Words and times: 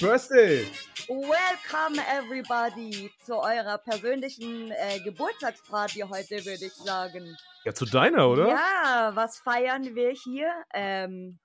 Birthday! 0.00 0.66
Welcome 1.08 2.00
everybody 2.10 3.10
zu 3.22 3.36
eurer 3.36 3.76
persönlichen 3.76 4.70
äh, 4.70 4.98
Geburtstagsparty 5.00 6.00
heute, 6.08 6.42
würde 6.46 6.64
ich 6.64 6.72
sagen. 6.72 7.36
Ja, 7.66 7.74
zu 7.74 7.84
deiner, 7.84 8.30
oder? 8.30 8.48
Ja, 8.48 9.10
was 9.12 9.40
feiern 9.40 9.94
wir 9.94 10.12
hier? 10.12 10.50
Ähm, 10.72 11.38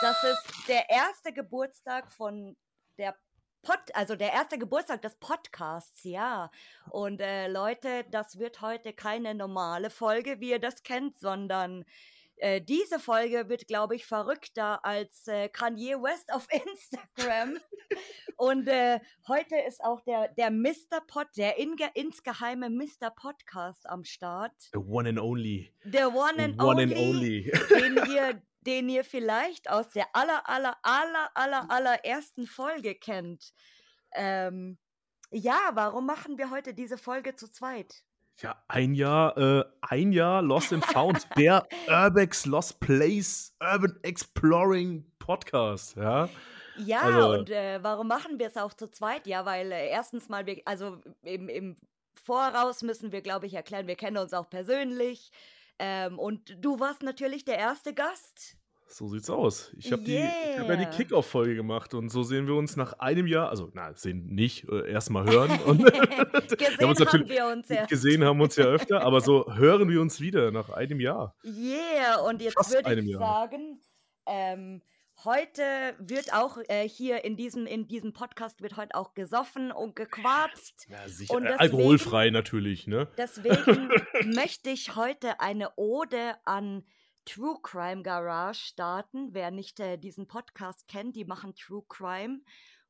das 0.00 0.22
ist 0.22 0.68
der 0.68 0.88
erste 0.90 1.32
Geburtstag 1.32 2.12
von 2.12 2.56
der 2.98 3.16
Pod, 3.62 3.80
also 3.94 4.14
der 4.14 4.32
erste 4.32 4.58
Geburtstag 4.58 5.02
des 5.02 5.16
Podcasts, 5.16 6.04
ja. 6.04 6.52
Und 6.88 7.20
äh, 7.20 7.48
Leute, 7.48 8.04
das 8.12 8.38
wird 8.38 8.60
heute 8.60 8.92
keine 8.92 9.34
normale 9.34 9.90
Folge, 9.90 10.38
wie 10.38 10.50
ihr 10.50 10.60
das 10.60 10.84
kennt, 10.84 11.18
sondern 11.18 11.84
äh, 12.36 12.60
diese 12.60 12.98
Folge 12.98 13.48
wird, 13.48 13.66
glaube 13.66 13.94
ich, 13.94 14.04
verrückter 14.06 14.84
als 14.84 15.26
äh, 15.28 15.48
Kanye 15.48 15.94
West 15.96 16.32
auf 16.32 16.46
Instagram. 16.66 17.58
Und 18.36 18.66
äh, 18.68 19.00
heute 19.28 19.56
ist 19.68 19.82
auch 19.84 20.00
der, 20.00 20.28
der 20.28 20.50
Mr. 20.50 21.00
Pod, 21.06 21.28
der 21.36 21.58
inge, 21.58 21.90
insgeheime 21.94 22.70
Mr. 22.70 23.10
Podcast 23.10 23.88
am 23.88 24.04
Start. 24.04 24.54
The 24.72 24.78
one 24.78 25.08
and 25.08 25.18
only. 25.18 25.72
The 25.84 26.04
one 26.04 26.34
The 26.36 26.42
and 26.42 26.62
one 26.62 26.82
and 26.82 26.92
only, 26.92 27.50
only. 27.52 27.52
den 27.70 27.96
ihr, 28.10 28.42
den 28.62 28.88
ihr 28.88 29.04
vielleicht 29.04 29.70
aus 29.70 29.90
der 29.90 30.06
aller, 30.14 30.48
aller, 30.48 30.76
aller, 30.82 31.30
aller, 31.34 31.70
allerersten 31.70 32.46
Folge 32.46 32.94
kennt. 32.94 33.52
Ähm, 34.14 34.78
ja, 35.30 35.70
warum 35.74 36.06
machen 36.06 36.38
wir 36.38 36.50
heute 36.50 36.74
diese 36.74 36.98
Folge 36.98 37.36
zu 37.36 37.48
zweit? 37.48 38.02
Ja, 38.40 38.56
ein 38.68 38.94
Jahr, 38.94 39.36
äh, 39.36 39.64
ein 39.82 40.12
Jahr 40.12 40.42
Lost 40.42 40.72
and 40.72 40.84
Found, 40.86 41.26
der 41.36 41.66
Urbex 41.88 42.46
Lost 42.46 42.80
Place 42.80 43.54
Urban 43.60 43.98
Exploring 44.02 45.04
Podcast, 45.18 45.96
ja. 45.96 46.28
Ja, 46.78 47.00
Also- 47.02 47.30
und 47.40 47.50
äh, 47.50 47.78
warum 47.82 48.08
machen 48.08 48.38
wir 48.38 48.46
es 48.46 48.56
auch 48.56 48.72
zu 48.72 48.88
zweit? 48.90 49.26
Ja, 49.26 49.44
weil 49.44 49.70
äh, 49.70 49.88
erstens 49.88 50.28
mal, 50.28 50.46
wir, 50.46 50.62
also 50.64 50.98
im, 51.22 51.48
im 51.48 51.76
Voraus 52.14 52.82
müssen 52.82 53.12
wir, 53.12 53.20
glaube 53.20 53.46
ich, 53.46 53.54
erklären, 53.54 53.86
wir 53.86 53.96
kennen 53.96 54.16
uns 54.16 54.32
auch 54.32 54.48
persönlich. 54.48 55.30
Ähm, 55.78 56.18
und 56.18 56.56
du 56.64 56.80
warst 56.80 57.02
natürlich 57.02 57.44
der 57.44 57.58
erste 57.58 57.94
Gast. 57.94 58.56
So 58.92 59.08
sieht's 59.08 59.30
aus. 59.30 59.72
Ich 59.78 59.90
habe 59.90 60.02
die, 60.02 60.16
ich 60.16 60.58
hab 60.58 60.68
ja 60.68 60.76
die 60.76 60.82
Yeah. 60.82 60.90
Kickoff-Folge 60.90 61.54
gemacht 61.54 61.94
und 61.94 62.10
so 62.10 62.22
sehen 62.22 62.46
wir 62.46 62.54
uns 62.54 62.76
nach 62.76 62.92
einem 62.98 63.26
Jahr, 63.26 63.48
also 63.48 63.70
na, 63.72 63.94
sehen 63.94 64.26
nicht, 64.26 64.68
äh, 64.68 64.90
erstmal 64.90 65.24
hören. 65.30 65.50
Und 65.62 65.78
Gesehen 65.84 65.92
wir 66.58 66.68
haben 66.82 66.90
uns 66.90 67.00
haben 67.00 67.04
natürlich 67.04 67.28
wir 67.30 67.46
uns 67.46 67.68
ja. 67.70 67.86
gesehen 67.86 68.22
haben 68.22 68.36
wir 68.38 68.44
uns 68.44 68.56
ja 68.56 68.66
öfter, 68.66 69.00
aber 69.00 69.22
so 69.22 69.50
hören 69.54 69.88
wir 69.88 70.00
uns 70.00 70.20
wieder 70.20 70.50
nach 70.50 70.68
einem 70.68 71.00
Jahr. 71.00 71.34
Yeah, 71.42 72.20
und 72.20 72.42
jetzt 72.42 72.54
Fast 72.54 72.74
würde 72.74 73.00
ich 73.00 73.08
Jahr. 73.08 73.18
sagen, 73.18 73.80
ähm, 74.26 74.82
heute 75.24 75.62
wird 75.98 76.34
auch 76.34 76.58
äh, 76.68 76.86
hier 76.86 77.24
in 77.24 77.36
diesem, 77.36 77.66
in 77.66 77.88
diesem 77.88 78.12
Podcast 78.12 78.60
wird 78.60 78.76
heute 78.76 78.94
auch 78.94 79.14
gesoffen 79.14 79.72
und 79.72 79.96
gequatscht. 79.96 80.86
Ja, 80.88 81.08
sicher. 81.08 81.34
Und 81.34 81.44
äh, 81.44 81.52
deswegen- 81.52 81.60
alkoholfrei 81.60 82.28
natürlich, 82.28 82.86
ne? 82.86 83.08
Deswegen 83.16 83.88
möchte 84.34 84.68
ich 84.68 84.96
heute 84.96 85.40
eine 85.40 85.70
Ode 85.76 86.34
an 86.44 86.84
True 87.24 87.58
Crime 87.62 88.02
Garage 88.02 88.60
starten. 88.60 89.32
Wer 89.32 89.50
nicht 89.50 89.80
äh, 89.80 89.96
diesen 89.96 90.26
Podcast 90.26 90.88
kennt, 90.88 91.16
die 91.16 91.24
machen 91.24 91.54
True 91.54 91.84
Crime 91.88 92.40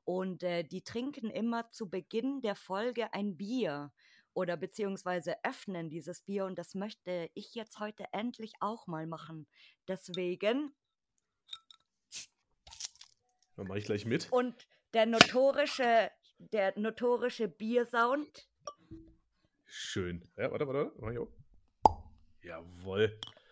und 0.04 0.42
äh, 0.42 0.62
die 0.64 0.82
trinken 0.82 1.30
immer 1.30 1.70
zu 1.70 1.88
Beginn 1.88 2.40
der 2.40 2.54
Folge 2.54 3.12
ein 3.12 3.36
Bier 3.36 3.92
oder 4.34 4.56
beziehungsweise 4.56 5.36
öffnen 5.44 5.90
dieses 5.90 6.22
Bier 6.22 6.46
und 6.46 6.58
das 6.58 6.74
möchte 6.74 7.30
ich 7.34 7.54
jetzt 7.54 7.78
heute 7.78 8.06
endlich 8.12 8.54
auch 8.60 8.86
mal 8.86 9.06
machen. 9.06 9.46
Deswegen 9.86 10.74
Dann 13.56 13.66
mache 13.66 13.78
ich 13.78 13.84
gleich 13.84 14.06
mit. 14.06 14.32
und 14.32 14.54
der 14.94 15.06
notorische, 15.06 16.10
der 16.38 16.78
notorische 16.78 17.48
Biersound. 17.48 18.48
Schön. 19.64 20.30
Ja, 20.36 20.50
warte, 20.50 20.66
warte. 20.66 20.92
Mach 20.98 21.10
ich 21.10 21.18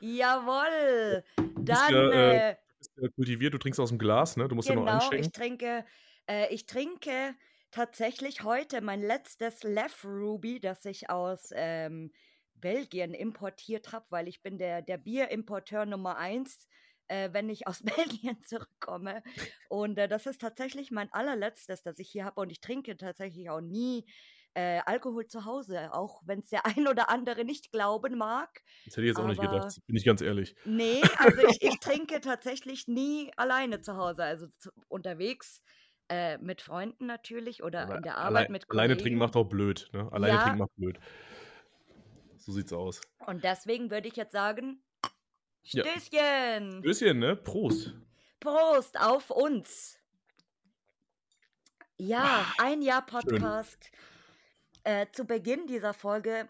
auch. 0.03 0.07
Jawohl. 0.07 1.25
Jawohl! 1.25 1.25
bist 1.67 1.89
Dann 1.89 1.89
ja, 1.89 2.11
äh, 2.11 2.37
äh, 2.53 2.57
Du 2.79 2.79
bist 2.79 2.93
ja 2.97 3.09
kultiviert, 3.11 3.55
du 3.55 3.59
trinkst 3.59 3.81
aus 3.81 3.91
dem 3.91 3.99
Glas, 3.99 4.37
ne? 4.37 4.49
Du 4.49 4.55
musst 4.55 4.69
ja 4.69 4.75
noch 4.75 4.87
Genau, 4.87 5.13
ich 5.15 5.33
einschenken. 5.33 5.33
trinke, 5.33 5.85
äh, 6.29 6.53
ich 6.55 6.67
trinke 6.67 7.35
tatsächlich 7.71 8.43
heute 8.43 8.81
mein 8.83 9.01
letztes 9.03 9.63
Lef 9.63 10.05
Ruby, 10.05 10.61
das 10.61 10.85
ich 10.85 11.09
aus 11.11 11.51
ähm, 11.55 12.13
Belgien 12.55 13.15
importiert 13.15 13.93
habe, 13.93 14.07
weil 14.11 14.29
ich 14.29 14.43
bin 14.43 14.59
der, 14.59 14.83
der 14.83 14.99
Bierimporteur 14.99 15.87
Nummer 15.87 16.17
eins, 16.19 16.69
äh, 17.09 17.31
wenn 17.33 17.49
ich 17.49 17.67
aus 17.67 17.83
Belgien 18.23 18.43
zurückkomme. 18.43 19.23
Und 19.69 19.99
äh, 19.99 20.09
das 20.09 20.27
ist 20.27 20.41
tatsächlich 20.41 20.91
mein 20.91 21.13
allerletztes, 21.13 21.83
das 21.83 21.99
ich 21.99 22.11
hier 22.11 22.25
habe. 22.27 22.41
Und 22.41 22.51
ich 22.53 22.61
trinke 22.61 22.97
tatsächlich 22.97 23.49
auch 23.51 23.61
nie 23.63 24.05
äh, 24.55 24.81
Alkohol 24.87 25.27
zu 25.27 25.45
Hause, 25.45 25.93
auch 25.95 26.23
wenn 26.27 26.41
es 26.41 26.49
der 26.49 26.65
ein 26.67 26.89
oder 26.89 27.09
andere 27.11 27.45
nicht 27.45 27.71
glauben 27.73 28.19
mag. 28.19 28.63
Das 28.85 28.95
hätte 28.97 29.03
ich 29.03 29.09
jetzt 29.09 29.19
auch 29.21 29.27
nicht 29.27 29.41
aber- 29.41 29.53
gedacht, 29.59 29.79
bin 29.87 29.97
ich 29.97 30.05
ganz 30.05 30.21
ehrlich. 30.21 30.57
Nee, 30.65 31.01
also 31.19 31.47
ich, 31.49 31.63
ich 31.63 31.79
trinke 31.81 32.21
tatsächlich 32.21 32.89
nie 32.89 33.31
alleine 33.37 33.81
zu 33.81 33.97
Hause, 33.97 34.25
also 34.25 34.47
zu, 34.59 34.71
unterwegs 34.89 35.63
äh, 36.09 36.39
mit 36.39 36.61
Freunden 36.63 37.07
natürlich 37.07 37.63
oder 37.63 37.83
Aber 37.83 37.97
in 37.99 38.03
der 38.03 38.17
Arbeit 38.19 38.27
allein- 38.47 38.53
mit 38.53 38.69
Kollegen. 38.69 38.81
Alleine 38.81 39.01
trinken 39.01 39.19
macht 39.19 39.37
auch 39.37 39.45
blöd, 39.49 39.89
ne? 39.93 40.09
Alleine 40.11 40.35
Ja. 40.35 40.43
trinken 40.43 40.59
macht 40.59 40.75
blöd. 40.77 40.99
So 42.37 42.53
sieht's 42.53 42.73
aus. 42.73 43.01
Und 43.27 43.45
deswegen 43.45 43.91
würde 43.91 44.09
ich 44.09 44.17
jetzt 44.17 44.33
sagen, 44.33 44.83
Ja. 45.63 45.85
Stößchen! 45.85 46.81
Stößchen, 46.83 47.19
ne? 47.19 47.37
Prost. 47.37 47.95
Prost 48.41 48.99
auf 48.99 49.31
uns! 49.31 49.99
Ja, 51.99 52.47
ein 52.59 52.81
Jahr 52.83 53.05
Podcast. 53.05 53.91
Äh, 54.85 55.07
zu 55.13 55.25
Beginn 55.25 55.67
dieser 55.67 55.95
Folge 55.95 56.49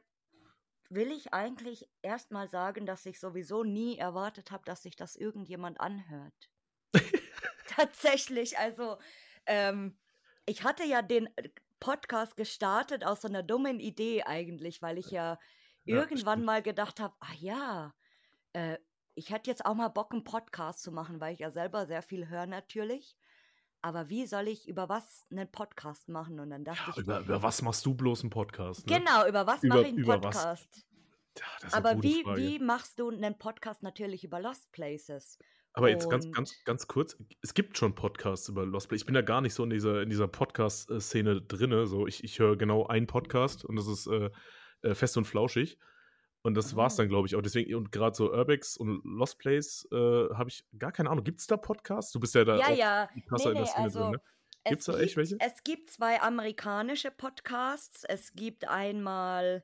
will 0.88 1.10
ich 1.12 1.32
eigentlich 1.32 1.88
erstmal 2.02 2.48
sagen, 2.48 2.86
dass 2.86 3.06
ich 3.06 3.20
sowieso 3.20 3.64
nie 3.64 3.98
erwartet 3.98 4.50
habe, 4.50 4.64
dass 4.64 4.82
sich 4.82 4.96
das 4.96 5.16
irgendjemand 5.16 5.80
anhört. 5.80 6.50
Tatsächlich, 7.66 8.58
also 8.58 8.98
ähm, 9.46 9.98
ich 10.46 10.64
hatte 10.64 10.84
ja 10.84 11.02
den 11.02 11.26
äh, 11.36 11.50
Podcast 11.80 12.36
gestartet 12.36 13.04
aus 13.04 13.22
so 13.22 13.28
einer 13.28 13.42
dummen 13.42 13.80
Idee 13.80 14.24
eigentlich, 14.24 14.82
weil 14.82 14.98
ich 14.98 15.10
ja 15.10 15.38
Ja, 15.84 16.06
irgendwann 16.10 16.44
mal 16.44 16.62
gedacht 16.62 17.00
habe, 17.00 17.14
ah 17.20 17.34
ja, 17.38 17.94
äh, 18.52 18.78
ich 19.14 19.30
hätte 19.30 19.50
jetzt 19.50 19.64
auch 19.66 19.74
mal 19.74 19.88
Bock, 19.88 20.12
einen 20.12 20.24
Podcast 20.24 20.82
zu 20.82 20.92
machen, 20.92 21.20
weil 21.20 21.34
ich 21.34 21.40
ja 21.40 21.50
selber 21.50 21.86
sehr 21.86 22.02
viel 22.02 22.28
höre 22.28 22.46
natürlich. 22.46 23.16
Aber 23.82 24.08
wie 24.10 24.26
soll 24.26 24.48
ich 24.48 24.68
über 24.68 24.88
was 24.88 25.26
einen 25.30 25.50
Podcast 25.50 26.08
machen? 26.08 26.38
Und 26.38 26.50
dann 26.50 26.64
dachte 26.64 26.82
Ja, 26.86 26.92
ich, 26.92 26.98
über, 26.98 27.20
über 27.20 27.42
was 27.42 27.62
machst 27.62 27.86
du 27.86 27.94
bloß 27.94 28.22
einen 28.22 28.30
Podcast? 28.30 28.86
Ne? 28.86 28.98
genau, 28.98 29.26
über 29.26 29.46
was 29.46 29.62
mache 29.62 29.82
ich 29.82 29.86
einen? 29.88 30.04
Podcast? 30.04 30.68
Ja, 31.38 31.44
Aber 31.72 32.02
wie, 32.02 32.22
Frage. 32.22 32.40
wie 32.40 32.58
machst 32.58 32.98
du 32.98 33.08
einen 33.10 33.38
Podcast 33.38 33.82
natürlich 33.82 34.24
über 34.24 34.40
Lost 34.40 34.70
Places? 34.72 35.38
Aber 35.72 35.88
jetzt 35.88 36.10
ganz, 36.10 36.26
und- 36.26 36.34
ganz, 36.34 36.52
ganz 36.64 36.86
kurz, 36.88 37.16
es 37.42 37.54
gibt 37.54 37.78
schon 37.78 37.94
Podcasts 37.94 38.48
über 38.48 38.66
Lost 38.66 38.88
Place. 38.88 39.02
Ich 39.02 39.06
bin 39.06 39.14
da 39.14 39.22
gar 39.22 39.40
nicht 39.40 39.54
so 39.54 39.62
in 39.64 39.70
dieser, 39.70 40.02
in 40.02 40.10
dieser 40.10 40.26
Podcast-Szene 40.28 41.42
drinne. 41.42 41.86
So, 41.86 42.06
ich, 42.06 42.24
ich 42.24 42.38
höre 42.40 42.56
genau 42.56 42.86
einen 42.86 43.06
Podcast 43.06 43.64
und 43.64 43.76
das 43.76 43.86
ist 43.86 44.06
äh, 44.08 44.30
äh, 44.82 44.94
fest 44.94 45.16
und 45.16 45.24
flauschig. 45.26 45.78
Und 46.42 46.54
das 46.54 46.74
war's 46.74 46.94
Oh. 46.94 46.98
dann, 46.98 47.08
glaube 47.08 47.28
ich, 47.28 47.36
auch. 47.36 47.42
Deswegen, 47.42 47.74
und 47.74 47.92
gerade 47.92 48.16
so 48.16 48.32
Urbex 48.32 48.76
und 48.76 49.02
Lost 49.04 49.38
Place 49.38 49.86
äh, 49.92 49.96
habe 50.34 50.48
ich 50.48 50.64
gar 50.78 50.90
keine 50.92 51.10
Ahnung. 51.10 51.24
Gibt 51.24 51.40
es 51.40 51.46
da 51.46 51.56
Podcasts? 51.56 52.12
Du 52.12 52.20
bist 52.20 52.34
ja 52.34 52.44
da 52.44 52.56
ja, 52.56 52.70
ja. 52.70 53.08
krasser 53.28 53.52
Nee, 53.52 53.58
in 53.58 53.64
der 53.64 53.64
nee, 53.64 53.70
Szene 53.70 53.84
also 53.84 54.00
drin, 54.00 54.10
ne? 54.12 54.20
es 54.64 54.70
Gibt's 54.70 54.84
da 54.86 54.98
echt 54.98 55.16
welche? 55.16 55.36
Es 55.38 55.62
gibt 55.64 55.90
zwei 55.90 56.20
amerikanische 56.20 57.10
Podcasts. 57.10 58.04
Es 58.04 58.32
gibt 58.34 58.66
einmal 58.68 59.62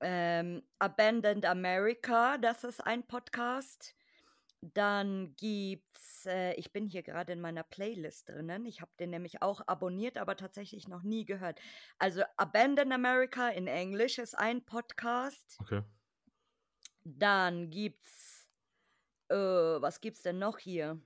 ähm, 0.00 0.62
Abandoned 0.78 1.46
America, 1.46 2.36
das 2.38 2.64
ist 2.64 2.86
ein 2.86 3.06
Podcast. 3.06 3.95
Dann 4.60 5.34
gibt's, 5.36 6.26
äh, 6.26 6.54
ich 6.54 6.72
bin 6.72 6.86
hier 6.86 7.02
gerade 7.02 7.32
in 7.32 7.40
meiner 7.40 7.62
Playlist 7.62 8.28
drinnen. 8.28 8.66
Ich 8.66 8.80
habe 8.80 8.90
den 8.98 9.10
nämlich 9.10 9.42
auch 9.42 9.60
abonniert, 9.66 10.18
aber 10.18 10.36
tatsächlich 10.36 10.88
noch 10.88 11.02
nie 11.02 11.24
gehört. 11.24 11.60
Also 11.98 12.22
Abandoned 12.36 12.92
America 12.92 13.48
in 13.48 13.66
Englisch 13.66 14.18
ist 14.18 14.34
ein 14.34 14.64
Podcast. 14.64 15.58
Okay. 15.60 15.82
Dann 17.04 17.70
gibt's, 17.70 18.48
äh, 19.28 19.36
was 19.36 20.00
gibt's 20.00 20.22
denn 20.22 20.38
noch 20.38 20.58
hier? 20.58 21.00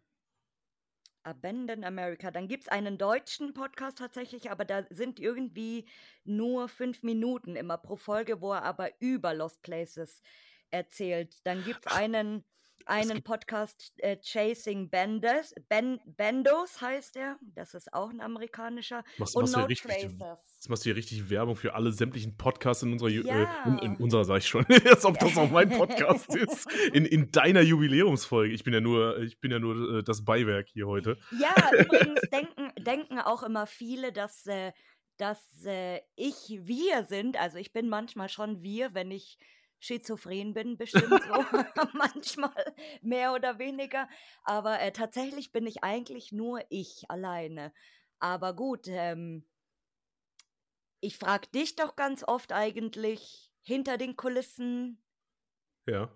Abandon 1.23 1.85
America. 1.85 2.31
Dann 2.31 2.49
gibt's 2.49 2.69
einen 2.69 2.97
deutschen 2.97 3.53
Podcast 3.53 3.99
tatsächlich, 3.99 4.51
aber 4.51 4.65
da 4.65 4.85
sind 4.91 5.21
irgendwie 5.21 5.87
nur 6.25 6.69
fünf 6.69 7.03
Minuten 7.03 7.57
immer 7.57 7.77
pro 7.77 7.97
Folge, 7.97 8.41
wo 8.41 8.53
er 8.53 8.63
aber 8.63 8.91
über 9.01 9.35
Lost 9.35 9.63
Places 9.63 10.23
erzählt. 10.71 11.45
Dann 11.45 11.63
gibt's 11.65 11.87
einen, 11.89 12.45
einen 12.91 13.23
Podcast 13.23 13.93
äh, 13.99 14.17
Chasing 14.23 14.91
Bendes, 14.91 15.55
ben, 15.69 16.01
Bendos 16.05 16.81
heißt 16.81 17.17
er. 17.17 17.39
Das 17.55 17.75
ist 17.75 17.93
auch 17.95 18.11
ein 18.11 18.21
amerikanischer. 18.21 19.05
Machst, 19.19 19.37
und 19.37 19.43
machst 19.43 19.55
No 19.57 19.63
du 19.63 19.69
richtig, 19.69 19.91
Tracers. 19.91 20.55
jetzt 20.57 20.69
machst 20.69 20.85
du 20.85 20.89
hier 20.89 20.97
richtig 20.97 21.31
Werbung 21.31 21.57
für 21.57 21.75
alle 21.75 21.93
sämtlichen 21.93 22.37
Podcasts 22.37 22.83
in 22.83 22.93
unserer, 22.93 23.09
Ja. 23.11 23.65
äh, 23.65 23.69
in, 23.69 23.79
in 23.79 23.97
unserer 23.97 24.25
sag 24.25 24.39
ich 24.39 24.47
schon, 24.49 24.65
als 24.91 25.05
ob 25.05 25.19
das 25.19 25.37
auch 25.39 25.51
mein 25.51 25.69
Podcast 25.79 26.35
ist. 26.35 26.67
In, 26.93 27.05
in 27.07 27.31
deiner 27.31 27.61
Jubiläumsfolge. 27.63 28.53
Ich 28.53 28.65
bin 28.65 28.75
ja 28.75 28.81
nur, 28.81 29.19
ich 29.21 29.41
bin 29.41 29.51
ja 29.51 29.59
nur 29.59 29.99
äh, 29.99 30.03
das 30.03 30.25
Beiwerk 30.25 30.69
hier 30.69 30.87
heute. 30.87 31.17
Ja, 31.39 31.55
übrigens 31.79 32.21
denken, 32.33 32.73
denken 32.85 33.19
auch 33.21 33.43
immer 33.43 33.67
viele, 33.67 34.13
dass, 34.13 34.47
äh, 34.47 34.73
dass 35.17 35.65
äh, 35.65 36.01
ich 36.17 36.61
wir 36.65 37.05
sind. 37.05 37.39
Also 37.41 37.59
ich 37.59 37.73
bin 37.73 37.89
manchmal 37.89 38.29
schon 38.29 38.63
wir, 38.63 38.95
wenn 38.95 39.11
ich 39.11 39.39
schizophren 39.81 40.55
bin, 40.55 40.77
bestimmt 40.79 41.23
so. 41.25 41.45
manchmal 41.95 42.75
mehr 43.03 43.33
oder 43.35 43.59
weniger. 43.59 44.09
Aber 44.45 44.81
äh, 44.81 44.93
tatsächlich 44.93 45.53
bin 45.53 45.67
ich 45.67 45.83
eigentlich 45.85 46.33
nur 46.33 46.61
ich 46.71 47.05
alleine. 47.11 47.73
Aber 48.21 48.55
gut, 48.55 48.87
ähm, 48.89 49.47
ich 51.01 51.19
frage 51.19 51.49
dich 51.49 51.77
doch 51.77 51.95
ganz 51.97 52.25
oft 52.27 52.53
eigentlich 52.53 53.53
hinter 53.63 53.99
den 53.99 54.17
Kulissen 54.17 55.03
Ja. 55.87 56.11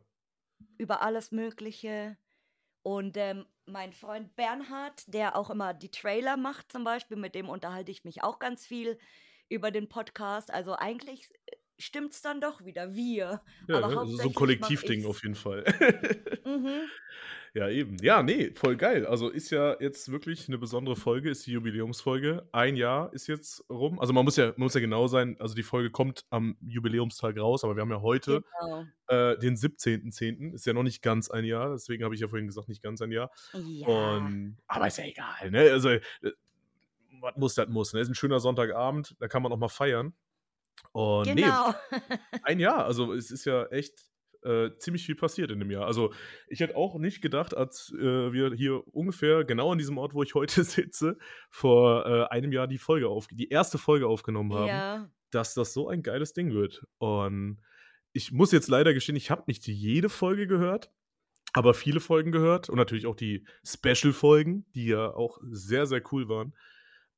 über 0.78 1.02
alles 1.02 1.30
Mögliche. 1.30 2.16
Und 2.82 3.16
ähm, 3.16 3.46
mein 3.66 3.92
Freund 3.92 4.36
Bernhard, 4.36 5.04
der 5.08 5.36
auch 5.36 5.50
immer 5.50 5.74
die 5.74 5.90
Trailer 5.90 6.36
macht 6.36 6.72
zum 6.72 6.84
Beispiel, 6.84 7.16
mit 7.16 7.34
dem 7.34 7.48
unterhalte 7.48 7.90
ich 7.92 8.04
mich 8.04 8.22
auch 8.22 8.38
ganz 8.38 8.66
viel 8.66 8.98
über 9.48 9.70
den 9.70 9.88
Podcast. 9.88 10.52
Also 10.52 10.74
eigentlich 10.76 11.30
stimmt's 11.78 12.22
dann 12.22 12.40
doch 12.40 12.64
wieder, 12.64 12.94
wir. 12.94 13.40
Ja, 13.68 13.78
Aber 13.78 13.88
ne? 13.88 14.00
also 14.00 14.16
so 14.16 14.28
ein 14.28 14.34
Kollektivding 14.34 15.06
auf 15.06 15.22
jeden 15.22 15.34
Fall. 15.34 15.64
Mhm. 16.44 16.88
Ja, 17.56 17.68
eben. 17.68 17.96
Ja, 18.02 18.24
nee, 18.24 18.50
voll 18.56 18.76
geil. 18.76 19.06
Also 19.06 19.28
ist 19.28 19.50
ja 19.50 19.76
jetzt 19.80 20.10
wirklich 20.10 20.48
eine 20.48 20.58
besondere 20.58 20.96
Folge, 20.96 21.30
ist 21.30 21.46
die 21.46 21.52
Jubiläumsfolge. 21.52 22.48
Ein 22.50 22.74
Jahr 22.74 23.12
ist 23.12 23.28
jetzt 23.28 23.64
rum. 23.70 24.00
Also 24.00 24.12
man 24.12 24.24
muss 24.24 24.36
ja, 24.36 24.46
man 24.46 24.64
muss 24.64 24.74
ja 24.74 24.80
genau 24.80 25.06
sein, 25.06 25.36
also 25.38 25.54
die 25.54 25.62
Folge 25.62 25.90
kommt 25.90 26.24
am 26.30 26.56
Jubiläumstag 26.60 27.38
raus, 27.38 27.62
aber 27.62 27.76
wir 27.76 27.82
haben 27.82 27.92
ja 27.92 28.02
heute 28.02 28.42
Genau. 28.60 28.84
äh, 29.06 29.38
den 29.38 29.54
17.10. 29.54 30.52
Ist 30.52 30.66
ja 30.66 30.72
noch 30.72 30.82
nicht 30.82 31.00
ganz 31.00 31.30
ein 31.30 31.44
Jahr, 31.44 31.70
deswegen 31.70 32.02
habe 32.02 32.16
ich 32.16 32.20
ja 32.22 32.26
vorhin 32.26 32.48
gesagt, 32.48 32.68
nicht 32.68 32.82
ganz 32.82 33.00
ein 33.00 33.12
Jahr. 33.12 33.30
Ja. 33.52 33.86
Und, 33.86 34.56
aber 34.66 34.88
ist 34.88 34.98
ja 34.98 35.04
egal, 35.04 35.52
ne? 35.52 35.70
Also, 35.70 35.90
äh, 35.90 36.00
was 37.20 37.36
muss, 37.36 37.54
das 37.54 37.68
muss. 37.68 37.92
Ne? 37.92 38.00
Ist 38.00 38.08
ein 38.08 38.16
schöner 38.16 38.40
Sonntagabend, 38.40 39.14
da 39.20 39.28
kann 39.28 39.42
man 39.44 39.52
auch 39.52 39.58
mal 39.58 39.68
feiern. 39.68 40.12
Und 40.92 41.26
nee, 41.26 41.42
genau. 41.42 41.74
ein 42.42 42.60
Jahr. 42.60 42.84
Also 42.84 43.12
es 43.12 43.30
ist 43.30 43.44
ja 43.44 43.66
echt 43.66 43.94
äh, 44.44 44.76
ziemlich 44.78 45.06
viel 45.06 45.16
passiert 45.16 45.50
in 45.50 45.58
dem 45.58 45.70
Jahr. 45.70 45.86
Also 45.86 46.12
ich 46.48 46.60
hätte 46.60 46.76
auch 46.76 46.98
nicht 46.98 47.22
gedacht, 47.22 47.56
als 47.56 47.92
äh, 47.98 48.32
wir 48.32 48.52
hier 48.54 48.82
ungefähr 48.94 49.44
genau 49.44 49.72
an 49.72 49.78
diesem 49.78 49.98
Ort, 49.98 50.14
wo 50.14 50.22
ich 50.22 50.34
heute 50.34 50.64
sitze, 50.64 51.18
vor 51.50 52.06
äh, 52.06 52.24
einem 52.26 52.52
Jahr 52.52 52.66
die 52.66 52.78
Folge 52.78 53.08
auf, 53.08 53.26
die 53.28 53.48
erste 53.48 53.78
Folge 53.78 54.06
aufgenommen 54.06 54.52
haben, 54.52 54.68
ja. 54.68 55.10
dass 55.30 55.54
das 55.54 55.72
so 55.72 55.88
ein 55.88 56.02
geiles 56.02 56.32
Ding 56.32 56.52
wird. 56.52 56.84
Und 56.98 57.60
ich 58.12 58.32
muss 58.32 58.52
jetzt 58.52 58.68
leider 58.68 58.94
gestehen, 58.94 59.16
ich 59.16 59.30
habe 59.30 59.44
nicht 59.46 59.66
jede 59.66 60.08
Folge 60.08 60.46
gehört, 60.46 60.92
aber 61.52 61.74
viele 61.74 62.00
Folgen 62.00 62.30
gehört 62.30 62.68
und 62.68 62.76
natürlich 62.76 63.06
auch 63.06 63.16
die 63.16 63.46
Special-Folgen, 63.66 64.66
die 64.74 64.86
ja 64.86 65.12
auch 65.12 65.38
sehr, 65.50 65.86
sehr 65.86 66.02
cool 66.12 66.28
waren. 66.28 66.54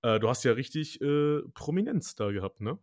Äh, 0.07 0.21
du 0.21 0.29
hast 0.29 0.45
ja 0.45 0.53
richtig 0.53 1.01
äh, 1.01 1.41
Prominenz 1.55 2.15
da 2.15 2.31
gehabt, 2.31 2.61
ne? 2.61 2.79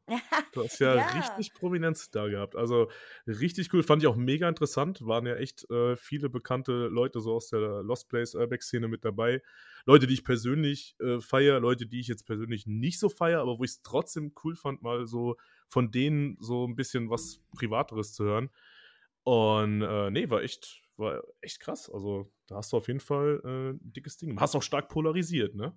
Du 0.51 0.61
hast 0.61 0.79
ja, 0.79 0.95
Ja. 0.95 1.07
richtig 1.07 1.53
Prominenz 1.53 2.11
da 2.11 2.27
gehabt. 2.27 2.57
Also 2.57 2.89
richtig 3.25 3.73
cool, 3.73 3.81
fand 3.81 4.03
ich 4.03 4.07
auch 4.07 4.17
mega 4.17 4.49
interessant. 4.49 5.05
Waren 5.05 5.25
ja 5.25 5.35
echt 5.35 5.69
äh, 5.71 5.95
viele 5.95 6.29
bekannte 6.29 6.87
Leute 6.87 7.21
so 7.21 7.33
aus 7.33 7.47
der 7.47 7.81
Lost 7.81 8.09
Place 8.09 8.35
Urbex-Szene 8.35 8.89
mit 8.89 9.05
dabei. 9.05 9.41
Leute, 9.85 10.05
die 10.05 10.15
ich 10.15 10.25
persönlich 10.25 10.97
äh, 10.99 11.21
feiere, 11.21 11.61
Leute, 11.61 11.85
die 11.85 12.01
ich 12.01 12.07
jetzt 12.09 12.25
persönlich 12.25 12.67
nicht 12.67 12.99
so 12.99 13.07
feiere, 13.07 13.39
aber 13.39 13.57
wo 13.57 13.63
ich 13.63 13.71
es 13.71 13.81
trotzdem 13.83 14.33
cool 14.43 14.55
fand, 14.55 14.81
mal 14.81 15.07
so 15.07 15.37
von 15.69 15.91
denen 15.91 16.35
so 16.41 16.67
ein 16.67 16.75
bisschen 16.75 17.09
was 17.09 17.39
Privateres 17.55 18.11
zu 18.13 18.25
hören. 18.25 18.49
Und 19.23 19.81
äh, 19.81 20.11
nee, 20.11 20.29
war 20.29 20.43
echt, 20.43 20.81
war 20.97 21.23
echt 21.41 21.59
krass. 21.59 21.89
Also 21.89 22.31
da 22.47 22.55
hast 22.57 22.71
du 22.73 22.77
auf 22.77 22.87
jeden 22.87 22.99
Fall 22.99 23.41
äh, 23.43 23.69
ein 23.71 23.79
dickes 23.93 24.17
Ding. 24.17 24.39
Hast 24.39 24.55
auch 24.55 24.63
stark 24.63 24.89
polarisiert, 24.89 25.55
ne? 25.55 25.75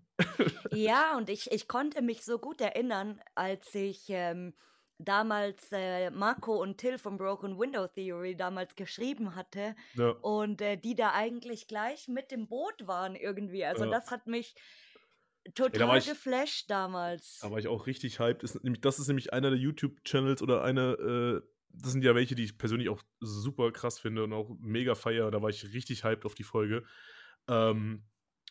Ja, 0.73 1.17
und 1.17 1.31
ich, 1.31 1.51
ich 1.53 1.69
konnte 1.69 2.03
mich 2.03 2.23
so 2.25 2.39
gut 2.39 2.61
erinnern, 2.61 3.21
als 3.35 3.75
ich 3.75 4.05
ähm, 4.09 4.55
damals 4.99 5.69
äh, 5.73 6.11
Marco 6.11 6.61
und 6.61 6.79
Till 6.79 6.99
von 6.99 7.19
Broken 7.19 7.59
Window 7.59 7.87
Theory 7.87 8.37
damals 8.37 8.75
geschrieben 8.75 9.35
hatte 9.35 9.75
Ja. 9.95 10.11
und 10.23 10.61
äh, 10.61 10.77
die 10.77 10.95
da 10.95 11.13
eigentlich 11.13 11.67
gleich 11.69 12.09
mit 12.09 12.31
dem 12.31 12.49
Boot 12.49 12.87
waren 12.87 13.15
irgendwie. 13.15 13.65
Also 13.65 13.85
Ja. 13.85 13.91
das 13.91 14.11
hat 14.11 14.27
mich 14.27 14.55
total 15.55 15.99
ich- 15.99 16.07
geflasht 16.09 16.71
damals. 16.71 17.39
Da 17.43 17.51
war 17.51 17.59
ich 17.59 17.69
auch 17.69 17.87
richtig 17.87 18.19
hyped. 18.19 18.43
Ist, 18.43 18.63
nämlich, 18.65 18.81
das 18.81 18.99
ist 18.99 19.09
nämlich 19.09 19.33
einer 19.33 19.51
der 19.51 19.59
YouTube-Channels 19.59 20.43
oder 20.43 20.63
eine, 20.63 20.93
äh, 21.43 21.49
das 21.83 21.93
sind 21.93 22.05
ja 22.05 22.15
welche, 22.15 22.35
die 22.35 22.45
ich 22.45 22.59
persönlich 22.59 22.89
auch 22.89 23.03
super 23.21 23.73
krass 23.73 23.99
finde 23.99 24.25
und 24.25 24.33
auch 24.33 24.51
mega 24.61 24.95
feier. 24.95 25.31
Da 25.31 25.43
war 25.43 25.51
ich 25.51 25.73
richtig 25.75 26.05
hyped 26.05 26.25
auf 26.27 26.35
die 26.35 26.45
Folge. 26.45 26.85
Ähm, 27.49 28.05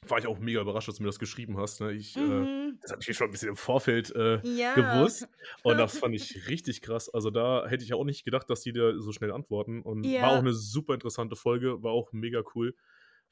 war 0.08 0.20
ich 0.20 0.28
auch 0.28 0.40
mega 0.40 0.62
überrascht, 0.62 0.88
dass 0.88 0.96
du 0.98 1.04
mir 1.04 1.10
das 1.10 1.20
geschrieben 1.20 1.58
hast. 1.58 1.82
Ne? 1.82 1.94
Ich, 1.94 2.18
äh, 2.20 2.22
Mhm. 2.22 2.80
das 2.82 2.92
habe 2.92 3.02
ich 3.06 3.18
schon 3.18 3.28
ein 3.28 3.32
bisschen 3.32 3.50
im 3.50 3.56
Vorfeld 3.58 4.14
äh, 4.16 4.42
Ja. 4.42 4.74
gewusst. 4.74 5.30
Und 5.64 5.78
das 5.78 5.98
fand 5.98 6.14
ich 6.16 6.48
richtig 6.48 6.82
krass. 6.82 7.10
Also 7.10 7.32
da 7.32 7.68
hätte 7.68 7.84
ich 7.84 7.94
auch 7.94 8.04
nicht 8.06 8.24
gedacht, 8.26 8.50
dass 8.50 8.62
die 8.62 8.74
da 8.74 9.00
so 9.00 9.12
schnell 9.12 9.32
antworten. 9.32 9.82
Und 9.82 10.20
war 10.20 10.30
Ja. 10.30 10.32
auch 10.32 10.42
eine 10.42 10.54
super 10.54 10.94
interessante 10.94 11.36
Folge, 11.36 11.82
war 11.84 11.92
auch 11.94 12.12
mega 12.14 12.44
cool. 12.56 12.76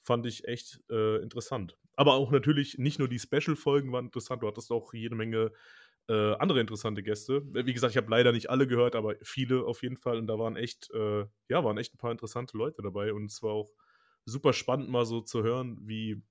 Fand 0.02 0.26
ich 0.26 0.48
echt 0.48 0.82
äh, 0.90 1.22
interessant. 1.22 1.78
Aber 1.96 2.16
auch 2.16 2.32
natürlich 2.32 2.78
nicht 2.78 3.00
nur 3.00 3.08
die 3.08 3.20
Special-Folgen 3.20 3.92
waren 3.92 4.06
interessant, 4.06 4.44
du 4.44 4.48
hattest 4.48 4.72
auch 4.72 4.94
jede 4.94 5.16
Menge 5.16 5.52
äh, 6.10 6.34
andere 6.36 6.60
interessante 6.60 7.04
Gäste. 7.04 7.44
Wie 7.54 7.74
gesagt, 7.74 7.92
ich 7.92 7.98
habe 7.98 8.12
leider 8.12 8.32
nicht 8.32 8.50
alle 8.50 8.68
gehört, 8.68 8.96
aber 8.96 9.16
viele 9.24 9.66
auf 9.66 9.84
jeden 9.84 9.98
Fall. 9.98 10.18
Und 10.18 10.28
da 10.28 10.38
waren 10.38 10.56
echt, 10.56 10.92
äh, 10.92 11.26
ja, 11.50 11.64
waren 11.64 11.78
echt 11.78 11.94
ein 11.94 11.98
paar 11.98 12.12
interessante 12.12 12.58
Leute 12.58 12.82
dabei. 12.82 13.14
Und 13.14 13.26
es 13.26 13.42
war 13.42 13.52
auch 13.52 13.72
super 14.26 14.54
spannend, 14.54 14.90
mal 14.90 15.06
so 15.06 15.22
zu 15.22 15.44
hören, 15.44 15.78
wie, 15.82 16.22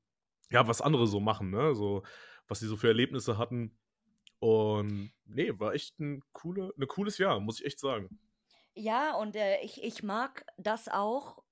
ja, 0.51 0.69
was 0.69 0.81
andere 0.83 1.07
so 1.07 1.21
machen, 1.21 1.51
ne? 1.51 1.75
So, 1.75 2.03
was 2.49 2.61
sie 2.61 2.67
so 2.67 2.77
für 2.77 2.89
Erlebnisse 2.89 3.39
hatten. 3.39 3.79
Und 4.41 5.13
nee, 5.25 5.53
war 5.59 5.75
echt 5.75 6.01
ein, 6.01 6.23
coole, 6.33 6.73
ein 6.79 6.87
cooles 6.89 7.19
Jahr, 7.19 7.41
muss 7.41 7.61
ich 7.61 7.67
echt 7.67 7.81
sagen. 7.81 8.11
Ja, 8.75 9.15
und 9.17 9.37
äh, 9.37 9.61
ich, 9.63 9.83
ich 9.83 10.03
mag 10.03 10.47
das 10.57 10.89
auch, 10.89 11.43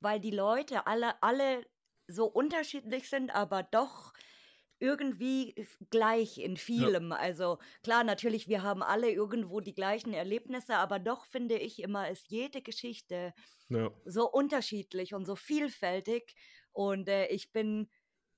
weil 0.00 0.20
die 0.20 0.30
Leute 0.30 0.86
alle, 0.86 1.22
alle 1.22 1.66
so 2.06 2.26
unterschiedlich 2.26 3.08
sind, 3.08 3.34
aber 3.34 3.62
doch 3.62 4.12
irgendwie 4.82 5.54
gleich 5.90 6.38
in 6.38 6.56
vielem. 6.56 7.12
Also 7.12 7.58
klar, 7.84 8.02
natürlich, 8.02 8.48
wir 8.48 8.62
haben 8.62 8.82
alle 8.82 9.10
irgendwo 9.10 9.60
die 9.60 9.74
gleichen 9.74 10.12
Erlebnisse, 10.12 10.74
aber 10.76 10.98
doch 10.98 11.24
finde 11.24 11.56
ich 11.56 11.80
immer, 11.80 12.10
ist 12.10 12.28
jede 12.30 12.62
Geschichte 12.62 13.32
Ja, 13.68 13.90
so 14.04 14.28
unterschiedlich 14.30 15.14
und 15.14 15.24
so 15.24 15.36
vielfältig. 15.36 16.34
Und 16.72 17.08
äh, 17.08 17.26
ich 17.28 17.52
bin 17.52 17.88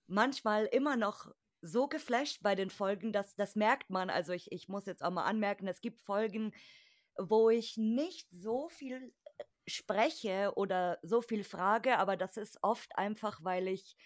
manchmal 0.06 0.66
immer 0.66 0.96
noch 0.96 1.32
so 1.62 1.88
geflasht 1.88 2.42
bei 2.42 2.54
den 2.54 2.68
Folgen, 2.68 3.12
dass 3.12 3.34
das 3.36 3.56
merkt 3.56 3.88
man. 3.88 4.10
Also 4.10 4.32
ich, 4.34 4.52
ich 4.52 4.68
muss 4.68 4.84
jetzt 4.84 5.02
auch 5.02 5.10
mal 5.10 5.24
anmerken, 5.24 5.66
es 5.66 5.80
gibt 5.80 6.02
Folgen, 6.02 6.52
wo 7.16 7.48
ich 7.48 7.78
nicht 7.78 8.28
so 8.30 8.68
viel 8.68 9.14
äh, 9.38 9.44
spreche 9.66 10.52
oder 10.56 10.98
so 11.02 11.22
viel 11.22 11.42
frage, 11.42 11.98
aber 11.98 12.18
das 12.18 12.36
ist 12.36 12.58
oft 12.62 12.98
einfach, 12.98 13.40
weil 13.42 13.68
ich 13.68 13.96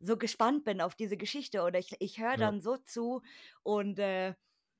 so 0.00 0.16
gespannt 0.16 0.64
bin 0.64 0.80
auf 0.80 0.94
diese 0.96 1.16
Geschichte 1.16 1.62
oder 1.62 1.78
ich, 1.78 1.94
ich 2.00 2.20
höre 2.20 2.36
Ja. 2.36 2.50
dann 2.50 2.60
so 2.60 2.76
zu 2.78 3.22
und 3.62 3.98
äh, 3.98 4.34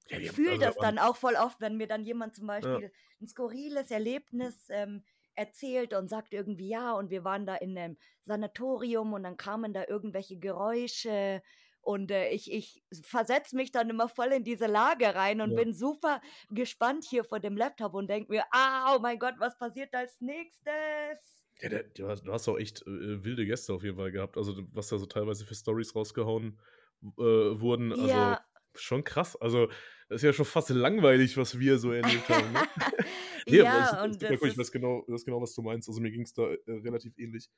Ja, 0.08 0.18
haben- 0.28 0.38
fühle 0.38 0.58
also, 0.58 0.66
das 0.66 0.78
da 0.78 0.82
dann 0.82 0.98
auch 0.98 1.16
voll 1.16 1.36
oft, 1.36 1.60
wenn 1.60 1.76
mir 1.76 1.86
dann 1.88 2.04
jemand 2.04 2.34
zum 2.36 2.46
Ja. 2.62 2.80
Beispiel 2.80 2.92
ein 3.20 3.26
skurriles 3.28 3.90
Erlebnis 3.90 4.68
ähm, 4.70 5.04
erzählt 5.34 5.94
und 5.94 6.08
sagt 6.08 6.34
irgendwie, 6.34 6.68
ja, 6.68 6.92
und 6.94 7.10
wir 7.10 7.24
waren 7.24 7.46
da 7.46 7.54
in 7.56 7.76
einem 7.78 7.96
Sanatorium 8.22 9.12
und 9.12 9.22
dann 9.24 9.36
kamen 9.36 9.72
da 9.72 9.84
irgendwelche 9.88 10.38
Geräusche 10.38 11.42
und 11.80 12.10
äh, 12.10 12.28
ich, 12.30 12.52
ich 12.52 12.84
versetze 13.04 13.56
mich 13.56 13.72
dann 13.72 13.88
immer 13.90 14.08
voll 14.08 14.28
in 14.32 14.44
diese 14.44 14.66
Lage 14.66 15.14
rein 15.14 15.40
und 15.40 15.54
Ja. 15.54 15.56
bin 15.56 15.72
super 15.74 16.20
gespannt 16.50 17.04
hier 17.04 17.24
vor 17.24 17.40
dem 17.40 17.56
Laptop 17.56 17.94
und 17.94 18.08
denke 18.10 18.30
mir, 18.32 18.44
ah, 18.52 18.94
oh 18.96 19.00
mein 19.00 19.18
Gott, 19.18 19.34
was 19.38 19.56
passiert 19.58 19.94
als 19.94 20.20
nächstes? 20.20 21.39
Ja, 21.62 21.68
der, 21.68 21.82
du, 21.84 22.08
hast, 22.08 22.22
du 22.24 22.32
hast 22.32 22.48
auch 22.48 22.58
echt 22.58 22.82
äh, 22.82 23.24
wilde 23.24 23.44
Gäste 23.46 23.72
auf 23.74 23.82
jeden 23.82 23.96
Fall 23.96 24.10
gehabt. 24.12 24.36
Also, 24.36 24.54
was 24.72 24.88
da 24.88 24.98
so 24.98 25.06
teilweise 25.06 25.44
für 25.44 25.54
Stories 25.54 25.94
rausgehauen 25.94 26.58
äh, 27.02 27.22
wurden. 27.22 27.92
Also, 27.92 28.06
Ja. 28.08 28.40
schon 28.74 29.04
krass. 29.04 29.36
Also, 29.36 29.66
das 30.08 30.16
ist 30.16 30.22
ja 30.22 30.32
schon 30.32 30.44
fast 30.46 30.70
langweilig, 30.70 31.36
was 31.36 31.58
wir 31.58 31.78
so 31.78 31.92
erlebt 31.92 32.28
haben. 32.28 32.52
Ne? 32.52 32.60
Nee, 33.46 33.60
aber 33.62 33.70
ja, 33.70 33.82
es 33.84 33.92
ist- 33.92 33.98
und 34.04 34.10
es 34.10 34.16
ist 34.16 34.22
das 34.22 34.30
cool, 34.42 34.48
ich 34.48 34.52
ist, 34.52 34.58
weiß 34.58 34.72
genau, 34.72 35.04
das 35.08 35.20
ist 35.22 35.24
genau, 35.24 35.40
was 35.40 35.54
du 35.54 35.62
meinst. 35.62 35.88
Also, 35.88 36.00
mir 36.00 36.10
ging 36.10 36.22
es 36.22 36.32
da 36.34 36.42
äh, 36.52 36.58
relativ 36.66 37.16
ähnlich. 37.18 37.48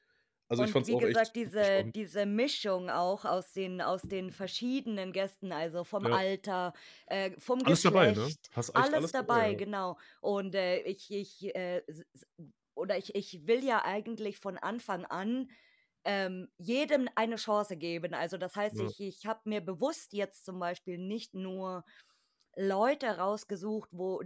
Also, 0.49 0.63
ich 0.63 0.69
und 0.69 0.73
fand 0.73 0.85
es 0.85 0.89
wie 0.91 0.95
auch 0.97 1.01
gesagt, 1.01 1.27
echt 1.29 1.37
diese, 1.37 1.65
spannend. 1.65 1.97
diese 1.97 2.27
Mischung 2.27 2.91
auch 2.91 3.25
aus 3.25 3.53
den, 3.53 3.81
aus 3.81 4.03
den 4.03 4.31
verschiedenen 4.31 5.13
Gästen, 5.13 5.51
also 5.53 5.85
vom 5.85 6.05
Ja. 6.07 6.13
Alter, 6.17 6.73
äh, 7.07 7.33
vom 7.39 7.63
Alles 7.65 7.83
dabei, 7.83 8.09
ne? 8.09 8.15
Geschlecht, 8.15 8.51
Hast 8.53 8.69
echt 8.71 8.77
alles, 8.77 8.95
alles 8.95 9.13
dabei, 9.13 9.35
dabei, 9.35 9.51
ja. 9.53 9.57
genau. 9.59 9.99
Und 10.21 10.55
äh, 10.55 10.81
ich, 10.83 11.11
ich 11.11 11.55
äh, 11.55 11.83
oder 12.75 12.99
ich, 12.99 13.15
ich 13.15 13.47
will 13.47 13.65
ja 13.65 13.85
eigentlich 13.85 14.39
von 14.39 14.59
Anfang 14.59 15.05
an 15.07 15.49
ähm, 16.05 16.49
jedem 16.59 17.09
eine 17.17 17.37
Chance 17.37 17.77
geben. 17.77 18.15
Also 18.15 18.39
das 18.39 18.57
heißt, 18.57 18.81
Ja. 18.81 18.83
ich, 18.83 19.01
ich 19.01 19.27
habe 19.27 19.41
mir 19.45 19.61
bewusst 19.61 20.13
jetzt 20.13 20.45
zum 20.45 20.59
Beispiel 20.59 20.99
nicht 20.99 21.35
nur 21.35 21.85
Leute 22.57 23.19
rausgesucht, 23.19 23.89
wo 23.93 24.21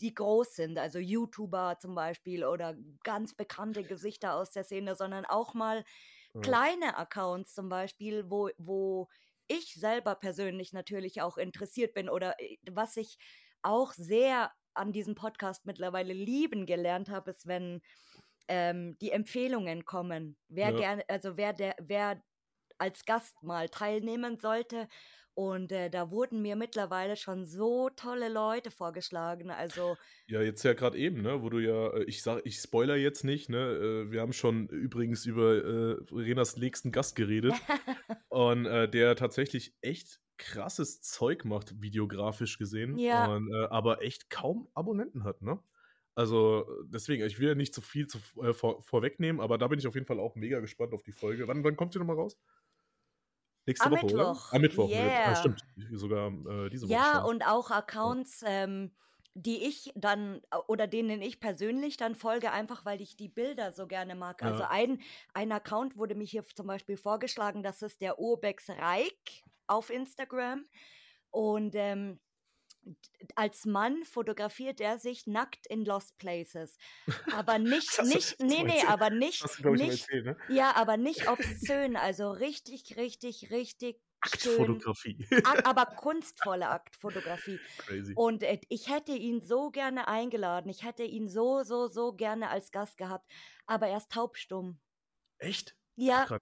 die 0.00 0.14
groß 0.14 0.54
sind, 0.54 0.78
also 0.78 0.98
YouTuber 0.98 1.78
zum 1.80 1.94
Beispiel 1.94 2.44
oder 2.44 2.76
ganz 3.04 3.34
bekannte 3.34 3.84
Gesichter 3.84 4.34
aus 4.34 4.50
der 4.50 4.64
Szene, 4.64 4.94
sondern 4.96 5.24
auch 5.24 5.54
mal 5.54 5.84
Ja. 6.34 6.42
kleine 6.42 6.96
Accounts 6.96 7.54
zum 7.54 7.68
Beispiel, 7.68 8.30
wo, 8.30 8.50
wo 8.58 9.08
ich 9.48 9.74
selber 9.74 10.14
persönlich 10.14 10.72
natürlich 10.72 11.22
auch 11.22 11.38
interessiert 11.38 11.94
bin 11.94 12.08
oder 12.10 12.34
äh, 12.40 12.58
was 12.70 12.96
ich 12.96 13.18
auch 13.62 13.92
sehr 13.92 14.52
an 14.78 14.92
diesem 14.92 15.14
Podcast 15.14 15.66
mittlerweile 15.66 16.12
lieben 16.12 16.66
gelernt 16.66 17.10
habe, 17.10 17.30
ist, 17.32 17.46
wenn 17.46 17.80
ähm, 18.48 18.96
die 19.00 19.10
Empfehlungen 19.12 19.84
kommen. 19.84 20.38
Wer 20.48 20.72
Ja. 20.72 20.74
gerne, 20.74 21.04
also 21.08 21.36
wer 21.36 21.52
der, 21.52 21.76
wer 21.80 22.22
als 22.78 23.04
Gast 23.04 23.42
mal 23.42 23.68
teilnehmen 23.68 24.38
sollte. 24.38 24.88
Und 25.34 25.72
äh, 25.72 25.90
da 25.90 26.10
wurden 26.10 26.42
mir 26.42 26.56
mittlerweile 26.56 27.16
schon 27.16 27.46
so 27.46 27.90
tolle 27.90 28.28
Leute 28.28 28.70
vorgeschlagen. 28.70 29.50
Also 29.50 29.98
Ja, 30.26 30.42
jetzt 30.42 30.62
ja 30.62 30.74
gerade 30.74 30.98
eben, 30.98 31.22
ne, 31.22 31.42
wo 31.42 31.48
du 31.48 31.58
ja, 31.58 31.88
äh, 31.94 32.04
ich 32.04 32.22
sag, 32.22 32.42
ich 32.44 32.58
spoiler 32.58 32.96
jetzt 32.96 33.24
nicht, 33.24 33.48
ne, 33.48 33.58
äh, 34.08 34.10
wir 34.12 34.20
haben 34.20 34.32
schon 34.34 34.68
übrigens 34.68 35.24
über 35.24 35.54
äh, 35.56 35.96
Renas 36.12 36.56
nächsten 36.56 36.92
Gast 36.92 37.16
geredet 37.16 37.64
und 38.28 38.66
äh, 38.66 38.88
der 38.90 39.16
tatsächlich 39.16 39.76
echt 39.80 40.20
krasses 40.38 41.02
Zeug 41.02 41.44
macht, 41.44 41.80
videografisch 41.82 42.58
gesehen, 42.58 43.04
Ja. 43.04 43.28
und, 43.28 43.50
äh, 43.52 43.66
aber 43.70 44.02
echt 44.02 44.30
kaum 44.30 44.68
Abonnenten 44.74 45.24
hat, 45.24 45.42
ne? 45.42 45.60
Also 46.14 46.66
deswegen, 46.86 47.24
ich 47.26 47.38
will 47.38 47.48
ja 47.48 47.54
nicht 47.54 47.74
zu 47.74 47.80
viel 47.80 48.06
zu, 48.08 48.18
äh, 48.42 48.52
vor, 48.52 48.82
vorwegnehmen, 48.82 49.40
aber 49.40 49.58
da 49.58 49.68
bin 49.68 49.78
ich 49.78 49.86
auf 49.86 49.94
jeden 49.94 50.06
Fall 50.06 50.18
auch 50.20 50.34
mega 50.36 50.60
gespannt 50.60 50.92
auf 50.94 51.02
die 51.04 51.12
Folge. 51.12 51.46
Wann, 51.48 51.62
wann 51.64 51.76
kommt 51.76 51.92
sie 51.92 51.98
nochmal 52.00 52.16
raus? 52.16 52.36
Nächste 53.66 53.88
Am 53.88 53.92
Woche, 53.92 54.06
oder? 54.06 54.26
Mittwoch. 54.26 54.50
Am 54.50 54.60
Mittwoch. 54.62 54.94
ne? 54.94 55.12
Yeah. 55.12 55.22
Ah, 55.22 55.34
stimmt. 55.34 55.60
Sogar 55.92 56.28
äh, 56.66 56.70
diese 56.70 56.88
Woche 56.88 57.02
Ja, 57.02 57.18
schon. 57.18 57.26
und 57.26 57.42
auch 57.46 57.70
Accounts, 57.70 58.42
ähm, 58.46 58.92
die 59.34 59.64
ich 59.64 59.92
dann 59.94 60.40
oder 60.68 60.86
denen 60.86 61.22
ich 61.22 61.40
persönlich 61.40 61.96
dann 61.96 62.14
folge, 62.14 62.50
einfach 62.52 62.84
weil 62.84 63.00
ich 63.00 63.16
die 63.16 63.28
Bilder 63.28 63.72
so 63.72 63.86
gerne 63.86 64.14
mag. 64.14 64.42
Also 64.44 64.62
Ja. 64.62 64.68
ein, 64.68 65.00
ein 65.34 65.52
Account 65.52 65.96
wurde 65.96 66.14
mir 66.14 66.24
hier 66.24 66.44
zum 66.46 66.66
Beispiel 66.66 66.96
vorgeschlagen, 66.96 67.62
das 67.62 67.82
ist 67.82 68.00
der 68.00 68.18
Urbex 68.18 68.70
Reik 68.70 69.42
auf 69.68 69.90
Instagram. 69.90 70.66
Und 71.30 71.74
ähm, 71.74 72.20
als 73.34 73.64
Mann 73.66 74.04
fotografiert 74.04 74.80
er 74.80 74.98
sich 74.98 75.26
nackt 75.26 75.66
in 75.66 75.84
Lost 75.84 76.16
Places. 76.18 76.76
Aber 77.34 77.58
nicht, 77.58 77.98
Das 77.98 78.08
nicht, 78.08 78.40
das 78.40 78.48
nee, 78.48 78.62
nee, 78.62 78.82
aber 78.86 79.10
nicht, 79.10 79.42
Hast 79.42 79.62
du, 79.64 79.70
nicht, 79.74 80.02
erzählt, 80.08 80.24
ne? 80.26 80.36
ja, 80.48 80.74
aber 80.74 80.96
nicht 80.96 81.28
obszön, 81.28 81.96
also 81.96 82.30
richtig, 82.30 82.96
richtig, 82.96 83.50
richtig 83.50 84.00
Aktfotografie. 84.20 85.16
ak- 85.44 85.64
aber 85.66 85.86
kunstvolle 85.86 86.68
Aktfotografie. 86.68 87.60
Crazy. 87.78 88.14
Und 88.16 88.42
äh, 88.42 88.58
ich 88.68 88.88
hätte 88.88 89.12
ihn 89.12 89.40
so 89.40 89.70
gerne 89.70 90.08
eingeladen. 90.08 90.68
Ich 90.70 90.82
hätte 90.82 91.04
ihn 91.04 91.28
so, 91.28 91.62
so, 91.62 91.86
so 91.86 92.14
gerne 92.14 92.48
als 92.50 92.72
Gast 92.72 92.96
gehabt. 92.96 93.30
Aber 93.66 93.86
er 93.86 93.98
ist 93.98 94.10
taubstumm. 94.10 94.80
Echt? 95.38 95.76
Ja, 95.94 96.24
Krass. 96.24 96.40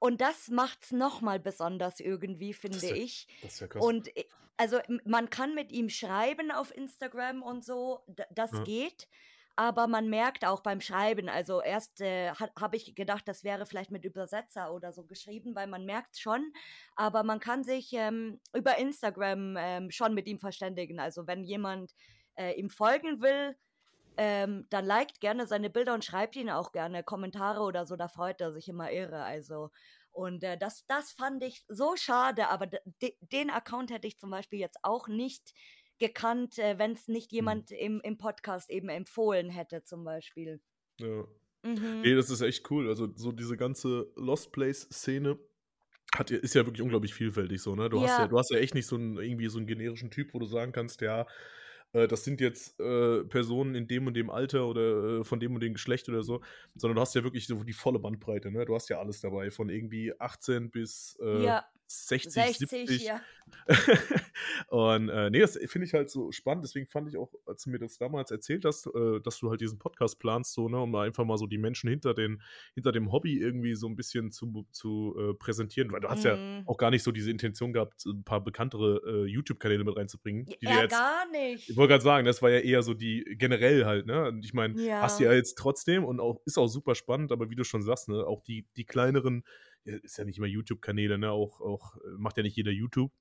Und 0.00 0.20
das 0.20 0.48
macht's 0.48 0.90
noch 0.92 1.20
mal 1.20 1.38
besonders 1.38 2.00
irgendwie, 2.00 2.52
finde 2.52 2.88
ja 2.88 2.94
ich. 2.94 3.28
Das 3.42 3.54
ist 3.54 3.60
ja 3.60 3.66
krass. 3.68 3.84
Und 3.84 4.16
äh, 4.16 4.24
also 4.56 4.78
man 5.04 5.30
kann 5.30 5.54
mit 5.54 5.72
ihm 5.72 5.88
schreiben 5.88 6.50
auf 6.50 6.74
Instagram 6.76 7.42
und 7.42 7.64
so, 7.64 8.00
das 8.30 8.50
Ja. 8.52 8.64
geht. 8.64 9.08
Aber 9.56 9.86
man 9.88 10.08
merkt 10.08 10.44
auch 10.46 10.60
beim 10.62 10.80
Schreiben, 10.80 11.28
also 11.28 11.60
erst 11.60 12.00
äh, 12.00 12.30
habe 12.32 12.76
ich 12.76 12.94
gedacht, 12.94 13.28
das 13.28 13.44
wäre 13.44 13.66
vielleicht 13.66 13.90
mit 13.90 14.04
Übersetzer 14.06 14.72
oder 14.72 14.92
so 14.92 15.04
geschrieben, 15.04 15.54
weil 15.54 15.66
man 15.66 15.84
merkt 15.84 16.18
schon, 16.18 16.52
aber 16.96 17.24
man 17.24 17.40
kann 17.40 17.62
sich 17.62 17.92
ähm, 17.92 18.40
über 18.54 18.78
Instagram 18.78 19.56
ähm, 19.58 19.90
schon 19.90 20.14
mit 20.14 20.28
ihm 20.28 20.38
verständigen. 20.38 20.98
Also 20.98 21.26
wenn 21.26 21.44
jemand 21.44 21.92
äh, 22.36 22.52
ihm 22.58 22.70
folgen 22.70 23.20
will, 23.20 23.54
ähm, 24.16 24.66
dann 24.70 24.84
liked 24.84 25.20
gerne 25.20 25.46
seine 25.46 25.70
Bilder 25.70 25.94
und 25.94 26.04
schreibt 26.04 26.36
ihn 26.36 26.50
auch 26.50 26.72
gerne 26.72 27.02
Kommentare 27.02 27.60
oder 27.60 27.86
so, 27.86 27.96
da 27.96 28.08
freut 28.08 28.40
er 28.40 28.52
sich 28.52 28.68
immer 28.68 28.90
irre. 28.92 29.22
Also 29.22 29.70
und 30.12 30.42
äh, 30.42 30.58
das, 30.58 30.84
das 30.86 31.12
fand 31.12 31.42
ich 31.42 31.64
so 31.68 31.94
schade, 31.96 32.48
aber 32.48 32.66
de, 32.66 33.14
den 33.20 33.50
Account 33.50 33.90
hätte 33.90 34.08
ich 34.08 34.18
zum 34.18 34.30
Beispiel 34.30 34.58
jetzt 34.58 34.78
auch 34.82 35.08
nicht 35.08 35.54
gekannt, 35.98 36.58
äh, 36.58 36.78
wenn 36.78 36.92
es 36.92 37.08
nicht 37.08 37.30
jemand 37.32 37.70
im, 37.70 38.00
im 38.00 38.18
Podcast 38.18 38.70
eben 38.70 38.88
empfohlen 38.88 39.50
hätte, 39.50 39.84
zum 39.84 40.04
Beispiel. 40.04 40.60
ja. 40.98 41.24
Mhm. 41.62 42.00
Nee, 42.00 42.14
das 42.14 42.30
ist 42.30 42.40
echt 42.40 42.70
cool. 42.70 42.88
Also 42.88 43.14
so 43.14 43.32
diese 43.32 43.56
ganze 43.56 44.10
Lost 44.16 44.50
Place-Szene 44.50 45.38
hat, 46.14 46.30
ist 46.30 46.54
ja 46.54 46.64
wirklich 46.64 46.80
unglaublich 46.80 47.12
vielfältig 47.12 47.60
so, 47.60 47.74
ne? 47.74 47.90
Du 47.90 48.00
hast 48.00 48.16
Ja. 48.16 48.20
ja, 48.20 48.28
du 48.28 48.38
hast 48.38 48.50
ja 48.50 48.58
echt 48.58 48.74
nicht 48.74 48.86
so 48.86 48.96
einen, 48.96 49.18
irgendwie 49.18 49.48
so 49.48 49.58
einen 49.58 49.66
generischen 49.66 50.10
Typ, 50.10 50.32
wo 50.32 50.38
du 50.38 50.46
sagen 50.46 50.72
kannst, 50.72 51.02
ja, 51.02 51.26
äh, 51.92 52.08
das 52.08 52.24
sind 52.24 52.40
jetzt 52.40 52.78
äh, 52.80 53.24
Personen 53.24 53.74
in 53.74 53.86
dem 53.88 54.06
und 54.06 54.14
dem 54.14 54.30
Alter 54.30 54.66
oder 54.66 55.20
äh, 55.20 55.24
von 55.24 55.40
dem 55.40 55.54
und 55.54 55.60
dem 55.62 55.74
Geschlecht 55.74 56.08
oder 56.08 56.22
so, 56.22 56.40
sondern 56.74 56.96
du 56.96 57.00
hast 57.02 57.14
ja 57.14 57.24
wirklich 57.24 57.46
so 57.46 57.62
die 57.64 57.72
volle 57.72 57.98
Bandbreite, 57.98 58.50
ne? 58.50 58.64
Du 58.64 58.74
hast 58.74 58.88
ja 58.88 58.98
alles 58.98 59.20
dabei, 59.20 59.50
von 59.50 59.68
irgendwie 59.68 60.12
18 60.18 60.70
bis 60.70 61.18
äh, 61.22 61.26
Ja, 61.42 61.64
60, 61.90 62.32
60, 62.32 62.68
70. 62.68 63.02
ja. 63.04 63.20
und 64.68 65.08
äh, 65.08 65.28
nee, 65.30 65.40
das 65.40 65.56
finde 65.66 65.86
ich 65.86 65.94
halt 65.94 66.08
so 66.10 66.30
spannend. 66.32 66.64
Deswegen 66.64 66.86
fand 66.86 67.08
ich 67.08 67.16
auch, 67.16 67.32
als 67.46 67.64
du 67.64 67.70
mir 67.70 67.78
das 67.78 67.98
damals 67.98 68.30
erzählt 68.30 68.64
hast, 68.64 68.86
äh, 68.86 69.20
dass 69.22 69.38
du 69.38 69.50
halt 69.50 69.60
diesen 69.60 69.78
Podcast 69.78 70.18
planst, 70.20 70.52
so, 70.54 70.68
ne, 70.68 70.78
um 70.80 70.94
einfach 70.94 71.24
mal 71.24 71.36
so 71.36 71.46
die 71.46 71.58
Menschen 71.58 71.90
hinter, 71.90 72.14
den, 72.14 72.42
hinter 72.74 72.92
dem 72.92 73.10
Hobby 73.12 73.38
irgendwie 73.38 73.74
so 73.74 73.88
ein 73.88 73.96
bisschen 73.96 74.30
zu, 74.30 74.66
zu 74.70 75.16
äh, 75.18 75.34
präsentieren. 75.34 75.90
Weil 75.92 76.00
du 76.00 76.08
hast 76.08 76.24
ja 76.24 76.36
Mhm. 76.36 76.62
auch 76.66 76.76
gar 76.76 76.90
nicht 76.90 77.02
so 77.02 77.10
diese 77.12 77.30
Intention 77.30 77.72
gehabt, 77.72 78.04
ein 78.06 78.22
paar 78.24 78.42
bekanntere 78.42 79.02
äh, 79.04 79.26
YouTube-Kanäle 79.26 79.82
mit 79.84 79.96
reinzubringen. 79.96 80.46
Ja, 80.60 80.82
jetzt, 80.82 80.92
gar 80.92 81.28
nicht. 81.30 81.68
ich 81.68 81.76
wollte 81.76 81.90
gerade 81.92 82.04
sagen, 82.04 82.24
das 82.26 82.40
war 82.42 82.50
ja 82.50 82.60
eher 82.60 82.82
so 82.82 82.94
die 82.94 83.24
generell 83.36 83.84
halt, 83.84 84.06
ne? 84.06 84.28
Und 84.28 84.44
ich 84.44 84.54
meine, 84.54 84.80
Ja. 84.80 85.00
hast 85.02 85.18
du 85.20 85.24
ja 85.24 85.32
jetzt 85.32 85.58
trotzdem 85.58 86.04
und 86.04 86.20
auch 86.20 86.40
ist 86.46 86.56
auch 86.56 86.68
super 86.68 86.94
spannend, 86.94 87.32
aber 87.32 87.50
wie 87.50 87.56
du 87.56 87.64
schon 87.64 87.82
sagst, 87.82 88.08
ne, 88.08 88.24
auch 88.26 88.42
die, 88.42 88.68
die 88.76 88.84
kleineren, 88.84 89.44
ist 89.84 90.18
ja 90.18 90.24
nicht 90.24 90.38
immer 90.38 90.46
YouTube-Kanäle, 90.46 91.18
ne? 91.18 91.30
Auch, 91.30 91.60
auch 91.60 91.96
äh, 91.96 92.16
macht 92.18 92.36
ja 92.36 92.42
nicht 92.42 92.56
jeder 92.56 92.72
YouTube. 92.72 93.12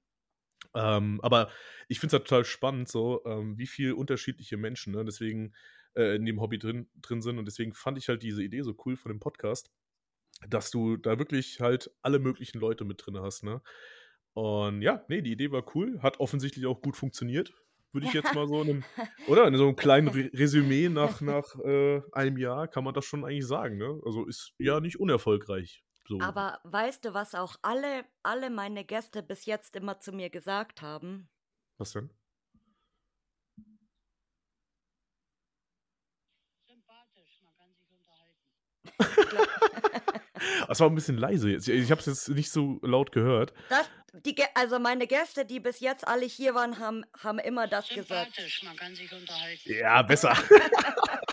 Ähm, 0.75 1.19
aber 1.21 1.49
ich 1.87 1.99
finde 1.99 2.15
es 2.15 2.19
halt 2.19 2.27
total 2.27 2.45
spannend, 2.45 2.89
so, 2.89 3.23
ähm, 3.25 3.57
wie 3.57 3.67
viel 3.67 3.93
unterschiedliche 3.93 4.57
Menschen, 4.57 4.93
ne, 4.93 5.03
deswegen 5.05 5.53
äh, 5.95 6.15
in 6.15 6.25
dem 6.25 6.41
Hobby 6.41 6.59
drin, 6.59 6.89
drin 7.01 7.21
sind. 7.21 7.39
Und 7.39 7.45
deswegen 7.45 7.73
fand 7.73 7.97
ich 7.97 8.09
halt 8.09 8.23
diese 8.23 8.43
Idee 8.43 8.61
so 8.61 8.75
cool 8.85 8.97
von 8.97 9.11
dem 9.11 9.19
Podcast, 9.19 9.71
dass 10.47 10.71
du 10.71 10.97
da 10.97 11.17
wirklich 11.19 11.59
halt 11.59 11.91
alle 12.01 12.19
möglichen 12.19 12.59
Leute 12.59 12.85
mit 12.85 13.05
drin 13.05 13.19
hast, 13.19 13.43
ne? 13.43 13.61
Und 14.33 14.81
ja, 14.81 15.03
nee, 15.09 15.21
die 15.21 15.31
Idee 15.31 15.51
war 15.51 15.65
cool, 15.75 16.01
hat 16.01 16.19
offensichtlich 16.19 16.65
auch 16.65 16.81
gut 16.81 16.95
funktioniert. 16.95 17.51
Würde 17.91 18.05
ich 18.07 18.13
jetzt 18.13 18.35
mal 18.35 18.47
so 18.47 18.61
in 18.61 18.69
einem, 18.69 18.83
oder? 19.27 19.47
In 19.47 19.55
so 19.57 19.65
einem 19.65 19.75
kleinen 19.75 20.07
Re 20.09 20.29
Resümee 20.33 20.89
nach, 20.89 21.21
nach 21.21 21.55
äh, 21.59 22.01
einem 22.11 22.37
Jahr 22.37 22.67
kann 22.67 22.83
man 22.83 22.93
das 22.93 23.05
schon 23.05 23.25
eigentlich 23.25 23.47
sagen, 23.47 23.77
ne? 23.77 23.99
Also 24.05 24.25
ist 24.27 24.53
ja 24.59 24.79
nicht 24.79 24.99
unerfolgreich. 24.99 25.83
So. 26.09 26.19
Aber 26.21 26.59
weißt 26.63 27.05
du, 27.05 27.13
was 27.13 27.35
auch 27.35 27.55
alle, 27.61 28.03
alle 28.23 28.49
meine 28.49 28.83
Gäste 28.83 29.21
bis 29.21 29.45
jetzt 29.45 29.75
immer 29.75 29.99
zu 29.99 30.11
mir 30.11 30.31
gesagt 30.31 30.81
haben? 30.81 31.29
Was 31.77 31.91
denn? 31.91 32.09
Sympathisch, 36.65 37.43
man 37.43 37.53
kann 37.55 37.71
sich 37.75 37.85
unterhalten. 37.93 39.69
Das 40.67 40.79
war 40.79 40.87
ein 40.89 40.95
bisschen 40.95 41.17
leise 41.17 41.49
jetzt. 41.49 41.67
Ich 41.67 41.91
habe 41.91 41.99
es 41.99 42.05
jetzt 42.05 42.29
nicht 42.29 42.51
so 42.51 42.79
laut 42.81 43.11
gehört. 43.11 43.53
Das, 43.69 43.89
die, 44.13 44.35
also 44.55 44.79
meine 44.79 45.07
Gäste, 45.07 45.45
die 45.45 45.59
bis 45.59 45.79
jetzt 45.79 46.07
alle 46.07 46.25
hier 46.25 46.55
waren, 46.55 46.79
haben, 46.79 47.05
haben 47.21 47.39
immer 47.39 47.67
das 47.67 47.89
gesagt. 47.89 48.35
Sympathisch, 48.35 48.63
man 48.63 48.75
kann 48.75 48.95
sich 48.95 49.11
unterhalten. 49.11 49.71
Ja, 49.71 50.01
besser. 50.01 50.33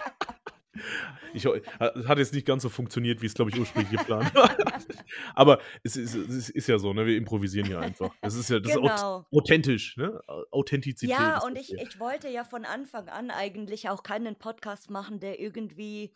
Ich, 1.35 1.47
hat 1.47 2.19
jetzt 2.19 2.33
nicht 2.33 2.47
ganz 2.47 2.63
so 2.63 2.69
funktioniert, 2.69 3.21
wie 3.23 3.27
es, 3.27 3.35
glaube 3.35 3.51
ich, 3.51 3.59
ursprünglich 3.59 3.91
geplant 3.99 4.35
war. 4.35 4.51
Aber 5.35 5.61
es 5.83 5.97
ist, 5.97 6.15
es 6.15 6.49
ist 6.49 6.67
ja 6.67 6.79
so, 6.79 6.93
ne? 6.93 7.05
Wir 7.07 7.17
improvisieren 7.17 7.67
hier 7.67 7.81
einfach. 7.81 8.15
Das 8.23 8.35
ist 8.35 8.49
ja 8.51 8.59
das 8.61 8.73
ist 8.73 8.79
Genau. 8.81 9.27
authentisch, 9.33 9.97
ne? 9.97 10.21
Authentizität. 10.51 11.11
Ja, 11.11 11.39
ist 11.39 11.45
und 11.45 11.57
ich, 11.59 11.73
ich 11.75 12.01
wollte 12.01 12.29
ja 12.29 12.45
von 12.45 12.65
Anfang 12.65 13.09
an 13.09 13.31
eigentlich 13.31 13.89
auch 13.89 14.03
keinen 14.03 14.37
Podcast 14.37 14.91
machen, 14.91 15.21
der 15.21 15.39
irgendwie 15.41 16.13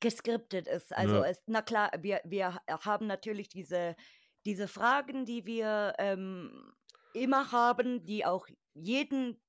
geskriptet 0.00 0.66
ist. 0.66 0.94
Also 0.94 1.16
Ja. 1.16 1.24
es, 1.26 1.42
na 1.46 1.62
klar, 1.62 1.90
wir, 2.00 2.20
wir 2.24 2.60
haben 2.68 3.06
natürlich 3.06 3.48
diese, 3.48 3.96
diese 4.44 4.68
Fragen, 4.68 5.24
die 5.24 5.46
wir 5.46 5.94
ähm, 5.98 6.72
immer 7.14 7.52
haben, 7.52 8.04
die 8.04 8.24
auch 8.24 8.46
jeden 8.74 9.40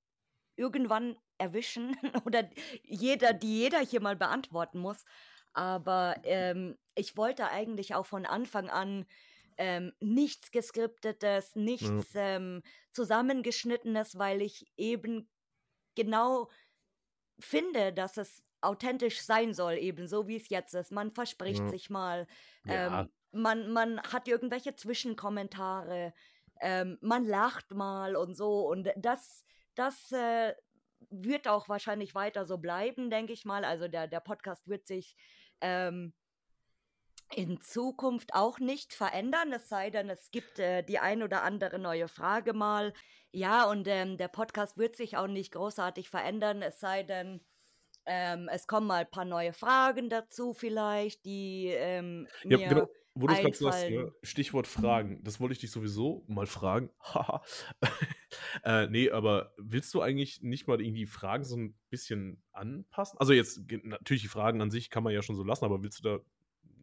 irgendwann 0.56 1.16
erwischen 1.38 1.96
oder 2.26 2.50
jeder, 2.84 3.34
die 3.34 3.60
jeder 3.60 3.80
hier 3.80 4.02
mal 4.02 4.16
beantworten 4.16 4.80
muss. 4.80 5.04
Aber 5.54 6.16
ähm, 6.24 6.78
ich 6.96 7.16
wollte 7.18 7.48
eigentlich 7.50 7.96
auch 7.96 8.06
von 8.06 8.26
Anfang 8.26 8.70
an 8.70 9.06
ähm, 9.58 9.94
nichts 10.00 10.52
geskriptetes, 10.52 11.56
nichts 11.56 12.12
ähm, 12.16 12.64
zusammengeschnittenes, 12.92 14.18
weil 14.18 14.42
ich 14.42 14.66
eben 14.78 15.30
genau 15.96 16.50
finde, 17.40 17.94
dass 17.94 18.18
es 18.18 18.44
authentisch 18.62 19.22
sein 19.22 19.54
soll, 19.54 19.74
eben 19.74 20.08
so 20.08 20.28
wie 20.28 20.38
es 20.38 20.50
jetzt 20.50 20.74
ist. 20.74 20.92
Man 20.92 21.12
verspricht 21.12 21.66
Ja. 21.66 21.70
sich 21.70 21.90
mal, 21.90 22.28
Ja. 22.66 23.08
ähm, 23.08 23.12
man, 23.32 23.72
man 23.72 24.02
hat 24.02 24.28
irgendwelche 24.28 24.76
Zwischenkommentare, 24.76 26.14
ähm, 26.62 26.98
man 27.02 27.26
lacht 27.26 27.72
mal 27.72 28.16
und 28.16 28.36
so. 28.36 28.68
Und 28.70 28.90
das, 28.96 29.44
das 29.76 30.12
äh, 30.12 30.54
wird 31.10 31.48
auch 31.48 31.70
wahrscheinlich 31.70 32.16
weiter 32.16 32.46
so 32.46 32.58
bleiben, 32.58 33.10
denke 33.10 33.34
ich 33.34 33.46
mal. 33.46 33.66
Also 33.66 33.88
der, 33.88 34.08
der 34.08 34.20
Podcast 34.20 34.68
wird 34.68 34.86
sich 34.86 35.16
ähm, 35.62 36.14
in 37.36 37.60
Zukunft 37.62 38.34
auch 38.34 38.60
nicht 38.60 38.94
verändern, 38.94 39.52
es 39.54 39.70
sei 39.70 39.90
denn, 39.90 40.10
es 40.10 40.32
gibt 40.32 40.60
äh, 40.60 40.84
die 40.84 41.00
ein 41.00 41.24
oder 41.24 41.44
andere 41.44 41.80
neue 41.80 42.08
Frage 42.08 42.54
mal. 42.54 42.94
Ja, 43.32 43.66
und 43.70 43.88
ähm, 43.88 44.18
der 44.18 44.28
Podcast 44.28 44.78
wird 44.78 44.96
sich 44.96 45.18
auch 45.18 45.28
nicht 45.28 45.54
großartig 45.54 46.10
verändern, 46.10 46.62
es 46.62 46.80
sei 46.80 47.04
denn, 47.04 47.44
ähm, 48.06 48.50
es 48.52 48.68
kommen 48.68 48.88
mal 48.88 49.02
ein 49.02 49.12
paar 49.12 49.26
neue 49.26 49.54
Fragen 49.54 50.10
dazu 50.10 50.54
vielleicht, 50.54 51.26
die 51.26 51.68
ähm, 51.70 52.28
Ja, 52.44 52.58
mir 52.58 52.68
genau, 52.68 52.90
wo 53.16 53.28
du 53.28 53.36
gerade 53.36 53.54
sagst, 53.54 53.90
ne? 53.90 54.12
Stichwort 54.24 54.68
Fragen. 54.68 55.24
Das 55.24 55.40
wollte 55.40 55.54
ich 55.54 55.60
dich 55.60 55.72
sowieso 55.72 56.24
mal 56.28 56.46
fragen. 56.46 56.90
Äh, 58.64 58.88
nee, 58.88 59.10
aber 59.10 59.54
willst 59.58 59.94
du 59.94 60.02
eigentlich 60.02 60.42
nicht 60.42 60.68
mal 60.68 60.82
irgendwie 60.82 61.06
Fragen 61.06 61.44
so 61.44 61.56
ein 61.56 61.76
bisschen 61.90 62.42
anpassen? 62.52 63.20
Also 63.20 63.34
jetzt, 63.34 63.62
natürlich 63.84 64.24
die 64.24 64.28
Fragen 64.28 64.62
an 64.62 64.72
sich 64.72 64.90
kann 64.90 65.04
man 65.04 65.14
ja 65.14 65.22
schon 65.22 65.36
so 65.36 65.44
lassen, 65.44 65.66
aber 65.66 65.84
willst 65.84 66.00
du 66.00 66.04
da 66.04 66.20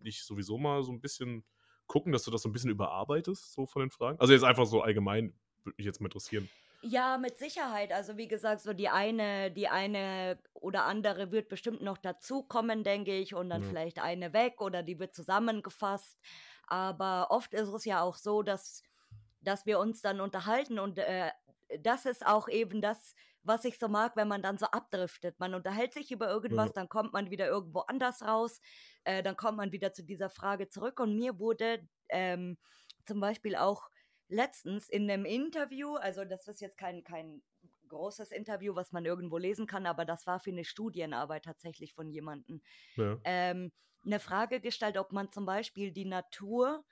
nicht 0.03 0.25
sowieso 0.25 0.59
mal 0.59 0.83
so 0.83 0.93
ein 0.93 1.01
bisschen 1.01 1.45
gucken, 1.87 2.13
dass 2.13 2.25
du 2.25 2.31
das 2.31 2.43
so 2.43 2.49
ein 2.49 2.53
bisschen 2.53 2.71
überarbeitest, 2.71 3.53
so 3.53 3.67
von 3.67 3.81
den 3.81 3.91
Fragen? 3.91 4.19
Also 4.21 4.33
jetzt 4.33 4.45
einfach 4.45 4.67
so 4.67 4.83
allgemein, 4.83 5.35
würde 5.65 5.75
mich 5.77 5.87
jetzt 5.87 6.01
mal 6.01 6.07
interessieren. 6.07 6.49
Ja, 6.83 7.19
mit 7.19 7.37
Sicherheit. 7.39 7.93
Also 7.93 8.17
wie 8.17 8.27
gesagt, 8.29 8.63
so 8.63 8.73
die 8.73 8.89
eine, 8.89 9.51
die 9.51 9.69
eine 9.69 10.39
oder 10.55 10.85
andere 10.85 11.31
wird 11.31 11.49
bestimmt 11.51 11.83
noch 11.83 11.99
dazukommen, 11.99 12.85
denke 12.85 13.13
ich, 13.19 13.35
und 13.35 13.51
dann 13.51 13.63
Ja. 13.63 13.63
vielleicht 13.63 13.99
eine 13.99 14.33
weg 14.33 14.63
oder 14.63 14.83
die 14.83 14.99
wird 14.99 15.15
zusammengefasst. 15.15 16.19
Aber 16.67 17.31
oft 17.31 17.53
ist 17.53 17.69
es 17.69 17.85
ja 17.85 18.01
auch 18.03 18.17
so, 18.17 18.43
dass, 18.43 18.83
dass 19.41 19.67
wir 19.67 19.79
uns 19.79 20.01
dann 20.01 20.21
unterhalten 20.23 20.79
und 20.79 20.99
äh, 20.99 21.31
das 21.81 22.07
ist 22.07 22.27
auch 22.27 22.49
eben 22.49 22.81
das, 22.81 23.15
was 23.43 23.65
ich 23.65 23.79
so 23.79 23.89
mag, 23.89 24.17
wenn 24.17 24.29
man 24.29 24.43
dann 24.43 24.57
so 24.59 24.67
abdriftet. 24.67 25.39
Man 25.39 25.55
unterhält 25.55 25.93
sich 25.95 26.11
über 26.11 26.29
irgendwas, 26.29 26.73
Ja. 26.73 26.73
dann 26.73 26.89
kommt 26.89 27.13
man 27.13 27.31
wieder 27.31 27.47
irgendwo 27.47 27.81
anders 27.81 28.23
raus, 28.23 28.61
äh, 29.05 29.23
dann 29.23 29.37
kommt 29.37 29.59
man 29.59 29.71
wieder 29.73 29.93
zu 29.93 30.03
dieser 30.05 30.31
Frage 30.31 30.69
zurück. 30.69 30.99
Und 31.01 31.15
mir 31.17 31.39
wurde 31.39 31.87
ähm, 32.09 32.57
zum 33.07 33.21
Beispiel 33.21 33.57
auch 33.57 33.91
letztens 34.31 34.89
in 34.89 35.11
einem 35.11 35.25
Interview, 35.25 35.97
also 35.97 36.25
das 36.25 36.49
ist 36.49 36.61
jetzt 36.61 36.79
kein, 36.79 37.05
kein 37.05 37.43
großes 37.89 38.31
Interview, 38.33 38.75
was 38.77 38.93
man 38.93 39.05
irgendwo 39.05 39.39
lesen 39.39 39.67
kann, 39.67 39.87
aber 39.87 40.05
das 40.05 40.27
war 40.27 40.41
für 40.41 40.51
eine 40.51 40.65
Studienarbeit 40.65 41.45
tatsächlich 41.45 41.95
von 41.95 42.11
jemandem, 42.11 42.63
Ja. 42.97 43.21
ähm, 43.25 43.73
eine 44.05 44.21
Frage 44.21 44.61
gestellt, 44.61 44.97
ob 44.99 45.13
man 45.13 45.31
zum 45.31 45.47
Beispiel 45.47 45.93
die 45.93 46.07
Natur 46.07 46.85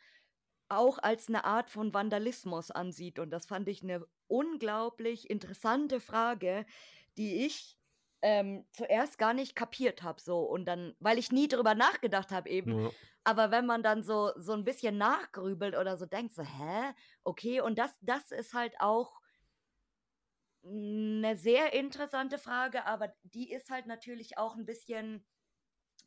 auch 0.69 0.99
als 0.99 1.29
eine 1.29 1.45
Art 1.45 1.71
von 1.71 1.95
Vandalismus 1.95 2.71
ansieht. 2.71 3.19
Und 3.19 3.31
das 3.31 3.47
fand 3.47 3.69
ich 3.69 3.83
eine 3.83 4.07
unglaublich 4.27 5.31
interessante 5.31 6.01
Frage, 6.01 6.67
die 7.17 7.47
ich 7.47 7.78
ähm, 8.23 8.67
zuerst 8.73 9.19
gar 9.19 9.35
nicht 9.35 9.55
kapiert 9.55 10.03
habe. 10.03 10.21
So. 10.21 10.41
Und 10.41 10.65
dann, 10.67 10.95
weil 11.01 11.19
ich 11.19 11.33
nie 11.33 11.49
drüber 11.49 11.75
nachgedacht 11.75 12.31
habe 12.33 12.49
eben, 12.49 12.79
Ja. 12.79 12.91
aber 13.25 13.51
wenn 13.51 13.67
man 13.67 13.83
dann 13.83 14.03
so, 14.03 14.33
so 14.37 14.53
ein 14.53 14.65
bisschen 14.65 14.97
nachgrübelt 14.99 15.77
oder 15.77 15.97
so 15.97 16.07
denkt, 16.07 16.35
so, 16.35 16.43
hä? 16.43 16.95
Okay, 17.25 17.61
und 17.61 17.79
das, 17.79 17.97
das 18.01 18.31
ist 18.31 18.55
halt 18.55 18.75
auch 18.81 19.21
eine 20.65 21.37
sehr 21.37 21.73
interessante 21.73 22.39
Frage, 22.39 22.85
aber 22.85 23.15
die 23.23 23.51
ist 23.53 23.71
halt 23.71 23.87
natürlich 23.87 24.39
auch 24.39 24.57
ein 24.57 24.67
bisschen 24.67 25.25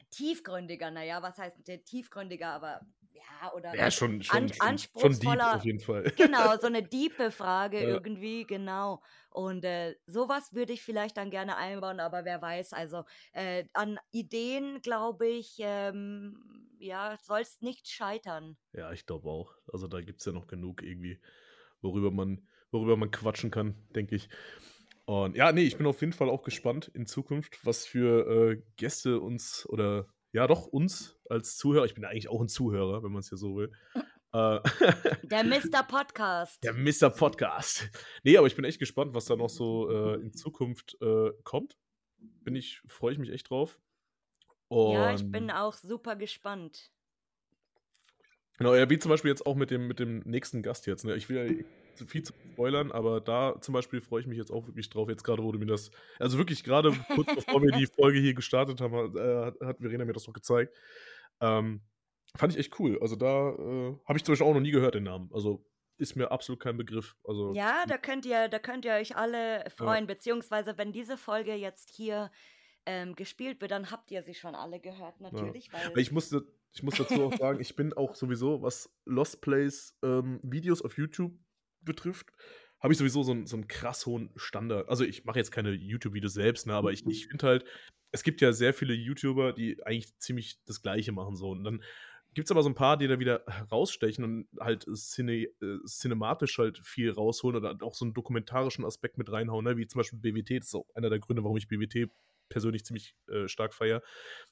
tiefgründiger. 0.09 0.91
Naja, 0.91 1.21
was 1.21 1.37
heißt 1.37 1.57
tiefgründiger, 1.85 2.49
aber 2.49 2.81
ja, 3.13 3.53
oder 3.53 3.77
Ja, 3.77 3.89
schon, 3.91 4.21
schon, 4.23 4.49
an, 4.49 4.53
schon, 4.53 4.77
schon 4.97 5.19
deep 5.19 5.39
anspruchsvoller. 5.39 5.53
auf 5.53 5.63
jeden 5.65 5.79
Fall. 5.79 6.11
Genau, 6.15 6.57
so 6.57 6.67
eine 6.67 6.83
diepe 6.83 7.31
Frage 7.31 7.83
Ja. 7.83 7.99
irgendwie, 8.03 8.45
genau. 8.45 9.01
Und 9.29 9.63
äh, 9.63 9.95
sowas 10.05 10.53
würde 10.53 10.73
ich 10.73 10.83
vielleicht 10.83 11.17
dann 11.17 11.31
gerne 11.31 11.57
einbauen, 11.57 11.99
aber 11.99 12.25
wer 12.25 12.41
weiß, 12.41 12.73
also 12.73 13.05
äh, 13.33 13.65
an 13.73 13.97
Ideen, 14.11 14.81
glaube 14.81 15.27
ich, 15.27 15.55
ähm, 15.59 16.69
ja, 16.79 17.17
soll 17.21 17.41
es 17.41 17.61
nicht 17.61 17.87
scheitern. 17.87 18.57
Ja, 18.73 18.91
ich 18.91 19.05
glaube 19.05 19.29
auch. 19.29 19.55
Also 19.71 19.87
da 19.87 20.01
gibt 20.01 20.19
es 20.19 20.25
ja 20.25 20.31
noch 20.31 20.47
genug 20.47 20.81
irgendwie, 20.83 21.19
worüber 21.81 22.11
man, 22.11 22.47
worüber 22.71 22.97
man 22.97 23.11
quatschen 23.11 23.51
kann, 23.51 23.75
denke 23.95 24.15
ich. 24.15 24.29
Und 25.05 25.35
ja, 25.35 25.51
nee, 25.51 25.63
ich 25.63 25.77
bin 25.77 25.87
auf 25.87 26.01
jeden 26.01 26.13
Fall 26.13 26.29
auch 26.29 26.43
gespannt 26.43 26.89
in 26.93 27.05
Zukunft, 27.05 27.65
was 27.65 27.85
für 27.85 28.51
äh, 28.53 28.63
Gäste 28.77 29.19
uns 29.19 29.65
oder 29.67 30.07
ja 30.33 30.47
doch 30.47 30.67
uns 30.67 31.19
als 31.29 31.57
Zuhörer, 31.57 31.85
ich 31.85 31.93
bin 31.93 32.03
ja 32.03 32.09
eigentlich 32.09 32.29
auch 32.29 32.41
ein 32.41 32.47
Zuhörer, 32.47 33.03
wenn 33.03 33.11
man 33.11 33.19
es 33.19 33.29
ja 33.31 33.37
so 33.37 33.55
will. 33.57 33.71
äh, 34.33 34.59
Der 35.23 35.43
Mr. 35.43 35.83
Podcast. 35.87 36.63
der 36.63 36.73
Mr. 36.73 37.09
Podcast. 37.09 37.89
Nee, 38.23 38.37
aber 38.37 38.47
ich 38.47 38.55
bin 38.55 38.65
echt 38.65 38.79
gespannt, 38.79 39.13
was 39.13 39.25
da 39.25 39.35
noch 39.35 39.49
so 39.49 39.89
äh, 39.89 40.21
in 40.21 40.33
Zukunft 40.33 40.97
äh, 41.01 41.31
kommt. 41.43 41.77
Bin 42.17 42.55
ich, 42.55 42.81
freue 42.87 43.13
ich 43.13 43.19
mich 43.19 43.31
echt 43.31 43.49
drauf. 43.49 43.79
Ja, 44.69 45.13
ich 45.13 45.21
Und- 45.21 45.31
bin 45.31 45.51
auch 45.51 45.73
super 45.73 46.15
gespannt. 46.15 46.91
Genau, 48.57 48.75
ja, 48.75 48.87
wie 48.89 48.99
zum 48.99 49.09
Beispiel 49.09 49.31
jetzt 49.31 49.45
auch 49.45 49.55
mit 49.55 49.71
dem, 49.71 49.87
mit 49.87 49.97
dem 49.99 50.19
nächsten 50.19 50.61
Gast 50.61 50.85
jetzt. 50.85 51.03
Ne? 51.03 51.15
Ich 51.15 51.29
will 51.29 51.37
ja 51.37 51.65
zu 51.95 52.05
viel 52.05 52.23
zu 52.23 52.33
spoilern, 52.53 52.91
aber 52.91 53.21
da 53.21 53.59
zum 53.61 53.73
Beispiel 53.73 54.01
freue 54.01 54.21
ich 54.21 54.27
mich 54.27 54.37
jetzt 54.37 54.51
auch 54.51 54.67
wirklich 54.67 54.89
drauf. 54.89 55.09
Jetzt 55.09 55.23
gerade 55.23 55.43
wurde 55.43 55.57
mir 55.59 55.65
das, 55.65 55.91
also 56.19 56.37
wirklich 56.37 56.63
gerade 56.63 56.91
kurz 57.15 57.27
bevor 57.35 57.61
wir 57.61 57.71
die 57.71 57.87
Folge 57.87 58.19
hier 58.19 58.33
gestartet 58.33 58.81
haben, 58.81 58.95
hat, 58.95 59.15
äh, 59.15 59.65
hat- 59.65 59.77
Verena 59.79 60.05
mir 60.05 60.13
das 60.13 60.27
noch 60.27 60.33
gezeigt. 60.33 60.75
Ähm, 61.41 61.81
fand 62.35 62.53
ich 62.53 62.59
echt 62.59 62.79
cool. 62.79 62.97
Also 63.01 63.15
da 63.15 63.49
äh, 63.49 63.95
habe 64.05 64.17
ich 64.17 64.23
zum 64.23 64.33
Beispiel 64.33 64.47
auch 64.47 64.53
noch 64.53 64.61
nie 64.61 64.71
gehört, 64.71 64.95
den 64.95 65.03
Namen. 65.03 65.29
Also 65.33 65.65
ist 65.97 66.15
mir 66.15 66.31
absolut 66.31 66.59
kein 66.59 66.77
Begriff. 66.77 67.15
Also 67.23 67.53
Ja, 67.53 67.85
da 67.87 67.97
könnt 67.97 68.25
ihr, 68.25 68.47
da 68.47 68.57
könnt 68.59 68.85
ihr 68.85 68.93
euch 68.93 69.15
alle 69.15 69.63
freuen, 69.77 70.07
beziehungsweise 70.07 70.77
wenn 70.77 70.91
diese 70.91 71.15
Folge 71.17 71.53
jetzt 71.53 71.89
hier 71.91 72.31
ähm, 72.87 73.13
gespielt 73.15 73.61
wird, 73.61 73.69
dann 73.71 73.91
habt 73.91 74.09
ihr 74.09 74.23
sie 74.23 74.33
schon 74.33 74.55
alle 74.55 74.79
gehört, 74.79 75.21
natürlich. 75.21 75.69
Aber 75.85 75.97
ich 75.97 76.11
musste, 76.11 76.43
ich 76.73 76.81
muss 76.81 76.95
dazu 76.95 77.25
auch 77.25 77.33
sagen, 77.37 77.59
ich 77.59 77.75
bin 77.75 77.93
auch 77.93 78.15
sowieso, 78.15 78.63
was 78.63 78.89
Lost 79.05 79.41
Plays 79.41 79.95
ähm, 80.03 80.39
Videos 80.41 80.81
auf 80.81 80.97
YouTube 80.97 81.33
betrifft, 81.83 82.31
habe 82.79 82.93
ich 82.93 82.99
sowieso 82.99 83.23
so 83.23 83.31
einen, 83.31 83.45
so 83.45 83.55
einen 83.55 83.67
krass 83.67 84.05
hohen 84.05 84.31
Standard. 84.35 84.89
Also 84.89 85.03
ich 85.03 85.23
mache 85.23 85.37
jetzt 85.37 85.51
keine 85.51 85.71
YouTube-Videos 85.71 86.33
selbst, 86.33 86.67
ne, 86.67 86.73
aber 86.73 86.91
ich, 86.91 87.05
ich 87.05 87.27
finde 87.27 87.47
halt, 87.47 87.65
es 88.11 88.23
gibt 88.23 88.41
ja 88.41 88.51
sehr 88.53 88.73
viele 88.73 88.93
YouTuber, 88.93 89.53
die 89.53 89.83
eigentlich 89.85 90.17
ziemlich 90.17 90.59
das 90.65 90.81
Gleiche 90.81 91.11
machen 91.11 91.35
so. 91.35 91.51
Und 91.51 91.63
dann 91.63 91.83
gibt 92.33 92.47
es 92.47 92.51
aber 92.51 92.63
so 92.63 92.69
ein 92.69 92.75
paar, 92.75 92.97
die 92.97 93.07
da 93.07 93.19
wieder 93.19 93.43
herausstechen 93.47 94.23
und 94.23 94.47
halt 94.59 94.85
cine, 94.95 95.43
äh, 95.61 95.77
cinematisch 95.85 96.57
halt 96.57 96.79
viel 96.83 97.11
rausholen 97.11 97.57
oder 97.57 97.77
auch 97.85 97.93
so 97.93 98.05
einen 98.05 98.13
dokumentarischen 98.13 98.85
Aspekt 98.85 99.17
mit 99.17 99.31
reinhauen, 99.31 99.65
ne? 99.65 99.77
wie 99.77 99.87
zum 99.87 99.99
Beispiel 99.99 100.19
BWT. 100.19 100.59
Das 100.59 100.67
ist 100.67 100.75
auch 100.75 100.87
einer 100.95 101.09
der 101.09 101.19
Gründe, 101.19 101.43
warum 101.43 101.57
ich 101.57 101.67
BWT 101.67 102.09
persönlich 102.51 102.85
ziemlich 102.85 103.15
äh, 103.27 103.47
stark 103.47 103.73
feiere, 103.73 104.03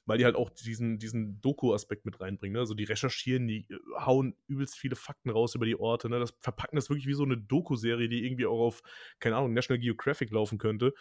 weil 0.06 0.18
die 0.18 0.24
halt 0.24 0.34
auch 0.34 0.50
diesen, 0.50 0.98
diesen 0.98 1.40
Doku-Aspekt 1.40 2.04
mit 2.04 2.20
reinbringen. 2.20 2.54
Ne? 2.54 2.60
Also 2.60 2.74
die 2.74 2.84
recherchieren, 2.84 3.46
die 3.46 3.68
äh, 3.70 3.78
hauen 4.04 4.34
übelst 4.48 4.76
viele 4.76 4.96
Fakten 4.96 5.30
raus 5.30 5.54
über 5.54 5.66
die 5.66 5.78
Orte. 5.78 6.08
Ne? 6.08 6.18
Das 6.18 6.34
verpacken 6.40 6.76
das 6.76 6.90
wirklich 6.90 7.06
wie 7.06 7.14
so 7.14 7.22
eine 7.24 7.36
Doku-Serie, 7.36 8.08
die 8.08 8.24
irgendwie 8.24 8.46
auch 8.46 8.60
auf, 8.60 8.82
keine 9.20 9.36
Ahnung, 9.36 9.52
National 9.52 9.80
Geographic 9.80 10.30
laufen 10.32 10.58
könnte. 10.58 10.94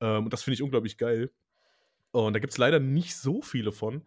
Ähm, 0.00 0.24
und 0.24 0.32
das 0.32 0.42
finde 0.42 0.56
ich 0.56 0.62
unglaublich 0.62 0.98
geil. 0.98 1.30
Und 2.10 2.34
da 2.34 2.40
gibt 2.40 2.52
es 2.52 2.58
leider 2.58 2.78
nicht 2.78 3.16
so 3.16 3.40
viele 3.40 3.72
von. 3.72 4.06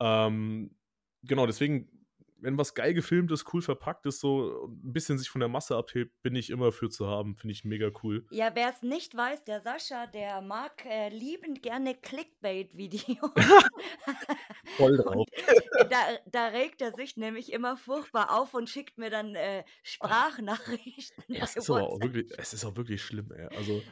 Ähm, 0.00 0.74
genau, 1.22 1.46
deswegen, 1.46 2.05
wenn 2.38 2.58
was 2.58 2.74
geil 2.74 2.94
gefilmt 2.94 3.30
ist, 3.32 3.52
cool 3.52 3.62
verpackt 3.62 4.06
ist, 4.06 4.20
so 4.20 4.66
ein 4.66 4.92
bisschen 4.92 5.18
sich 5.18 5.28
von 5.28 5.40
der 5.40 5.48
Masse 5.48 5.76
abhebt, 5.76 6.12
bin 6.22 6.34
ich 6.36 6.50
immer 6.50 6.72
für 6.72 6.90
zu 6.90 7.06
haben. 7.06 7.36
Finde 7.36 7.52
ich 7.52 7.64
mega 7.64 7.90
cool. 8.02 8.26
ja, 8.30 8.50
wer 8.54 8.70
es 8.70 8.82
nicht 8.82 9.16
weiß, 9.16 9.44
der 9.44 9.60
Sascha, 9.60 10.06
der 10.06 10.40
mag 10.42 10.84
äh, 10.84 11.08
liebend 11.08 11.62
gerne 11.62 11.94
Clickbait-Videos. 11.94 13.30
Voll 14.76 14.96
drauf. 14.98 15.26
da, 15.90 15.98
da 16.26 16.46
regt 16.48 16.82
er 16.82 16.92
sich 16.92 17.16
nämlich 17.16 17.52
immer 17.52 17.76
furchtbar 17.76 18.38
auf 18.38 18.54
und 18.54 18.68
schickt 18.68 18.98
mir 18.98 19.10
dann 19.10 19.34
äh, 19.34 19.64
Sprachnachrichten. 19.82 21.24
Ja, 21.28 21.44
es 21.44 21.56
ist 21.56 21.70
aber 21.70 21.84
auch 21.84 22.00
wirklich, 22.00 22.32
es 22.36 22.52
ist 22.52 22.64
auch 22.64 22.76
wirklich 22.76 23.02
schlimm, 23.02 23.32
ey. 23.32 23.46
Also, 23.56 23.82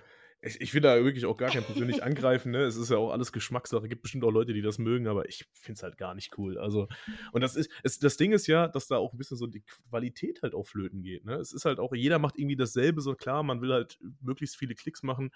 ich, 0.45 0.61
ich 0.61 0.75
will 0.75 0.81
da 0.81 1.03
wirklich 1.03 1.27
auch 1.27 1.37
gar 1.37 1.51
kein 1.51 1.65
persönlich 1.65 2.03
angreifen, 2.03 2.53
ne? 2.53 2.63
Es 2.63 2.77
ist 2.77 2.91
ja 2.91 2.97
auch 2.97 3.11
alles 3.11 3.33
Geschmackssache. 3.33 3.89
Gibt 3.89 4.03
bestimmt 4.03 4.25
auch 4.25 4.31
Leute, 4.31 4.53
die 4.53 4.63
das 4.63 4.79
mögen, 4.79 5.07
aber 5.07 5.29
ich 5.29 5.47
finde 5.53 5.79
es 5.79 5.83
halt 5.83 5.97
gar 5.97 6.15
nicht 6.15 6.37
cool. 6.39 6.59
Also, 6.59 6.89
und 7.33 7.41
das 7.41 7.57
ist, 7.57 7.71
es, 7.83 7.99
das 7.99 8.17
Ding 8.17 8.33
ist 8.33 8.47
ja, 8.47 8.69
dass 8.69 8.87
da 8.87 8.97
auch 8.97 9.13
ein 9.13 9.19
bisschen 9.19 9.37
so 9.37 9.47
die 9.47 9.63
Qualität 9.89 10.43
halt 10.43 10.55
auf 10.55 10.69
Flöten 10.69 11.03
geht, 11.03 11.25
ne? 11.25 11.35
Es 11.37 11.53
ist 11.53 11.65
halt 11.65 11.79
auch, 11.79 11.95
jeder 11.95 12.19
macht 12.19 12.39
irgendwie 12.39 12.57
dasselbe, 12.57 13.01
so 13.01 13.15
klar, 13.15 13.43
man 13.43 13.61
will 13.61 13.73
halt 13.73 13.99
möglichst 14.21 14.57
viele 14.57 14.75
Klicks 14.75 15.03
machen. 15.03 15.31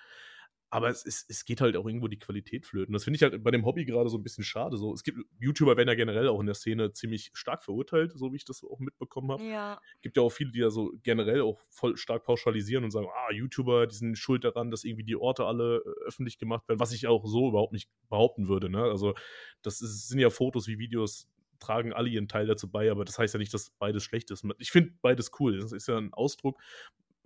Aber 0.70 0.88
es, 0.90 1.02
ist, 1.04 1.30
es 1.30 1.44
geht 1.44 1.60
halt 1.60 1.76
auch 1.76 1.86
irgendwo 1.86 2.08
die 2.08 2.18
Qualität 2.18 2.66
flöten. 2.66 2.92
Das 2.92 3.04
finde 3.04 3.16
ich 3.16 3.22
halt 3.22 3.42
bei 3.42 3.50
dem 3.50 3.64
Hobby 3.64 3.86
gerade 3.86 4.10
so 4.10 4.18
ein 4.18 4.22
bisschen 4.22 4.44
schade. 4.44 4.76
So, 4.76 4.92
es 4.92 5.02
gibt 5.02 5.18
YouTuber 5.38 5.76
werden 5.76 5.88
ja 5.88 5.94
generell 5.94 6.28
auch 6.28 6.40
in 6.40 6.46
der 6.46 6.54
Szene 6.54 6.92
ziemlich 6.92 7.30
stark 7.32 7.64
verurteilt, 7.64 8.12
so 8.14 8.32
wie 8.32 8.36
ich 8.36 8.44
das 8.44 8.62
auch 8.62 8.78
mitbekommen 8.78 9.32
habe. 9.32 9.44
Ja. 9.44 9.80
Gibt 10.02 10.18
ja 10.18 10.22
auch 10.22 10.30
viele, 10.30 10.50
die 10.50 10.58
ja 10.58 10.68
so 10.68 10.92
generell 11.02 11.40
auch 11.40 11.58
voll 11.70 11.96
stark 11.96 12.24
pauschalisieren 12.24 12.84
und 12.84 12.90
sagen, 12.90 13.08
ah, 13.10 13.32
YouTuber, 13.32 13.86
die 13.86 13.96
sind 13.96 14.18
schuld 14.18 14.44
daran, 14.44 14.70
dass 14.70 14.84
irgendwie 14.84 15.04
die 15.04 15.16
Orte 15.16 15.46
alle 15.46 15.78
äh, 15.78 16.06
öffentlich 16.06 16.38
gemacht 16.38 16.68
werden, 16.68 16.80
was 16.80 16.92
ich 16.92 17.06
auch 17.06 17.24
so 17.24 17.48
überhaupt 17.48 17.72
nicht 17.72 17.90
behaupten 18.10 18.48
würde. 18.48 18.68
Ne? 18.68 18.82
Also, 18.82 19.14
das 19.62 19.80
ist, 19.80 20.08
sind 20.08 20.18
ja 20.18 20.28
Fotos 20.28 20.68
wie 20.68 20.78
Videos, 20.78 21.28
tragen 21.60 21.94
alle 21.94 22.10
ihren 22.10 22.28
Teil 22.28 22.46
dazu 22.46 22.70
bei, 22.70 22.90
aber 22.90 23.04
das 23.04 23.18
heißt 23.18 23.34
ja 23.34 23.38
nicht, 23.38 23.54
dass 23.54 23.70
beides 23.70 24.04
schlecht 24.04 24.30
ist. 24.30 24.44
Ich 24.58 24.70
finde 24.70 24.92
beides 25.00 25.30
cool. 25.40 25.58
Das 25.58 25.72
ist 25.72 25.88
ja 25.88 25.96
ein 25.96 26.12
Ausdruck 26.12 26.60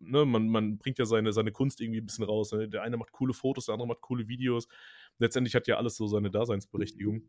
ne, 0.02 0.24
man, 0.24 0.48
man 0.48 0.78
bringt 0.78 0.98
ja 0.98 1.04
seine, 1.04 1.32
seine 1.32 1.52
Kunst 1.52 1.80
irgendwie 1.80 2.00
ein 2.00 2.06
bisschen 2.06 2.24
raus. 2.24 2.52
Ne? 2.52 2.68
Der 2.68 2.82
eine 2.82 2.96
macht 2.96 3.12
coole 3.12 3.32
Fotos, 3.34 3.66
der 3.66 3.74
andere 3.74 3.88
macht 3.88 4.00
coole 4.00 4.28
Videos. 4.28 4.68
Letztendlich 5.18 5.54
hat 5.54 5.66
ja 5.66 5.76
alles 5.76 5.96
so 5.96 6.06
seine 6.06 6.30
Daseinsberechtigung. 6.30 7.22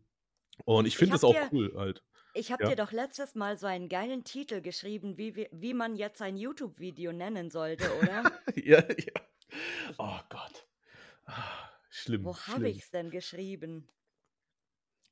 Und 0.66 0.86
ich 0.86 0.98
finde 0.98 1.14
das 1.14 1.24
auch 1.24 1.34
dir, 1.34 1.50
cool 1.52 1.74
halt. 1.76 2.04
Ich 2.34 2.52
habe 2.52 2.64
Ja. 2.64 2.70
dir 2.70 2.76
doch 2.76 2.92
letztes 2.92 3.36
Mal 3.36 3.58
so 3.58 3.68
einen 3.68 3.90
geilen 3.90 4.24
Titel 4.24 4.62
geschrieben, 4.62 5.18
wie, 5.18 5.36
wie, 5.36 5.48
wie 5.52 5.74
man 5.74 5.96
jetzt 5.96 6.22
ein 6.22 6.38
YouTube-Video 6.38 7.12
nennen 7.12 7.50
sollte, 7.50 7.90
oder? 8.00 8.24
ja, 8.56 8.80
ja. 8.80 9.22
Oh 9.98 10.20
Gott. 10.30 10.68
Ah, 11.26 11.70
schlimm. 11.90 12.24
Wo 12.26 12.36
habe 12.38 12.70
ich 12.70 12.80
es 12.80 12.92
denn 12.92 13.10
geschrieben? 13.10 13.88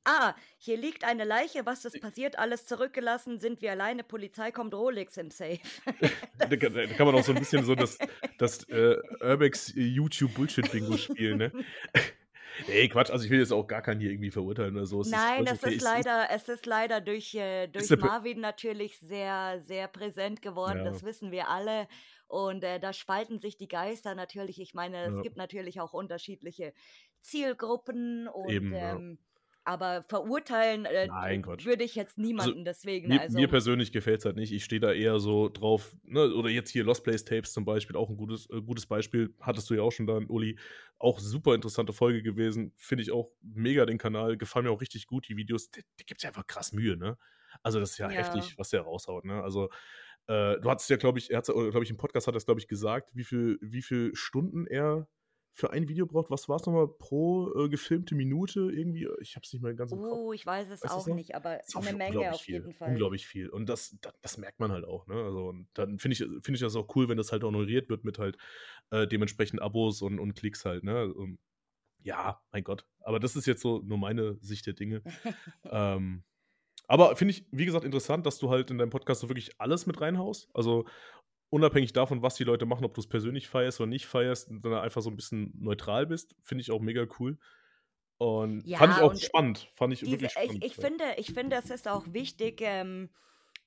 Ah, 0.04 0.34
hier 0.58 0.76
liegt 0.76 1.04
eine 1.04 1.24
Leiche, 1.24 1.64
was 1.64 1.84
ist 1.84 2.00
passiert? 2.00 2.38
Alles 2.38 2.66
zurückgelassen, 2.66 3.38
sind 3.38 3.62
wir 3.62 3.70
alleine, 3.70 4.02
Polizei 4.02 4.50
kommt, 4.50 4.74
Rolex 4.74 5.16
im 5.16 5.30
Safe. 5.30 5.60
Da, 6.38 6.56
kann- 6.56 6.74
da 6.74 6.86
kann 6.86 7.06
man 7.06 7.14
auch 7.14 7.22
so 7.24 7.32
ein 7.32 7.38
bisschen 7.38 7.64
so 7.64 7.74
das, 7.76 7.98
das 8.38 8.64
äh, 8.68 8.96
Urbex 9.20 9.72
YouTube-Bullshit-Bingo 9.76 10.96
spielen, 10.96 11.38
ne? 11.38 11.52
Ey, 12.68 12.86
Quatsch, 12.88 13.10
also 13.10 13.24
ich 13.24 13.30
will 13.30 13.38
jetzt 13.38 13.52
auch 13.52 13.66
gar 13.66 13.80
keinen 13.80 14.00
hier 14.00 14.10
irgendwie 14.10 14.30
verurteilen 14.30 14.76
oder 14.76 14.84
so. 14.86 15.00
Es 15.00 15.08
Nein, 15.10 15.46
völlig 15.46 15.52
es 15.52 15.62
okay. 15.62 15.70
ist 15.70 15.76
Es 15.76 15.82
leider, 15.82 16.28
es 16.30 16.48
ist 16.48 16.66
leider 16.66 17.00
durch, 17.00 17.34
äh, 17.34 17.66
durch 17.68 17.88
Marvin 17.96 18.40
natürlich 18.40 18.98
sehr, 18.98 19.60
sehr 19.60 19.88
präsent 19.88 20.42
geworden. 20.42 20.78
Ja. 20.78 20.84
Das 20.84 21.02
wissen 21.02 21.30
wir 21.30 21.48
alle. 21.48 21.88
Und 22.26 22.62
äh, 22.64 22.78
da 22.78 22.92
spalten 22.92 23.38
sich 23.40 23.56
die 23.56 23.68
Geister 23.68 24.14
natürlich. 24.14 24.60
Ich 24.60 24.74
meine, 24.74 25.04
es 25.06 25.16
Ja. 25.16 25.22
gibt 25.22 25.36
natürlich 25.38 25.80
auch 25.80 25.94
unterschiedliche 25.94 26.74
Zielgruppen 27.22 28.28
und 28.28 28.50
Eben, 28.50 28.74
ja. 28.74 28.98
Aber 29.64 30.02
verurteilen 30.02 30.84
äh, 30.84 31.06
Nein, 31.06 31.44
würde 31.44 31.84
ich 31.84 31.94
jetzt 31.94 32.18
niemanden 32.18 32.64
deswegen. 32.64 33.08
Mir, 33.08 33.20
also, 33.20 33.38
mir 33.38 33.48
persönlich 33.48 33.92
gefällt 33.92 34.20
es 34.20 34.24
halt 34.24 34.36
nicht. 34.36 34.52
Ich 34.52 34.64
stehe 34.64 34.80
da 34.80 34.92
eher 34.92 35.18
so 35.20 35.48
drauf, 35.48 35.94
ne? 36.04 36.32
oder 36.34 36.48
jetzt 36.48 36.70
hier 36.70 36.84
Lost 36.84 37.04
Place 37.04 37.24
Tapes 37.24 37.52
zum 37.52 37.64
Beispiel, 37.64 37.96
auch 37.96 38.08
ein 38.10 38.16
gutes, 38.16 38.48
äh, 38.50 38.60
gutes 38.60 38.86
Beispiel. 38.86 39.34
Hattest 39.40 39.70
du 39.70 39.74
ja 39.74 39.82
auch 39.82 39.92
schon 39.92 40.06
da, 40.06 40.14
Uli. 40.28 40.58
Auch 40.98 41.18
super 41.18 41.54
interessante 41.54 41.92
Folge 41.92 42.22
gewesen. 42.22 42.72
Finde 42.76 43.02
ich 43.02 43.12
auch 43.12 43.30
mega 43.40 43.86
den 43.86 43.98
Kanal. 43.98 44.36
Gefallen 44.36 44.66
mir 44.66 44.72
auch 44.72 44.80
richtig 44.80 45.06
gut, 45.06 45.28
die 45.28 45.36
Videos. 45.36 45.70
Da, 45.70 45.80
da 45.98 46.04
gibt 46.06 46.18
es 46.18 46.22
ja 46.22 46.30
einfach 46.30 46.46
krass 46.46 46.72
Mühe, 46.72 46.96
ne? 46.96 47.16
Also, 47.62 47.80
das 47.80 47.92
ist 47.92 47.98
ja, 47.98 48.08
Ja. 48.10 48.16
heftig, 48.16 48.54
was 48.58 48.70
der 48.70 48.82
raushaut, 48.82 49.24
ne? 49.24 49.42
Also, 49.42 49.68
äh, 50.26 50.58
du 50.60 50.70
hattest 50.70 50.88
ja, 50.90 50.96
glaube 50.96 51.18
ich, 51.18 51.30
er 51.30 51.38
hat 51.38 51.46
glaube 51.46 51.82
ich, 51.82 51.90
im 51.90 51.96
Podcast 51.96 52.26
hat 52.26 52.34
er 52.34 52.38
es, 52.38 52.46
glaube 52.46 52.60
ich, 52.60 52.68
gesagt, 52.68 53.10
wie 53.14 53.24
viel, 53.24 53.58
wie 53.60 53.82
viel 53.82 54.14
Stunden 54.14 54.66
er 54.66 55.08
für 55.54 55.70
ein 55.70 55.88
Video 55.88 56.06
braucht. 56.06 56.30
Was 56.30 56.48
war 56.48 56.56
es 56.56 56.66
nochmal 56.66 56.88
pro 56.88 57.52
äh, 57.54 57.68
gefilmte 57.68 58.14
Minute 58.14 58.70
irgendwie? 58.72 59.08
Ich 59.20 59.36
habe 59.36 59.44
es 59.44 59.52
nicht 59.52 59.62
mehr 59.62 59.74
ganz 59.74 59.92
im 59.92 59.98
Kopf. 59.98 60.12
Oh, 60.12 60.32
ich 60.32 60.46
weiß 60.46 60.68
es 60.70 60.82
Weißt 60.82 60.92
auch 60.92 61.06
nicht, 61.08 61.34
aber 61.34 61.60
eine 61.74 61.92
Menge 61.92 62.32
auf 62.32 62.40
viel, 62.40 62.54
jeden 62.56 62.72
Fall. 62.72 62.90
Unglaublich 62.90 63.26
viel. 63.26 63.48
Und 63.48 63.68
das, 63.68 63.96
das, 64.00 64.14
das 64.22 64.38
merkt 64.38 64.60
man 64.60 64.72
halt 64.72 64.84
auch. 64.84 65.06
Ne? 65.06 65.14
Also, 65.14 65.48
und 65.48 65.68
dann 65.74 65.98
finde 65.98 66.14
ich, 66.14 66.18
finde 66.18 66.54
ich 66.54 66.60
das 66.60 66.74
auch 66.74 66.94
cool, 66.96 67.08
wenn 67.08 67.18
das 67.18 67.32
halt 67.32 67.44
honoriert 67.44 67.90
wird 67.90 68.04
mit 68.04 68.18
halt 68.18 68.38
äh, 68.90 69.06
dementsprechend 69.06 69.60
Abos 69.60 70.00
und, 70.00 70.18
und 70.18 70.34
Klicks 70.34 70.64
halt. 70.64 70.84
Ne? 70.84 71.12
Und, 71.12 71.38
ja, 72.02 72.40
mein 72.50 72.64
Gott. 72.64 72.86
Aber 73.00 73.20
das 73.20 73.36
ist 73.36 73.46
jetzt 73.46 73.62
so 73.62 73.80
nur 73.84 73.98
meine 73.98 74.38
Sicht 74.40 74.66
der 74.66 74.74
Dinge. 74.74 75.02
ähm, 75.64 76.24
aber 76.88 77.14
finde 77.16 77.32
ich, 77.32 77.46
wie 77.50 77.64
gesagt, 77.64 77.84
interessant, 77.84 78.26
dass 78.26 78.38
du 78.38 78.50
halt 78.50 78.70
in 78.70 78.78
deinem 78.78 78.90
Podcast 78.90 79.20
so 79.20 79.28
wirklich 79.28 79.60
alles 79.60 79.86
mit 79.86 80.00
reinhaust. 80.00 80.48
Also 80.52 80.84
unabhängig 81.52 81.92
davon, 81.92 82.22
was 82.22 82.34
die 82.36 82.44
Leute 82.44 82.66
machen, 82.66 82.84
ob 82.84 82.94
du 82.94 83.00
es 83.00 83.08
persönlich 83.08 83.48
feierst 83.48 83.80
oder 83.80 83.88
nicht 83.88 84.06
feierst, 84.06 84.48
sondern 84.48 84.82
einfach 84.82 85.02
so 85.02 85.10
ein 85.10 85.16
bisschen 85.16 85.52
neutral 85.58 86.06
bist, 86.06 86.36
finde 86.42 86.62
ich 86.62 86.70
auch 86.70 86.80
mega 86.80 87.06
cool. 87.20 87.38
Und 88.18 88.64
Ja, 88.64 88.78
fand 88.78 88.92
ich 88.94 89.02
auch 89.02 89.14
spannend. 89.16 89.70
Fand 89.76 89.92
ich 89.94 90.02
Diese, 90.04 90.10
wirklich 90.10 90.32
spannend. 90.32 90.62
ich, 90.62 90.72
ich, 90.72 90.76
ja. 90.78 90.86
finde, 90.86 91.14
ich 91.18 91.32
finde, 91.32 91.56
es 91.56 91.70
ist 91.70 91.88
auch 91.88 92.06
wichtig, 92.12 92.60
ähm, 92.62 93.10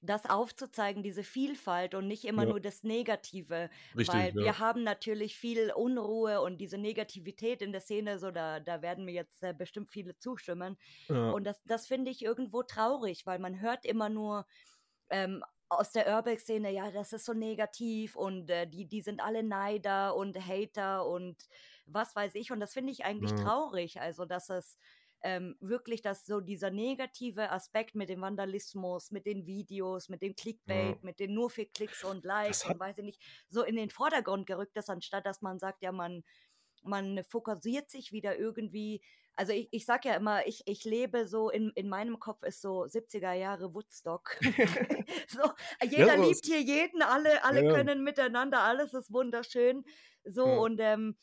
das 0.01 0.25
aufzuzeigen, 0.29 1.03
diese 1.03 1.23
Vielfalt 1.23 1.95
und 1.95 2.07
nicht 2.07 2.25
immer 2.25 2.45
Ja. 2.45 2.47
nur 2.47 2.59
das 2.61 2.83
Negative. 2.83 3.69
Richtig, 3.95 4.29
weil 4.29 4.35
wir 4.39 4.59
haben 4.59 4.83
natürlich 4.83 5.37
viel 5.37 5.71
Unruhe 5.73 6.41
und 6.41 6.59
diese 6.59 6.77
Negativität 6.77 7.61
in 7.61 7.71
der 7.73 7.81
Szene, 7.81 8.19
so 8.19 8.31
da, 8.31 8.59
da 8.61 8.81
werden 8.83 9.05
mir 9.05 9.13
jetzt 9.13 9.43
äh, 9.43 9.53
bestimmt 9.53 9.91
viele 9.91 10.17
zustimmen. 10.17 10.77
Und 11.27 11.45
das, 11.45 11.63
das 11.65 11.87
finde 11.87 12.11
ich 12.11 12.23
irgendwo 12.23 12.63
traurig, 12.63 13.25
weil 13.25 13.39
man 13.39 13.61
hört 13.61 13.85
immer 13.85 14.09
nur 14.09 14.47
ähm, 15.09 15.43
aus 15.69 15.91
der 15.91 16.07
Urbex-Szene, 16.15 16.71
ja, 16.71 16.91
das 16.91 17.13
ist 17.13 17.25
so 17.25 17.33
negativ 17.33 18.15
und 18.15 18.49
äh, 18.49 18.67
die, 18.67 18.87
die 18.87 19.01
sind 19.01 19.19
alle 19.21 19.43
Neider 19.43 20.15
und 20.15 20.37
Hater 20.39 21.05
und 21.07 21.47
was 21.85 22.15
weiß 22.15 22.35
ich. 22.35 22.51
Und 22.51 22.59
das 22.59 22.73
finde 22.73 22.91
ich 22.93 23.05
eigentlich 23.05 23.35
Ja. 23.35 23.35
traurig. 23.35 23.99
Also, 24.01 24.25
dass 24.25 24.49
es 24.49 24.77
ähm, 25.23 25.55
wirklich, 25.59 26.01
dass 26.01 26.25
so 26.25 26.39
dieser 26.39 26.69
negative 26.71 27.51
Aspekt 27.51 27.95
mit 27.95 28.09
dem 28.09 28.21
Vandalismus, 28.21 29.11
mit 29.11 29.25
den 29.25 29.45
Videos, 29.47 30.07
mit 30.09 30.21
dem 30.21 30.35
Clickbait, 30.35 31.03
mit 31.03 31.19
den 31.19 31.33
nur 31.33 31.49
für 31.49 31.65
Klicks 31.65 32.03
und 32.03 32.23
Likes 32.25 32.63
und 32.63 32.79
weiß 32.79 32.99
ich 32.99 33.03
nicht, 33.05 33.21
so 33.49 33.63
in 33.63 33.75
den 33.75 33.89
Vordergrund 33.89 34.45
gerückt 34.47 34.77
ist, 34.77 34.89
anstatt 34.89 35.25
dass 35.25 35.41
man 35.41 35.57
sagt, 35.59 35.81
ja, 35.81 35.91
man, 35.91 36.23
man 36.83 37.23
fokussiert 37.23 37.89
sich 37.89 38.11
wieder 38.11 38.37
irgendwie. 38.37 39.01
Also 39.35 39.51
ich, 39.53 39.67
ich 39.71 39.85
sag 39.85 40.05
ja 40.05 40.15
immer, 40.15 40.47
ich, 40.47 40.63
ich 40.65 40.85
lebe 40.85 41.27
so, 41.27 41.49
in, 41.49 41.71
in 41.75 41.89
meinem 41.89 42.19
Kopf 42.19 42.43
ist 42.43 42.61
so 42.61 42.87
70er 42.87 43.33
Jahre 43.33 43.73
Woodstock. 43.73 44.37
so, 45.27 45.41
jeder 45.83 46.17
so 46.17 46.17
liebt 46.17 46.45
hier 46.45 46.61
jeden, 46.61 47.01
alle, 47.01 47.43
alle 47.43 47.63
Ja, 47.63 47.71
ja. 47.71 47.85
können 47.85 48.03
miteinander, 48.03 48.61
alles 48.61 48.93
ist 48.93 49.11
wunderschön. 49.11 49.83
So 50.23 50.45
Ja. 50.45 50.61
und 50.63 50.79
ähm, 50.81 51.17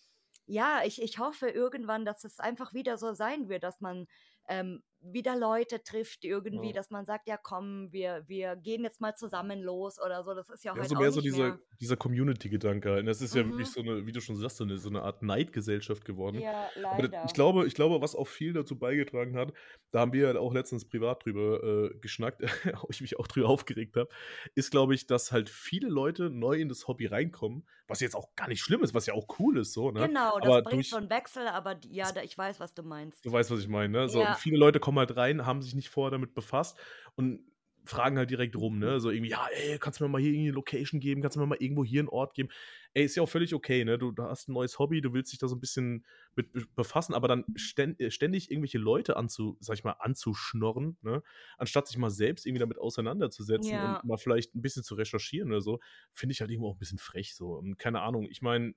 ja, 0.46 0.82
ich, 0.84 1.00
ich 1.02 1.18
hoffe 1.18 1.48
irgendwann, 1.48 2.04
dass 2.04 2.24
es 2.24 2.38
einfach 2.38 2.74
wieder 2.74 2.98
so 2.98 3.14
sein 3.14 3.48
wird, 3.48 3.62
dass 3.62 3.80
man 3.80 4.06
ähm, 4.48 4.82
wieder 5.02 5.36
Leute 5.36 5.82
trifft, 5.82 6.24
irgendwie, 6.24 6.72
Ja. 6.72 6.72
dass 6.72 6.90
man 6.90 7.04
sagt, 7.06 7.28
ja 7.28 7.36
komm, 7.36 7.92
wir, 7.92 8.24
wir 8.28 8.56
gehen 8.56 8.84
jetzt 8.84 9.00
mal 9.00 9.14
zusammen 9.16 9.60
los 9.60 9.98
oder 10.00 10.24
so. 10.24 10.34
Das 10.34 10.48
ist 10.50 10.64
ja, 10.64 10.74
Ja, 10.74 10.84
heute 10.84 10.88
so 10.88 10.94
auch 10.94 10.96
mehr 10.96 11.10
nicht 11.10 11.12
so 11.12 11.20
dieser, 11.20 11.52
mehr. 11.52 11.60
dieser 11.82 11.96
Community-Gedanke 11.98 12.90
halt. 12.90 13.06
Das 13.06 13.20
ist 13.20 13.34
ja 13.34 13.44
Mhm. 13.44 13.48
wirklich 13.48 13.70
so 13.72 13.80
eine, 13.80 14.06
wie 14.06 14.12
du 14.12 14.22
schon 14.22 14.36
sagst, 14.36 14.56
so 14.56 14.64
eine, 14.64 14.78
so 14.78 14.88
eine 14.88 15.02
Art 15.02 15.22
Neidgesellschaft 15.22 16.06
geworden. 16.06 16.42
Ja, 16.42 16.70
Aber 16.88 17.10
leider. 17.10 17.20
ich 17.20 17.34
glaube, 17.34 17.66
ich 17.66 17.74
glaube, 17.74 18.00
was 18.00 18.14
auch 18.16 18.26
viel 18.26 18.54
dazu 18.54 18.78
beigetragen 18.78 19.36
hat, 19.36 19.52
da 19.90 20.00
haben 20.00 20.14
wir 20.14 20.32
ja 20.32 20.40
auch 20.40 20.54
letztens 20.54 20.86
privat 20.88 21.26
drüber 21.26 21.90
äh, 21.92 21.98
geschnackt, 21.98 22.40
wo 22.82 22.86
ich 22.90 23.02
mich 23.02 23.18
auch 23.18 23.26
drüber 23.26 23.48
aufgeregt 23.50 23.96
habe, 23.98 24.08
ist, 24.54 24.70
glaube 24.70 24.94
ich, 24.94 25.06
dass 25.06 25.30
halt 25.30 25.50
viele 25.50 25.88
Leute 25.88 26.30
neu 26.30 26.54
in 26.58 26.70
das 26.70 26.88
Hobby 26.88 27.04
reinkommen, 27.06 27.68
was 27.86 28.00
jetzt 28.00 28.16
auch 28.16 28.34
gar 28.34 28.48
nicht 28.48 28.62
schlimm 28.62 28.82
ist, 28.82 28.94
was 28.94 29.04
ja 29.04 29.12
auch 29.12 29.26
cool 29.38 29.58
ist, 29.58 29.74
so, 29.74 29.90
ne? 29.90 30.00
Genau, 30.06 30.38
das 30.40 30.48
Aber 30.48 30.62
bringt 30.62 30.88
durch, 30.88 30.88
so 30.88 30.96
einen 30.96 31.08
Wechsel, 31.10 31.46
aber 31.46 31.78
ja, 31.88 32.12
da, 32.12 32.22
ich 32.22 32.36
weiß, 32.36 32.60
was 32.60 32.74
du 32.74 32.82
meinst. 32.82 33.24
du 33.24 33.32
weißt, 33.32 33.50
was 33.50 33.60
ich 33.60 33.68
meine, 33.68 33.88
ne? 33.92 34.08
So, 34.08 34.20
Ja. 34.20 34.34
viele 34.34 34.58
Leute 34.58 34.80
kommen 34.80 34.91
halt 34.98 35.16
rein, 35.16 35.46
haben 35.46 35.62
sich 35.62 35.74
nicht 35.74 35.88
vorher 35.90 36.10
damit 36.10 36.34
befasst 36.34 36.78
und 37.14 37.40
fragen 37.84 38.16
halt 38.16 38.30
direkt 38.30 38.54
rum, 38.54 38.78
ne? 38.78 39.00
So 39.00 39.10
irgendwie, 39.10 39.30
ja, 39.32 39.44
ey, 39.52 39.76
kannst 39.78 39.98
du 39.98 40.04
mir 40.04 40.08
mal 40.08 40.20
hier 40.20 40.30
irgendwie 40.30 40.48
eine 40.48 40.54
Location 40.54 41.00
geben, 41.00 41.20
kannst 41.20 41.36
du 41.36 41.40
mir 41.40 41.46
mal 41.46 41.56
irgendwo 41.58 41.84
hier 41.84 42.00
einen 42.00 42.08
Ort 42.08 42.32
geben? 42.34 42.48
Ey, 42.94 43.04
ist 43.04 43.16
ja 43.16 43.24
auch 43.24 43.28
völlig 43.28 43.54
okay, 43.54 43.84
ne? 43.84 43.98
Du, 43.98 44.14
hast 44.20 44.48
ein 44.48 44.52
neues 44.52 44.78
Hobby, 44.78 45.00
du 45.00 45.12
willst 45.12 45.32
dich 45.32 45.40
da 45.40 45.48
so 45.48 45.56
ein 45.56 45.60
bisschen 45.60 46.04
mit 46.36 46.52
be- 46.52 46.66
befassen, 46.76 47.12
aber 47.12 47.26
dann 47.26 47.44
äh, 47.54 48.10
ständig 48.10 48.50
irgendwelche 48.50 48.78
Leute 48.78 49.16
anzu, 49.16 49.56
sag 49.60 49.74
ich 49.78 49.84
mal, 49.84 49.96
anzuschnorren, 49.98 50.96
ne? 51.02 51.22
Anstatt 51.58 51.88
sich 51.88 51.96
mal 51.98 52.10
selbst 52.10 52.46
irgendwie 52.46 52.60
damit 52.60 52.78
auseinanderzusetzen 52.78 53.78
Ja. 53.78 53.78
und 53.80 54.04
mal 54.04 54.16
vielleicht 54.18 54.54
ein 54.54 54.62
bisschen 54.62 54.84
zu 54.84 54.94
recherchieren 54.94 55.50
oder 55.50 55.60
so, 55.60 55.80
finde 56.12 56.34
ich 56.34 56.40
halt 56.40 56.50
irgendwo 56.52 56.68
auch 56.70 56.76
ein 56.76 56.78
bisschen 56.78 56.98
frech 56.98 57.34
so. 57.34 57.54
Und 57.54 57.78
keine 57.78 58.00
Ahnung, 58.02 58.28
ich 58.30 58.42
meine, 58.42 58.74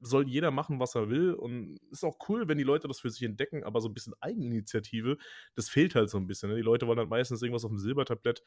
soll 0.00 0.28
jeder 0.28 0.50
machen, 0.50 0.80
was 0.80 0.94
er 0.94 1.08
will. 1.08 1.34
Und 1.34 1.78
ist 1.90 2.04
auch 2.04 2.18
cool, 2.28 2.48
wenn 2.48 2.58
die 2.58 2.64
Leute 2.64 2.88
das 2.88 3.00
für 3.00 3.10
sich 3.10 3.22
entdecken, 3.22 3.64
aber 3.64 3.80
so 3.80 3.88
ein 3.88 3.94
bisschen 3.94 4.14
Eigeninitiative, 4.20 5.16
das 5.54 5.68
fehlt 5.68 5.94
halt 5.94 6.10
so 6.10 6.18
ein 6.18 6.26
bisschen. 6.26 6.50
Ne? 6.50 6.56
Die 6.56 6.62
Leute 6.62 6.86
wollen 6.86 6.98
halt 6.98 7.08
meistens 7.08 7.42
irgendwas 7.42 7.64
auf 7.64 7.70
dem 7.70 7.78
Silbertablett 7.78 8.42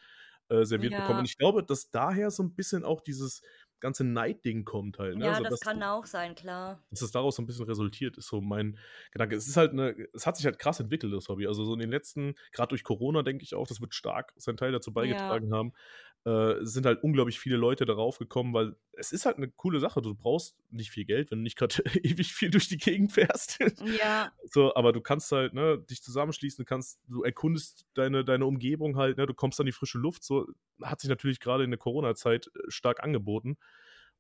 äh, 0.50 0.66
serviert 0.66 0.94
bekommen. 0.94 1.12
Ja. 1.12 1.20
Und 1.20 1.26
ich 1.26 1.38
glaube, 1.38 1.64
dass 1.64 1.90
daher 1.90 2.32
so 2.32 2.44
ein 2.44 2.54
bisschen 2.54 2.84
auch 2.84 3.02
dieses 3.02 3.42
ganze 3.80 4.04
Neidding 4.04 4.66
kommt 4.66 5.00
halt. 5.00 5.18
Ne? 5.18 5.26
Ja, 5.26 5.34
also, 5.34 5.50
das 5.50 5.60
kann 5.62 5.82
auch 5.84 6.06
sein, 6.06 6.36
klar. 6.36 6.84
dass 6.90 7.02
es 7.02 7.12
daraus 7.12 7.36
so 7.36 7.42
ein 7.42 7.46
bisschen 7.46 7.66
resultiert, 7.66 8.18
ist 8.18 8.28
so 8.28 8.42
mein 8.42 8.78
Gedanke. 9.12 9.36
Es 9.36 9.48
ist 9.48 9.58
halt 9.58 9.72
eine, 9.72 9.96
es 10.14 10.26
hat 10.26 10.38
sich 10.38 10.46
halt 10.46 10.60
krass 10.60 10.80
entwickelt, 10.80 11.14
das 11.14 11.30
Hobby. 11.30 11.48
Also 11.48 11.66
so 11.66 11.74
in 11.74 11.80
den 11.80 11.90
letzten, 11.90 12.36
gerade 12.52 12.70
durch 12.70 12.84
Corona, 12.84 13.24
denke 13.24 13.44
ich 13.44 13.56
auch, 13.56 13.68
das 13.68 13.82
wird 13.82 13.94
stark 13.94 14.34
seinen 14.36 14.58
Teil 14.58 14.72
dazu 14.72 14.94
beigetragen 14.94 15.54
haben. 15.54 15.74
Äh, 16.26 16.56
sind 16.66 16.86
halt 16.86 17.02
unglaublich 17.02 17.40
viele 17.40 17.56
Leute 17.56 17.86
darauf 17.86 18.20
gekommen, 18.20 18.54
weil 18.54 18.76
es 18.92 19.14
ist 19.14 19.26
halt 19.26 19.38
eine 19.38 19.48
coole 19.50 19.80
Sache. 19.80 20.02
Du 20.02 20.14
brauchst 20.16 20.58
nicht 20.70 20.92
viel 20.92 21.06
Geld, 21.06 21.32
wenn 21.32 21.40
du 21.40 21.44
nicht 21.44 21.58
gerade 21.58 21.76
ewig 22.04 22.34
viel 22.34 22.50
durch 22.52 22.68
die 22.68 22.78
Gegend 22.78 23.14
fährst. 23.14 23.58
Ja, 23.86 24.32
so, 24.44 24.76
aber 24.76 24.92
du 24.92 25.00
kannst 25.00 25.32
halt, 25.32 25.54
ne, 25.54 25.80
dich 25.90 26.04
zusammenschließen, 26.04 26.64
du 26.64 26.68
kannst, 26.68 27.00
du 27.08 27.24
erkundest 27.24 27.86
deine, 27.94 28.26
deine 28.26 28.46
Umgebung 28.46 28.98
halt, 28.98 29.18
ne, 29.18 29.26
du 29.28 29.34
kommst 29.34 29.60
an 29.62 29.66
die 29.66 29.72
frische 29.72 29.98
Luft. 29.98 30.24
So 30.26 30.46
hat 30.82 31.00
sich 31.00 31.10
natürlich 31.10 31.40
gerade 31.40 31.64
in 31.64 31.72
der 31.72 31.80
Corona-Zeit 31.80 32.48
äh, 32.48 32.60
stark 32.68 33.02
angeboten. 33.02 33.58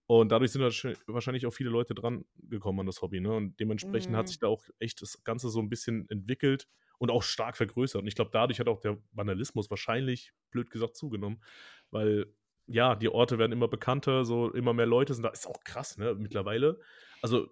Und 0.08 0.32
dadurch 0.32 0.52
sind 0.52 0.62
wahrsch- 0.64 0.98
wahrscheinlich 1.06 1.46
auch 1.46 1.52
viele 1.54 1.70
Leute 1.70 1.94
dran 1.94 2.26
gekommen 2.38 2.80
an 2.80 2.86
das 2.88 3.02
Hobby. 3.02 3.20
Ne? 3.20 3.32
Und 3.32 3.60
dementsprechend 3.60 4.16
hat 4.16 4.26
Mhm. 4.26 4.28
sich 4.30 4.40
da 4.40 4.48
auch 4.48 4.64
echt 4.80 5.02
das 5.02 5.24
Ganze 5.24 5.50
so 5.50 5.60
ein 5.60 5.70
bisschen 5.70 6.10
entwickelt 6.10 6.68
und 6.98 7.12
auch 7.12 7.22
stark 7.22 7.56
vergrößert. 7.58 8.02
Und 8.02 8.08
ich 8.08 8.16
glaube, 8.16 8.32
dadurch 8.34 8.60
hat 8.60 8.68
auch 8.68 8.80
der 8.80 8.98
Vandalismus 9.12 9.70
wahrscheinlich, 9.70 10.34
blöd 10.50 10.72
gesagt, 10.72 10.96
zugenommen. 10.96 11.42
Weil, 11.91 12.28
ja, 12.67 12.95
die 12.95 13.10
Orte 13.10 13.38
werden 13.39 13.52
immer 13.52 13.67
bekannter, 13.67 14.25
so 14.25 14.52
immer 14.52 14.73
mehr 14.73 14.86
Leute 14.86 15.13
sind 15.13 15.23
da. 15.23 15.30
Ist 15.30 15.47
auch 15.47 15.63
krass, 15.63 15.97
ne? 15.97 16.15
Mittlerweile. 16.15 16.80
Also, 17.21 17.47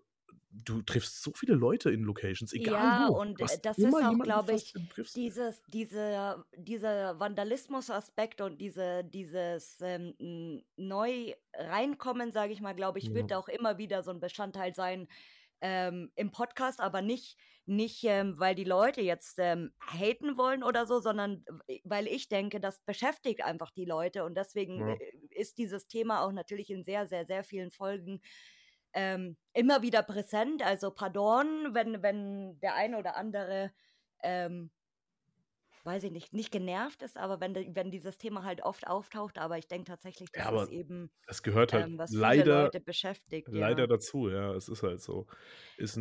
du 0.49 0.81
triffst 0.81 1.21
so 1.23 1.31
viele 1.35 1.55
Leute 1.55 1.91
in 1.91 2.03
Locations, 2.03 2.53
egal 2.53 2.73
Ja, 2.73 3.07
wo. 3.09 3.19
und 3.19 3.39
Du 3.39 3.43
hast 3.43 3.57
äh, 3.57 3.61
das 3.61 3.77
ist 3.77 3.93
auch, 3.93 4.19
glaube 4.19 4.53
ich, 4.53 4.73
dieses, 5.15 5.61
diese, 5.73 6.45
dieser 6.55 7.19
Vandalismus-Aspekt 7.19 8.41
und 8.41 8.59
diese, 8.59 9.03
dieses 9.03 9.79
ähm, 9.81 10.63
neu 10.75 11.33
reinkommen, 11.53 12.31
sage 12.31 12.53
ich 12.53 12.61
mal, 12.61 12.73
glaube 12.75 12.99
ich, 12.99 13.05
Ja. 13.05 13.13
wird 13.15 13.33
auch 13.33 13.49
immer 13.49 13.77
wieder 13.77 14.03
so 14.03 14.11
ein 14.11 14.19
Bestandteil 14.19 14.73
sein 14.73 15.07
ähm, 15.61 16.11
im 16.15 16.31
Podcast, 16.31 16.79
aber 16.79 17.01
nicht, 17.01 17.37
nicht 17.65 18.03
ähm, 18.03 18.39
weil 18.39 18.55
die 18.55 18.63
Leute 18.63 19.01
jetzt 19.01 19.39
ähm, 19.39 19.73
haten 19.81 20.37
wollen 20.37 20.63
oder 20.63 20.85
so, 20.85 20.99
sondern 20.99 21.43
weil 21.83 22.07
ich 22.07 22.29
denke, 22.29 22.59
das 22.59 22.79
beschäftigt 22.85 23.43
einfach 23.43 23.71
die 23.71 23.85
Leute 23.85 24.23
und 24.25 24.35
deswegen 24.37 24.87
Ja. 24.87 24.87
äh, 24.87 25.11
ist 25.31 25.57
dieses 25.57 25.87
Thema 25.87 26.21
auch 26.23 26.31
natürlich 26.31 26.69
in 26.69 26.83
sehr, 26.83 27.07
sehr, 27.07 27.25
sehr 27.25 27.43
vielen 27.43 27.71
Folgen 27.71 28.21
ähm, 28.93 29.37
immer 29.53 29.81
wieder 29.81 30.03
präsent. 30.03 30.63
Also 30.63 30.91
pardon, 30.91 31.73
wenn, 31.73 32.01
wenn 32.03 32.59
der 32.59 32.75
eine 32.75 32.97
oder 32.97 33.15
andere, 33.15 33.71
ähm, 34.23 34.71
weiß 35.83 36.03
ich 36.03 36.11
nicht, 36.11 36.33
nicht 36.33 36.51
genervt 36.51 37.01
ist, 37.01 37.17
aber 37.17 37.39
wenn, 37.39 37.53
de- 37.53 37.69
wenn 37.73 37.91
dieses 37.91 38.17
Thema 38.17 38.43
halt 38.43 38.61
oft 38.63 38.87
auftaucht, 38.87 39.37
aber 39.37 39.57
ich 39.57 39.67
denke 39.67 39.85
tatsächlich, 39.89 40.29
Ja, 40.35 40.43
das 40.43 40.47
aber 40.47 40.63
ist 40.63 40.71
eben, 40.71 41.09
Es 41.27 41.43
gehört 41.43 41.73
halt 41.73 41.85
ähm, 41.87 41.97
was 41.97 42.09
viele 42.09 42.21
leider, 42.21 42.63
Leute 42.63 42.79
beschäftigt. 42.81 43.47
leider 43.51 43.81
Ja. 43.83 43.87
dazu, 43.87 44.29
ja. 44.29 44.53
Es 44.53 44.67
ist 44.69 44.83
halt 44.83 45.01
so. 45.01 45.27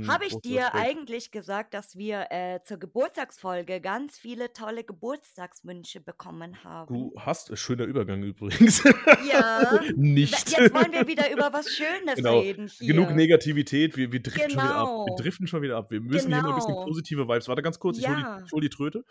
Habe 0.06 0.24
ich 0.24 0.34
dir 0.40 0.66
Aspekt. 0.74 0.84
eigentlich 0.86 1.30
gesagt, 1.30 1.74
dass 1.74 1.96
wir 1.96 2.26
äh, 2.30 2.60
zur 2.64 2.78
Geburtstagsfolge 2.78 3.80
ganz 3.82 4.18
viele 4.18 4.52
tolle 4.52 4.84
Geburtstagswünsche 4.84 6.00
bekommen 6.00 6.64
haben? 6.64 6.94
Du 6.94 7.12
hast, 7.18 7.50
äh, 7.50 7.56
schöner 7.56 7.84
Übergang 7.84 8.22
übrigens. 8.22 8.82
Ja. 9.30 9.80
Nicht. 9.96 10.50
Jetzt 10.50 10.72
wollen 10.74 10.92
wir 10.92 11.06
wieder 11.06 11.30
über 11.30 11.52
was 11.52 11.68
Schönes 11.70 12.14
Genau. 12.16 12.40
reden 12.40 12.68
hier. 12.68 12.86
Genug 12.94 13.10
Negativität, 13.14 13.96
wir, 13.96 14.10
wir 14.12 14.22
driften 14.22 14.50
schon 14.50 14.62
wieder 14.62 14.74
ab. 14.76 14.88
Wir 14.88 15.04
Genau. 15.04 15.16
driften 15.16 15.46
schon 15.46 15.62
wieder 15.62 15.76
ab. 15.76 15.90
Wir 15.90 16.00
müssen 16.00 16.32
hier 16.32 16.42
mal 16.42 16.50
ein 16.50 16.54
bisschen 16.56 16.74
Genau. 16.74 16.84
positive 16.86 17.28
Vibes. 17.28 17.48
Warte 17.48 17.62
ganz 17.62 17.78
kurz, 17.78 17.98
ich 17.98 18.08
hole 18.08 18.18
Ja. 18.20 18.40
die, 18.40 18.50
hol 18.52 18.60
die 18.60 18.68
Tröte. 18.70 19.04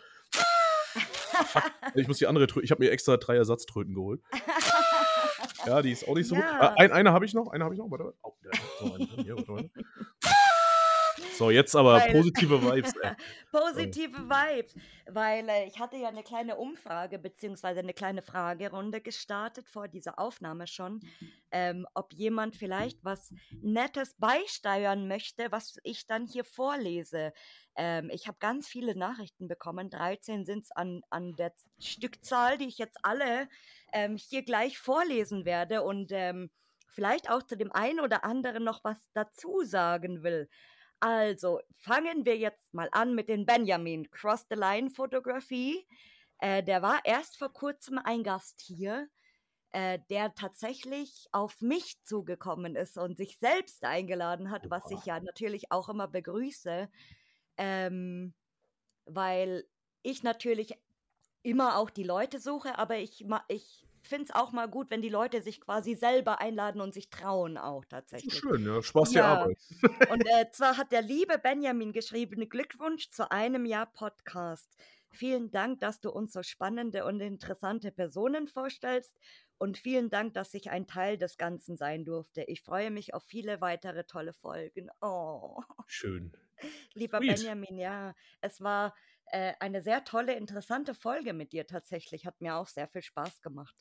Fuck, 1.46 1.70
ich 1.94 2.08
muss 2.08 2.18
die 2.18 2.26
andere 2.26 2.46
Tröte. 2.46 2.64
Ich 2.64 2.70
habe 2.70 2.82
mir 2.82 2.90
extra 2.90 3.16
drei 3.16 3.36
Ersatztröten 3.36 3.94
geholt. 3.94 4.20
Ja, 5.66 5.82
die 5.82 5.92
ist 5.92 6.06
auch 6.06 6.14
nicht 6.14 6.28
so 6.28 6.34
gut. 6.34 6.44
Ja. 6.44 6.60
Ah, 6.60 6.74
ein, 6.78 6.92
eine 6.92 7.12
habe 7.12 7.24
ich 7.24 7.34
noch, 7.34 7.48
eine 7.48 7.64
habe 7.64 7.74
ich 7.74 7.78
noch. 7.78 7.90
Warte, 7.90 8.04
warte. 8.04 8.18
Oh. 8.22 8.34
Hier, 9.22 9.36
warte, 9.36 9.48
warte. 9.48 9.70
So, 11.36 11.50
jetzt 11.50 11.76
aber 11.76 11.94
Weil- 12.00 12.12
positive 12.12 12.62
Vibes. 12.62 12.94
Positive 13.52 14.12
Vibes, 14.12 14.74
weil 15.06 15.48
äh, 15.48 15.66
ich 15.66 15.78
hatte 15.78 15.96
ja 15.96 16.08
eine 16.08 16.22
kleine 16.22 16.56
Umfrage 16.56 17.18
beziehungsweise 17.18 17.80
eine 17.80 17.94
kleine 17.94 18.22
Fragerunde 18.22 19.00
gestartet 19.00 19.68
vor 19.68 19.88
dieser 19.88 20.18
Aufnahme 20.18 20.66
schon, 20.66 21.00
ähm, 21.50 21.86
ob 21.94 22.12
jemand 22.12 22.56
vielleicht 22.56 23.04
was 23.04 23.32
Nettes 23.62 24.14
beisteuern 24.18 25.08
möchte, 25.08 25.50
was 25.52 25.78
ich 25.82 26.06
dann 26.06 26.26
hier 26.26 26.44
vorlese. 26.44 27.32
Ähm, 27.76 28.10
ich 28.12 28.26
habe 28.26 28.38
ganz 28.40 28.68
viele 28.68 28.96
Nachrichten 28.96 29.48
bekommen, 29.48 29.90
13 29.90 30.44
sind 30.44 30.64
es 30.64 30.70
an, 30.72 31.02
an 31.10 31.36
der 31.36 31.52
Stückzahl, 31.78 32.58
die 32.58 32.66
ich 32.66 32.78
jetzt 32.78 32.98
alle 33.02 33.48
ähm, 33.92 34.16
hier 34.16 34.42
gleich 34.42 34.78
vorlesen 34.78 35.44
werde 35.44 35.82
und 35.82 36.12
ähm, 36.12 36.50
vielleicht 36.88 37.30
auch 37.30 37.42
zu 37.42 37.56
dem 37.56 37.72
einen 37.72 38.00
oder 38.00 38.24
anderen 38.24 38.64
noch 38.64 38.82
was 38.84 38.98
dazu 39.12 39.62
sagen 39.64 40.22
will. 40.22 40.48
Also, 41.00 41.60
fangen 41.76 42.24
wir 42.24 42.36
jetzt 42.38 42.72
mal 42.72 42.88
an 42.92 43.14
mit 43.14 43.28
den 43.28 43.44
Benjamin. 43.44 44.10
Cross 44.10 44.46
the 44.48 44.56
Line 44.56 44.90
Fotografie. 44.90 45.86
Äh, 46.38 46.62
der 46.62 46.82
war 46.82 47.00
erst 47.04 47.36
vor 47.38 47.52
kurzem 47.52 47.98
ein 47.98 48.22
Gast 48.22 48.60
hier, 48.60 49.08
äh, 49.72 49.98
der 50.10 50.34
tatsächlich 50.34 51.28
auf 51.32 51.60
mich 51.60 52.02
zugekommen 52.02 52.76
ist 52.76 52.98
und 52.98 53.16
sich 53.16 53.38
selbst 53.38 53.84
eingeladen 53.84 54.50
hat, 54.50 54.70
was 54.70 54.90
ich 54.90 55.04
ja 55.04 55.20
natürlich 55.20 55.70
auch 55.70 55.88
immer 55.88 56.08
begrüße, 56.08 56.88
ähm, 57.58 58.34
weil 59.04 59.66
ich 60.02 60.22
natürlich 60.22 60.74
immer 61.42 61.76
auch 61.76 61.90
die 61.90 62.04
Leute 62.04 62.40
suche, 62.40 62.78
aber 62.78 62.98
ich, 62.98 63.24
ich 63.48 63.85
finde 64.08 64.24
es 64.24 64.30
auch 64.34 64.52
mal 64.52 64.66
gut, 64.68 64.90
wenn 64.90 65.02
die 65.02 65.08
Leute 65.08 65.42
sich 65.42 65.60
quasi 65.60 65.94
selber 65.94 66.40
einladen 66.40 66.80
und 66.80 66.94
sich 66.94 67.10
trauen 67.10 67.58
auch 67.58 67.84
tatsächlich. 67.84 68.34
schön, 68.34 68.64
ja. 68.66 68.82
Spaß 68.82 69.10
der 69.12 69.22
Ja. 69.22 69.34
Arbeit. 69.40 69.58
Und 70.10 70.24
äh, 70.26 70.50
zwar 70.52 70.76
hat 70.76 70.92
der 70.92 71.02
liebe 71.02 71.38
Benjamin 71.38 71.92
geschrieben, 71.92 72.48
Glückwunsch 72.48 73.10
zu 73.10 73.30
einem 73.30 73.64
Jahr 73.64 73.86
Podcast. 73.86 74.68
Vielen 75.10 75.50
Dank, 75.50 75.80
dass 75.80 76.00
du 76.00 76.10
uns 76.10 76.32
so 76.32 76.42
spannende 76.42 77.04
und 77.06 77.20
interessante 77.20 77.90
Personen 77.90 78.48
vorstellst 78.48 79.16
und 79.58 79.78
vielen 79.78 80.10
Dank, 80.10 80.34
dass 80.34 80.52
ich 80.52 80.70
ein 80.70 80.86
Teil 80.86 81.16
des 81.16 81.38
Ganzen 81.38 81.76
sein 81.76 82.04
durfte. 82.04 82.42
Ich 82.42 82.62
freue 82.62 82.90
mich 82.90 83.14
auf 83.14 83.24
viele 83.24 83.60
weitere 83.60 84.04
tolle 84.04 84.34
Folgen. 84.34 84.90
Oh, 85.00 85.62
Schön. 85.86 86.32
lieber 86.92 87.18
Sweet. 87.18 87.36
Benjamin, 87.36 87.78
ja, 87.78 88.14
es 88.40 88.60
war 88.60 88.94
äh, 89.32 89.54
eine 89.60 89.82
sehr 89.82 90.04
tolle, 90.04 90.34
interessante 90.34 90.94
Folge 90.94 91.32
mit 91.32 91.52
dir 91.52 91.66
tatsächlich. 91.66 92.26
Hat 92.26 92.40
mir 92.40 92.56
auch 92.56 92.68
sehr 92.68 92.88
viel 92.88 93.02
Spaß 93.02 93.42
gemacht. 93.42 93.74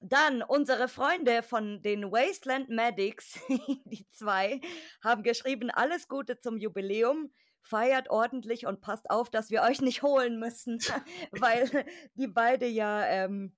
Dann 0.00 0.42
unsere 0.42 0.88
Freunde 0.88 1.42
von 1.42 1.80
den 1.80 2.10
Wasteland 2.10 2.68
Medics, 2.68 3.38
die 3.86 4.06
zwei, 4.10 4.60
haben 5.02 5.22
geschrieben, 5.22 5.70
alles 5.70 6.08
Gute 6.08 6.38
zum 6.40 6.58
Jubiläum, 6.58 7.32
feiert 7.62 8.10
ordentlich 8.10 8.66
und 8.66 8.82
passt 8.82 9.08
auf, 9.10 9.30
dass 9.30 9.50
wir 9.50 9.62
euch 9.62 9.80
nicht 9.80 10.02
holen 10.02 10.38
müssen, 10.38 10.78
weil 11.32 11.86
die 12.14 12.26
beide 12.26 12.66
ja 12.66 13.06
ähm, 13.06 13.56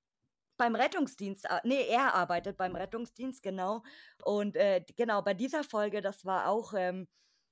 beim 0.56 0.76
Rettungsdienst, 0.76 1.50
ar- 1.50 1.62
nee, 1.64 1.86
er 1.88 2.14
arbeitet 2.14 2.56
beim 2.56 2.76
Rettungsdienst, 2.76 3.42
genau. 3.42 3.82
Und 4.22 4.56
äh, 4.56 4.84
genau, 4.96 5.22
bei 5.22 5.34
dieser 5.34 5.64
Folge, 5.64 6.00
das 6.00 6.24
war 6.24 6.48
auch 6.48 6.72
ähm, 6.76 7.08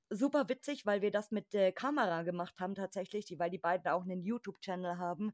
super 0.09 0.49
witzig, 0.49 0.85
weil 0.85 1.01
wir 1.01 1.11
das 1.11 1.31
mit 1.31 1.53
äh, 1.53 1.71
Kamera 1.71 2.23
gemacht 2.23 2.55
haben 2.59 2.75
tatsächlich, 2.75 3.25
die, 3.25 3.39
weil 3.39 3.49
die 3.49 3.57
beiden 3.57 3.91
auch 3.91 4.03
einen 4.03 4.21
YouTube-Channel 4.21 4.97
haben. 4.97 5.33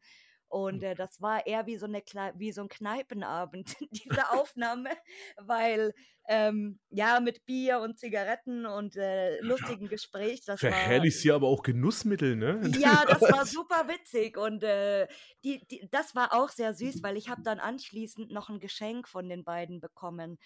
Und 0.52 0.84
äh, 0.84 0.96
das 0.96 1.22
war 1.22 1.48
eher 1.48 1.66
wie 1.66 1.78
so, 1.78 1.86
eine 1.86 2.04
wie 2.36 2.52
so 2.52 2.62
ein 2.62 2.68
Kneipenabend, 2.68 3.74
diese 3.92 4.32
Aufnahme, 4.32 4.90
weil 5.38 5.94
ähm, 6.28 6.80
ja, 6.90 7.20
mit 7.22 7.46
Bier 7.46 7.80
und 7.80 7.98
Zigaretten 7.98 8.66
und 8.66 8.98
äh, 8.98 9.40
lustigen 9.42 9.88
Gespräch, 9.88 10.44
das 10.46 10.62
war. 10.62 10.72
Verherrlichst 10.72 11.22
hier 11.22 11.36
aber 11.36 11.48
auch 11.48 11.64
Genussmittel, 11.64 12.36
ne? 12.36 12.62
Ja, 12.80 13.04
das 13.08 13.22
war 13.22 13.46
super 13.46 13.88
witzig 13.88 14.38
und 14.38 14.62
äh, 14.64 15.08
die, 15.44 15.66
die, 15.68 15.88
das 15.90 16.16
war 16.16 16.34
auch 16.34 16.50
sehr 16.50 16.74
süß, 16.74 17.02
weil 17.02 17.16
ich 17.16 17.30
habe 17.30 17.42
dann 17.44 17.60
anschließend 17.60 18.32
noch 18.32 18.50
ein 18.50 18.60
Geschenk 18.60 19.08
von 19.08 19.30
den 19.30 19.44
beiden 19.46 19.80
bekommen. 19.80 20.38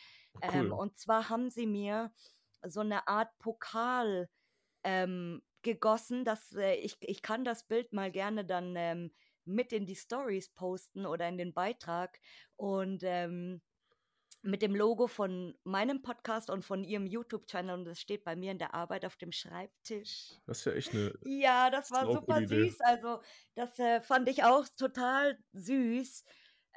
Ähm, 0.41 0.67
Cool. 0.67 0.71
und 0.71 0.97
zwar 0.97 1.29
haben 1.29 1.49
sie 1.49 1.65
mir 1.65 2.11
so 2.67 2.81
eine 2.81 3.07
Art 3.07 3.37
Pokal 3.39 4.29
ähm, 4.83 5.41
gegossen. 5.61 6.25
Das, 6.25 6.53
äh, 6.53 6.75
ich, 6.75 6.97
ich 7.01 7.21
kann 7.21 7.43
das 7.43 7.67
Bild 7.67 7.93
mal 7.93 8.11
gerne 8.11 8.45
dann 8.45 8.75
ähm, 8.75 9.11
mit 9.45 9.73
in 9.73 9.85
die 9.85 9.95
Stories 9.95 10.49
posten 10.49 11.05
oder 11.05 11.27
in 11.27 11.37
den 11.37 11.53
Beitrag. 11.53 12.19
Und 12.55 13.01
ähm, 13.03 13.61
mit 14.45 14.61
dem 14.61 14.75
Logo 14.75 15.07
von 15.07 15.57
meinem 15.63 16.01
Podcast 16.01 16.49
und 16.49 16.63
von 16.63 16.83
ihrem 16.83 17.07
YouTube-Channel 17.07 17.73
und 17.79 17.85
das 17.85 17.99
steht 17.99 18.23
bei 18.23 18.35
mir 18.35 18.51
in 18.51 18.59
der 18.59 18.75
Arbeit 18.75 19.03
auf 19.03 19.17
dem 19.17 19.31
Schreibtisch. 19.31 20.33
Das 20.45 20.59
ist 20.59 20.65
ja 20.65 20.73
echt 20.73 20.93
eine. 20.93 21.13
Ja, 21.25 21.69
das 21.71 21.89
war 21.91 22.05
super 22.05 22.41
Idee. 22.41 22.69
süß. 22.69 22.81
Also, 22.81 23.21
das 23.55 23.77
äh, 23.79 24.01
fand 24.01 24.29
ich 24.29 24.43
auch 24.43 24.67
total 24.77 25.37
süß. 25.53 26.23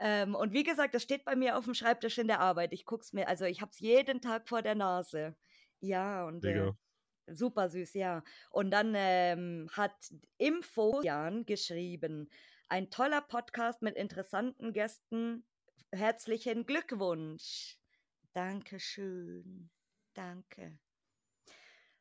Ähm, 0.01 0.35
und 0.35 0.53
wie 0.53 0.63
gesagt, 0.63 0.95
das 0.95 1.03
steht 1.03 1.25
bei 1.25 1.37
mir 1.37 1.59
auf 1.59 1.65
dem 1.65 1.75
Schreibtisch 1.75 2.19
in 2.19 2.29
der 2.29 2.41
Arbeit. 2.41 2.73
Ich 2.73 2.87
guck's 2.87 3.13
mir, 3.13 3.29
also 3.29 3.45
ich 3.45 3.61
hab's 3.61 3.81
jeden 3.81 4.21
Tag 4.21 4.49
vor 4.49 4.63
der 4.63 4.75
Nase. 4.75 5.37
Ja, 5.81 6.27
und 6.27 6.45
äh, 6.45 6.73
super 7.27 7.69
süß, 7.69 7.95
ja. 7.95 8.23
Und 8.51 8.71
dann 8.71 8.93
ähm, 8.97 9.69
hat 9.73 10.13
Info 10.37 11.01
Jan 11.03 11.47
geschrieben, 11.47 12.31
ein 12.69 12.91
toller 12.91 13.21
Podcast 13.21 13.83
mit 13.83 13.97
interessanten 13.97 14.73
Gästen. 14.73 15.47
Herzlichen 15.93 16.67
Glückwunsch. 16.67 17.79
Dankeschön. 18.33 19.71
Danke. 20.15 20.79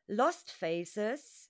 Lost 0.07 0.51
Faces, 0.51 1.49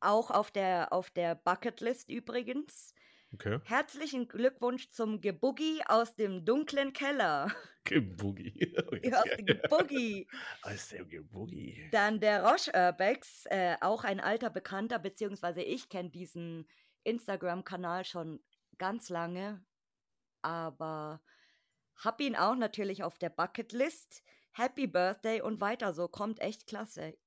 auch 0.00 0.30
auf 0.30 0.50
der, 0.50 0.92
auf 0.92 1.10
der 1.10 1.34
Bucketlist 1.34 2.10
übrigens. 2.10 2.93
Okay. 3.34 3.58
Herzlichen 3.64 4.28
Glückwunsch 4.28 4.90
zum 4.90 5.20
Geboogie 5.20 5.82
aus 5.86 6.14
dem 6.14 6.44
dunklen 6.44 6.92
Keller. 6.92 7.52
Geboogie. 7.84 8.72
aus 9.12 9.24
dem 9.36 9.46
Geboogie. 9.46 10.28
Aus 10.62 10.88
dem 10.90 11.08
Geboogie. 11.08 11.88
Dann 11.90 12.20
der 12.20 12.44
Roche 12.44 12.70
Urbex, 12.72 13.46
äh, 13.46 13.76
auch 13.80 14.04
ein 14.04 14.20
alter 14.20 14.50
Bekannter, 14.50 15.00
beziehungsweise 15.00 15.62
ich 15.62 15.88
kenne 15.88 16.10
diesen 16.10 16.68
Instagram-Kanal 17.02 18.04
schon 18.04 18.40
ganz 18.78 19.08
lange, 19.08 19.64
aber 20.40 21.20
hab 21.96 22.20
ihn 22.20 22.36
auch 22.36 22.54
natürlich 22.54 23.02
auf 23.02 23.18
der 23.18 23.30
Bucketlist. 23.30 24.22
Happy 24.52 24.86
Birthday 24.86 25.42
und 25.42 25.60
weiter 25.60 25.92
so. 25.92 26.06
Kommt 26.06 26.40
echt 26.40 26.68
klasse. 26.68 27.18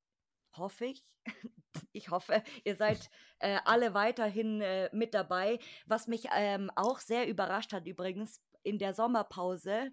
Hoffe 0.58 0.86
ich. 0.86 1.04
Ich 1.94 2.10
hoffe, 2.10 2.44
ihr 2.64 2.76
seid 2.76 3.10
äh, 3.40 3.60
alle 3.66 3.94
weiterhin 3.94 4.62
äh, 4.62 4.90
mit 4.94 5.14
dabei. 5.14 5.60
Was 5.86 6.08
mich 6.08 6.26
ähm, 6.36 6.72
auch 6.76 7.00
sehr 7.00 7.28
überrascht 7.28 7.72
hat 7.74 7.86
übrigens 7.88 8.42
in 8.64 8.80
der 8.80 8.94
Sommerpause, 8.96 9.92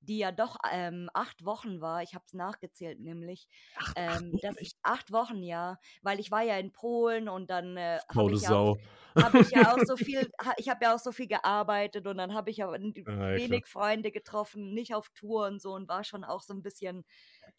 die 0.00 0.18
ja 0.18 0.30
doch 0.32 0.56
ähm, 0.70 1.10
acht 1.14 1.44
Wochen 1.44 1.80
war. 1.80 2.02
Ich 2.02 2.14
habe 2.14 2.24
es 2.26 2.32
nachgezählt, 2.34 3.00
nämlich. 3.00 3.48
Ach, 3.74 3.94
acht 4.08 4.24
Ähm, 4.24 4.32
Wochen, 4.32 4.42
das, 4.42 4.56
echt? 4.56 4.76
acht 4.82 5.12
Wochen, 5.12 5.42
ja. 5.42 5.78
Weil 6.02 6.20
ich 6.20 6.30
war 6.30 6.42
ja 6.42 6.58
in 6.58 6.72
Polen 6.72 7.28
und 7.28 7.50
dann 7.50 7.76
äh, 7.76 8.00
habe 8.14 8.32
ich 8.32 8.40
ja 8.40 8.54
auch 8.54 8.66
habe 9.18 9.40
ich 9.40 9.50
ja 9.50 9.74
auch 9.74 9.80
so 9.80 9.96
viel, 9.96 10.30
ich 10.58 10.68
habe 10.68 10.84
ja 10.84 10.94
auch 10.94 10.98
so 10.98 11.10
viel 11.10 11.26
gearbeitet 11.26 12.06
und 12.06 12.18
dann 12.18 12.34
habe 12.34 12.50
ich 12.50 12.58
ja 12.58 12.70
Ja, 13.06 13.30
ja, 13.30 13.40
klar. 13.40 13.60
wenig 13.60 13.66
Freunde 13.66 14.12
getroffen, 14.12 14.74
nicht 14.74 14.94
auf 14.94 15.08
Tour 15.10 15.46
und 15.46 15.60
so 15.62 15.72
und 15.72 15.88
war 15.88 16.04
schon 16.04 16.22
auch 16.22 16.42
so 16.42 16.52
ein 16.52 16.62
bisschen, 16.62 17.04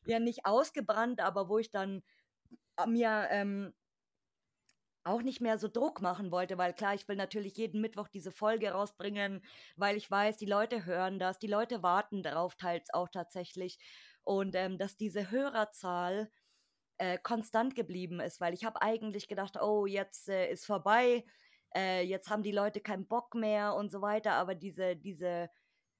ja 0.05 0.19
nicht 0.19 0.45
ausgebrannt, 0.45 1.21
aber 1.21 1.49
wo 1.49 1.57
ich 1.57 1.71
dann 1.71 2.03
mir 2.85 3.27
ähm, 3.31 3.73
auch 5.03 5.21
nicht 5.21 5.41
mehr 5.41 5.57
so 5.57 5.67
Druck 5.69 6.01
machen 6.01 6.31
wollte, 6.31 6.57
weil 6.57 6.73
klar, 6.73 6.93
ich 6.93 7.07
will 7.07 7.15
natürlich 7.15 7.55
jeden 7.57 7.81
Mittwoch 7.81 8.09
diese 8.09 8.31
Folge 8.31 8.71
rausbringen, 8.71 9.41
weil 9.77 9.95
ich 9.95 10.11
weiß, 10.11 10.37
die 10.37 10.45
Leute 10.45 10.85
hören 10.85 11.17
das, 11.17 11.39
die 11.39 11.47
Leute 11.47 11.81
warten 11.81 12.23
darauf 12.23 12.55
teils 12.55 12.93
auch 12.93 13.09
tatsächlich. 13.09 13.79
Und 14.23 14.55
ähm, 14.55 14.77
dass 14.77 14.97
diese 14.97 15.31
Hörerzahl 15.31 16.29
äh, 16.97 17.17
konstant 17.19 17.75
geblieben 17.75 18.19
ist, 18.19 18.41
weil 18.41 18.53
ich 18.53 18.65
habe 18.65 18.81
eigentlich 18.81 19.27
gedacht, 19.27 19.57
oh, 19.61 19.85
jetzt 19.85 20.29
äh, 20.29 20.51
ist 20.51 20.65
vorbei, 20.65 21.25
äh, 21.75 22.03
jetzt 22.03 22.29
haben 22.29 22.43
die 22.43 22.51
Leute 22.51 22.81
keinen 22.81 23.07
Bock 23.07 23.35
mehr 23.35 23.75
und 23.75 23.91
so 23.91 24.01
weiter, 24.01 24.33
aber 24.33 24.55
diese, 24.55 24.95
diese 24.97 25.49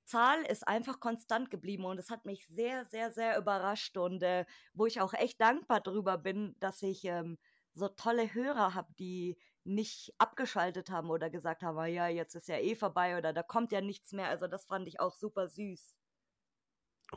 Zahl 0.08 0.42
ist 0.44 0.68
einfach 0.68 1.00
konstant 1.00 1.52
geblieben 1.52 1.86
und 1.86 2.00
es 2.00 2.10
hat 2.10 2.26
mich 2.26 2.48
sehr, 2.48 2.86
sehr, 2.86 3.12
sehr 3.12 3.38
überrascht 3.38 3.98
und 3.98 4.24
äh, 4.24 4.46
wo 4.74 4.86
ich 4.86 5.02
auch 5.02 5.14
echt 5.14 5.40
dankbar 5.42 5.82
drüber 5.82 6.18
bin, 6.18 6.56
dass 6.60 6.82
ich 6.82 7.04
ähm, 7.06 7.38
so 7.74 7.88
tolle 7.90 8.34
Hörer 8.34 8.74
habe, 8.74 8.94
die 9.00 9.38
nicht 9.64 10.14
abgeschaltet 10.18 10.90
haben 10.90 11.10
oder 11.12 11.30
gesagt 11.30 11.62
haben, 11.64 11.78
"Ah 11.78 11.86
ja, 11.88 12.08
jetzt 12.08 12.36
ist 12.36 12.48
ja 12.48 12.58
eh 12.58 12.76
vorbei 12.76 13.18
oder 13.18 13.34
da 13.34 13.44
kommt 13.44 13.72
ja 13.72 13.82
nichts 13.82 14.14
mehr. 14.14 14.30
Also 14.30 14.48
das 14.48 14.66
fand 14.66 14.88
ich 14.88 15.00
auch 15.00 15.14
super 15.14 15.48
süß. 15.50 15.94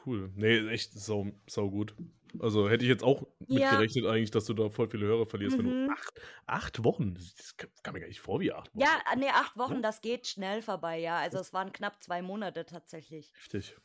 Cool. 0.07 0.31
Nee, 0.37 0.68
echt 0.68 0.92
sau, 0.92 1.26
sau 1.48 1.68
gut. 1.70 1.94
Also 2.38 2.68
hätte 2.70 2.85
ich 2.85 2.88
jetzt 2.88 3.03
auch 3.03 3.26
Ja. 3.48 3.70
mitgerechnet 3.72 4.07
eigentlich, 4.07 4.31
dass 4.31 4.44
du 4.44 4.55
da 4.55 4.70
voll 4.70 4.88
viele 4.88 5.07
Hörer 5.07 5.26
verlierst, 5.26 5.59
wenn 5.59 5.66
Mhm. 5.66 5.87
du 5.88 5.92
acht, 5.92 6.20
acht 6.46 6.85
Wochen. 6.85 7.14
Das 7.14 7.57
kam 7.83 7.94
mir 7.94 8.00
gar 8.00 8.07
nicht 8.07 8.20
vor 8.20 8.38
wie 8.40 8.53
acht 8.53 8.72
Wochen. 8.72 8.81
Ja, 8.83 9.00
äh, 9.12 9.16
nee, 9.16 9.29
acht 9.29 9.57
Wochen, 9.57 9.74
Ja? 9.74 9.81
das 9.81 10.00
geht 10.00 10.29
schnell 10.29 10.62
vorbei, 10.62 10.98
ja. 10.98 11.18
Also 11.18 11.38
es 11.38 11.53
waren 11.53 11.72
knapp 11.72 12.00
zwei 12.03 12.22
Monate 12.22 12.64
tatsächlich. 12.66 13.33
Heftig. 13.35 13.76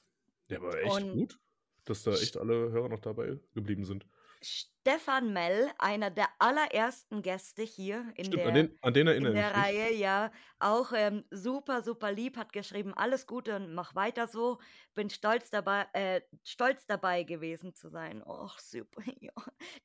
Ja, 0.47 0.57
aber 0.59 0.79
echt 0.79 1.01
Und- 1.01 1.11
gut, 1.13 1.39
dass 1.85 2.03
da 2.03 2.11
echt 2.13 2.37
alle 2.37 2.71
Hörer 2.71 2.89
noch 2.89 2.99
dabei 2.99 3.39
geblieben 3.55 3.83
sind. 3.83 4.05
Stefan 4.47 5.33
Mell, 5.33 5.71
einer 5.79 6.11
der 6.11 6.27
allerersten 6.37 7.23
Gäste 7.23 7.63
hier 7.63 8.13
in 8.15 8.25
Stimmt, 8.25 8.35
der 8.43 8.47
an 8.47 8.53
den, 8.53 8.77
an 8.83 8.93
den 8.93 9.07
in 9.07 9.23
der. 9.33 9.55
Reihe, 9.55 9.91
ja. 9.93 10.31
Auch 10.59 10.91
ähm, 10.93 11.25
super, 11.31 11.81
super 11.81 12.11
lieb, 12.11 12.37
hat 12.37 12.53
geschrieben, 12.53 12.93
alles 12.93 13.25
Gute 13.25 13.55
und 13.55 13.73
mach 13.73 13.95
weiter 13.95 14.27
so. 14.27 14.59
Bin 14.93 15.09
stolz 15.09 15.49
dabei, 15.49 15.87
äh, 15.93 16.21
stolz 16.43 16.85
dabei 16.85 17.23
gewesen 17.23 17.73
zu 17.73 17.89
sein. 17.89 18.21
Och, 18.23 18.59
super. 18.59 19.01
Ja. 19.21 19.31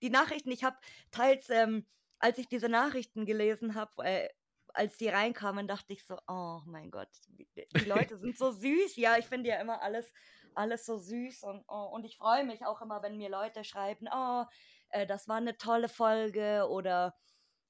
Die 0.03 0.11
Nachrichten, 0.11 0.51
ich 0.51 0.65
habe 0.65 0.77
teils, 1.11 1.49
ähm, 1.49 1.87
als 2.19 2.37
ich 2.37 2.49
diese 2.49 2.69
Nachrichten 2.69 3.25
gelesen 3.25 3.75
habe, 3.75 4.05
äh, 4.05 4.29
als 4.75 4.99
die 4.99 5.09
reinkamen, 5.09 5.67
dachte 5.67 5.95
ich 5.95 6.05
so, 6.05 6.19
oh 6.29 6.61
mein 6.67 6.91
Gott, 6.91 7.09
wie- 7.29 7.49
die 7.57 7.85
Leute 7.87 8.19
sind 8.19 8.37
so 8.37 8.53
süß. 8.53 8.97
Ja, 8.97 9.17
ich 9.17 9.25
finde 9.27 9.49
ja 9.49 9.61
immer 9.61 9.81
alles, 9.81 10.13
alles 10.55 10.87
so 10.87 10.99
süß 10.99 11.43
und, 11.45 11.65
oh, 11.69 11.89
und 11.93 12.05
ich 12.05 12.17
freue 12.19 12.45
mich 12.45 12.65
auch 12.67 12.83
immer, 12.83 13.03
wenn 13.03 13.17
mir 13.17 13.29
Leute 13.31 13.65
schreiben, 13.65 14.09
oh, 14.13 14.45
äh, 14.91 15.07
das 15.07 15.29
war 15.29 15.37
eine 15.37 15.57
tolle 15.57 15.89
Folge 15.89 16.67
oder 16.71 17.15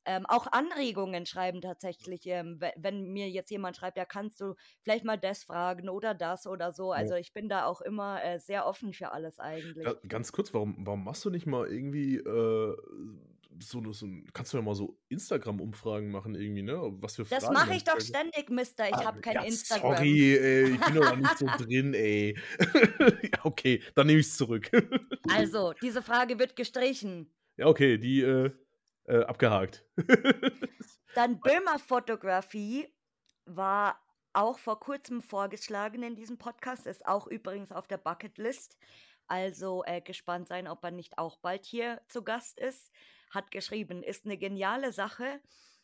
ähm, 0.06 0.26
auch 0.26 0.46
Anregungen 0.48 1.26
schreiben 1.26 1.60
tatsächlich. 1.60 2.26
Ähm, 2.26 2.60
we- 2.60 2.72
wenn 2.76 3.04
mir 3.12 3.28
jetzt 3.30 3.50
jemand 3.50 3.76
schreibt, 3.76 3.98
ja, 3.98 4.04
kannst 4.06 4.40
du 4.40 4.54
vielleicht 4.82 5.04
mal 5.04 5.18
das 5.18 5.44
fragen 5.44 5.88
oder 5.90 6.14
das 6.14 6.46
oder 6.46 6.72
so. 6.72 6.92
Also 6.92 7.14
ich 7.14 7.32
bin 7.34 7.48
da 7.48 7.66
auch 7.66 7.80
immer 7.82 8.22
äh, 8.24 8.38
sehr 8.40 8.66
offen 8.66 8.92
für 8.94 9.12
alles 9.12 9.38
eigentlich. 9.38 9.92
Ja, 9.92 9.94
ganz 10.08 10.32
kurz, 10.32 10.52
warum, 10.54 10.76
warum 10.86 11.04
machst 11.04 11.24
du 11.24 11.30
nicht 11.30 11.46
mal 11.46 11.66
irgendwie 11.68 12.16
äh, 12.16 12.76
so, 13.58 13.92
so 13.92 14.06
kannst 14.32 14.52
du 14.52 14.56
ja 14.58 14.62
mal 14.62 14.74
so 14.74 14.98
Instagram-Umfragen 15.08 16.10
machen 16.10 16.34
irgendwie, 16.34 16.62
ne? 16.62 16.78
Was 17.00 17.16
für 17.16 17.24
Das 17.28 17.44
Fragen 17.44 17.54
mache 17.54 17.66
man 17.68 17.76
ich 17.76 17.84
doch 17.84 18.00
ständig, 18.00 18.50
Mister. 18.50 18.88
Ich 18.88 18.94
Ah, 18.94 19.04
habe 19.04 19.20
kein 19.20 19.34
ja, 19.34 19.42
Instagram. 19.42 19.96
Sorry, 19.96 20.36
ey, 20.36 20.70
ich 20.74 20.80
bin 20.80 20.94
doch 20.94 21.04
da 21.04 21.16
nicht 21.16 21.38
so 21.38 21.46
drin, 21.58 21.94
ey. 21.94 22.36
ja, 23.22 23.44
okay, 23.44 23.82
dann 23.94 24.06
nehme 24.06 24.20
ich 24.20 24.26
es 24.26 24.36
zurück. 24.36 24.70
Also, 25.28 25.74
diese 25.82 26.02
Frage 26.02 26.38
wird 26.38 26.56
gestrichen. 26.56 27.32
ja, 27.56 27.66
okay, 27.66 27.98
die 27.98 28.20
äh, 28.22 28.50
äh, 29.04 29.22
abgehakt. 29.24 29.84
Dann 31.14 31.40
Böhmer 31.40 31.78
Fotografie 31.78 32.88
war 33.44 34.00
auch 34.32 34.58
vor 34.58 34.78
kurzem 34.80 35.22
vorgeschlagen 35.22 36.02
in 36.02 36.14
diesem 36.16 36.38
Podcast, 36.38 36.86
ist 36.86 37.06
auch 37.06 37.26
übrigens 37.26 37.72
auf 37.72 37.86
der 37.88 37.98
Bucketlist. 37.98 38.76
Also 39.26 39.84
äh, 39.86 40.00
gespannt 40.00 40.48
sein, 40.48 40.66
ob 40.68 40.82
er 40.84 40.90
nicht 40.90 41.18
auch 41.18 41.36
bald 41.38 41.64
hier 41.64 42.00
zu 42.08 42.22
Gast 42.24 42.58
ist. 42.58 42.90
Hat 43.30 43.50
geschrieben, 43.50 44.02
ist 44.02 44.24
eine 44.24 44.36
geniale 44.36 44.92
Sache. 44.92 45.40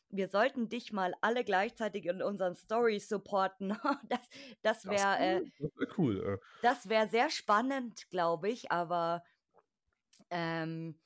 Wir 0.08 0.28
sollten 0.28 0.68
dich 0.68 0.92
mal 0.92 1.14
alle 1.20 1.44
gleichzeitig 1.44 2.06
in 2.06 2.22
unseren 2.22 2.54
Stories 2.54 3.08
supporten. 3.08 3.76
das 4.08 4.28
das 4.62 4.86
wäre 4.86 5.18
äh, 5.18 5.50
das 5.58 5.70
wär 5.76 5.88
cool. 5.98 6.40
Äh. 6.40 6.46
das 6.62 6.88
wäre 6.88 7.08
sehr 7.08 7.30
spannend, 7.30 8.08
glaube 8.10 8.48
ich, 8.48 8.70
aber 8.70 9.24
ähm, 10.30 10.98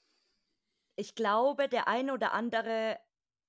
ich 0.97 1.15
glaube, 1.15 1.69
der 1.69 1.89
eine 1.89 2.13
oder 2.13 2.33
andere, 2.33 2.99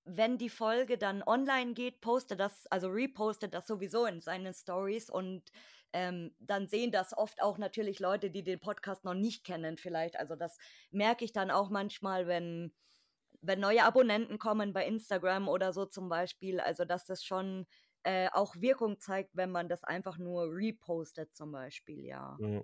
wenn 0.06 0.38
die 0.38 0.50
Folge 0.50 0.98
dann 0.98 1.22
online 1.24 1.74
geht, 1.74 2.02
postet 2.02 2.40
das, 2.40 2.66
also 2.68 2.88
repostet 2.88 3.54
das 3.54 3.68
sowieso 3.68 4.06
in 4.06 4.22
seinen 4.22 4.54
Stories 4.54 5.10
und 5.10 5.52
ähm, 5.94 6.34
dann 6.40 6.68
sehen 6.68 6.92
das 6.92 7.18
oft 7.18 7.42
auch 7.42 7.58
natürlich 7.58 8.00
Leute, 8.00 8.32
die 8.32 8.44
den 8.44 8.60
Podcast 8.60 9.04
noch 9.04 9.14
nicht 9.14 9.44
kennen, 9.44 9.78
vielleicht. 9.78 10.18
Also 10.18 10.36
das 10.36 10.58
merke 10.92 11.26
ich 11.26 11.32
dann 11.34 11.52
auch 11.52 11.70
manchmal, 11.70 12.28
wenn, 12.28 12.74
wenn 13.42 13.60
neue 13.60 13.84
Abonnenten 13.84 14.40
kommen 14.40 14.74
bei 14.74 14.86
Instagram 14.86 15.48
oder 15.48 15.74
so 15.74 15.86
zum 15.86 16.10
Beispiel. 16.10 16.60
Also 16.60 16.86
dass 16.86 17.06
das 17.06 17.24
schon 17.24 17.68
äh, 18.04 18.30
auch 18.32 18.56
Wirkung 18.56 19.00
zeigt, 19.00 19.36
wenn 19.36 19.52
man 19.52 19.70
das 19.70 19.84
einfach 19.84 20.18
nur 20.18 20.52
repostet 20.52 21.36
zum 21.36 21.52
Beispiel, 21.52 22.06
ja. 22.06 22.38
Ja. 22.40 22.62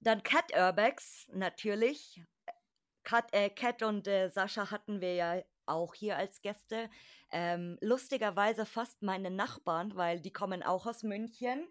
Dann 0.00 0.22
Cat 0.22 0.52
Urbex, 0.56 1.28
natürlich. 1.32 2.22
Cat, 3.02 3.32
äh, 3.32 3.50
Cat 3.50 3.82
und 3.82 4.06
äh, 4.06 4.28
Sascha 4.28 4.70
hatten 4.70 5.00
wir 5.00 5.14
ja 5.14 5.42
auch 5.70 5.94
hier 5.94 6.16
als 6.16 6.40
Gäste. 6.42 6.90
Ähm, 7.30 7.78
lustigerweise 7.80 8.66
fast 8.66 9.02
meine 9.02 9.30
Nachbarn, 9.30 9.96
weil 9.96 10.20
die 10.20 10.32
kommen 10.32 10.62
auch 10.62 10.86
aus 10.86 11.02
München 11.02 11.66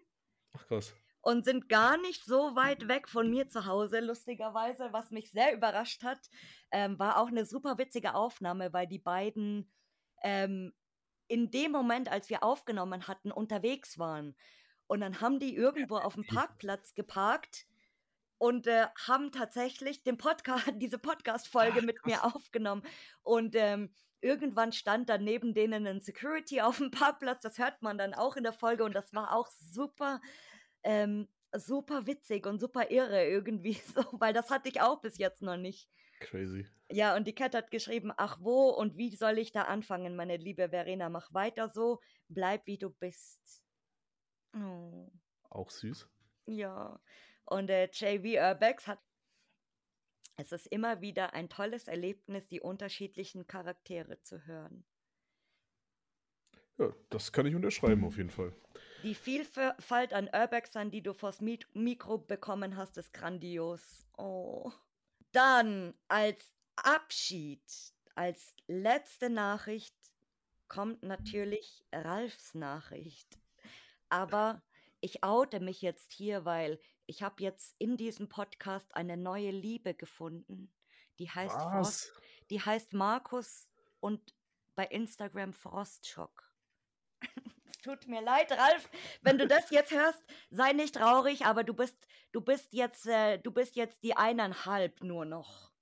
Ach 0.56 0.66
krass. 0.66 0.94
und 1.20 1.44
sind 1.44 1.68
gar 1.68 1.98
nicht 1.98 2.24
so 2.24 2.56
weit 2.56 2.88
weg 2.88 3.08
von 3.08 3.30
mir 3.30 3.48
zu 3.48 3.66
Hause, 3.66 4.00
lustigerweise. 4.00 4.88
Was 4.92 5.10
mich 5.10 5.30
sehr 5.30 5.54
überrascht 5.54 6.02
hat, 6.02 6.30
ähm, 6.70 6.98
war 6.98 7.18
auch 7.18 7.28
eine 7.28 7.44
super 7.44 7.78
witzige 7.78 8.14
Aufnahme, 8.14 8.72
weil 8.72 8.86
die 8.86 8.98
beiden 8.98 9.70
ähm, 10.22 10.72
in 11.28 11.50
dem 11.50 11.70
Moment, 11.70 12.10
als 12.10 12.28
wir 12.28 12.42
aufgenommen 12.42 13.06
hatten, 13.06 13.30
unterwegs 13.30 13.98
waren. 13.98 14.34
Und 14.88 15.00
dann 15.00 15.20
haben 15.20 15.38
die 15.38 15.54
irgendwo 15.54 15.96
auf 15.98 16.14
dem 16.14 16.26
Parkplatz 16.26 16.94
geparkt 16.94 17.66
und 18.40 18.66
äh, 18.66 18.86
haben 19.06 19.32
tatsächlich 19.32 20.02
den 20.02 20.16
Podcast, 20.16 20.64
diese 20.76 20.98
Podcast-Folge 20.98 21.80
Ach, 21.80 21.84
mit 21.84 22.06
mir 22.06 22.24
aufgenommen. 22.24 22.82
Und 23.22 23.54
ähm, 23.54 23.90
irgendwann 24.22 24.72
stand 24.72 25.10
dann 25.10 25.24
neben 25.24 25.52
denen 25.52 25.86
ein 25.86 26.00
Security 26.00 26.62
auf 26.62 26.78
dem 26.78 26.90
Parkplatz. 26.90 27.42
Das 27.42 27.58
hört 27.58 27.82
man 27.82 27.98
dann 27.98 28.14
auch 28.14 28.36
in 28.36 28.42
der 28.42 28.54
Folge 28.54 28.82
und 28.84 28.94
das 28.94 29.12
war 29.12 29.36
auch 29.36 29.50
super, 29.50 30.22
ähm, 30.82 31.28
super 31.54 32.06
witzig 32.06 32.46
und 32.46 32.60
super 32.60 32.90
irre 32.90 33.26
irgendwie 33.26 33.74
so, 33.94 34.02
weil 34.12 34.32
das 34.32 34.48
hatte 34.48 34.70
ich 34.70 34.80
auch 34.80 35.02
bis 35.02 35.18
jetzt 35.18 35.42
noch 35.42 35.58
nicht. 35.58 35.86
Crazy. 36.20 36.66
Ja, 36.90 37.16
und 37.16 37.26
die 37.26 37.34
Kat 37.34 37.54
hat 37.54 37.70
geschrieben, 37.70 38.10
ach 38.16 38.38
wo 38.40 38.70
und 38.70 38.96
wie 38.96 39.14
soll 39.16 39.38
ich 39.38 39.52
da 39.52 39.62
anfangen, 39.62 40.16
meine 40.16 40.38
liebe 40.38 40.70
Verena, 40.70 41.10
mach 41.10 41.32
weiter 41.34 41.68
so, 41.68 42.00
bleib 42.28 42.66
wie 42.66 42.78
du 42.78 42.88
bist. 42.88 43.62
Oh. 44.54 45.12
Auch 45.50 45.68
süß. 45.68 46.08
Ja, 46.46 46.98
und 47.50 47.68
äh, 47.68 47.90
JV 47.92 48.40
Urbex 48.40 48.86
hat. 48.86 49.00
Es 50.36 50.52
ist 50.52 50.66
immer 50.68 51.02
wieder 51.02 51.34
ein 51.34 51.50
tolles 51.50 51.86
Erlebnis, 51.86 52.48
die 52.48 52.60
unterschiedlichen 52.60 53.46
Charaktere 53.46 54.22
zu 54.22 54.46
hören. 54.46 54.84
Ja, 56.78 56.94
das 57.10 57.30
kann 57.30 57.44
ich 57.44 57.54
unterschreiben 57.54 58.04
auf 58.04 58.16
jeden 58.16 58.30
Fall. 58.30 58.54
Die 59.02 59.14
Vielfalt 59.14 60.14
an 60.14 60.30
Urbexern, 60.32 60.90
die 60.90 61.02
du 61.02 61.12
vors 61.12 61.42
Mi 61.42 61.58
Mikro 61.74 62.16
bekommen 62.16 62.76
hast, 62.76 62.96
ist 62.96 63.12
grandios. 63.12 64.06
Oh. 64.16 64.72
Dann 65.32 65.94
als 66.08 66.54
Abschied, 66.76 67.62
als 68.14 68.54
letzte 68.66 69.28
Nachricht 69.28 69.94
kommt 70.68 71.02
natürlich 71.02 71.84
Ralfs 71.92 72.54
Nachricht. 72.54 73.38
Aber 74.08 74.62
ich 75.00 75.22
oute 75.22 75.60
mich 75.60 75.82
jetzt 75.82 76.12
hier, 76.12 76.44
weil 76.44 76.78
ich 77.10 77.24
habe 77.24 77.42
jetzt 77.42 77.74
in 77.78 77.96
diesem 77.96 78.28
Podcast 78.28 78.94
eine 78.94 79.16
neue 79.16 79.50
Liebe 79.50 79.94
gefunden. 79.94 80.72
Die 81.18 81.28
heißt 81.28 81.56
Frost, 81.56 82.12
Was? 82.14 82.22
die 82.50 82.60
heißt 82.60 82.92
Markus 82.92 83.68
und 83.98 84.32
bei 84.76 84.86
Instagram 84.86 85.52
Frostschock. 85.52 86.48
Es 87.66 87.78
tut 87.82 88.06
mir 88.06 88.22
leid, 88.22 88.52
Ralf, 88.52 88.88
wenn 89.22 89.38
du 89.38 89.48
das 89.48 89.70
jetzt 89.70 89.90
hörst, 89.90 90.22
sei 90.50 90.72
nicht 90.72 90.94
traurig, 90.94 91.46
aber 91.46 91.64
du 91.64 91.74
bist, 91.74 91.96
du 92.30 92.40
bist 92.40 92.72
jetzt, 92.72 93.06
äh, 93.06 93.38
du 93.38 93.50
bist 93.50 93.74
jetzt 93.74 94.04
die 94.04 94.16
eineinhalb 94.16 95.02
nur 95.02 95.24
noch. 95.24 95.72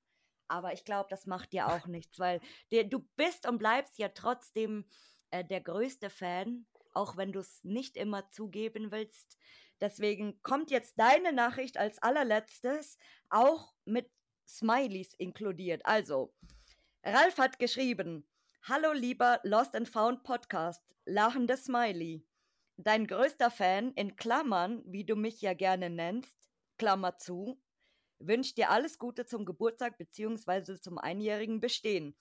Aber 0.48 0.72
ich 0.72 0.86
glaube, 0.86 1.08
das 1.10 1.26
macht 1.26 1.52
dir 1.52 1.68
auch 1.68 1.86
nichts, 1.86 2.18
weil 2.18 2.40
dir, 2.70 2.88
du 2.88 3.00
bist 3.16 3.46
und 3.46 3.58
bleibst 3.58 3.98
ja 3.98 4.08
trotzdem 4.08 4.86
äh, 5.30 5.44
der 5.44 5.60
größte 5.60 6.08
Fan, 6.08 6.66
auch 6.94 7.18
wenn 7.18 7.32
du 7.32 7.40
es 7.40 7.62
nicht 7.64 7.98
immer 7.98 8.30
zugeben 8.30 8.90
willst. 8.90 9.36
Deswegen 9.80 10.42
kommt 10.42 10.70
jetzt 10.70 10.98
deine 10.98 11.32
Nachricht 11.32 11.76
als 11.76 12.02
allerletztes, 12.02 12.98
auch 13.28 13.74
mit 13.84 14.10
Smileys 14.46 15.14
inkludiert. 15.14 15.84
Also, 15.84 16.34
Ralf 17.04 17.38
hat 17.38 17.58
geschrieben: 17.58 18.28
Hallo 18.62 18.92
lieber 18.92 19.40
Lost 19.44 19.74
and 19.74 19.88
Found 19.88 20.24
Podcast, 20.24 20.82
lachende 21.04 21.56
Smiley. 21.56 22.26
Dein 22.76 23.06
größter 23.06 23.50
Fan, 23.50 23.92
in 23.94 24.16
Klammern, 24.16 24.82
wie 24.86 25.04
du 25.04 25.16
mich 25.16 25.40
ja 25.40 25.54
gerne 25.54 25.90
nennst, 25.90 26.36
Klammer 26.76 27.18
zu, 27.18 27.60
wünscht 28.18 28.56
dir 28.56 28.70
alles 28.70 28.98
Gute 28.98 29.26
zum 29.26 29.44
Geburtstag 29.44 29.98
bzw. 29.98 30.80
zum 30.80 30.98
einjährigen 30.98 31.60
Bestehen. 31.60 32.16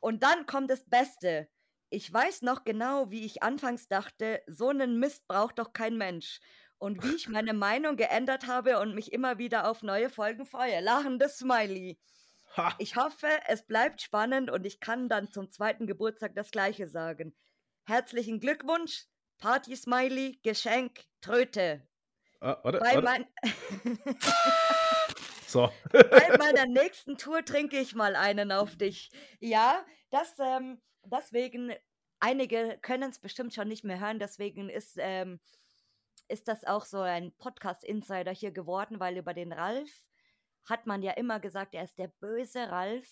Und 0.00 0.22
dann 0.22 0.46
kommt 0.46 0.70
das 0.70 0.84
Beste. 0.84 1.48
Ich 1.88 2.12
weiß 2.12 2.42
noch 2.42 2.64
genau, 2.64 3.10
wie 3.10 3.24
ich 3.24 3.42
anfangs 3.42 3.88
dachte, 3.88 4.42
so 4.46 4.68
einen 4.68 4.98
Mist 4.98 5.26
braucht 5.26 5.58
doch 5.58 5.72
kein 5.72 5.96
Mensch. 5.96 6.40
Und 6.80 7.04
wie 7.04 7.14
ich 7.14 7.28
meine 7.28 7.52
Meinung 7.52 7.96
geändert 7.96 8.46
habe 8.46 8.80
und 8.80 8.94
mich 8.94 9.12
immer 9.12 9.36
wieder 9.36 9.70
auf 9.70 9.82
neue 9.82 10.08
Folgen 10.08 10.46
freue. 10.46 10.80
Lachendes 10.80 11.36
Smiley. 11.36 11.98
Ha! 12.56 12.74
Ich 12.78 12.96
hoffe, 12.96 13.28
es 13.46 13.66
bleibt 13.66 14.00
spannend 14.00 14.50
und 14.50 14.64
ich 14.64 14.80
kann 14.80 15.10
dann 15.10 15.30
zum 15.30 15.50
zweiten 15.50 15.86
Geburtstag 15.86 16.34
das 16.34 16.50
gleiche 16.50 16.88
sagen. 16.88 17.36
Herzlichen 17.84 18.40
Glückwunsch, 18.40 19.04
Party 19.36 19.76
Smiley, 19.76 20.40
Geschenk, 20.42 21.04
Tröte. 21.20 21.86
Ah, 22.40 22.56
warte, 22.62 22.78
Bei, 22.78 23.02
warte. 23.02 23.26
So. 25.46 25.68
bei 25.92 26.38
meiner 26.38 26.64
nächsten 26.64 27.18
Tour 27.18 27.44
trinke 27.44 27.78
ich 27.78 27.94
mal 27.94 28.16
einen 28.16 28.52
auf 28.52 28.76
dich. 28.76 29.10
Ja, 29.40 29.84
das, 30.10 30.34
ähm, 30.38 30.80
deswegen, 31.04 31.74
einige 32.20 32.78
können 32.80 33.10
es 33.10 33.18
bestimmt 33.18 33.52
schon 33.52 33.68
nicht 33.68 33.84
mehr 33.84 34.00
hören, 34.00 34.18
deswegen 34.18 34.70
ist, 34.70 34.96
ähm, 34.98 35.40
ist 36.30 36.48
das 36.48 36.64
auch 36.64 36.84
so 36.84 37.00
ein 37.00 37.32
Podcast-Insider 37.38 38.32
hier 38.32 38.52
geworden, 38.52 39.00
weil 39.00 39.16
über 39.16 39.34
den 39.34 39.52
Ralf 39.52 39.90
hat 40.68 40.86
man 40.86 41.02
ja 41.02 41.12
immer 41.12 41.40
gesagt, 41.40 41.74
er 41.74 41.84
ist 41.84 41.98
der 41.98 42.08
böse 42.08 42.70
Ralf, 42.70 43.08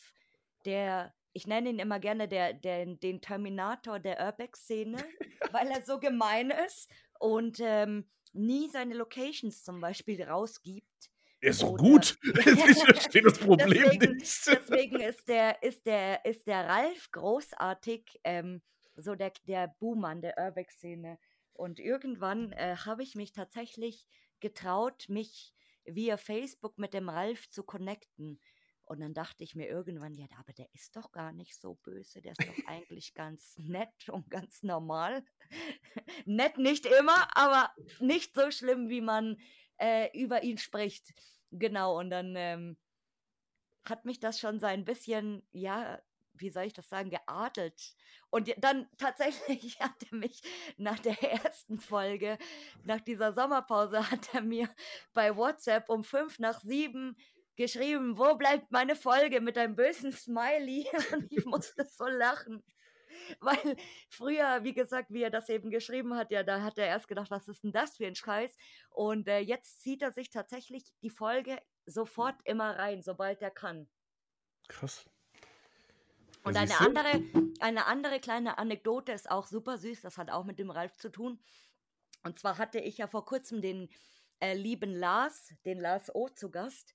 der, 0.64 1.14
ich 1.32 1.46
nenne 1.46 1.70
ihn 1.70 1.78
immer 1.78 1.98
gerne 1.98 2.28
der, 2.28 2.52
der, 2.52 2.86
den 2.86 3.20
Terminator 3.20 3.98
der 3.98 4.20
Urbex-Szene, 4.24 4.98
weil 5.52 5.68
er 5.68 5.82
so 5.82 5.98
gemein 5.98 6.50
ist 6.66 6.90
und 7.18 7.58
ähm, 7.60 8.08
nie 8.32 8.68
seine 8.68 8.94
Locations 8.94 9.64
zum 9.64 9.80
Beispiel 9.80 10.22
rausgibt. 10.22 10.86
Ist 11.40 11.62
doch 11.62 11.70
Oder- 11.70 11.82
gut. 11.82 12.18
Ich 12.34 12.84
verstehe 12.84 13.22
das 13.22 13.38
Problem 13.38 13.82
Deswegen- 13.82 14.12
nicht. 14.16 14.46
Deswegen 14.46 15.00
ist 15.00 15.26
der, 15.28 15.62
ist 15.62 15.86
der, 15.86 16.24
ist 16.24 16.46
der 16.46 16.68
Ralf 16.68 17.10
großartig, 17.12 18.20
ähm, 18.24 18.62
so 18.96 19.14
der, 19.14 19.32
der 19.46 19.68
Buhmann 19.78 20.20
der 20.20 20.36
Urbex-Szene. 20.38 21.18
Und 21.58 21.80
irgendwann 21.80 22.52
äh, 22.52 22.76
habe 22.76 23.02
ich 23.02 23.16
mich 23.16 23.32
tatsächlich 23.32 24.06
getraut, 24.38 25.06
mich 25.08 25.52
via 25.84 26.16
Facebook 26.16 26.78
mit 26.78 26.94
dem 26.94 27.08
Ralf 27.08 27.50
zu 27.50 27.64
connecten. 27.64 28.40
Und 28.84 29.00
dann 29.00 29.12
dachte 29.12 29.42
ich 29.42 29.56
mir 29.56 29.66
irgendwann, 29.66 30.14
ja, 30.14 30.26
aber 30.38 30.52
der 30.52 30.72
ist 30.72 30.94
doch 30.94 31.10
gar 31.10 31.32
nicht 31.32 31.60
so 31.60 31.74
böse, 31.74 32.22
der 32.22 32.32
ist 32.32 32.46
doch 32.46 32.46
eigentlich 32.68 33.12
ganz 33.12 33.58
nett 33.58 34.08
und 34.08 34.30
ganz 34.30 34.62
normal. 34.62 35.24
nett 36.26 36.58
nicht 36.58 36.86
immer, 36.86 37.36
aber 37.36 37.72
nicht 37.98 38.36
so 38.36 38.52
schlimm, 38.52 38.88
wie 38.88 39.00
man 39.00 39.36
äh, 39.78 40.16
über 40.16 40.44
ihn 40.44 40.58
spricht. 40.58 41.12
Genau, 41.50 41.98
und 41.98 42.10
dann 42.10 42.36
ähm, 42.36 42.76
hat 43.84 44.04
mich 44.04 44.20
das 44.20 44.38
schon 44.38 44.60
so 44.60 44.66
ein 44.66 44.84
bisschen, 44.84 45.42
ja, 45.50 46.00
wie 46.40 46.50
soll 46.50 46.64
ich 46.64 46.72
das 46.72 46.88
sagen, 46.88 47.10
geadelt. 47.10 47.94
Und 48.30 48.52
dann 48.58 48.88
tatsächlich 48.98 49.80
hat 49.80 50.02
er 50.10 50.16
mich 50.16 50.42
nach 50.76 50.98
der 50.98 51.20
ersten 51.22 51.78
Folge, 51.78 52.38
nach 52.84 53.00
dieser 53.00 53.32
Sommerpause, 53.32 54.10
hat 54.10 54.34
er 54.34 54.42
mir 54.42 54.68
bei 55.12 55.36
WhatsApp 55.36 55.88
um 55.88 56.04
fünf 56.04 56.38
nach 56.38 56.60
sieben 56.60 57.16
geschrieben, 57.56 58.16
wo 58.16 58.36
bleibt 58.36 58.70
meine 58.70 58.94
Folge 58.96 59.40
mit 59.40 59.58
einem 59.58 59.74
bösen 59.74 60.12
Smiley? 60.12 60.86
Und 61.12 61.30
ich 61.32 61.44
musste 61.44 61.84
so 61.86 62.06
lachen. 62.06 62.62
Weil 63.40 63.76
früher, 64.08 64.62
wie 64.62 64.74
gesagt, 64.74 65.10
wie 65.10 65.22
er 65.22 65.30
das 65.30 65.48
eben 65.48 65.70
geschrieben 65.70 66.14
hat, 66.14 66.30
ja, 66.30 66.42
da 66.42 66.62
hat 66.62 66.78
er 66.78 66.86
erst 66.86 67.08
gedacht, 67.08 67.30
was 67.30 67.48
ist 67.48 67.64
denn 67.64 67.72
das 67.72 67.96
für 67.96 68.06
ein 68.06 68.14
Scheiß? 68.14 68.56
Und 68.90 69.28
äh, 69.28 69.40
jetzt 69.40 69.80
zieht 69.80 70.02
er 70.02 70.12
sich 70.12 70.30
tatsächlich 70.30 70.84
die 71.02 71.10
Folge 71.10 71.58
sofort 71.84 72.36
immer 72.44 72.78
rein, 72.78 73.02
sobald 73.02 73.42
er 73.42 73.50
kann. 73.50 73.88
Krass. 74.68 75.08
Und 76.48 76.54
Ja, 76.54 76.62
eine 76.62 76.80
andere, 76.80 77.22
eine 77.60 77.86
andere 77.86 78.20
kleine 78.20 78.58
Anekdote 78.58 79.12
ist 79.12 79.30
auch 79.30 79.46
super 79.46 79.76
süß, 79.76 80.00
das 80.00 80.16
hat 80.16 80.30
auch 80.30 80.44
mit 80.44 80.58
dem 80.58 80.70
Ralf 80.70 80.96
zu 80.96 81.10
tun. 81.10 81.38
Und 82.24 82.38
zwar 82.38 82.58
hatte 82.58 82.78
ich 82.80 82.98
ja 82.98 83.06
vor 83.06 83.24
kurzem 83.24 83.60
den 83.60 83.88
äh, 84.40 84.54
lieben 84.54 84.94
Lars, 84.94 85.52
den 85.64 85.78
Lars 85.78 86.14
O 86.14 86.28
zu 86.28 86.50
Gast. 86.50 86.94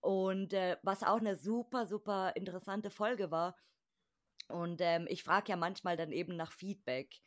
Und 0.00 0.52
äh, 0.52 0.76
was 0.82 1.02
auch 1.02 1.18
eine 1.18 1.36
super, 1.36 1.86
super 1.86 2.34
interessante 2.34 2.90
Folge 2.90 3.30
war. 3.30 3.56
Und 4.48 4.80
ähm, 4.80 5.06
ich 5.08 5.22
frage 5.22 5.50
ja 5.50 5.56
manchmal 5.56 5.96
dann 5.96 6.12
eben 6.12 6.36
nach 6.36 6.52
Feedback. 6.52 7.20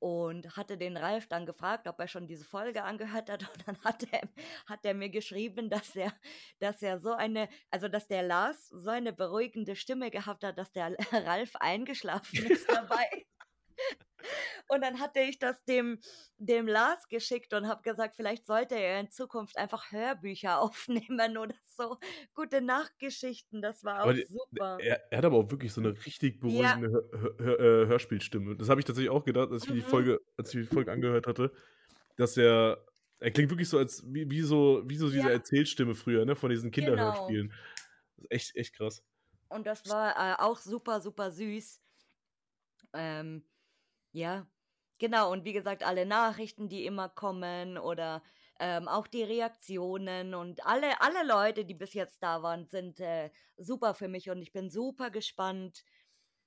Und 0.00 0.56
hatte 0.56 0.78
den 0.78 0.96
Ralf 0.96 1.28
dann 1.28 1.44
gefragt, 1.46 1.86
ob 1.86 2.00
er 2.00 2.08
schon 2.08 2.26
diese 2.26 2.44
Folge 2.44 2.82
angehört 2.84 3.30
hat. 3.30 3.42
Und 3.52 3.68
dann 3.68 3.78
hat 3.84 4.04
er, 4.10 4.22
hat 4.66 4.84
er 4.84 4.94
mir 4.94 5.10
geschrieben, 5.10 5.70
dass 5.70 5.94
er, 5.94 6.12
dass 6.58 6.82
er 6.82 6.98
so 6.98 7.12
eine, 7.12 7.48
also 7.70 7.86
dass 7.86 8.08
der 8.08 8.22
Lars 8.22 8.68
so 8.68 8.90
eine 8.90 9.12
beruhigende 9.12 9.76
Stimme 9.76 10.10
gehabt 10.10 10.42
hat, 10.42 10.58
dass 10.58 10.72
der 10.72 10.96
Ralf 11.12 11.54
eingeschlafen 11.56 12.46
ist 12.46 12.68
dabei. 12.68 13.26
Und 14.72 14.82
dann 14.82 15.00
hatte 15.00 15.20
ich 15.20 15.38
das 15.40 15.62
dem, 15.64 15.98
dem 16.38 16.68
Lars 16.68 17.08
geschickt 17.08 17.52
und 17.54 17.66
habe 17.66 17.82
gesagt, 17.82 18.14
vielleicht 18.14 18.46
sollte 18.46 18.76
er 18.76 19.00
in 19.00 19.10
Zukunft 19.10 19.56
einfach 19.58 19.90
Hörbücher 19.90 20.60
aufnehmen 20.60 21.36
oder 21.38 21.54
so. 21.76 21.98
Gute 22.34 22.60
Nachtgeschichten, 22.60 23.62
das 23.62 23.82
war 23.82 24.00
Aber 24.00 24.12
auch 24.12 24.14
die- 24.14 24.26
super. 24.26 24.78
Er, 24.80 25.10
er 25.10 25.18
hat 25.18 25.24
aber 25.24 25.38
auch 25.38 25.50
wirklich 25.50 25.72
so 25.72 25.80
eine 25.80 25.90
richtig 26.06 26.36
Ja. 26.36 26.40
beruhigende 26.76 26.90
Hör, 26.90 27.20
Hör, 27.20 27.34
Hör, 27.38 27.58
äh, 27.82 27.86
Hörspielstimme. 27.88 28.56
Das 28.56 28.68
habe 28.68 28.80
ich 28.80 28.84
tatsächlich 28.86 29.10
auch 29.10 29.24
gedacht, 29.24 29.50
als 29.50 29.64
ich, 29.64 29.70
mir 29.70 29.76
die 29.76 29.82
Mhm. 29.82 29.86
Folge, 29.90 30.20
als 30.36 30.54
ich 30.54 30.68
die 30.68 30.72
Folge 30.74 30.92
angehört 30.92 31.26
hatte, 31.26 31.52
dass 32.16 32.36
er. 32.36 32.84
Er 33.22 33.30
klingt 33.32 33.50
wirklich 33.50 33.68
so, 33.68 33.76
als 33.76 34.02
wie, 34.06 34.30
wie 34.30 34.40
so, 34.40 34.82
wie 34.86 34.96
so 34.96 35.08
diese 35.10 35.24
Ja. 35.24 35.30
Erzählstimme 35.30 35.94
früher, 35.94 36.24
ne? 36.24 36.36
Von 36.36 36.48
diesen 36.48 36.70
Genau. 36.70 36.88
Kinderhörspielen. 36.92 37.52
Das 38.16 38.24
ist 38.24 38.30
echt, 38.30 38.56
echt 38.56 38.74
krass. 38.76 39.02
Und 39.48 39.66
das 39.66 39.86
war 39.90 40.14
äh, 40.16 40.42
auch 40.42 40.56
super, 40.58 41.00
super 41.02 41.30
süß. 41.30 41.82
Ähm, 42.94 43.44
ja, 44.12 44.46
genau. 45.00 45.32
Und 45.32 45.44
wie 45.44 45.52
gesagt, 45.52 45.82
alle 45.82 46.06
Nachrichten, 46.06 46.68
die 46.68 46.86
immer 46.86 47.08
kommen 47.08 47.76
oder 47.76 48.22
ähm, 48.60 48.86
auch 48.86 49.08
die 49.08 49.24
Reaktionen 49.24 50.34
und 50.34 50.64
alle, 50.64 51.00
alle 51.00 51.26
Leute, 51.26 51.64
die 51.64 51.74
bis 51.74 51.94
jetzt 51.94 52.22
da 52.22 52.42
waren, 52.42 52.68
sind 52.68 53.00
äh, 53.00 53.30
super 53.56 53.94
für 53.94 54.06
mich 54.06 54.30
und 54.30 54.42
ich 54.42 54.52
bin 54.52 54.70
super 54.70 55.10
gespannt, 55.10 55.82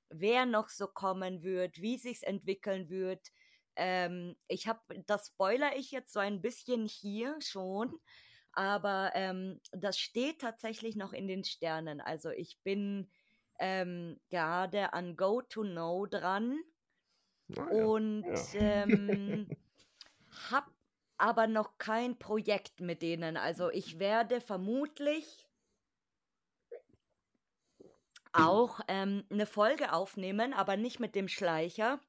wer 0.09 0.45
noch 0.45 0.69
so 0.69 0.87
kommen 0.87 1.43
wird, 1.43 1.81
wie 1.81 1.97
sich's 1.97 2.21
entwickeln 2.21 2.89
wird. 2.89 3.31
Ähm, 3.75 4.37
ich 4.47 4.67
habe, 4.67 4.79
das 5.07 5.27
spoiler 5.27 5.75
ich 5.75 5.91
jetzt 5.91 6.13
so 6.13 6.19
ein 6.19 6.41
bisschen 6.41 6.85
hier 6.85 7.35
schon, 7.41 7.99
aber 8.51 9.11
ähm, 9.15 9.59
das 9.71 9.97
steht 9.97 10.39
tatsächlich 10.39 10.95
noch 10.95 11.13
in 11.13 11.27
den 11.27 11.43
Sternen. 11.43 11.99
Also 11.99 12.29
ich 12.29 12.59
bin 12.63 13.09
ähm, 13.57 14.19
gerade 14.29 14.93
an 14.93 15.17
Go 15.17 15.41
to 15.41 15.63
Know 15.63 16.05
dran 16.05 16.59
ja. 17.49 17.63
und 17.63 18.23
ja. 18.23 18.83
ähm, 18.83 19.47
habe 20.51 20.71
aber 21.17 21.47
noch 21.47 21.77
kein 21.77 22.17
Projekt 22.17 22.81
mit 22.81 23.01
denen. 23.01 23.37
Also 23.37 23.69
ich 23.69 23.99
werde 23.99 24.41
vermutlich 24.41 25.47
auch 28.33 28.79
ähm, 28.87 29.23
eine 29.29 29.45
Folge 29.45 29.93
aufnehmen, 29.93 30.53
aber 30.53 30.75
nicht 30.75 30.99
mit 30.99 31.15
dem 31.15 31.27
Schleicher, 31.27 31.99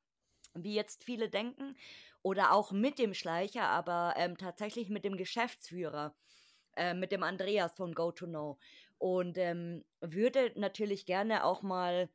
wie 0.54 0.74
jetzt 0.74 1.04
viele 1.04 1.28
denken, 1.28 1.76
oder 2.22 2.52
auch 2.52 2.72
mit 2.72 2.98
dem 2.98 3.12
Schleicher, 3.12 3.68
aber 3.68 4.14
ähm, 4.16 4.38
tatsächlich 4.38 4.88
mit 4.88 5.04
dem 5.04 5.16
Geschäftsführer, 5.18 6.14
äh, 6.76 6.94
mit 6.94 7.12
dem 7.12 7.22
Andreas 7.22 7.74
von 7.74 7.94
Go 7.94 8.10
to 8.10 8.26
Know. 8.26 8.58
Und 8.96 9.36
ähm, 9.36 9.84
würde 10.00 10.52
natürlich 10.56 11.04
gerne 11.04 11.44
auch 11.44 11.62
mal 11.62 12.08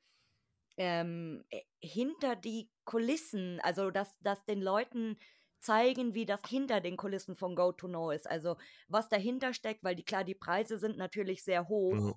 ähm, 0.80 1.44
äh, 1.50 1.62
hinter 1.82 2.36
die 2.36 2.72
Kulissen, 2.86 3.60
also 3.62 3.92
dass, 3.92 4.18
dass 4.22 4.44
den 4.46 4.62
Leuten 4.62 5.18
zeigen, 5.60 6.16
wie 6.16 6.26
das 6.26 6.40
hinter 6.48 6.80
den 6.80 6.96
Kulissen 6.98 7.36
von 7.36 7.56
Go 7.56 7.74
to 7.74 7.88
Know 7.88 8.12
ist. 8.12 8.28
Also 8.28 8.56
was 8.88 9.10
dahinter 9.10 9.54
steckt, 9.54 9.84
weil 9.84 9.96
die 9.96 10.06
klar, 10.06 10.24
die 10.24 10.36
Preise 10.36 10.80
sind 10.80 10.98
natürlich 10.98 11.44
sehr 11.44 11.68
hoch. 11.68 11.94
Ja. 11.94 12.14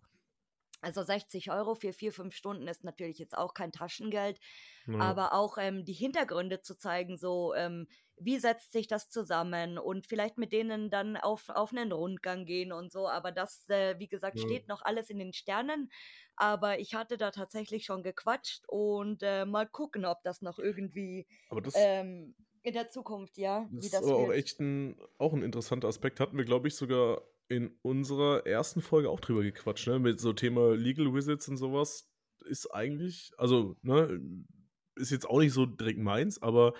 Also 0.80 1.02
60 1.04 1.50
Euro 1.52 1.74
für 1.74 1.92
vier, 1.92 2.12
fünf 2.12 2.34
Stunden 2.34 2.66
ist 2.66 2.82
natürlich 2.84 3.18
jetzt 3.18 3.36
auch 3.38 3.54
kein 3.54 3.70
Taschengeld, 3.72 4.40
Ja. 4.86 4.98
aber 4.98 5.32
auch 5.32 5.58
ähm, 5.58 5.84
die 5.84 5.92
Hintergründe 5.92 6.60
zu 6.60 6.76
zeigen, 6.76 7.18
so 7.18 7.54
ähm, 7.54 7.86
wie 8.18 8.38
setzt 8.38 8.72
sich 8.72 8.86
das 8.86 9.08
zusammen 9.10 9.78
und 9.78 10.06
vielleicht 10.06 10.38
mit 10.38 10.52
denen 10.52 10.90
dann 10.90 11.16
auf, 11.16 11.48
auf 11.48 11.72
einen 11.72 11.92
Rundgang 11.92 12.44
gehen 12.44 12.72
und 12.72 12.92
so. 12.92 13.08
Aber 13.08 13.32
das, 13.32 13.68
äh, 13.68 13.98
wie 13.98 14.08
gesagt, 14.08 14.38
Ja. 14.38 14.40
steht 14.40 14.68
noch 14.68 14.82
alles 14.82 15.10
in 15.10 15.18
den 15.18 15.32
Sternen. 15.32 15.90
Aber 16.36 16.78
ich 16.80 16.94
hatte 16.94 17.16
da 17.18 17.30
tatsächlich 17.30 17.84
schon 17.84 18.02
gequatscht 18.02 18.64
und 18.68 19.22
äh, 19.22 19.44
mal 19.44 19.66
gucken, 19.68 20.04
ob 20.04 20.22
das 20.22 20.42
noch 20.42 20.58
irgendwie 20.58 21.26
das, 21.62 21.88
ähm, 22.00 22.34
in 22.62 22.74
der 22.74 22.88
Zukunft, 22.88 23.38
ja, 23.38 23.68
das 23.70 23.78
wie 23.78 23.90
ist 23.90 24.00
das 24.00 24.12
aber 24.12 24.16
auch 24.16 24.32
echt 24.32 24.60
ein, 24.60 24.96
auch 25.18 25.32
ein 25.32 25.42
interessanter 25.42 25.88
Aspekt. 25.88 26.20
Hatten 26.20 26.36
wir, 26.36 26.44
glaube 26.44 26.68
ich, 26.68 26.74
sogar 26.76 27.22
in 27.48 27.78
unserer 27.82 28.46
ersten 28.46 28.80
Folge 28.82 29.10
auch 29.10 29.20
drüber 29.20 29.42
gequatscht, 29.42 29.86
ne? 29.88 29.98
Mit 29.98 30.20
so 30.20 30.32
Thema 30.32 30.74
Legal 30.74 31.12
Wizards 31.14 31.48
und 31.48 31.56
sowas. 31.56 32.10
Ist 32.44 32.66
eigentlich, 32.68 33.32
also, 33.38 33.76
ne, 33.82 34.20
ist 34.96 35.10
jetzt 35.10 35.28
auch 35.28 35.38
nicht 35.38 35.52
so 35.52 35.64
direkt 35.66 35.98
meins, 36.00 36.42
aber 36.42 36.74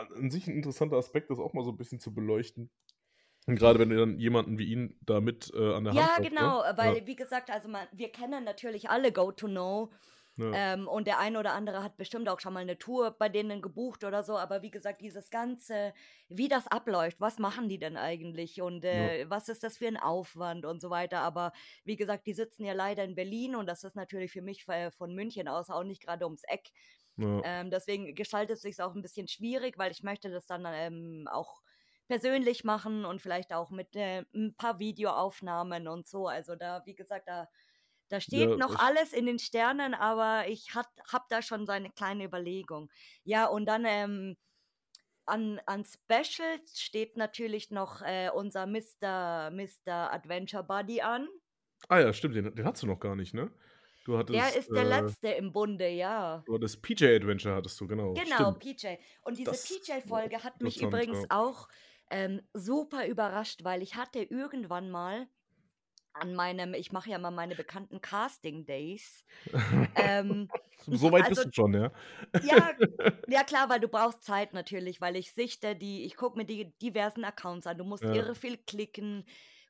an 0.00 0.30
sich 0.30 0.46
ein 0.46 0.54
interessanter 0.54 0.96
Aspekt, 0.96 1.30
das 1.30 1.38
auch 1.38 1.52
mal 1.54 1.64
so 1.64 1.70
ein 1.70 1.76
bisschen 1.76 2.00
zu 2.00 2.14
beleuchten. 2.14 2.70
Und 3.46 3.56
gerade 3.56 3.78
wenn 3.78 3.90
du 3.90 3.96
dann 3.96 4.18
jemanden 4.18 4.58
wie 4.58 4.66
ihn 4.72 4.98
da 5.02 5.20
mit 5.20 5.52
äh, 5.54 5.74
an 5.74 5.84
der 5.84 5.94
Hand 5.94 6.00
Ja, 6.00 6.16
hast, 6.18 6.18
ne? 6.20 6.28
genau, 6.30 6.62
weil, 6.76 6.96
Ja, 6.96 7.06
wie 7.06 7.16
gesagt, 7.16 7.50
also 7.50 7.68
man, 7.68 7.86
wir 7.92 8.10
kennen 8.10 8.44
natürlich 8.44 8.90
alle 8.90 9.12
Go 9.12 9.30
to 9.32 9.46
Know. 9.46 9.92
ja. 10.36 10.62
Ähm, 10.74 10.88
und 10.88 11.06
der 11.08 11.18
eine 11.18 11.38
oder 11.40 11.54
andere 11.54 11.82
hat 11.82 11.96
bestimmt 11.96 12.28
auch 12.28 12.40
schon 12.40 12.52
mal 12.54 12.60
eine 12.60 12.78
Tour 12.78 13.12
bei 13.18 13.28
denen 13.28 13.62
gebucht 13.62 14.04
oder 14.04 14.22
so. 14.24 14.38
Aber 14.38 14.62
wie 14.62 14.70
gesagt, 14.70 15.00
dieses 15.00 15.30
Ganze, 15.30 15.92
wie 16.28 16.48
das 16.48 16.66
abläuft, 16.68 17.20
was 17.20 17.38
machen 17.38 17.68
die 17.68 17.78
denn 17.78 17.96
eigentlich 17.96 18.62
und 18.62 18.84
äh, 18.84 19.26
was 19.28 19.48
ist 19.48 19.64
das 19.64 19.78
für 19.78 19.88
ein 19.88 19.96
Aufwand 19.96 20.66
und 20.66 20.80
so 20.80 20.90
weiter. 20.90 21.20
Aber 21.20 21.52
wie 21.84 21.96
gesagt, 21.96 22.26
die 22.26 22.34
sitzen 22.34 22.64
ja 22.64 22.74
leider 22.74 23.04
in 23.04 23.14
Berlin 23.16 23.56
und 23.56 23.66
das 23.66 23.84
ist 23.84 23.96
natürlich 23.96 24.32
für 24.32 24.42
mich 24.42 24.68
äh, 24.68 24.90
von 24.92 25.14
München 25.14 25.48
aus 25.48 25.70
auch 25.70 25.84
nicht 25.84 26.02
gerade 26.04 26.24
ums 26.26 26.42
Eck. 26.44 26.70
Ja. 27.16 27.42
Ähm, 27.42 27.70
deswegen 27.70 28.14
gestaltet 28.14 28.56
es 28.56 28.62
sich 28.62 28.80
auch 28.82 28.94
ein 28.94 29.02
bisschen 29.02 29.28
schwierig, 29.28 29.78
weil 29.78 29.92
ich 29.92 30.02
möchte 30.02 30.30
das 30.30 30.46
dann 30.46 30.64
ähm, 30.66 31.28
auch 31.30 31.62
persönlich 32.08 32.64
machen 32.64 33.04
und 33.04 33.20
vielleicht 33.22 33.52
auch 33.52 33.70
mit 33.70 33.94
äh, 33.96 34.24
ein 34.34 34.54
paar 34.56 34.78
Videoaufnahmen 34.78 35.88
und 35.88 36.06
so. 36.08 36.28
Also 36.28 36.56
da, 36.56 36.82
wie 36.86 36.94
gesagt, 36.94 37.28
da, 37.28 37.48
da 38.08 38.20
steht 38.20 38.56
Ja, 38.56 38.56
noch 38.56 38.76
alles 38.76 39.12
in 39.12 39.26
den 39.26 39.38
Sternen, 39.38 39.94
aber 39.94 40.48
ich 40.48 40.74
habe 40.74 41.24
da 41.28 41.42
schon 41.42 41.66
so 41.66 41.72
eine 41.72 41.90
kleine 41.90 42.24
Überlegung. 42.24 42.90
Ja, 43.24 43.46
und 43.46 43.66
dann 43.66 43.84
ähm, 43.86 44.36
an, 45.26 45.60
an 45.66 45.84
Specials 45.84 46.80
steht 46.80 47.16
natürlich 47.16 47.70
noch 47.70 48.02
äh, 48.02 48.30
unser 48.34 48.66
Mr. 48.66 49.50
Mr. 49.50 50.12
Adventure 50.12 50.64
Buddy 50.64 51.02
an. 51.02 51.28
Ah 51.88 51.98
ja, 52.00 52.12
stimmt, 52.12 52.34
den, 52.36 52.54
den 52.54 52.64
hast 52.66 52.82
du 52.82 52.86
noch 52.86 53.00
gar 53.00 53.16
nicht, 53.16 53.34
ne? 53.34 53.50
Du 54.06 54.16
hattest, 54.16 54.38
Der 54.38 54.56
ist 54.56 54.70
der 54.70 54.84
äh, 54.84 55.00
letzte 55.00 55.28
im 55.30 55.52
Bunde, 55.52 55.88
ja. 55.88 56.40
Du 56.46 56.54
hattest 56.54 56.80
PJ 56.80 57.06
Adventure 57.06 57.56
hattest 57.56 57.80
du, 57.80 57.88
genau. 57.88 58.12
Genau, 58.12 58.52
Stimmt. 58.52 58.60
PJ. 58.60 58.86
Und 59.22 59.36
diese 59.36 59.50
PJ-Folge 59.50 60.44
hat 60.44 60.62
mich 60.62 60.80
übrigens 60.80 61.22
ja. 61.22 61.26
auch 61.30 61.66
ähm, 62.12 62.40
super 62.52 63.08
überrascht, 63.08 63.64
weil 63.64 63.82
ich 63.82 63.96
hatte 63.96 64.20
irgendwann 64.20 64.90
mal 64.92 65.26
an 66.12 66.36
meinem, 66.36 66.72
ich 66.74 66.92
mache 66.92 67.10
ja 67.10 67.18
mal 67.18 67.32
meine 67.32 67.56
bekannten 67.56 68.00
Casting-Days. 68.00 69.24
ähm, 69.96 70.48
so 70.86 71.10
weit 71.10 71.24
also- 71.24 71.42
bist 71.42 71.46
du 71.46 71.52
schon, 71.52 71.74
ja? 71.74 71.90
ja, 72.44 72.70
ja 73.26 73.42
klar, 73.42 73.68
weil 73.68 73.80
du 73.80 73.88
brauchst 73.88 74.22
Zeit 74.22 74.54
natürlich, 74.54 75.00
weil 75.00 75.16
ich 75.16 75.32
sichte 75.32 75.74
die, 75.74 76.04
ich 76.04 76.14
gucke 76.14 76.38
mir 76.38 76.44
die 76.44 76.72
diversen 76.78 77.24
Accounts 77.24 77.66
an. 77.66 77.76
Du 77.76 77.82
musst 77.82 78.04
Ja. 78.04 78.14
irre 78.14 78.36
viel 78.36 78.56
klicken 78.56 79.24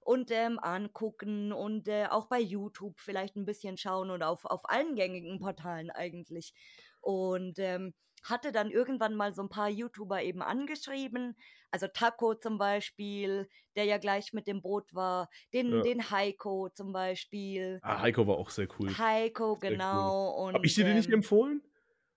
und 0.07 0.31
ähm, 0.31 0.59
angucken 0.61 1.53
und 1.53 1.89
äh, 1.89 2.07
auch 2.07 2.27
bei 2.29 2.39
YouTube 2.41 2.99
vielleicht 3.01 3.35
ein 3.37 3.45
bisschen 3.45 3.77
schauen 3.77 4.11
und 4.11 4.23
auf, 4.23 4.45
auf 4.45 4.61
allen 4.71 4.95
gängigen 4.95 5.41
Portalen 5.41 5.91
eigentlich. 5.91 6.55
Und 7.01 7.59
ähm, 7.59 7.93
hatte 8.25 8.53
dann 8.53 8.71
irgendwann 8.71 9.15
mal 9.15 9.33
so 9.35 9.43
ein 9.43 9.49
paar 9.49 9.69
YouTuber 9.69 10.23
eben 10.23 10.43
angeschrieben. 10.43 11.37
Also 11.71 11.87
Taco 11.89 12.35
zum 12.35 12.59
Beispiel, 12.59 13.49
der 13.77 13.85
ja 13.85 13.99
gleich 13.99 14.33
mit 14.33 14.47
dem 14.47 14.63
Boot 14.63 14.95
war. 14.95 15.29
Den, 15.53 15.71
Ja. 15.73 15.83
den 15.83 16.11
Heiko 16.11 16.69
zum 16.71 16.93
Beispiel. 16.93 17.81
Ah, 17.83 18.01
Heiko 18.01 18.27
war 18.27 18.37
auch 18.37 18.51
sehr 18.51 18.69
cool. 18.79 18.97
Heiko, 18.97 19.59
Sehr 19.61 19.71
cool. 19.71 19.77
genau. 19.77 20.31
Und, 20.47 20.55
Hab 20.55 20.65
ich 20.65 20.75
dir 20.75 20.85
den 20.85 20.97
nicht 20.97 21.09
ähm, 21.09 21.15
empfohlen? 21.15 21.63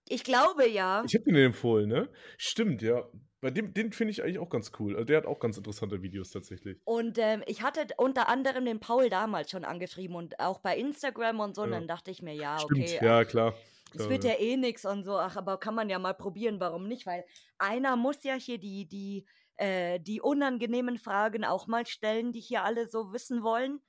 Ich 0.07 0.23
glaube 0.23 0.67
ja. 0.67 1.03
Ich 1.07 1.15
hab 1.15 1.23
dir 1.23 1.33
den 1.33 1.45
empfohlen, 1.47 1.89
ne? 1.89 2.09
Stimmt, 2.37 2.81
ja. 2.81 3.03
Bei 3.41 3.51
dem, 3.51 3.73
den 3.73 3.91
finde 3.91 4.11
ich 4.11 4.23
eigentlich 4.23 4.39
auch 4.39 4.49
ganz 4.49 4.71
cool. 4.79 4.93
Also 4.95 5.05
der 5.05 5.17
hat 5.17 5.25
auch 5.25 5.39
ganz 5.39 5.57
interessante 5.57 6.01
Videos 6.01 6.31
tatsächlich. 6.31 6.79
Und 6.85 7.17
ähm, 7.19 7.43
ich 7.45 7.61
hatte 7.61 7.87
unter 7.97 8.27
anderem 8.29 8.65
den 8.65 8.79
Paul 8.79 9.09
damals 9.09 9.51
schon 9.51 9.63
angeschrieben 9.63 10.15
und 10.15 10.39
auch 10.39 10.59
bei 10.59 10.75
Instagram 10.77 11.39
und 11.39 11.55
so. 11.55 11.63
Und 11.63 11.71
Ja. 11.71 11.71
dann 11.71 11.87
dachte 11.87 12.09
ich 12.11 12.21
mir, 12.21 12.33
ja, 12.35 12.63
Stimmt, 12.63 12.95
okay, 12.95 13.01
ja, 13.01 13.25
klar. 13.25 13.55
es 13.93 14.09
wird 14.09 14.23
ja. 14.23 14.31
ja 14.31 14.33
eh 14.39 14.57
nix 14.57 14.85
und 14.85 15.03
so. 15.03 15.17
Ach, 15.17 15.37
aber 15.37 15.59
kann 15.59 15.75
man 15.75 15.89
ja 15.89 15.99
mal 15.99 16.13
probieren, 16.15 16.59
warum 16.59 16.87
nicht? 16.87 17.05
Weil 17.05 17.25
einer 17.59 17.95
muss 17.97 18.23
ja 18.23 18.35
hier 18.35 18.59
die, 18.59 18.87
die, 18.87 19.27
äh, 19.57 19.99
die 19.99 20.21
unangenehmen 20.21 20.97
Fragen 20.99 21.45
auch 21.45 21.67
mal 21.67 21.85
stellen, 21.87 22.31
die 22.33 22.41
hier 22.41 22.63
alle 22.63 22.87
so 22.87 23.13
wissen 23.13 23.43
wollen. 23.43 23.81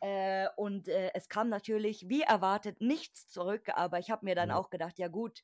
Äh, 0.00 0.48
und 0.56 0.88
äh, 0.88 1.10
es 1.14 1.28
kam 1.28 1.48
natürlich, 1.48 2.08
wie 2.08 2.22
erwartet, 2.22 2.80
nichts 2.80 3.28
zurück. 3.28 3.68
Aber 3.74 3.98
ich 3.98 4.10
habe 4.10 4.24
mir 4.26 4.34
dann 4.34 4.50
Ja. 4.50 4.52
auch 4.52 4.70
gedacht, 4.70 4.98
ja 4.98 5.08
gut, 5.08 5.42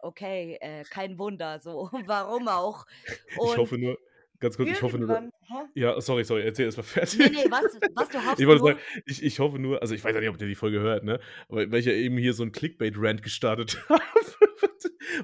okay, 0.00 0.58
äh, 0.60 0.84
kein 0.84 1.18
Wunder, 1.18 1.58
so, 1.60 1.90
warum 2.06 2.48
auch. 2.48 2.86
Ich 3.30 3.38
Und 3.38 3.56
hoffe 3.56 3.78
nur, 3.78 3.98
ganz 4.40 4.56
kurz, 4.56 4.70
ich 4.70 4.82
hoffe 4.82 4.98
nur. 4.98 5.30
Ja, 5.74 6.00
sorry, 6.00 6.24
sorry, 6.24 6.42
erzähl 6.42 6.66
erst 6.66 6.76
mal 6.78 6.82
fertig. 6.82 7.18
Nee, 7.18 7.28
nee, 7.30 7.50
was, 7.50 7.78
was 7.94 8.08
du 8.08 8.18
hoffst 8.26 8.40
Ich 8.40 8.46
wollte 8.46 8.62
nur, 8.62 8.72
sagen, 8.72 8.80
ich, 9.06 9.22
ich 9.22 9.38
hoffe 9.38 9.58
nur, 9.58 9.80
also 9.80 9.94
ich 9.94 10.02
weiß 10.04 10.14
ja 10.14 10.20
nicht, 10.20 10.30
ob 10.30 10.38
der 10.38 10.48
die 10.48 10.54
Folge 10.54 10.80
hört, 10.80 11.04
ne? 11.04 11.20
Aber 11.48 11.70
weil 11.70 11.80
ich 11.80 11.86
ja 11.86 11.92
eben 11.92 12.18
hier 12.18 12.34
so 12.34 12.42
einen 12.42 12.52
Clickbait-Rant 12.52 13.22
gestartet 13.22 13.78
habe. 13.88 14.02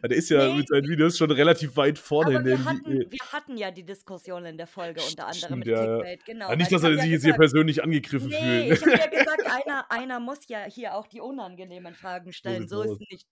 Weil 0.00 0.08
der 0.08 0.18
ist 0.18 0.30
ja 0.30 0.46
Nee. 0.48 0.58
mit 0.58 0.68
seinen 0.68 0.88
Videos 0.88 1.18
schon 1.18 1.30
relativ 1.30 1.76
weit 1.76 1.98
vorne 1.98 2.38
Aber 2.38 2.40
in 2.40 2.46
wir 2.46 2.64
hatten, 2.64 2.86
wir 3.10 3.32
hatten 3.32 3.56
ja 3.56 3.70
die 3.70 3.84
Diskussion 3.84 4.46
in 4.46 4.56
der 4.56 4.66
Folge 4.66 5.00
unter 5.02 5.26
anderem 5.26 5.58
mit 5.58 5.68
ja. 5.68 5.84
Clickbait, 5.84 6.24
genau. 6.24 6.48
Ah, 6.48 6.56
nicht, 6.56 6.72
dass 6.72 6.82
ich 6.82 6.88
er 6.88 6.94
sich 6.96 7.04
ja 7.04 7.10
jetzt 7.12 7.24
hier 7.24 7.34
persönlich 7.34 7.82
angegriffen 7.82 8.28
Nee, 8.28 8.74
fühlt. 8.74 8.78
ich 8.78 8.86
habe 8.86 8.98
ja 8.98 9.06
gesagt, 9.18 9.42
einer, 9.66 9.90
einer 9.90 10.20
muss 10.20 10.48
ja 10.48 10.64
hier 10.64 10.94
auch 10.94 11.06
die 11.08 11.20
unangenehmen 11.20 11.94
Fragen 11.94 12.32
stellen. 12.32 12.60
sieht's 12.60 12.70
So 12.72 12.82
ist 12.82 12.92
es 12.92 13.00
nicht. 13.00 13.26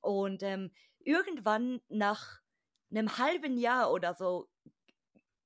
Und 0.00 0.42
ähm, 0.42 0.70
irgendwann 1.00 1.80
nach 1.88 2.40
einem 2.90 3.18
halben 3.18 3.56
Jahr 3.58 3.92
oder 3.92 4.14
so, 4.14 4.48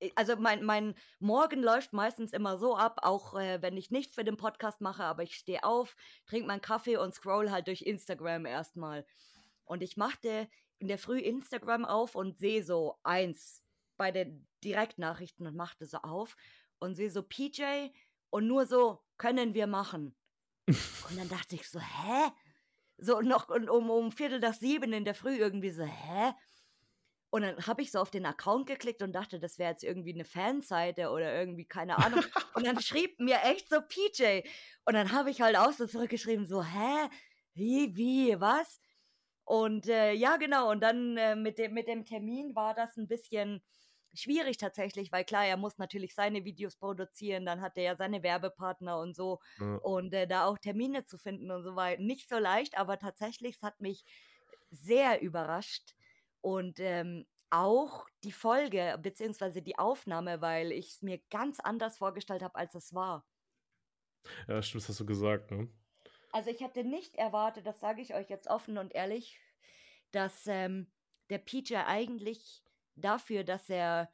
äh, 0.01 0.11
also 0.15 0.37
mein, 0.37 0.65
mein 0.65 0.95
Morgen 1.19 1.63
läuft 1.63 1.93
meistens 1.93 2.33
immer 2.33 2.59
so 2.59 2.77
ab, 2.77 3.01
auch 3.03 3.35
äh, 3.39 3.63
wenn 3.63 3.77
ich 3.77 3.91
nichts 3.91 4.15
für 4.15 4.25
den 4.25 4.37
Podcast 4.37 4.81
mache, 4.81 5.05
aber 5.05 5.23
ich 5.23 5.35
stehe 5.35 5.65
auf, 5.65 5.97
trinke 6.27 6.47
meinen 6.47 6.61
Kaffee 6.61 6.97
und 6.97 7.15
scroll 7.15 7.51
halt 7.51 7.69
durch 7.69 7.83
Instagram 7.83 8.47
erstmal. 8.47 9.07
Und 9.65 9.83
ich 9.83 9.97
machte 9.97 10.49
in 10.79 10.89
der 10.89 10.99
Früh 10.99 11.19
Instagram 11.19 11.85
auf 11.85 12.15
und 12.15 12.39
sehe 12.39 12.65
so 12.65 12.99
eins 13.03 13.63
bei 13.97 14.11
den 14.11 14.47
Direktnachrichten 14.65 15.47
und 15.47 15.55
machte 15.55 15.87
so 15.87 15.99
auf 15.99 16.37
und 16.79 16.97
sehe 16.97 17.11
so 17.11 17.23
PJ 17.23 17.91
und 18.31 18.49
nur 18.49 18.67
so 18.67 19.05
können 19.17 19.55
wir 19.55 19.67
machen. 19.67 20.17
Und 21.09 21.19
dann 21.19 21.29
dachte 21.29 21.57
ich 21.57 21.69
so, 21.69 21.81
hä? 21.81 22.31
So 22.99 23.21
noch 23.21 23.49
und 23.49 23.69
um, 23.69 23.91
um 23.91 24.13
Viertel 24.13 24.41
nach 24.41 24.55
sieben 24.55 24.93
in 24.93 25.05
der 25.05 25.15
Früh 25.15 25.37
irgendwie 25.37 25.71
so, 25.71 25.85
hä? 25.85 26.33
Und 27.35 27.43
dann 27.43 27.67
habe 27.67 27.81
ich 27.81 27.91
so 27.91 27.99
auf 27.99 28.11
den 28.11 28.27
Account 28.27 28.67
geklickt 28.67 29.01
und 29.01 29.13
dachte, 29.15 29.41
das 29.41 29.59
wäre 29.59 29.71
jetzt 29.71 29.85
irgendwie 29.85 30.13
eine 30.13 30.27
Fanseite 30.27 31.09
oder 31.09 31.35
irgendwie, 31.35 31.65
keine 31.65 31.97
Ahnung. 31.97 32.23
Und 32.55 32.67
dann 32.67 32.79
schrieb 32.79 33.19
mir 33.21 33.39
echt 33.45 33.71
so 33.71 33.81
PJ. 33.81 34.47
Und 34.85 34.93
dann 34.93 35.13
habe 35.13 35.31
ich 35.31 35.41
halt 35.41 35.57
auch 35.57 35.73
so 35.73 35.87
zurückgeschrieben, 35.87 36.47
so, 36.47 36.63
hä? 36.63 37.09
Wie, 37.55 37.97
wie, 37.97 38.39
was? 38.39 38.81
Und 39.45 39.89
äh, 39.89 40.13
ja, 40.13 40.37
genau. 40.37 40.71
Und 40.71 40.81
dann 40.83 41.17
äh, 41.17 41.35
mit, 41.35 41.57
dem, 41.57 41.73
mit 41.73 41.89
dem 41.89 42.05
Termin 42.05 42.55
war 42.55 42.75
das 42.75 42.99
ein 42.99 43.09
bisschen 43.09 43.63
schwierig 44.15 44.57
tatsächlich, 44.59 45.13
weil 45.13 45.25
klar, 45.25 45.47
er 45.47 45.57
muss 45.57 45.79
natürlich 45.79 46.15
seine 46.15 46.45
Videos 46.45 46.77
produzieren, 46.77 47.47
dann 47.47 47.61
hat 47.61 47.77
er 47.77 47.85
ja 47.85 47.97
seine 47.97 48.23
Werbepartner 48.23 48.99
und 48.99 49.17
so. 49.17 49.41
Ja. 49.59 49.77
Und 49.77 50.13
äh, 50.15 50.27
da 50.27 50.47
auch 50.47 50.59
Termine 50.59 51.05
zu 51.05 51.19
finden 51.19 51.51
und 51.51 51.63
so 51.65 51.77
weiter. 51.77 52.03
Nicht 52.03 52.29
so 52.29 52.39
leicht, 52.39 52.79
aber 52.79 52.99
tatsächlich, 52.99 53.57
es 53.57 53.63
hat 53.63 53.81
mich 53.81 54.05
sehr 54.71 55.21
überrascht. 55.23 55.95
Und 56.41 56.81
ähm, 56.81 57.27
auch 57.51 58.07
die 58.25 58.33
Folge, 58.33 58.99
beziehungsweise 59.01 59.63
die 59.63 59.79
Aufnahme, 59.79 60.41
weil 60.41 60.73
ich 60.73 60.89
es 60.89 61.03
mir 61.03 61.21
ganz 61.31 61.61
anders 61.61 61.99
vorgestellt 61.99 62.43
habe, 62.43 62.57
als 62.57 62.75
es 62.75 62.95
war. 62.95 63.27
Ja, 64.49 64.63
stimmt, 64.63 64.83
das 64.85 64.89
hast 64.91 65.01
du 65.01 65.07
gesagt, 65.07 65.51
ne? 65.51 65.69
Also 66.31 66.51
ich 66.51 66.61
hätte 66.61 66.85
nicht 66.85 67.17
erwartet, 67.17 67.67
das 67.67 67.81
sage 67.81 68.01
ich 68.01 68.15
euch 68.15 68.31
jetzt 68.31 68.49
offen 68.49 68.79
und 68.79 68.95
ehrlich, 68.95 69.39
dass 70.13 70.47
ähm, 70.47 70.91
der 71.29 71.39
PJ 71.39 71.77
eigentlich 71.77 72.62
dafür, 72.97 73.45
dass 73.45 73.69
er 73.71 74.13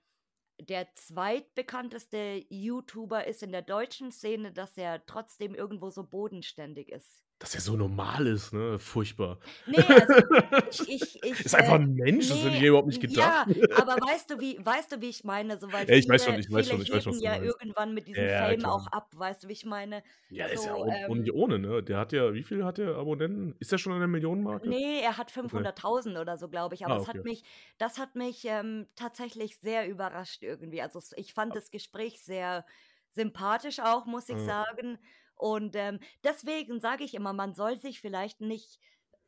der 0.60 0.92
zweitbekannteste 0.94 2.44
YouTuber 2.48 3.26
ist 3.26 3.42
in 3.42 3.52
der 3.52 3.62
deutschen 3.62 4.10
Szene, 4.10 4.52
dass 4.52 4.76
er 4.76 5.06
trotzdem 5.06 5.54
irgendwo 5.54 5.90
so 5.90 6.04
bodenständig 6.04 6.90
ist. 6.90 7.27
Dass 7.38 7.54
er 7.54 7.60
so 7.60 7.76
normal 7.76 8.26
ist, 8.26 8.52
ne? 8.52 8.78
Furchtbar. 8.78 9.38
Nee, 9.66 9.94
also 9.96 10.14
ich, 10.70 10.88
ich, 10.88 11.22
ich 11.24 11.44
ist 11.44 11.54
einfach 11.54 11.74
äh, 11.74 11.80
ein 11.80 11.94
Mensch, 11.94 12.28
das 12.28 12.42
hätte 12.42 12.56
ich 12.56 12.62
nee, 12.62 12.68
überhaupt 12.68 12.86
nicht 12.88 13.00
gedacht. 13.00 13.40
ja, 13.40 13.48
aber 13.70 14.00
weißt 14.00 14.30
du, 14.30 14.40
wie, 14.40 14.58
weißt 14.64 14.92
du, 14.92 15.00
wie 15.00 15.08
ich 15.10 15.24
meine? 15.24 15.58
So, 15.58 15.72
weil 15.72 15.86
Ja, 15.86 15.96
ich 15.96 16.08
weiß 16.08 16.24
schon, 16.24 16.36
viele, 16.36 16.38
ich 16.38 16.50
weiß 16.50 16.66
viele 16.66 16.68
schon, 16.68 16.82
ich 16.82 16.90
weiß 16.92 17.02
schon, 17.04 17.12
was 17.12 17.22
ja 17.22 17.38
meinst. 17.38 17.58
irgendwann 17.58 17.94
mit 17.94 18.08
diesem 18.08 18.28
Ja, 18.28 18.30
Fame 18.30 18.64
klar. 18.64 18.66
auch 18.66 18.86
ab, 18.88 19.10
weißt 19.16 19.44
du, 19.44 19.48
wie 19.48 19.52
ich 19.52 19.64
meine? 19.66 20.02
Ja, 20.30 20.46
ist 20.46 20.64
ja 20.66 20.74
auch, 20.74 21.06
ähm, 21.06 21.28
ohne, 21.32 21.58
ne? 21.58 21.82
Der 21.82 21.98
hat 21.98 22.12
ja, 22.12 22.34
wie 22.34 22.42
viel 22.42 22.64
hat 22.64 22.76
der 22.78 22.96
Abonnenten? 22.96 23.54
Ist 23.60 23.72
der 23.72 23.78
schon 23.78 23.92
an 23.94 23.98
der 24.00 24.08
Millionenmarke? 24.08 24.76
Nee, 24.76 25.00
er 25.00 25.16
hat 25.18 25.30
Okay. 25.42 25.66
500.000 25.70 26.16
oder 26.18 26.36
so, 26.36 26.48
glaube 26.48 26.74
ich. 26.74 26.84
Aber 26.84 26.94
Ah, 26.94 27.00
okay. 27.00 27.04
hat 27.06 27.24
mich, 27.24 27.44
das 27.78 27.98
hat 27.98 28.14
mich 28.14 28.44
ähm, 28.44 28.88
tatsächlich 28.96 29.58
sehr 29.58 29.88
überrascht 29.88 30.42
irgendwie. 30.42 30.82
Also 30.82 31.00
ich 31.16 31.32
fand 31.34 31.54
das 31.54 31.70
Gespräch 31.70 32.22
sehr 32.22 32.64
sympathisch 33.10 33.78
auch, 33.80 34.06
muss 34.06 34.28
ich 34.28 34.42
Ja. 34.42 34.42
sagen. 34.42 34.98
Und 35.38 35.76
ähm, 35.76 36.00
deswegen 36.24 36.80
sage 36.80 37.04
ich 37.04 37.14
immer, 37.14 37.32
man 37.32 37.54
soll 37.54 37.78
sich 37.78 38.00
vielleicht 38.00 38.40
nicht 38.40 38.78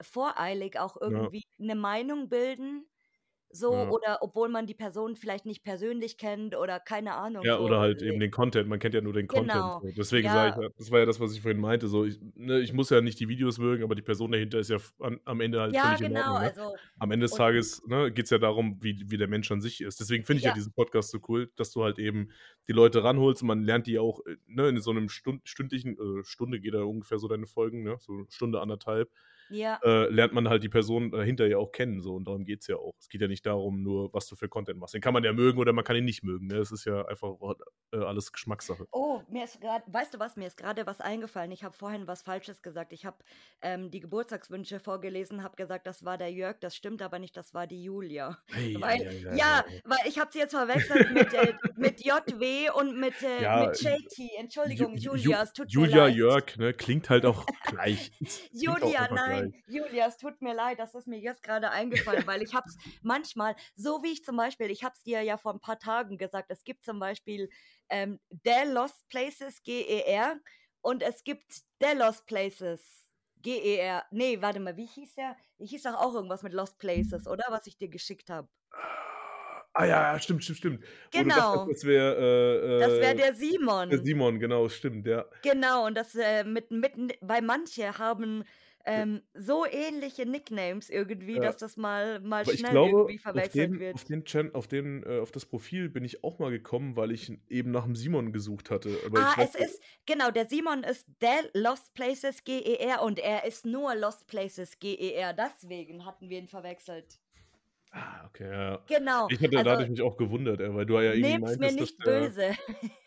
voreilig 0.03 0.79
auch 0.79 0.97
Ja, 1.07 1.21
irgendwie 1.21 1.43
eine 1.61 1.75
Meinung 1.75 2.29
bilden. 2.29 2.89
So, 3.53 3.73
ja. 3.73 3.89
oder 3.89 4.19
obwohl 4.21 4.49
man 4.49 4.67
die 4.67 4.75
Person 4.75 5.17
vielleicht 5.17 5.47
nicht 5.47 5.65
persönlich 5.65 6.19
kennt 6.19 6.55
oder 6.55 6.79
keine 6.79 7.15
Ahnung, 7.15 7.45
Ja, 7.45 7.57
so. 7.57 7.65
oder 7.65 7.81
halt 7.81 8.03
eben 8.03 8.21
den 8.21 8.31
Content. 8.31 8.69
Man 8.69 8.79
kennt 8.79 8.95
ja 8.95 9.01
nur 9.01 9.13
den 9.13 9.27
Content. 9.27 9.53
Genau. 9.53 9.81
So. 9.81 9.89
Deswegen 9.97 10.29
sage 10.29 10.51
Ja, 10.51 10.57
ich, 10.57 10.63
ja, 10.63 10.69
das 10.77 10.91
war 10.91 10.99
ja 11.01 11.07
das, 11.07 11.19
was 11.19 11.33
ich 11.33 11.41
vorhin 11.41 11.61
meinte. 11.61 11.89
So, 11.89 12.05
ich, 12.05 12.21
ne, 12.35 12.61
ich 12.61 12.73
muss 12.73 12.91
ja 12.91 13.01
nicht 13.01 13.19
die 13.19 13.29
Videos 13.29 13.59
mögen, 13.59 13.83
aber 13.83 13.95
die 13.95 14.03
Person 14.03 14.31
dahinter 14.31 14.59
ist 14.59 14.71
ja 14.71 14.77
an, 15.01 15.21
am 15.25 15.41
Ende 15.41 15.61
halt 15.61 15.75
ja, 15.75 15.87
völlig 15.87 16.01
in 16.03 16.15
genau. 16.15 16.35
Ordnung. 16.35 16.43
Ne? 16.43 16.49
Also, 16.49 16.77
Am 16.99 17.11
Ende 17.11 17.25
des 17.25 17.35
Tages 17.35 17.83
ne, 17.87 18.13
geht 18.13 18.27
es 18.27 18.31
ja 18.31 18.39
darum, 18.39 18.79
wie, 18.81 19.11
wie 19.11 19.17
der 19.17 19.29
Mensch 19.29 19.51
an 19.51 19.61
sich 19.61 19.81
ist. 19.81 19.99
Deswegen 20.01 20.25
finde 20.25 20.39
ich 20.39 20.45
ja 20.45 20.51
ja, 20.51 20.55
diesen 20.55 20.73
Podcast 20.73 21.11
so 21.11 21.19
cool, 21.29 21.51
dass 21.57 21.73
du 21.73 21.83
halt 21.83 21.99
eben 21.99 22.31
die 22.69 22.73
Leute 22.73 23.03
ranholst 23.03 23.43
und 23.43 23.49
man 23.49 23.63
lernt 23.63 23.87
die 23.87 23.99
auch 23.99 24.21
äh, 24.27 24.37
ne, 24.47 24.69
in 24.69 24.81
so 24.81 24.91
einem 24.91 25.09
Stund, 25.09 25.49
stündlichen, 25.49 25.97
äh, 25.97 26.25
Stunde 26.25 26.61
geht 26.61 26.75
da 26.75 26.83
ungefähr 26.83 27.19
so 27.19 27.29
deine 27.29 27.47
Folgen, 27.47 27.83
ne? 27.83 27.97
so 28.01 28.27
Stunde, 28.29 28.61
anderthalb, 28.61 29.11
ja. 29.51 29.79
äh, 29.83 30.09
lernt 30.09 30.33
man 30.33 30.49
halt 30.49 30.63
die 30.63 30.69
Person 30.69 31.11
dahinter 31.11 31.47
ja 31.47 31.59
auch 31.59 31.73
kennen. 31.73 32.01
So, 32.01 32.15
und 32.15 32.27
darum 32.27 32.45
geht 32.45 32.63
es 32.63 32.67
ja 32.67 32.77
auch. 32.77 32.95
Es 32.99 33.09
geht 33.09 33.21
ja 33.21 33.29
nicht 33.29 33.45
darum, 33.47 33.83
nur 33.83 34.13
was 34.13 34.27
du 34.27 34.37
für 34.37 34.49
Content 34.49 34.79
machst. 34.79 34.95
Den 34.95 35.01
kann 35.01 35.15
man 35.15 35.25
ja 35.25 35.33
mögen 35.33 35.59
oder 35.59 35.73
man 35.73 35.85
kann 35.85 35.97
ihn 35.97 36.05
nicht 36.05 36.23
mögen. 36.23 36.47
Ne? 36.47 36.57
Das 36.57 36.73
ist 36.73 36.85
ja 36.85 37.05
einfach 37.07 37.35
äh, 37.93 37.99
alles 37.99 38.33
Geschmackssache. 38.33 38.87
Oh, 38.93 39.21
mir 39.29 39.45
ist 39.45 39.61
gerade, 39.61 39.85
weißt 39.89 40.15
du 40.15 40.19
was, 40.19 40.37
mir 40.37 40.47
ist 40.47 40.57
gerade 40.57 40.87
was 40.87 41.01
eingefallen. 41.01 41.51
Ich 41.53 41.65
habe 41.65 41.77
vorhin 41.77 42.07
was 42.07 42.23
Falsches 42.23 42.63
gesagt. 42.63 42.93
Ich 42.93 43.05
habe 43.05 43.19
ähm, 43.63 43.91
die 43.91 44.01
Geburtstagswünsche 44.01 44.81
vorgelesen, 44.81 45.43
habe 45.43 45.57
gesagt, 45.57 45.87
das 45.87 46.05
war 46.05 46.19
der 46.19 46.33
Jörg, 46.33 46.59
das 46.61 46.77
stimmt 46.77 47.03
aber 47.03 47.19
nicht, 47.19 47.37
das 47.37 47.55
war 47.55 47.67
die 47.67 47.83
Julia. 47.83 48.39
Hey, 48.47 48.73
ja, 48.73 48.81
Weil, 48.81 49.03
ja, 49.03 49.11
ja, 49.11 49.35
ja, 49.35 49.65
weil 49.85 49.99
ich 50.07 50.19
habe 50.19 50.31
sie 50.33 50.39
jetzt 50.39 50.53
verwechselt 50.53 51.13
mit, 51.13 51.33
äh, 51.35 51.55
mit 51.77 52.05
JW 52.05 52.71
und 52.71 52.99
mit, 52.99 53.23
äh, 53.23 53.43
Ja, 53.43 53.67
mit 53.67 53.81
JT. 53.81 54.19
Ju, 54.19 54.29
Entschuldigung, 54.39 54.97
Ju, 54.97 55.15
Julia, 55.15 55.43
es 55.43 55.53
tut 55.53 55.67
mir 55.67 55.73
Julia. 55.73 56.09
Jörg, 56.09 56.57
ne, 56.57 56.73
klingt 56.73 57.11
halt 57.11 57.25
auch 57.25 57.47
gleich. 57.67 58.13
Es 58.21 58.49
klingt 58.51 58.69
auch 58.69 58.81
Julia, 58.83 59.01
einfach 59.03 59.40
nein. 59.43 59.63
Julia, 59.67 60.07
es 60.07 60.17
tut 60.17 60.41
mir 60.43 60.55
leid, 60.55 60.79
das 60.79 60.95
ist 60.95 61.07
mir 61.07 61.19
jetzt 61.19 61.43
gerade 61.43 61.71
eingefallen, 61.71 62.27
weil 62.27 62.43
ich 62.43 62.55
hab's 62.55 62.77
manchmal, 63.03 63.57
so 63.75 64.03
wie 64.03 64.13
ich 64.13 64.25
zum 64.25 64.37
Beispiel, 64.37 64.71
ich 64.71 64.85
hab's 64.85 65.03
dir 65.03 65.23
ja 65.23 65.37
vor 65.37 65.53
ein 65.53 65.61
paar 65.61 65.79
Tagen 65.79 66.19
gesagt, 66.19 66.51
es 66.51 66.65
gibt 66.65 66.85
zum 66.85 66.99
Beispiel 66.99 67.49
ähm, 67.89 68.21
der 68.31 68.67
Lost 68.67 69.09
Places 69.09 69.63
GER 69.63 70.41
und 70.81 71.03
es 71.03 71.25
gibt 71.25 71.63
der 71.81 71.95
Lost 71.95 72.27
Places 72.27 73.09
GER. 73.43 74.05
Nee, 74.11 74.41
warte 74.41 74.61
mal, 74.61 74.77
wie 74.77 74.87
hieß 74.87 75.15
der? 75.15 75.37
Ich 75.59 75.71
hieß 75.71 75.83
doch 75.83 75.95
auch 75.95 76.15
irgendwas 76.15 76.43
mit 76.43 76.53
Lost 76.53 76.79
Places, 76.79 77.27
oder? 77.27 77.45
Was 77.49 77.67
ich 77.67 77.77
dir 77.77 77.89
geschickt 77.89 78.31
habe. 78.31 78.49
Ah 79.73 79.85
ja, 79.85 80.19
stimmt, 80.19 80.43
stimmt, 80.43 80.59
stimmt. 80.59 80.85
Du 81.13 81.25
dachtest, 81.25 81.25
Genau, 81.25 81.67
das 81.67 81.85
wäre 81.85 82.81
äh, 82.81 82.85
äh, 82.85 83.01
der 83.01 83.15
der 83.15 83.35
Simon. 83.35 84.05
Simon, 84.05 84.41
genau, 84.41 84.69
stimmt, 84.69 85.07
ja. 85.07 85.25
Genau, 85.43 85.87
und 85.87 85.95
das 85.95 86.15
äh, 86.17 86.43
mit, 86.45 86.71
mit, 86.73 86.93
weil 87.21 87.43
manche 87.43 87.97
haben 87.97 88.45
ähm, 88.87 89.23
so 89.35 89.65
ähnliche 89.67 90.27
Nicknames 90.27 90.89
irgendwie, 90.91 91.35
Ja. 91.35 91.41
dass 91.41 91.57
das 91.59 91.77
mal, 91.77 92.21
mal 92.21 92.43
Aber 92.43 92.53
schnell 92.57 92.71
glaube, 92.73 92.91
irgendwie 92.91 93.17
auf 93.17 93.23
verwechselt 93.23 93.73
den, 93.73 93.81
wird. 93.81 93.95
auf 93.95 94.05
den 94.05 94.25
Chan 94.25 94.55
auf 94.55 94.69
den, 94.69 95.03
äh, 95.05 95.19
auf 95.21 95.31
das 95.33 95.47
Profil 95.47 95.89
bin 95.89 96.05
ich 96.05 96.25
auch 96.25 96.39
mal 96.39 96.51
gekommen, 96.51 96.97
weil 96.97 97.11
ich 97.13 97.31
eben 97.49 97.71
nach 97.71 97.85
dem 97.85 97.95
Simon 97.95 98.33
gesucht 98.33 98.71
hatte. 98.71 98.97
Aber 99.07 99.19
Ah, 99.21 99.35
es 99.39 99.55
ist, 99.55 99.83
genau, 100.07 100.31
der 100.31 100.47
Simon 100.47 100.83
ist 100.83 101.07
der 101.21 101.51
Lost 101.55 101.95
Places 101.95 102.45
GER 102.45 103.03
und 103.03 103.19
er 103.19 103.45
ist 103.45 103.67
nur 103.67 103.95
Lost 103.95 104.27
Places 104.27 104.79
GER. 104.79 105.33
Deswegen 105.35 106.05
hatten 106.07 106.29
wir 106.29 106.39
ihn 106.39 106.49
verwechselt. 106.49 107.21
Ah, 107.93 108.25
okay, 108.27 108.51
ja. 108.51 108.85
Genau, 108.87 109.27
Ich 109.31 109.41
hatte 109.41 109.59
also 109.59 109.83
ich 109.83 109.91
mich 109.91 110.03
auch 110.03 110.17
gewundert, 110.17 110.61
weil 110.61 110.87
du 110.87 110.95
ja 111.01 111.13
irgendwie 111.13 111.39
nehmt's 111.39 111.59
mir 111.59 111.73
meintest, 111.73 111.81
dass 111.81 111.91
nicht 111.91 112.07
der, 112.07 112.21
böse. 112.21 112.57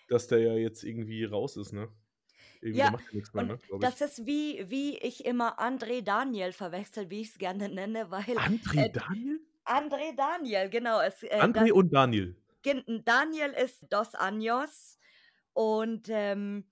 dass 0.09 0.27
der 0.27 0.39
ja 0.39 0.53
jetzt 0.55 0.83
irgendwie 0.83 1.23
raus 1.23 1.55
ist, 1.57 1.71
ne? 1.73 1.87
Irgendwie, 2.63 2.79
Ja, 2.79 2.91
macht 2.91 3.05
ja 3.07 3.13
nichts 3.13 3.33
mehr, 3.33 3.43
ne, 3.43 3.59
das 3.79 4.01
ist 4.01 4.25
wie, 4.25 4.69
wie 4.69 4.97
ich 4.97 5.25
immer 5.25 5.59
André 5.59 6.01
Daniel 6.03 6.53
verwechsel, 6.53 7.09
wie 7.09 7.21
ich 7.21 7.29
es 7.29 7.37
gerne 7.37 7.69
nenne, 7.69 8.09
weil 8.11 8.23
André 8.37 8.85
äh, 8.85 8.89
Daniel? 8.89 9.39
André 9.65 10.15
Daniel, 10.15 10.69
genau, 10.69 10.99
es, 11.01 11.23
äh, 11.23 11.29
André 11.37 11.53
das, 11.53 11.71
und 11.71 11.93
Daniel. 11.93 12.35
Daniel 13.05 13.51
ist 13.51 13.91
Dos 13.91 14.15
Anjos 14.15 14.97
und 15.53 16.07
ähm, 16.09 16.69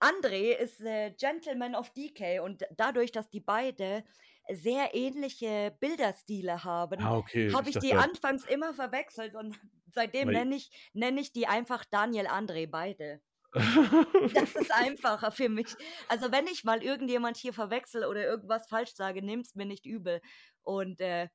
André 0.00 0.52
ist 0.56 0.80
äh, 0.82 1.12
Gentleman 1.12 1.74
of 1.74 1.90
Decay 1.90 2.40
und 2.40 2.64
dadurch, 2.76 3.12
dass 3.12 3.30
die 3.30 3.40
beide 3.40 4.04
sehr 4.50 4.94
ähnliche 4.94 5.76
Bilderstile 5.80 6.64
haben, 6.64 7.00
Ah, 7.02 7.16
okay. 7.16 7.52
habe 7.52 7.70
Ich 7.70 7.70
ich 7.70 7.78
die 7.78 7.94
dachte, 7.94 8.04
anfangs 8.04 8.44
immer 8.46 8.74
verwechselt 8.74 9.34
und 9.34 9.58
seitdem 9.92 10.30
nenne 10.30 10.56
ich, 10.56 10.70
nenne 10.94 11.20
ich 11.20 11.32
die 11.32 11.46
einfach 11.46 11.84
Daniel 11.84 12.26
André 12.26 12.68
beide. 12.68 13.20
Das 13.52 14.54
ist 14.54 14.72
einfacher 14.74 15.30
für 15.32 15.48
mich. 15.48 15.74
Also 16.08 16.30
wenn 16.30 16.46
ich 16.46 16.64
mal 16.64 16.82
irgendjemand 16.82 17.36
hier 17.36 17.52
verwechsel 17.52 18.04
oder 18.04 18.24
irgendwas 18.24 18.68
falsch 18.68 18.94
sage, 18.94 19.22
nimm's 19.22 19.54
mir 19.54 19.66
nicht 19.66 19.86
übel. 19.86 20.20
Und 20.62 21.00
äh, 21.00 21.28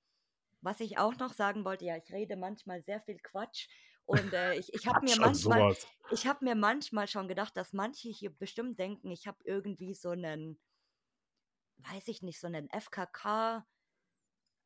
was 0.62 0.80
ich 0.80 0.98
auch 0.98 1.16
noch 1.18 1.34
sagen 1.34 1.66
wollte, 1.66 1.86
ja, 1.86 1.98
ich 1.98 2.12
rede 2.12 2.36
manchmal 2.36 2.82
sehr 2.84 3.02
viel 3.02 3.20
Quatsch. 3.20 3.68
Und 4.06 4.34
äh, 4.34 4.56
ich, 4.56 4.74
ich 4.74 4.88
habe 4.88 5.04
mir 5.04 5.18
manchmal, 5.20 5.60
sowas. 5.60 5.88
ich 6.12 6.28
habe 6.28 6.46
mir 6.46 6.56
manchmal 6.56 7.08
schon 7.08 7.28
gedacht, 7.28 7.58
dass 7.58 7.74
manche 7.74 8.10
hier 8.10 8.32
bestimmt 8.32 8.80
denken, 8.80 9.10
ich 9.12 9.28
habe 9.28 9.40
irgendwie 9.44 9.96
so 9.96 10.10
einen, 10.10 10.60
weiß 11.78 12.08
ich 12.08 12.22
nicht, 12.22 12.40
so 12.40 12.48
einen 12.48 12.70
FKK 12.70 13.66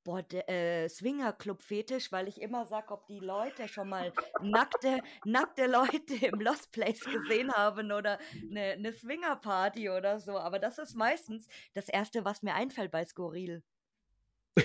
Bord 0.04 0.34
äh, 0.34 0.88
Swingerclub-Fetisch, 0.88 2.12
weil 2.12 2.28
ich 2.28 2.42
immer 2.42 2.66
sage, 2.66 2.92
ob 2.94 3.08
die 3.08 3.20
Leute 3.20 3.68
schon 3.68 3.90
mal 3.90 4.12
nackte, 4.42 5.02
nackte 5.26 5.68
Leute 5.68 6.26
im 6.26 6.40
Lost 6.40 6.72
Place 6.72 7.02
gesehen 7.02 7.52
haben 7.54 7.92
oder 7.92 8.20
eine, 8.50 8.74
eine 8.74 8.94
Swingerparty 8.94 9.90
oder 9.90 10.20
so. 10.20 10.38
Aber 10.38 10.60
das 10.60 10.78
ist 10.78 10.96
meistens 10.96 11.48
das 11.74 11.90
Erste, 11.90 12.26
was 12.26 12.44
mir 12.44 12.54
einfällt 12.56 12.92
bei 12.92 13.06
Skurril. 13.06 13.64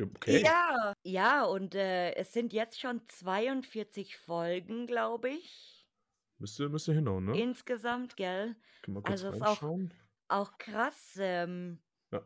Okay. 0.00 0.42
Ja, 0.42 0.94
ja, 1.04 1.44
und 1.44 1.74
äh, 1.74 2.14
es 2.14 2.32
sind 2.32 2.54
jetzt 2.54 2.80
schon 2.80 3.06
42 3.08 4.16
Folgen, 4.16 4.86
glaube 4.86 5.28
ich, 5.28 5.86
Müsste, 6.42 6.68
müsste 6.68 6.92
hinhauen, 6.92 7.26
ne? 7.26 7.38
insgesamt, 7.38 8.16
gell? 8.16 8.56
Können 8.82 8.96
wir 8.96 9.02
kurz 9.02 9.22
Also 9.22 9.36
ist 9.36 9.42
auch, 9.42 9.62
auch 10.26 10.58
krass. 10.58 11.16
Ähm, 11.20 11.78
Ja. 12.10 12.20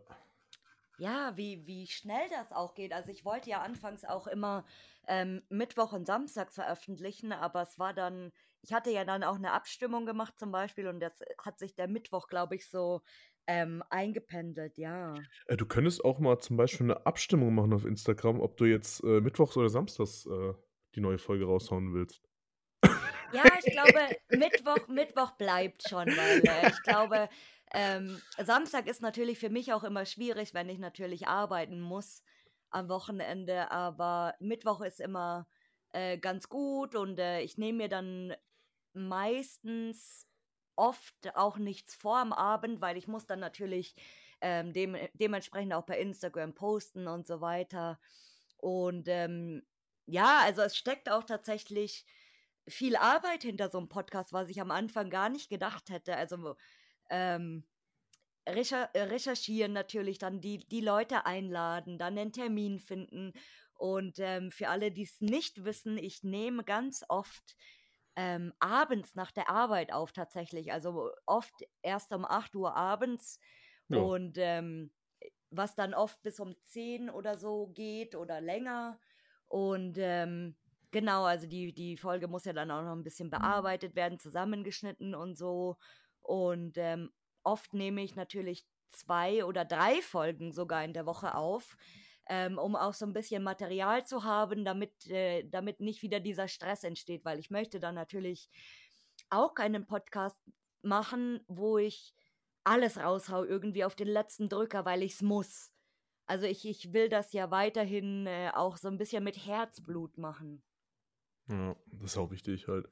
Ja, 0.98 1.36
wie, 1.36 1.66
wie 1.66 1.86
schnell 1.86 2.28
das 2.30 2.52
auch 2.52 2.74
geht. 2.74 2.92
Also 2.92 3.10
ich 3.10 3.24
wollte 3.24 3.50
ja 3.50 3.60
anfangs 3.60 4.04
auch 4.04 4.26
immer 4.26 4.64
ähm, 5.08 5.42
Mittwoch 5.48 5.92
und 5.92 6.06
Samstag 6.06 6.52
veröffentlichen, 6.52 7.32
aber 7.32 7.62
es 7.62 7.78
war 7.78 7.92
dann, 7.92 8.32
ich 8.62 8.72
hatte 8.72 8.90
ja 8.90 9.04
dann 9.04 9.22
auch 9.22 9.36
eine 9.36 9.52
Abstimmung 9.52 10.06
gemacht 10.06 10.38
zum 10.38 10.52
Beispiel 10.52 10.88
und 10.88 11.00
das 11.00 11.20
hat 11.44 11.58
sich 11.58 11.74
der 11.74 11.88
Mittwoch, 11.88 12.28
glaube 12.28 12.54
ich, 12.54 12.68
so 12.68 13.02
ähm, 13.46 13.82
eingependelt, 13.90 14.76
ja. 14.78 15.14
Äh, 15.46 15.56
du 15.56 15.66
könntest 15.66 16.04
auch 16.04 16.18
mal 16.18 16.38
zum 16.40 16.56
Beispiel 16.56 16.86
eine 16.86 17.06
Abstimmung 17.06 17.54
machen 17.54 17.72
auf 17.74 17.84
Instagram, 17.84 18.40
ob 18.40 18.56
du 18.56 18.64
jetzt 18.64 19.04
äh, 19.04 19.20
Mittwochs 19.20 19.56
oder 19.56 19.68
Samstags 19.68 20.26
äh, 20.26 20.54
die 20.94 21.00
neue 21.00 21.18
Folge 21.18 21.44
raushauen 21.44 21.94
willst. 21.94 22.22
Ja, 23.32 23.42
ich 23.58 23.72
glaube, 23.72 24.16
Mittwoch, 24.30 24.88
Mittwoch 24.88 25.32
bleibt 25.32 25.88
schon, 25.88 26.06
weil 26.06 26.42
äh, 26.46 26.68
ich 26.70 26.82
glaube, 26.82 27.28
ähm, 27.72 28.20
Samstag 28.38 28.86
ist 28.86 29.02
natürlich 29.02 29.38
für 29.38 29.50
mich 29.50 29.72
auch 29.72 29.84
immer 29.84 30.06
schwierig, 30.06 30.54
wenn 30.54 30.68
ich 30.68 30.78
natürlich 30.78 31.26
arbeiten 31.26 31.80
muss 31.80 32.22
am 32.70 32.88
Wochenende, 32.88 33.70
aber 33.70 34.34
Mittwoch 34.40 34.80
ist 34.80 35.00
immer 35.00 35.46
äh, 35.92 36.18
ganz 36.18 36.48
gut 36.48 36.94
und 36.94 37.18
äh, 37.18 37.40
ich 37.40 37.58
nehme 37.58 37.78
mir 37.78 37.88
dann 37.88 38.34
meistens 38.92 40.26
oft 40.76 41.14
auch 41.34 41.58
nichts 41.58 41.94
vor 41.94 42.18
am 42.18 42.32
Abend, 42.32 42.80
weil 42.80 42.96
ich 42.96 43.08
muss 43.08 43.26
dann 43.26 43.40
natürlich 43.40 43.94
ähm, 44.40 44.72
dem, 44.72 44.96
dementsprechend 45.14 45.72
auch 45.72 45.84
bei 45.84 45.98
Instagram 45.98 46.54
posten 46.54 47.08
und 47.08 47.26
so 47.26 47.40
weiter. 47.40 47.98
Und 48.58 49.08
ähm, 49.08 49.62
ja, 50.06 50.40
also 50.42 50.62
es 50.62 50.76
steckt 50.76 51.10
auch 51.10 51.24
tatsächlich 51.24 52.04
viel 52.68 52.96
Arbeit 52.96 53.42
hinter 53.42 53.70
so 53.70 53.78
einem 53.78 53.88
Podcast, 53.88 54.32
was 54.32 54.48
ich 54.48 54.60
am 54.60 54.70
Anfang 54.70 55.10
gar 55.10 55.28
nicht 55.28 55.48
gedacht 55.48 55.90
hätte. 55.90 56.16
Also 56.16 56.56
ähm, 57.10 57.64
recher 58.48 58.90
äh, 58.94 59.02
recherchieren 59.02 59.72
natürlich, 59.72 60.18
dann 60.18 60.40
die, 60.40 60.58
die 60.58 60.80
Leute 60.80 61.26
einladen, 61.26 61.98
dann 61.98 62.18
einen 62.18 62.32
Termin 62.32 62.78
finden. 62.78 63.32
Und 63.74 64.18
ähm, 64.18 64.50
für 64.50 64.68
alle, 64.68 64.90
die 64.90 65.02
es 65.02 65.20
nicht 65.20 65.64
wissen, 65.64 65.98
ich 65.98 66.22
nehme 66.22 66.64
ganz 66.64 67.04
oft 67.08 67.56
ähm, 68.16 68.54
abends 68.58 69.14
nach 69.14 69.30
der 69.30 69.50
Arbeit 69.50 69.92
auf 69.92 70.12
tatsächlich. 70.12 70.72
Also 70.72 71.10
oft 71.26 71.54
erst 71.82 72.12
um 72.12 72.24
8 72.24 72.54
Uhr 72.56 72.74
abends. 72.74 73.38
Ja. 73.88 73.98
Und 73.98 74.38
ähm, 74.38 74.90
was 75.50 75.74
dann 75.74 75.94
oft 75.94 76.22
bis 76.22 76.40
um 76.40 76.54
10 76.64 77.10
oder 77.10 77.36
so 77.36 77.68
geht 77.68 78.14
oder 78.14 78.40
länger. 78.40 78.98
Und 79.48 79.96
ähm, 79.98 80.56
genau, 80.90 81.24
also 81.24 81.46
die, 81.46 81.72
die 81.72 81.96
Folge 81.96 82.26
muss 82.26 82.44
ja 82.44 82.52
dann 82.52 82.70
auch 82.70 82.82
noch 82.82 82.92
ein 82.92 83.04
bisschen 83.04 83.30
bearbeitet 83.30 83.94
werden, 83.94 84.18
zusammengeschnitten 84.18 85.14
und 85.14 85.36
so. 85.36 85.76
Und 86.26 86.76
ähm, 86.78 87.10
oft 87.42 87.72
nehme 87.74 88.02
ich 88.02 88.16
natürlich 88.16 88.66
zwei 88.90 89.44
oder 89.44 89.64
drei 89.64 90.00
Folgen 90.02 90.52
sogar 90.52 90.84
in 90.84 90.92
der 90.92 91.06
Woche 91.06 91.34
auf, 91.34 91.76
ähm, 92.28 92.58
um 92.58 92.74
auch 92.76 92.94
so 92.94 93.06
ein 93.06 93.12
bisschen 93.12 93.42
Material 93.42 94.04
zu 94.04 94.24
haben, 94.24 94.64
damit, 94.64 95.06
äh, 95.06 95.44
damit 95.48 95.80
nicht 95.80 96.02
wieder 96.02 96.20
dieser 96.20 96.48
Stress 96.48 96.84
entsteht, 96.84 97.24
weil 97.24 97.38
ich 97.38 97.50
möchte 97.50 97.78
dann 97.78 97.94
natürlich 97.94 98.50
auch 99.30 99.54
keinen 99.54 99.86
Podcast 99.86 100.40
machen, 100.82 101.40
wo 101.46 101.78
ich 101.78 102.14
alles 102.64 102.98
raushau, 102.98 103.44
irgendwie 103.44 103.84
auf 103.84 103.94
den 103.94 104.08
letzten 104.08 104.48
Drücker, 104.48 104.84
weil 104.84 105.02
ich 105.02 105.14
es 105.14 105.22
muss. 105.22 105.72
Also 106.26 106.46
ich, 106.46 106.66
ich 106.66 106.92
will 106.92 107.08
das 107.08 107.32
ja 107.32 107.52
weiterhin 107.52 108.26
äh, 108.26 108.50
auch 108.52 108.76
so 108.76 108.88
ein 108.88 108.98
bisschen 108.98 109.22
mit 109.22 109.46
Herzblut 109.46 110.18
machen. 110.18 110.64
Ja, 111.48 111.76
das 111.92 112.12
ist 112.12 112.18
auch 112.18 112.32
wichtig 112.32 112.66
halt. 112.66 112.88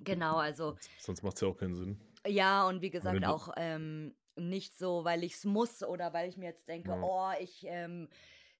Genau, 0.00 0.36
also 0.36 0.76
Sonst 0.98 1.22
macht 1.22 1.36
es 1.36 1.42
ja 1.42 1.48
auch 1.48 1.56
keinen 1.56 1.74
Sinn. 1.76 2.00
ja, 2.26 2.66
und 2.66 2.80
wie 2.82 2.90
gesagt, 2.90 3.24
auch 3.24 3.52
ähm, 3.56 4.16
nicht 4.36 4.76
so, 4.78 5.04
weil 5.04 5.22
ich 5.24 5.34
es 5.34 5.44
muss 5.44 5.82
oder 5.82 6.12
weil 6.12 6.28
ich 6.28 6.36
mir 6.36 6.46
jetzt 6.46 6.68
denke, 6.68 6.90
Ja. 6.90 7.02
oh, 7.02 7.30
ich 7.40 7.64
ähm, 7.66 8.08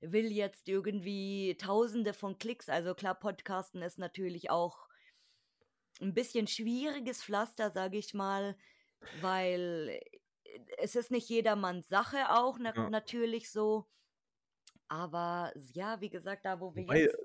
will 0.01 0.31
jetzt 0.33 0.69
irgendwie 0.69 1.57
tausende 1.59 2.13
von 2.15 2.39
Klicks. 2.39 2.69
Also 2.69 2.95
klar, 2.95 3.15
Podcasten 3.15 3.83
ist 3.83 3.99
natürlich 3.99 4.51
auch 4.51 4.89
ein 6.01 6.15
bisschen 6.15 6.47
schwieriges 6.47 7.23
Pflaster, 7.23 7.71
sage 7.71 7.99
ich 7.99 8.15
mal, 8.15 8.57
weil 9.21 9.99
äh, 10.45 10.61
es 10.79 10.95
ist 10.97 11.11
nicht 11.11 11.29
jedermanns 11.29 11.89
Sache 11.89 12.31
auch 12.31 12.59
na 12.59 12.75
Ja. 12.75 12.91
natürlich 12.91 13.51
so. 13.51 13.87
Aber 14.89 15.53
ja, 15.73 16.01
wie 16.01 16.11
gesagt, 16.11 16.45
da 16.45 16.61
wo 16.61 16.75
wir 16.75 16.83
Wobei- 16.85 17.01
jetzt 17.03 17.17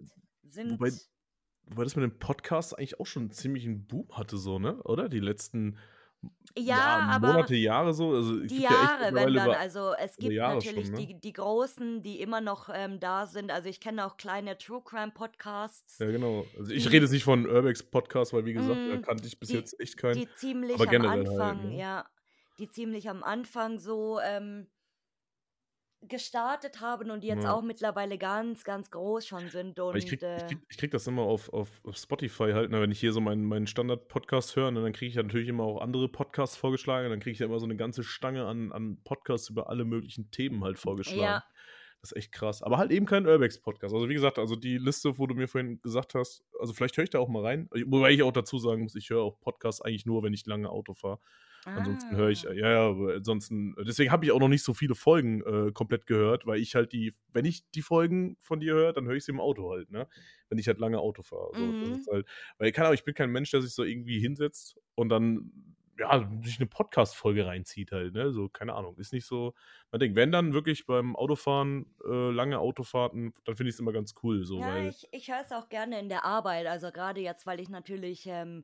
sind. 0.44 0.80
wobei- 0.80 0.92
Wobei 1.68 1.84
das 1.84 1.96
mit 1.96 2.04
dem 2.04 2.20
Podcast 2.20 2.78
eigentlich 2.78 3.00
auch 3.00 3.06
schon 3.08 3.24
einen 3.24 3.32
ziemlichen 3.32 3.86
Boom 3.88 4.08
hatte, 4.12 4.38
so, 4.38 4.60
ne? 4.60 4.82
Oder? 4.84 5.10
Die 5.10 5.20
letzten 5.20 5.78
ja, 6.58 7.08
aber 7.12 7.34
Monate, 7.34 7.56
Jahre 7.56 7.94
so. 7.94 8.12
Also, 8.16 8.40
die 8.40 8.48
gibt 8.48 8.62
ja 8.62 8.68
echt 8.70 8.72
Jahre, 9.02 9.14
wenn 9.16 9.34
dann, 9.36 9.52
also 9.52 9.94
es 9.94 10.16
gibt 10.18 10.34
Jahre 10.34 10.56
natürlich 10.56 10.88
schon, 10.88 10.96
ne? 10.96 11.06
die, 11.08 11.20
die 11.20 11.34
Großen, 11.34 12.02
die 12.02 12.20
immer 12.20 12.42
noch 12.42 12.70
ähm, 12.74 13.00
da 13.00 13.28
sind. 13.28 13.52
Also 13.52 13.70
ich 13.70 13.80
kenne 13.80 14.06
auch 14.06 14.18
kleine 14.18 14.58
True 14.58 14.82
Crime 14.84 15.12
Podcasts, 15.12 16.00
Ja, 16.00 16.08
genau. 16.10 16.46
Also 16.58 16.72
ich 16.72 16.84
die- 16.84 16.90
rede 16.90 17.06
jetzt 17.06 17.12
nicht 17.12 17.24
von 17.26 17.46
Urbex 17.46 17.84
Podcast, 17.84 18.34
weil 18.34 18.46
wie 18.46 18.54
gesagt, 18.54 18.72
da 18.76 18.96
Mm, 18.98 19.02
kannte 19.04 19.28
ich 19.28 19.40
bis 19.40 19.50
die- 19.50 19.56
jetzt 19.56 19.80
echt 19.80 19.98
keinen. 19.98 20.16
die 20.16 20.28
ziemlich 20.36 20.80
aber 20.80 20.92
am 20.96 21.08
halt, 21.10 21.28
Anfang, 21.28 21.70
ne? 21.70 21.78
ja, 21.78 22.06
die 22.58 22.70
ziemlich 22.70 23.08
am 23.10 23.22
Anfang 23.22 23.78
so 23.80 24.20
ähm, 24.24 24.68
gestartet 26.02 26.82
haben 26.82 27.10
und 27.12 27.24
jetzt 27.24 27.46
Ja. 27.46 27.54
auch 27.54 27.62
mittlerweile 27.64 28.18
ganz, 28.18 28.64
ganz 28.64 28.92
groß 28.92 29.26
schon 29.26 29.50
sind. 29.50 29.80
Und 29.80 29.96
ich 29.96 30.06
krieg, 30.06 30.22
äh, 30.22 30.38
ich, 30.38 30.46
krieg, 30.46 30.60
ich 30.70 30.78
krieg 30.78 30.92
das 30.92 31.08
immer 31.08 31.24
auf, 31.24 31.52
auf, 31.52 31.82
auf 31.84 31.98
Spotify 31.98 32.52
halt, 32.54 32.70
ne, 32.72 32.80
wenn 32.82 32.92
ich 32.92 33.00
hier 33.00 33.12
so 33.12 33.22
meinen, 33.22 33.44
meinen 33.46 33.66
Standard-Podcast 33.68 34.56
höre, 34.56 34.72
ne, 34.72 34.82
dann 34.82 34.94
kriege 34.94 35.10
ich 35.10 35.16
natürlich 35.16 35.48
immer 35.48 35.64
auch 35.64 35.82
andere 35.82 36.08
Podcasts 36.10 36.58
vorgeschlagen, 36.58 37.10
dann 37.10 37.20
kriege 37.20 37.34
ich 37.34 37.40
ja 37.40 37.48
immer 37.48 37.60
so 37.60 37.66
eine 37.66 37.76
ganze 37.76 38.04
Stange 38.04 38.46
an, 38.46 38.72
an 38.72 39.02
Podcasts 39.04 39.50
über 39.50 39.70
alle 39.70 39.86
möglichen 39.86 40.30
Themen 40.32 40.64
halt 40.64 40.78
vorgeschlagen. 40.78 41.22
ja, 41.22 41.44
Das 42.02 42.12
ist 42.12 42.18
echt 42.18 42.32
krass. 42.32 42.62
Aber 42.62 42.78
halt 42.78 42.92
eben 42.92 43.08
kein 43.08 43.26
Urbex-Podcast. 43.26 43.94
Also 43.94 44.08
wie 44.08 44.14
gesagt, 44.14 44.38
also 44.38 44.56
die 44.56 44.78
Liste, 44.78 45.18
wo 45.18 45.26
du 45.26 45.34
mir 45.34 45.48
vorhin 45.48 45.82
gesagt 45.82 46.14
hast, 46.14 46.44
also 46.60 46.74
vielleicht 46.74 46.98
höre 46.98 47.06
ich 47.06 47.10
da 47.10 47.20
auch 47.20 47.30
mal 47.30 47.44
rein. 47.44 47.68
Wobei 47.88 48.12
ich 48.12 48.22
auch 48.22 48.32
dazu 48.34 48.60
sagen 48.60 48.84
muss, 48.84 48.96
ich 48.96 49.10
höre 49.10 49.24
auch 49.24 49.40
Podcasts 49.40 49.82
eigentlich 49.82 50.06
nur, 50.06 50.22
wenn 50.24 50.34
ich 50.34 50.46
lange 50.46 50.70
Auto 50.70 50.94
fahre. 50.94 51.20
Ansonsten 51.74 52.16
höre 52.16 52.30
ich, 52.30 52.44
Ah. 52.44 52.54
ja, 52.54 52.54
ja, 52.54 52.88
aber 52.90 53.16
ansonsten, 53.16 53.76
deswegen 53.86 54.12
habe 54.12 54.26
ich 54.26 54.32
auch 54.32 54.40
noch 54.40 54.48
nicht 54.48 54.64
so 54.64 54.74
viele 54.74 54.96
Folgen 54.96 55.42
äh, 55.42 55.72
komplett 55.74 56.06
gehört, 56.08 56.46
weil 56.46 56.60
ich 56.62 56.76
halt 56.76 56.94
die, 56.94 57.14
wenn 57.34 57.46
ich 57.46 57.70
die 57.72 57.82
Folgen 57.82 58.38
von 58.42 58.60
dir 58.62 58.74
höre, 58.76 58.94
dann 58.94 59.06
höre 59.08 59.16
ich 59.16 59.26
sie 59.26 59.32
im 59.32 59.42
Auto 59.42 59.72
halt, 59.72 59.92
ne? 59.92 60.08
Wenn 60.50 60.58
ich 60.58 60.68
halt 60.68 60.80
lange 60.80 61.00
Auto 61.00 61.22
fahre. 61.24 61.54
So, 61.56 61.76
Mhm. 61.80 62.06
halt, 62.12 62.28
weil, 62.58 62.72
keine 62.72 62.88
Ahnung, 62.88 62.96
ich 62.96 63.04
bin 63.04 63.14
kein 63.14 63.32
Mensch, 63.32 63.52
der 63.52 63.62
sich 63.62 63.74
so 63.74 63.84
irgendwie 63.84 64.20
hinsetzt 64.20 64.78
und 64.96 65.10
dann, 65.10 65.52
ja, 65.98 66.30
sich 66.44 66.60
eine 66.60 66.68
Podcast-Folge 66.68 67.46
reinzieht 67.46 67.92
halt, 67.92 68.14
ne? 68.14 68.32
So, 68.32 68.50
keine 68.50 68.74
Ahnung, 68.76 68.98
ist 68.98 69.14
nicht 69.14 69.26
so, 69.26 69.54
man 69.92 70.00
denkt, 70.00 70.16
wenn 70.18 70.32
dann 70.32 70.54
wirklich 70.54 70.86
beim 70.86 71.16
Autofahren, 71.16 71.96
äh, 72.06 72.32
lange 72.32 72.60
Autofahrten, 72.60 73.34
dann 73.46 73.56
finde 73.56 73.70
ich 73.70 73.76
es 73.76 73.80
immer 73.80 73.94
ganz 73.94 74.14
cool, 74.24 74.46
so, 74.46 74.64
Ja, 74.64 74.66
weil, 74.66 74.90
ich, 74.90 75.08
ich 75.12 75.30
höre 75.30 75.42
es 75.42 75.52
auch 75.52 75.68
gerne 75.70 76.00
in 76.00 76.08
der 76.10 76.24
Arbeit. 76.24 76.66
Also 76.68 76.92
gerade 76.92 77.20
jetzt, 77.22 77.46
weil 77.46 77.60
ich 77.60 77.68
natürlich 77.70 78.26
ähm, 78.28 78.64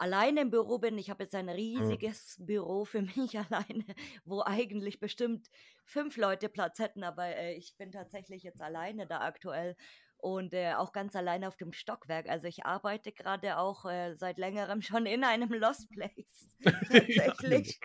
alleine 0.00 0.40
im 0.40 0.50
Büro 0.50 0.78
bin. 0.78 0.98
Ich 0.98 1.10
habe 1.10 1.24
jetzt 1.24 1.34
ein 1.34 1.48
riesiges 1.48 2.36
Büro 2.38 2.84
für 2.84 3.02
mich 3.02 3.38
alleine, 3.50 3.84
wo 4.24 4.42
eigentlich 4.42 4.98
bestimmt 4.98 5.48
fünf 5.84 6.16
Leute 6.16 6.48
Platz 6.48 6.78
hätten, 6.78 7.04
aber 7.04 7.26
äh, 7.26 7.54
ich 7.54 7.76
bin 7.76 7.92
tatsächlich 7.92 8.42
jetzt 8.42 8.62
alleine 8.62 9.06
da 9.06 9.20
aktuell 9.20 9.76
und 10.16 10.52
äh, 10.54 10.74
auch 10.74 10.92
ganz 10.92 11.16
alleine 11.16 11.48
auf 11.48 11.56
dem 11.56 11.72
Stockwerk. 11.72 12.28
Also 12.28 12.46
ich 12.46 12.64
arbeite 12.64 13.12
gerade 13.12 13.58
auch 13.58 13.84
äh, 13.84 14.14
seit 14.14 14.38
längerem 14.38 14.82
schon 14.82 15.06
in 15.06 15.24
einem 15.24 15.52
Lost 15.52 15.90
Place. 15.90 16.48
Tatsächlich. 16.62 17.80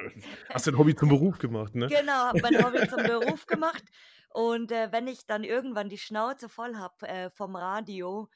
Hast 0.49 0.67
dein 0.67 0.77
Hobby 0.77 0.95
zum 0.95 1.09
Beruf 1.09 1.37
gemacht, 1.39 1.75
ne? 1.75 1.87
Genau, 1.87 2.13
habe 2.13 2.41
mein 2.41 2.63
Hobby 2.63 2.87
zum 2.87 3.03
Beruf 3.03 3.45
gemacht. 3.45 3.83
Und 4.29 4.71
äh, 4.71 4.91
wenn 4.91 5.07
ich 5.07 5.25
dann 5.27 5.43
irgendwann 5.43 5.89
die 5.89 5.97
Schnauze 5.97 6.49
voll 6.49 6.75
habe 6.75 7.07
äh, 7.07 7.29
vom 7.29 7.55
Radio, 7.55 8.29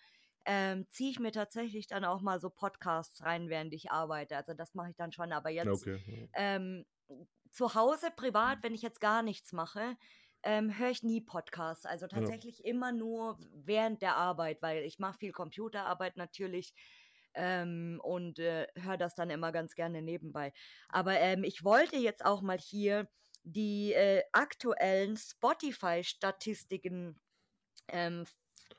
ähm, 0.52 0.88
ziehe 0.90 1.12
ich 1.12 1.20
mir 1.20 1.32
tatsächlich 1.32 1.86
dann 1.86 2.04
auch 2.04 2.22
mal 2.22 2.40
so 2.40 2.50
Podcasts 2.50 3.24
rein, 3.24 3.50
während 3.50 3.72
ich 3.72 3.92
arbeite. 3.92 4.36
Also 4.36 4.56
das 4.56 4.74
mache 4.74 4.90
ich 4.90 4.96
dann 4.96 5.12
schon. 5.12 5.32
Aber 5.32 5.52
jetzt 5.52 5.86
Ja, 5.86 5.94
okay. 5.94 6.02
ja. 6.08 6.28
ähm, 6.34 6.86
zu 7.52 7.76
Hause 7.76 8.10
privat, 8.16 8.64
wenn 8.64 8.74
ich 8.74 8.82
jetzt 8.82 9.00
gar 9.00 9.22
nichts 9.22 9.54
mache, 9.54 9.96
ähm, 10.42 10.76
höre 10.76 10.90
ich 10.90 11.04
nie 11.04 11.22
Podcasts. 11.22 11.86
Also 11.86 12.08
tatsächlich 12.08 12.66
immer 12.66 12.92
nur 12.92 13.38
während 13.54 14.02
der 14.02 14.16
Arbeit, 14.16 14.64
weil 14.64 14.86
ich 14.86 14.98
mache 14.98 15.20
viel 15.20 15.34
Computerarbeit 15.34 16.18
natürlich 16.18 16.74
ähm, 17.36 18.02
und 18.04 18.40
äh, 18.40 18.66
höre 18.76 18.98
das 18.98 19.14
dann 19.14 19.30
immer 19.30 19.52
ganz 19.52 19.76
gerne 19.76 20.02
nebenbei. 20.02 20.52
Aber 20.88 21.20
ähm, 21.20 21.44
ich 21.44 21.64
wollte 21.64 21.98
jetzt 21.98 22.26
auch 22.26 22.42
mal 22.42 22.58
hier 22.58 23.08
die 23.44 23.94
äh, 23.94 24.24
aktuellen 24.32 25.16
Spotify-Statistiken 25.16 27.20
ähm, 27.90 28.26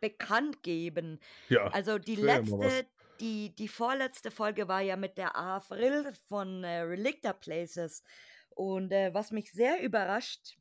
bekannt 0.01 0.63
geben. 0.63 1.19
Ja, 1.49 1.67
Also 1.69 1.99
die 1.99 2.17
letzte, 2.17 2.87
die, 3.21 3.55
die 3.55 3.69
vorletzte 3.69 4.31
Folge 4.31 4.69
war 4.69 4.81
ja 4.81 4.97
mit 4.97 5.19
der 5.19 5.37
Avril 5.37 6.13
von 6.29 6.65
äh, 6.65 6.81
Relicta 6.81 7.33
Places. 7.33 8.03
Und 8.51 8.93
äh, 8.93 9.13
was 9.15 9.31
mich 9.31 9.53
sehr 9.53 9.83
überrascht, 9.83 10.57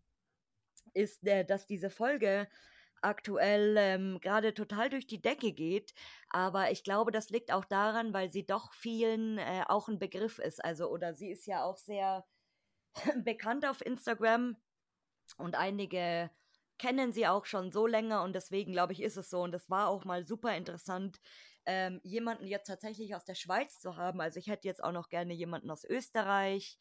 ist, 0.93 1.25
äh, 1.27 1.45
dass 1.45 1.65
diese 1.65 1.89
Folge 1.89 2.47
aktuell 3.01 3.75
ähm, 3.77 4.19
gerade 4.21 4.53
total 4.53 4.89
durch 4.89 5.07
die 5.07 5.21
Decke 5.21 5.53
geht. 5.53 5.93
Aber 6.29 6.71
ich 6.71 6.83
glaube, 6.83 7.11
das 7.11 7.29
liegt 7.29 7.51
auch 7.51 7.65
daran, 7.65 8.13
weil 8.13 8.31
sie 8.31 8.45
doch 8.45 8.73
vielen 8.73 9.37
äh, 9.37 9.63
auch 9.67 9.87
ein 9.87 9.99
Begriff 9.99 10.39
ist. 10.39 10.63
Also, 10.63 10.89
oder 10.89 11.13
sie 11.13 11.29
ist 11.29 11.45
ja 11.45 11.63
auch 11.63 11.77
sehr 11.77 12.25
bekannt 13.23 13.65
auf 13.65 13.85
Instagram 13.85 14.57
und 15.37 15.55
einige 15.55 16.29
kennen 16.79 17.11
sie 17.11 17.27
auch 17.27 17.45
schon 17.45 17.71
so 17.71 17.85
länger 17.85 18.23
und 18.23 18.33
deswegen 18.33 18.71
glaube 18.71 18.93
ich, 18.93 19.01
ist 19.01 19.17
es 19.17 19.29
so. 19.29 19.41
Und 19.41 19.53
es 19.53 19.69
war 19.69 19.89
auch 19.89 20.05
mal 20.05 20.25
super 20.25 20.55
interessant, 20.57 21.19
ähm, 21.65 21.99
jemanden 22.03 22.47
jetzt 22.47 22.67
tatsächlich 22.67 23.15
aus 23.15 23.25
der 23.25 23.35
Schweiz 23.35 23.79
zu 23.79 23.97
haben. 23.97 24.21
Also 24.21 24.39
ich 24.39 24.47
hätte 24.47 24.67
jetzt 24.67 24.83
auch 24.83 24.91
noch 24.91 25.09
gerne 25.09 25.33
jemanden 25.33 25.69
aus 25.69 25.83
Österreich 25.83 26.79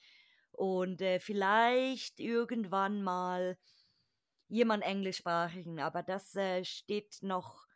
und 0.52 1.02
äh, 1.02 1.20
vielleicht 1.20 2.20
irgendwann 2.20 3.02
mal 3.02 3.58
jemand 4.48 4.82
englischsprachigen, 4.82 5.78
aber 5.80 6.02
das 6.02 6.34
äh, 6.34 6.64
steht 6.64 7.18
noch 7.20 7.67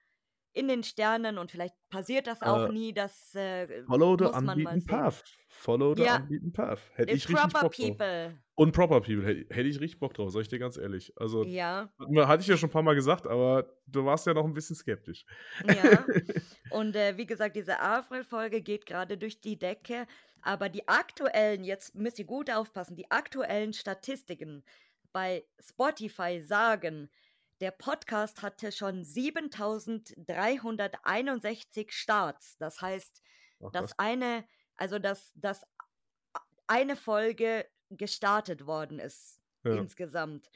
in 0.54 0.68
den 0.68 0.82
Sternen 0.82 1.38
und 1.38 1.50
vielleicht 1.50 1.74
passiert 1.88 2.26
das 2.26 2.42
auch 2.42 2.68
Äh, 2.68 2.72
nie. 2.72 2.92
Das 2.92 3.34
äh, 3.34 3.82
Follow 3.84 4.16
the 4.18 4.24
muss 4.24 4.32
man 4.34 4.44
mal 4.44 4.56
unbeaten 4.56 4.84
path. 4.86 5.24
Follow 5.48 5.94
the 5.94 6.02
Ja. 6.02 6.16
unbeaten 6.16 6.52
path. 6.52 6.80
Hätte 6.94 7.12
ich 7.12 7.28
richtig 7.28 7.52
Bock 7.52 7.60
drauf. 7.62 7.76
people. 7.76 8.38
Und 8.54 8.72
Proper 8.72 9.00
People. 9.00 9.24
Hätte, 9.24 9.54
hätte 9.54 9.68
ich 9.68 9.80
richtig 9.80 9.98
Bock 9.98 10.12
drauf, 10.14 10.30
sag 10.30 10.40
ich 10.42 10.48
dir 10.48 10.58
ganz 10.58 10.76
ehrlich. 10.76 11.12
Also, 11.16 11.44
Ja, 11.44 11.90
hatte 12.26 12.42
ich 12.42 12.46
ja 12.48 12.56
schon 12.56 12.68
ein 12.68 12.72
paar 12.72 12.82
Mal 12.82 12.94
gesagt, 12.94 13.26
aber 13.26 13.66
du 13.86 14.04
warst 14.04 14.26
ja 14.26 14.34
noch 14.34 14.44
ein 14.44 14.52
bisschen 14.52 14.76
skeptisch. 14.76 15.24
ja. 15.66 16.04
Und 16.70 16.96
äh, 16.96 17.16
wie 17.16 17.26
gesagt, 17.26 17.56
diese 17.56 17.80
Avril-Folge 17.80 18.60
geht 18.62 18.86
gerade 18.86 19.16
durch 19.18 19.40
die 19.40 19.58
Decke. 19.58 20.06
Aber 20.42 20.68
die 20.68 20.86
aktuellen, 20.88 21.64
jetzt 21.64 21.94
müsst 21.94 22.18
ihr 22.18 22.24
gut 22.24 22.50
aufpassen, 22.50 22.96
die 22.96 23.10
aktuellen 23.10 23.72
Statistiken 23.72 24.64
bei 25.12 25.44
Spotify 25.60 26.40
sagen, 26.42 27.10
der 27.62 27.70
Podcast 27.70 28.42
hatte 28.42 28.70
schon 28.72 29.04
7361 29.04 31.92
Starts. 31.92 32.58
Das 32.58 32.82
heißt, 32.82 33.22
Ach, 33.64 33.70
dass 33.70 33.96
eine, 33.98 34.46
also 34.74 34.98
dass, 34.98 35.32
dass 35.36 35.62
eine 36.66 36.96
Folge 36.96 37.66
gestartet 37.88 38.66
worden 38.66 38.98
ist 38.98 39.40
Ja. 39.64 39.76
insgesamt. 39.76 40.50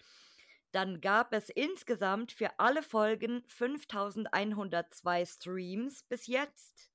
Dann 0.72 1.00
gab 1.00 1.32
es 1.32 1.48
insgesamt 1.48 2.32
für 2.32 2.58
alle 2.58 2.82
Folgen 2.82 3.44
5102 3.46 5.26
Streams 5.26 6.02
bis 6.02 6.26
jetzt. 6.26 6.90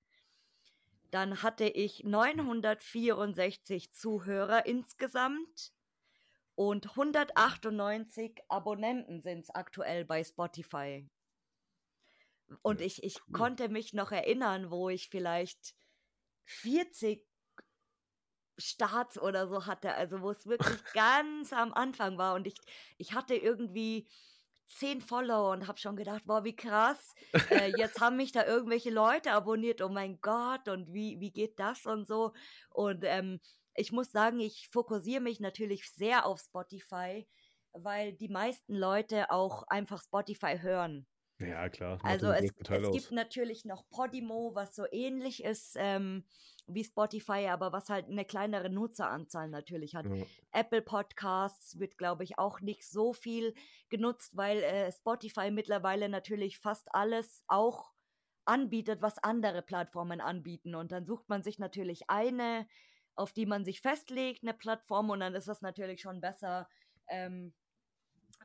Dann 1.09 1.41
hatte 1.41 1.63
ich 1.65 2.03
964 2.03 3.93
Zuhörer 3.93 4.65
insgesamt. 4.65 5.71
Und 6.55 6.89
198 6.91 8.41
Abonnenten 8.49 9.21
sind 9.21 9.39
es 9.39 9.49
aktuell 9.49 10.05
bei 10.05 10.23
Spotify. 10.23 11.09
Und 12.61 12.81
ich, 12.81 13.03
ich 13.03 13.15
cool. 13.27 13.33
konnte 13.33 13.69
mich 13.69 13.93
noch 13.93 14.11
erinnern, 14.11 14.69
wo 14.69 14.89
ich 14.89 15.09
vielleicht 15.09 15.73
40 16.45 17.25
Starts 18.57 19.17
oder 19.17 19.47
so 19.47 19.65
hatte, 19.65 19.93
also 19.95 20.21
wo 20.21 20.31
es 20.31 20.45
wirklich 20.45 20.83
ganz 20.93 21.53
am 21.53 21.73
Anfang 21.73 22.17
war 22.17 22.35
und 22.35 22.45
ich, 22.45 22.55
ich 22.97 23.13
hatte 23.13 23.35
irgendwie 23.35 24.07
10 24.67 25.01
Follower 25.01 25.51
und 25.51 25.67
habe 25.67 25.79
schon 25.79 25.95
gedacht, 25.95 26.23
boah, 26.25 26.43
wie 26.43 26.55
krass, 26.55 27.13
äh, 27.49 27.71
jetzt 27.77 27.99
haben 27.99 28.17
mich 28.17 28.31
da 28.31 28.45
irgendwelche 28.45 28.89
Leute 28.89 29.31
abonniert, 29.31 29.81
oh 29.81 29.89
mein 29.89 30.19
Gott, 30.21 30.67
und 30.69 30.93
wie, 30.93 31.19
wie 31.19 31.31
geht 31.31 31.59
das 31.59 31.85
und 31.85 32.07
so. 32.07 32.33
Und 32.69 33.03
ähm, 33.03 33.39
ich 33.75 33.91
muss 33.91 34.11
sagen, 34.11 34.39
ich 34.39 34.69
fokussiere 34.71 35.21
mich 35.21 35.39
natürlich 35.39 35.89
sehr 35.91 36.25
auf 36.25 36.39
Spotify, 36.39 37.27
weil 37.73 38.13
die 38.13 38.29
meisten 38.29 38.73
Leute 38.73 39.31
auch 39.31 39.63
einfach 39.67 40.01
Spotify 40.01 40.59
hören. 40.59 41.07
Ja, 41.39 41.69
klar. 41.69 41.99
Also 42.03 42.31
es, 42.31 42.51
es 42.69 42.91
gibt 42.91 43.11
natürlich 43.11 43.65
noch 43.65 43.89
Podimo, 43.89 44.51
was 44.53 44.75
so 44.75 44.85
ähnlich 44.91 45.43
ist 45.43 45.75
ähm, 45.77 46.23
wie 46.67 46.83
Spotify, 46.83 47.47
aber 47.49 47.71
was 47.71 47.89
halt 47.89 48.07
eine 48.07 48.25
kleinere 48.25 48.69
Nutzeranzahl 48.69 49.49
natürlich 49.49 49.95
hat. 49.95 50.05
Ja. 50.05 50.23
Apple 50.51 50.81
Podcasts 50.81 51.79
wird, 51.79 51.97
glaube 51.97 52.23
ich, 52.23 52.37
auch 52.37 52.61
nicht 52.61 52.87
so 52.87 53.13
viel 53.13 53.53
genutzt, 53.89 54.35
weil 54.35 54.61
äh, 54.61 54.91
Spotify 54.91 55.51
mittlerweile 55.51 56.09
natürlich 56.09 56.59
fast 56.59 56.93
alles 56.93 57.43
auch 57.47 57.91
anbietet, 58.45 59.01
was 59.01 59.17
andere 59.17 59.61
Plattformen 59.61 60.21
anbieten. 60.21 60.75
Und 60.75 60.91
dann 60.91 61.05
sucht 61.05 61.27
man 61.29 61.43
sich 61.43 61.59
natürlich 61.59 62.09
eine, 62.09 62.67
auf 63.15 63.33
die 63.33 63.45
man 63.45 63.65
sich 63.65 63.81
festlegt, 63.81 64.43
eine 64.43 64.53
Plattform, 64.53 65.09
und 65.09 65.19
dann 65.19 65.35
ist 65.35 65.47
es 65.47 65.61
natürlich 65.61 66.01
schon 66.01 66.21
besser, 66.21 66.67
ähm, 67.07 67.53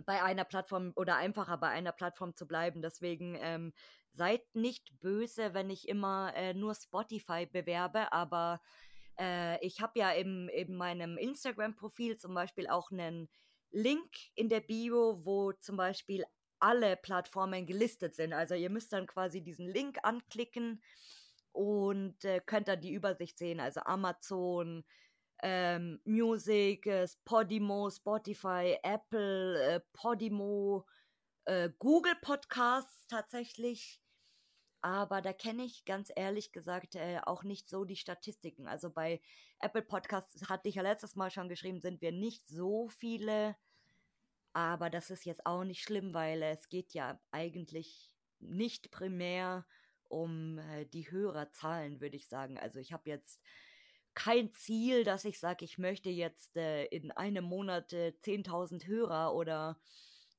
bei 0.05 0.23
einer 0.23 0.45
Plattform 0.45 0.93
oder 0.97 1.17
einfacher 1.17 1.57
bei 1.57 1.69
einer 1.69 1.93
Plattform 1.93 2.35
zu 2.35 2.47
bleiben. 2.47 2.83
Deswegen 2.83 3.39
ähm, 3.41 3.73
seid 4.13 4.43
nicht 4.55 4.99
böse, 5.01 5.55
wenn 5.55 5.71
ich 5.71 5.89
immer 5.89 6.33
äh, 6.35 6.55
nur 6.55 6.75
Spotify 6.75 7.47
bewerbe, 7.47 8.13
aber 8.13 8.61
äh, 9.19 9.65
ich 9.65 9.81
habe 9.81 9.99
ja 9.99 10.11
im, 10.11 10.49
in 10.51 10.77
meinem 10.77 11.17
Instagram-Profil 11.17 12.19
zum 12.19 12.35
Beispiel 12.35 12.67
auch 12.69 12.91
einen 12.91 13.29
Link 13.71 14.11
in 14.35 14.49
der 14.49 14.61
Bio, 14.61 15.21
wo 15.25 15.53
zum 15.53 15.77
Beispiel 15.77 16.25
alle 16.59 16.97
Plattformen 16.97 17.67
gelistet 17.67 18.15
sind. 18.15 18.33
Also 18.33 18.55
ihr 18.55 18.71
müsst 18.71 18.93
dann 18.93 19.07
quasi 19.07 19.43
diesen 19.43 19.67
Link 19.67 19.99
anklicken 20.03 20.83
und 21.57 22.23
äh, 22.25 22.41
könnt 22.45 22.69
dann 22.69 22.81
die 22.81 22.93
Übersicht 22.93 23.39
sehen. 23.39 23.61
Also 23.61 23.81
Amazon, 23.81 24.85
ähm, 25.43 26.01
Music, 26.05 26.87
äh, 26.87 27.09
Podimo, 27.25 27.89
Spotify, 27.91 28.77
Apple, 28.83 29.63
äh, 29.63 29.81
Podimo, 29.95 30.87
äh, 31.47 31.71
Google 31.79 32.17
Podcasts 32.21 33.07
tatsächlich. 33.07 34.03
Aber 34.83 35.23
da 35.23 35.33
kenne 35.33 35.65
ich 35.65 35.87
ganz 35.87 36.13
ehrlich 36.15 36.53
gesagt 36.53 36.95
äh, 36.95 37.21
auch 37.25 37.43
nicht 37.43 37.69
so 37.71 37.85
die 37.85 37.97
Statistiken. 37.97 38.69
Also 38.69 38.91
bei 38.91 39.21
Apple 39.59 39.83
Podcasts 39.83 40.49
hatte 40.51 40.69
ich 40.69 40.75
ja 40.75 40.83
letztes 40.83 41.17
Mal 41.17 41.31
schon 41.31 41.49
geschrieben, 41.49 41.81
sind 41.81 42.03
wir 42.03 42.13
nicht 42.13 42.47
so 42.49 42.89
viele. 42.89 43.57
Aber 44.53 44.91
das 44.91 45.11
ist 45.11 45.25
jetzt 45.25 45.47
auch 45.47 45.65
nicht 45.65 45.83
schlimm, 45.83 46.13
weil 46.13 46.43
es 46.43 46.69
geht 46.69 46.93
ja 46.93 47.19
eigentlich 47.31 48.13
nicht 48.41 48.91
primär 48.91 49.67
um 50.09 50.59
äh, 50.59 50.87
die 50.87 51.11
Hörerzahlen, 51.11 52.01
würde 52.01 52.17
ich 52.17 52.29
sagen. 52.29 52.59
Also 52.59 52.79
ich 52.79 52.93
habe 52.93 53.09
jetzt 53.09 53.41
kein 54.15 54.53
Ziel, 54.55 55.05
dass 55.05 55.25
ich 55.25 55.39
sage, 55.39 55.65
ich 55.65 55.79
möchte 55.79 56.09
jetzt 56.11 56.57
äh, 56.57 56.87
in 56.87 57.13
einem 57.13 57.45
Monat 57.45 57.93
äh, 57.93 58.15
10.000 58.23 58.87
Hörer 58.87 59.35
oder 59.35 59.79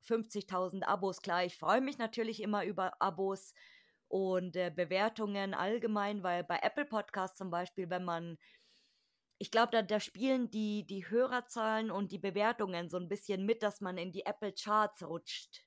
50.000 0.07 0.83
Abos. 0.83 1.21
Klar, 1.21 1.45
ich 1.45 1.57
freue 1.57 1.81
mich 1.81 1.97
natürlich 1.97 2.41
immer 2.41 2.65
über 2.65 3.01
Abos 3.01 3.53
und 4.07 4.55
äh, 4.55 4.71
Bewertungen 4.75 5.53
allgemein, 5.53 6.23
weil 6.23 6.43
bei 6.43 6.59
Apple 6.61 6.85
Podcasts 6.85 7.37
zum 7.37 7.51
Beispiel, 7.51 7.89
wenn 7.89 8.03
man, 8.03 8.37
ich 9.37 9.51
glaube, 9.51 9.71
da, 9.71 9.81
da 9.83 9.99
spielen 9.99 10.49
die, 10.49 10.85
die 10.87 11.09
Hörerzahlen 11.09 11.91
und 11.91 12.11
die 12.11 12.19
Bewertungen 12.19 12.89
so 12.89 12.97
ein 12.97 13.09
bisschen 13.09 13.45
mit, 13.45 13.63
dass 13.63 13.81
man 13.81 13.97
in 13.97 14.11
die 14.11 14.25
Apple 14.25 14.53
Charts 14.53 15.03
rutscht. 15.03 15.65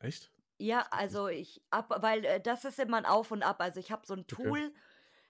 Echt? 0.00 0.33
Ja, 0.60 0.86
also 0.90 1.28
ich 1.28 1.62
ab, 1.70 1.90
weil 2.00 2.24
äh, 2.24 2.40
das 2.40 2.64
ist 2.64 2.78
immer 2.78 2.96
ein 2.98 3.06
Auf 3.06 3.30
und 3.32 3.42
Ab. 3.42 3.56
Also 3.60 3.80
ich 3.80 3.90
habe 3.90 4.06
so 4.06 4.14
ein 4.14 4.26
Okay. 4.32 4.54
Tool, 4.54 4.72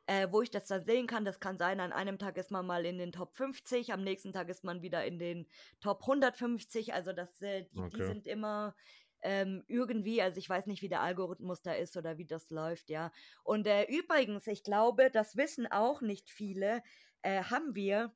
äh, 0.06 0.28
wo 0.30 0.42
ich 0.42 0.50
das 0.50 0.66
dann 0.66 0.84
sehen 0.84 1.06
kann. 1.06 1.24
Das 1.24 1.40
kann 1.40 1.58
sein, 1.58 1.80
an 1.80 1.92
einem 1.92 2.18
Tag 2.18 2.36
ist 2.36 2.50
man 2.50 2.66
mal 2.66 2.84
in 2.86 2.98
den 2.98 3.12
Top 3.12 3.34
50, 3.36 3.92
am 3.92 4.02
nächsten 4.04 4.32
Tag 4.32 4.48
ist 4.50 4.64
man 4.64 4.82
wieder 4.82 5.04
in 5.04 5.18
den 5.18 5.46
Top 5.80 6.06
150. 6.06 6.92
Also 6.94 7.12
das, 7.12 7.40
äh, 7.42 7.64
die, 7.72 7.86
die 7.86 8.02
Okay. 8.02 8.02
sind 8.02 8.26
immer 8.26 8.74
ähm, 9.22 9.64
irgendwie, 9.68 10.20
also 10.20 10.38
ich 10.38 10.48
weiß 10.50 10.66
nicht, 10.66 10.82
wie 10.82 10.88
der 10.90 11.00
Algorithmus 11.00 11.62
da 11.62 11.72
ist 11.72 11.96
oder 11.96 12.18
wie 12.18 12.26
das 12.26 12.50
läuft, 12.50 12.90
ja. 12.90 13.10
Und 13.42 13.66
äh, 13.66 13.84
übrigens, 13.84 14.46
ich 14.46 14.62
glaube, 14.62 15.10
das 15.10 15.36
wissen 15.36 15.66
auch 15.70 16.02
nicht 16.02 16.30
viele, 16.30 16.82
äh, 17.22 17.42
haben 17.44 17.74
wir, 17.74 18.14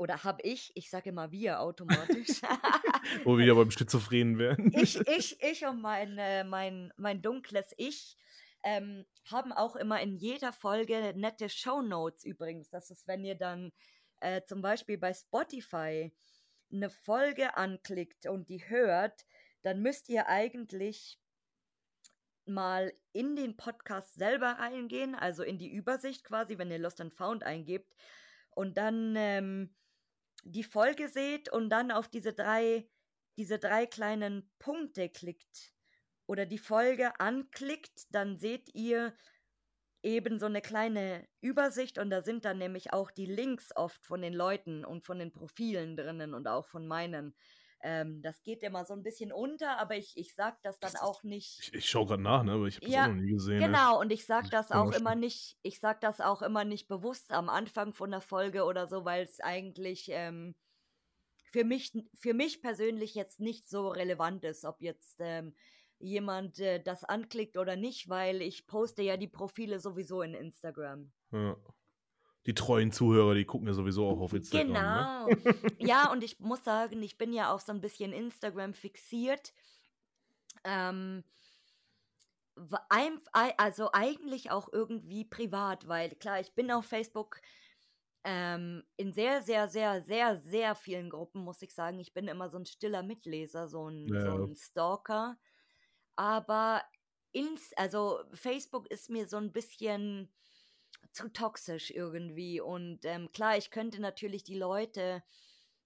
oder 0.00 0.24
habe 0.24 0.40
ich, 0.44 0.72
ich 0.76 0.88
sage 0.88 1.10
immer 1.10 1.30
wir 1.30 1.60
automatisch. 1.60 2.40
Wo 3.24 3.36
wir 3.36 3.44
wieder 3.44 3.54
beim 3.54 3.70
Schizophrenen 3.70 4.38
wären. 4.38 4.72
ich, 4.74 4.98
ich, 5.06 5.42
ich 5.42 5.66
und 5.66 5.82
mein, 5.82 6.16
äh, 6.16 6.42
mein, 6.42 6.90
mein 6.96 7.20
dunkles 7.20 7.74
Ich 7.76 8.16
ähm, 8.62 9.04
haben 9.30 9.52
auch 9.52 9.76
immer 9.76 10.00
in 10.00 10.16
jeder 10.16 10.54
Folge 10.54 11.12
nette 11.16 11.50
Shownotes 11.50 12.24
übrigens. 12.24 12.70
Das 12.70 12.90
ist, 12.90 13.06
wenn 13.08 13.26
ihr 13.26 13.34
dann 13.34 13.72
äh, 14.20 14.40
zum 14.42 14.62
Beispiel 14.62 14.96
bei 14.96 15.12
Spotify 15.12 16.10
eine 16.72 16.88
Folge 16.88 17.58
anklickt 17.58 18.24
und 18.24 18.48
die 18.48 18.66
hört, 18.70 19.26
dann 19.60 19.82
müsst 19.82 20.08
ihr 20.08 20.28
eigentlich 20.28 21.20
mal 22.46 22.90
in 23.12 23.36
den 23.36 23.58
Podcast 23.58 24.14
selber 24.14 24.52
reingehen, 24.52 25.14
also 25.14 25.42
in 25.42 25.58
die 25.58 25.70
Übersicht 25.70 26.24
quasi, 26.24 26.56
wenn 26.56 26.70
ihr 26.70 26.78
Lost 26.78 27.02
and 27.02 27.12
Found 27.12 27.42
eingebt 27.42 27.94
und 28.52 28.78
dann 28.78 29.14
ähm, 29.16 29.74
die 30.44 30.64
Folge 30.64 31.08
seht 31.08 31.50
und 31.50 31.70
dann 31.70 31.90
auf 31.90 32.08
diese 32.08 32.32
drei, 32.32 32.88
diese 33.36 33.58
drei 33.58 33.86
kleinen 33.86 34.50
Punkte 34.58 35.08
klickt 35.08 35.72
oder 36.26 36.46
die 36.46 36.58
Folge 36.58 37.18
anklickt, 37.18 38.06
dann 38.10 38.38
seht 38.38 38.74
ihr 38.74 39.14
eben 40.02 40.38
so 40.38 40.46
eine 40.46 40.62
kleine 40.62 41.26
Übersicht 41.40 41.98
und 41.98 42.10
da 42.10 42.22
sind 42.22 42.44
dann 42.44 42.58
nämlich 42.58 42.92
auch 42.92 43.10
die 43.10 43.26
Links 43.26 43.74
oft 43.76 44.04
von 44.06 44.22
den 44.22 44.32
Leuten 44.32 44.84
und 44.84 45.04
von 45.04 45.18
den 45.18 45.32
Profilen 45.32 45.96
drinnen 45.96 46.34
und 46.34 46.48
auch 46.48 46.66
von 46.66 46.86
meinen. 46.86 47.34
Ähm, 47.82 48.20
das 48.22 48.42
geht 48.42 48.62
immer 48.62 48.84
so 48.84 48.92
ein 48.94 49.02
bisschen 49.02 49.32
unter, 49.32 49.78
aber 49.78 49.96
ich, 49.96 50.16
ich 50.16 50.34
sag 50.34 50.60
das 50.62 50.78
dann 50.80 50.92
Das- 50.92 51.02
auch 51.02 51.22
nicht. 51.22 51.58
Ich, 51.60 51.74
ich 51.74 51.88
schaue 51.88 52.06
gerade 52.06 52.22
nach, 52.22 52.42
ne? 52.42 52.52
aber 52.52 52.66
ich 52.66 52.76
habe 52.76 52.86
das 52.86 52.94
Ja, 52.94 53.04
auch 53.04 53.08
noch 53.08 53.14
nie 53.14 53.30
gesehen. 53.32 53.58
ne? 53.60 53.66
Genau, 53.66 54.00
und 54.00 54.12
ich 54.12 54.26
sag 54.26 54.50
Das 54.50 54.68
das 54.68 54.72
auch 54.72 54.92
immer 54.92 55.14
nicht, 55.14 55.56
ich 55.62 55.80
sag 55.80 56.00
das 56.00 56.20
auch 56.20 56.42
immer 56.42 56.64
nicht 56.64 56.88
bewusst 56.88 57.32
am 57.32 57.48
Anfang 57.48 57.94
von 57.94 58.10
der 58.10 58.20
Folge 58.20 58.64
oder 58.64 58.86
so, 58.86 59.04
weil 59.04 59.24
es 59.24 59.40
eigentlich 59.40 60.08
ähm, 60.10 60.54
für 61.52 61.64
mich, 61.64 61.92
für 62.14 62.34
mich 62.34 62.62
persönlich 62.62 63.14
jetzt 63.14 63.40
nicht 63.40 63.68
so 63.68 63.88
relevant 63.88 64.44
ist, 64.44 64.64
ob 64.64 64.80
jetzt 64.82 65.16
ähm, 65.20 65.54
jemand 65.98 66.58
äh, 66.60 66.82
das 66.82 67.04
anklickt 67.04 67.56
oder 67.56 67.76
nicht, 67.76 68.08
weil 68.08 68.40
ich 68.42 68.66
poste 68.66 69.02
ja 69.02 69.16
die 69.16 69.28
Profile 69.28 69.80
sowieso 69.80 70.22
in 70.22 70.34
Instagram. 70.34 71.12
Ja. 71.32 71.56
Die 72.50 72.54
treuen 72.54 72.90
Zuhörer, 72.90 73.34
die 73.34 73.44
gucken 73.44 73.68
ja 73.68 73.74
sowieso 73.74 74.08
auch 74.08 74.18
auf 74.18 74.32
Instagram. 74.32 74.72
Ne? 74.72 75.36
Genau. 75.36 75.68
ja, 75.78 76.10
und 76.10 76.24
ich 76.24 76.40
muss 76.40 76.64
sagen, 76.64 77.00
ich 77.00 77.16
bin 77.16 77.32
ja 77.32 77.54
auch 77.54 77.60
so 77.60 77.70
ein 77.70 77.80
bisschen 77.80 78.12
Instagram 78.12 78.74
fixiert. 78.74 79.54
Ähm, 80.64 81.22
also 83.56 83.90
eigentlich 83.92 84.50
auch 84.50 84.68
irgendwie 84.72 85.24
privat, 85.24 85.86
weil 85.86 86.10
klar, 86.16 86.40
ich 86.40 86.52
bin 86.56 86.72
auf 86.72 86.86
Facebook 86.86 87.40
ähm, 88.24 88.82
in 88.96 89.12
sehr, 89.12 89.42
sehr, 89.42 89.68
sehr, 89.68 90.02
sehr, 90.02 90.36
sehr 90.36 90.74
vielen 90.74 91.08
Gruppen, 91.08 91.44
muss 91.44 91.62
ich 91.62 91.72
sagen. 91.72 92.00
Ich 92.00 92.12
bin 92.12 92.26
immer 92.26 92.50
so 92.50 92.58
ein 92.58 92.66
stiller 92.66 93.04
Mitleser, 93.04 93.68
so 93.68 93.88
ein, 93.88 94.08
so 94.08 94.14
Ja. 94.14 94.34
ein 94.34 94.56
Stalker. 94.56 95.38
Aber 96.16 96.82
ins, 97.30 97.72
also 97.76 98.18
Facebook 98.32 98.90
ist 98.90 99.08
mir 99.08 99.28
so 99.28 99.36
ein 99.36 99.52
bisschen 99.52 100.34
zu 101.12 101.28
toxisch 101.32 101.90
irgendwie. 101.90 102.60
Und 102.60 103.04
ähm, 103.04 103.30
klar, 103.32 103.56
ich 103.56 103.70
könnte 103.70 104.00
natürlich 104.00 104.44
die 104.44 104.58
Leute 104.58 105.22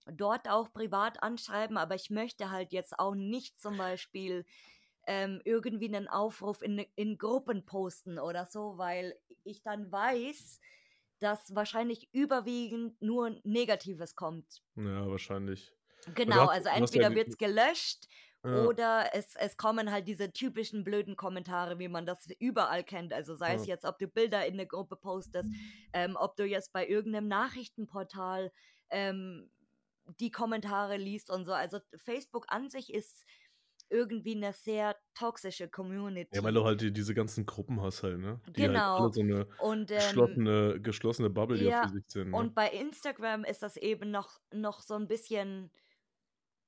dort 0.06 0.48
auch 0.48 0.72
privat 0.72 1.22
anschreiben, 1.22 1.76
aber 1.76 1.94
ich 1.94 2.10
möchte 2.10 2.50
halt 2.50 2.72
jetzt 2.72 2.98
auch 2.98 3.14
nicht 3.14 3.60
zum 3.60 3.78
Beispiel 3.78 4.44
ähm, 5.06 5.40
irgendwie 5.44 5.88
einen 5.88 6.08
Aufruf 6.08 6.62
in, 6.62 6.84
in 6.94 7.18
Gruppen 7.18 7.64
posten 7.64 8.18
oder 8.18 8.46
so, 8.46 8.78
weil 8.78 9.18
ich 9.44 9.62
dann 9.62 9.90
weiß, 9.90 10.60
dass 11.20 11.54
wahrscheinlich 11.54 12.08
überwiegend 12.12 13.00
nur 13.00 13.38
Negatives 13.44 14.14
kommt. 14.14 14.62
Ja, 14.76 15.08
wahrscheinlich. 15.08 15.72
Genau, 16.14 16.46
also 16.46 16.68
ja 16.68 16.76
entweder 16.76 17.14
wird 17.14 17.28
es 17.28 17.38
gelöscht 17.38 18.08
Ja. 18.44 18.50
oder 18.50 19.10
es, 19.14 19.34
es 19.36 19.56
kommen 19.56 19.90
halt 19.90 20.06
diese 20.08 20.32
typischen 20.32 20.84
blöden 20.84 21.16
Kommentare, 21.16 21.78
wie 21.78 21.88
man 21.88 22.06
das 22.06 22.26
überall 22.38 22.84
kennt. 22.84 23.12
Also 23.12 23.34
sei 23.36 23.54
es 23.54 23.66
Ja. 23.66 23.66
jetzt, 23.66 23.84
ob 23.84 23.98
du 23.98 24.06
Bilder 24.08 24.46
in 24.46 24.54
eine 24.54 24.66
Gruppe 24.66 24.96
postest, 24.96 25.50
ähm, 25.92 26.16
ob 26.18 26.36
du 26.36 26.44
jetzt 26.44 26.72
bei 26.72 26.86
irgendeinem 26.86 27.28
Nachrichtenportal 27.28 28.52
ähm, 28.90 29.50
die 30.20 30.30
Kommentare 30.30 30.96
liest 30.96 31.30
und 31.30 31.46
so. 31.46 31.52
Also 31.52 31.78
Facebook 31.96 32.46
an 32.48 32.68
sich 32.70 32.92
ist 32.92 33.24
irgendwie 33.90 34.34
eine 34.36 34.52
sehr 34.52 34.96
toxische 35.14 35.68
Community. 35.68 36.36
Ja, 36.36 36.42
weil 36.42 36.54
du 36.54 36.64
halt 36.64 36.80
die, 36.80 36.92
diese 36.92 37.14
ganzen 37.14 37.46
Gruppen 37.46 37.80
hast 37.80 38.02
halt, 38.02 38.18
ne? 38.18 38.40
Die 38.48 38.52
Genau. 38.52 39.00
halt 39.02 39.14
so 39.14 39.20
eine 39.20 39.46
und 39.58 39.90
ähm, 39.90 39.94
geschlossene, 39.96 40.80
geschlossene 40.80 41.30
Bubble 41.30 41.56
ja 41.62 41.70
ja, 41.70 41.82
für 41.82 41.88
sich 41.88 42.04
sind. 42.08 42.30
Ne? 42.30 42.36
und 42.38 42.54
bei 42.54 42.68
Instagram 42.70 43.44
ist 43.44 43.62
das 43.62 43.76
eben 43.76 44.10
noch, 44.10 44.40
noch 44.52 44.80
so 44.80 44.94
ein 44.94 45.06
bisschen 45.06 45.70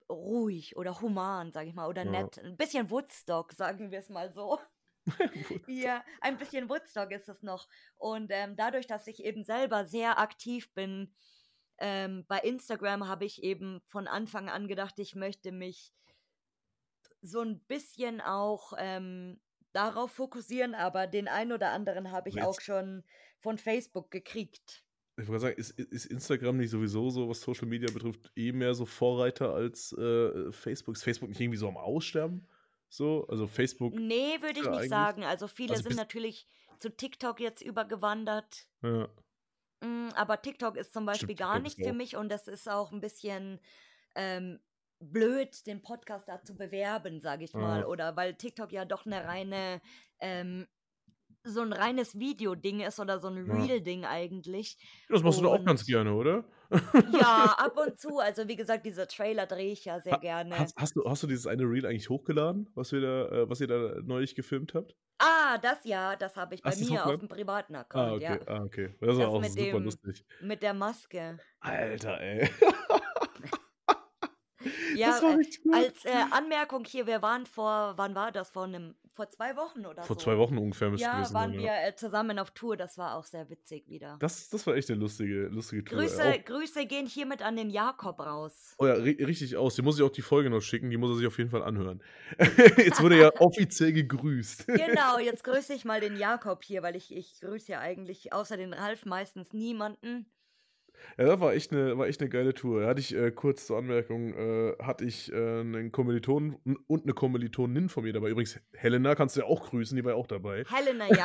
ruhig 0.09 0.77
oder 0.77 1.01
human, 1.01 1.53
sag 1.53 1.67
ich 1.67 1.75
mal, 1.75 1.89
oder 1.89 2.05
Ja. 2.05 2.11
nett. 2.11 2.39
Ein 2.39 2.57
bisschen 2.57 2.91
Woodstock, 2.91 3.53
sagen 3.53 3.91
wir 3.91 3.99
es 3.99 4.09
mal 4.09 4.33
so. 4.33 4.59
Ja, 5.69 6.05
ein 6.21 6.37
bisschen 6.37 6.69
Woodstock 6.69 7.13
ist 7.13 7.29
es 7.29 7.43
noch. 7.43 7.69
Und 7.97 8.31
ähm, 8.33 8.57
dadurch, 8.57 8.87
dass 8.87 9.07
ich 9.07 9.23
eben 9.25 9.45
selber 9.45 9.85
sehr 9.87 10.19
aktiv 10.19 10.73
bin, 10.75 11.15
ähm, 11.79 12.25
bei 12.27 12.39
Instagram 12.39 13.07
habe 13.07 13.25
ich 13.25 13.43
eben 13.43 13.81
von 13.87 14.09
Anfang 14.09 14.49
an 14.49 14.67
gedacht, 14.67 14.99
ich 14.99 15.15
möchte 15.15 15.53
mich 15.53 15.93
so 17.23 17.41
ein 17.41 17.61
bisschen 17.67 18.21
auch 18.21 18.73
ähm, 18.79 19.41
darauf 19.73 20.11
fokussieren, 20.13 20.75
aber 20.75 21.07
den 21.07 21.29
einen 21.29 21.53
oder 21.53 21.71
anderen 21.71 22.11
habe 22.11 22.29
ich 22.31 22.39
Aber 22.41 22.49
auch 22.49 22.55
jetzt- 22.55 22.65
schon 22.65 23.05
von 23.41 23.59
Facebook 23.59 24.11
gekriegt. 24.11 24.83
Ich 25.19 25.29
wollte 25.29 25.41
sagen, 25.41 25.57
ist, 25.57 25.71
ist 25.79 26.07
Instagram 26.07 26.59
nicht 26.59 26.71
sowieso 26.71 27.09
so, 27.11 27.29
was 27.29 27.41
Social 27.41 27.67
Media 27.67 27.91
betrifft, 27.91 28.31
eh 28.37 28.53
mehr 28.53 28.75
so 28.75 28.85
Vorreiter 28.85 29.55
als 29.55 29.93
äh, 29.93 30.53
Facebook? 30.53 30.95
Ist 30.97 31.05
Facebook 31.05 31.31
nicht 31.31 31.41
irgendwie 31.41 31.59
so 31.59 31.69
am 31.69 31.77
Aussterben? 31.79 32.47
So, 32.89 33.27
also 33.29 33.47
Facebook, 33.47 33.95
Nee, 33.95 34.41
würde 34.43 34.61
ich 34.61 34.69
nicht 34.69 34.89
sagen. 34.91 35.25
Also 35.25 35.49
viele 35.49 35.73
also 35.73 35.85
sind 35.85 35.97
natürlich 35.97 36.47
zu 36.79 36.91
TikTok 36.95 37.41
jetzt 37.41 37.63
übergewandert. 37.63 38.67
ja, 38.83 39.09
Mm, 39.83 40.09
Aber 40.15 40.41
TikTok 40.41 40.77
ist 40.77 40.95
zum 40.95 41.05
Beispiel 41.05 41.37
Stimmt, 41.37 41.39
gar 41.41 41.67
ist 41.67 41.77
für 41.77 41.91
auch- 41.91 41.95
mich 41.95 42.17
und 42.17 42.31
das 42.31 42.49
ist 42.49 42.67
auch 42.67 42.93
ein 42.93 43.01
bisschen 43.03 43.61
ähm, 44.15 44.59
blöd, 45.01 45.67
den 45.67 45.83
Podcast 45.83 46.29
da 46.29 46.43
zu 46.43 46.57
bewerben, 46.57 47.21
sage 47.21 47.45
ich 47.45 47.53
mal. 47.53 47.81
Ja. 47.81 47.87
Oder 47.87 48.17
weil 48.17 48.35
TikTok 48.35 48.73
ja 48.73 48.87
doch 48.87 49.05
eine 49.05 49.25
reine, 49.27 49.83
ähm, 50.19 50.67
so 51.47 51.63
ein 51.63 51.73
reines 51.73 52.19
Video-Ding 52.19 52.81
ist 52.81 52.99
oder 53.01 53.19
so 53.21 53.29
ein 53.29 53.47
Ja. 53.47 53.55
Real-Ding 53.55 54.05
eigentlich. 54.05 54.77
das 55.09 55.23
machst 55.23 55.39
du 55.39 55.45
doch 55.45 55.53
auch 55.55 55.65
ganz 55.65 55.83
Und- 55.83 55.87
gerne, 55.87 56.15
oder? 56.15 56.45
Ja, 57.13 57.55
ab 57.59 57.79
und 57.79 57.99
zu. 58.01 58.19
Also 58.19 58.49
wie 58.49 58.57
gesagt, 58.57 58.85
diese 58.87 59.07
Trailer 59.07 59.47
drehe 59.47 59.71
ich 59.73 59.85
ja 59.85 60.01
sehr 60.01 60.15
Ha- 60.15 60.19
gerne. 60.19 60.59
Hast, 60.59 60.77
hast, 60.77 60.97
du, 60.97 61.09
hast 61.09 61.23
du 61.23 61.27
dieses 61.29 61.47
eine 61.47 61.63
Reel 61.63 61.87
eigentlich 61.87 62.11
hochgeladen, 62.11 62.69
was, 62.75 62.91
wir 62.93 63.01
da, 63.01 63.29
äh, 63.29 63.49
was 63.51 63.61
ihr 63.61 63.69
da 63.69 63.95
neulich 64.03 64.35
gefilmt 64.35 64.75
habt? 64.75 64.97
Ah, 65.19 65.57
das 65.59 65.79
ja, 65.85 66.17
das 66.17 66.37
habe 66.37 66.57
ich 66.57 66.63
bei 66.63 66.71
Hast 66.71 66.81
du's 66.81 66.91
mir 66.91 67.07
auf 67.07 67.17
dem 67.19 67.29
privaten 67.29 67.75
Ah, 67.77 67.81
Account, 67.81 68.13
okay, 68.23 68.25
ja. 68.25 68.49
ah, 68.49 68.63
okay. 68.65 68.95
Das 69.01 69.17
war 69.17 69.25
Das 69.25 69.27
auch 69.35 69.41
mit 69.41 69.51
super 69.53 69.65
dem- 69.73 69.85
lustig. 69.85 70.25
Mit 70.43 70.63
der 70.63 70.75
Maske. 70.75 71.39
Alter, 71.61 72.21
ey. 72.21 72.51
Ja, 74.97 75.09
das 75.09 75.23
war 75.23 75.39
äh, 75.39 75.85
als 75.85 76.05
äh, 76.05 76.11
Anmerkung 76.33 76.85
hier, 76.85 77.07
wir 77.07 77.23
waren 77.23 77.47
vor, 77.47 77.95
wann 77.97 78.15
war 78.15 78.33
das? 78.33 78.51
Vor 78.51 78.65
einem, 78.65 78.97
vor 79.17 79.29
zwei 79.31 79.57
Wochen 79.57 79.87
oder 79.87 80.03
Vor 80.03 80.17
so. 80.17 80.23
zwei 80.23 80.37
Wochen 80.39 80.59
ungefähr 80.59 80.91
müsste 80.91 81.07
Ja, 81.07 81.17
gewesen 81.17 81.35
waren 81.35 81.51
sein. 81.53 81.59
wir 81.61 81.67
Ja. 81.67 81.89
äh, 81.89 81.97
zusammen 81.97 82.39
auf 82.39 82.51
Tour, 82.53 82.77
das 82.77 82.99
war 82.99 83.17
auch 83.17 83.25
sehr 83.25 83.49
witzig 83.51 83.89
wieder. 83.89 84.17
Das, 84.21 84.51
das 84.51 84.67
war 84.67 84.77
echt 84.77 84.91
eine 84.91 85.01
lustige, 85.01 85.47
lustige 85.49 85.83
Tour. 85.85 85.99
Grüße, 85.99 86.23
Auch, 86.23 86.45
Grüße 86.45 86.87
gehen 86.87 87.07
hiermit 87.07 87.43
an 87.43 87.57
den 87.57 87.71
Jakob 87.71 88.21
raus. 88.21 88.75
oh 88.79 88.87
ja, 88.87 88.93
ri 88.95 89.13
richtig 89.25 89.57
aus. 89.57 89.75
Die 89.75 89.83
muss 89.83 89.97
ich 89.99 90.05
auch 90.05 90.11
die 90.11 90.23
Folge 90.23 90.51
noch 90.51 90.61
schicken, 90.61 90.91
die 90.91 90.99
muss 90.99 91.11
er 91.11 91.17
sich 91.17 91.27
auf 91.27 91.39
jeden 91.39 91.51
Fall 91.51 91.63
anhören. 91.63 92.03
Jetzt 92.77 93.03
wurde 93.03 93.17
er 93.17 93.23
ja 93.23 93.31
offiziell 93.41 93.93
gegrüßt. 93.93 94.67
Genau, 94.67 95.19
jetzt 95.19 95.43
grüße 95.45 95.73
ich 95.73 95.85
mal 95.85 96.01
den 96.01 96.17
Jakob 96.17 96.63
hier, 96.63 96.83
weil 96.83 96.95
ich, 96.97 97.15
ich 97.15 97.41
grüße 97.41 97.73
ja 97.73 97.81
eigentlich 97.81 98.33
außer 98.33 98.57
den 98.57 98.75
Ralf 98.75 99.07
meistens 99.07 99.53
niemanden. 99.53 100.27
Ja, 101.19 101.25
das 101.27 101.41
war 101.41 101.55
echt 101.55 101.73
eine, 101.73 101.97
war 101.99 102.07
echt 102.07 102.21
eine 102.21 102.29
geile 102.31 102.55
Tour. 102.55 102.83
Da 102.83 102.89
hatte 102.89 103.01
ich 103.01 103.15
äh, 103.15 103.31
kurz 103.31 103.67
zur 103.67 103.79
Anmerkung, 103.79 104.35
äh, 104.35 104.75
hatte 104.83 105.05
ich 105.05 105.33
äh, 105.33 105.37
einen 105.61 105.93
Kommiliton 105.93 106.57
und 106.87 107.05
eine 107.05 107.13
Kommilitonin 107.15 107.89
von 107.89 108.05
mir 108.05 108.13
dabei. 108.13 108.31
Übrigens, 108.31 108.61
Helena 108.75 109.15
kannst 109.15 109.37
du 109.37 109.41
ja 109.41 109.47
auch 109.47 109.69
grüßen, 109.71 109.97
die 109.97 110.05
war 110.05 110.13
ja 110.13 110.17
auch 110.19 110.27
dabei. 110.27 110.65
Helena, 110.69 111.07
ja. 111.09 111.25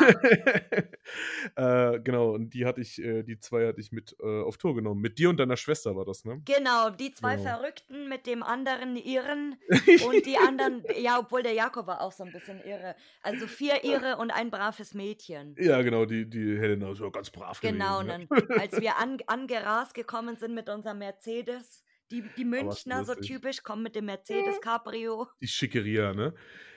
äh, 1.95 1.99
genau, 1.99 2.31
und 2.31 2.53
die 2.53 2.65
hatte 2.65 2.81
ich, 2.81 3.01
äh, 3.01 3.23
die 3.23 3.39
zwei 3.39 3.67
hatte 3.67 3.81
ich 3.81 3.91
mit 3.91 4.15
äh, 4.21 4.41
auf 4.41 4.57
Tour 4.57 4.75
genommen. 4.75 5.01
Mit 5.01 5.17
dir 5.19 5.29
und 5.29 5.37
deiner 5.39 5.57
Schwester 5.57 5.95
war 5.95 6.05
das, 6.05 6.25
ne? 6.25 6.41
Genau, 6.45 6.89
die 6.89 7.11
zwei 7.13 7.35
Genau. 7.35 7.49
Verrückten 7.49 8.09
mit 8.09 8.27
dem 8.27 8.43
anderen 8.43 8.95
Irren 8.97 9.55
und 10.07 10.25
die 10.25 10.37
anderen, 10.37 10.83
ja, 10.99 11.19
obwohl 11.19 11.43
der 11.43 11.53
Jakob 11.53 11.87
war 11.87 12.01
auch 12.01 12.11
so 12.11 12.23
ein 12.23 12.31
bisschen 12.31 12.59
irre. 12.63 12.95
Also 13.21 13.47
vier 13.47 13.83
Irre 13.83 14.17
und 14.17 14.31
ein 14.31 14.51
braves 14.51 14.93
Mädchen. 14.93 15.55
Ja, 15.57 15.81
genau, 15.81 16.05
die, 16.05 16.29
die 16.29 16.57
Helena 16.59 16.91
ist 16.91 16.99
ja 16.99 17.09
ganz 17.09 17.29
brav 17.29 17.59
Genau, 17.61 17.99
und 17.99 18.07
gewesen. 18.07 18.27
dann, 18.29 18.59
als 18.59 18.79
wir 18.81 18.97
an, 18.97 19.17
angerast 19.61 19.93
gekommen 19.93 20.37
sind 20.37 20.53
mit 20.53 20.69
unserem 20.69 20.99
Mercedes, 20.99 21.83
die, 22.11 22.23
die 22.35 22.45
Münchner 22.45 23.05
so 23.05 23.15
typisch 23.15 23.63
kommen 23.63 23.83
mit 23.83 23.95
dem 23.95 24.05
Mercedes 24.05 24.59
Cabrio. 24.61 25.27
Die 25.41 25.47
Schickeria, 25.47 26.13
ne? 26.13 26.33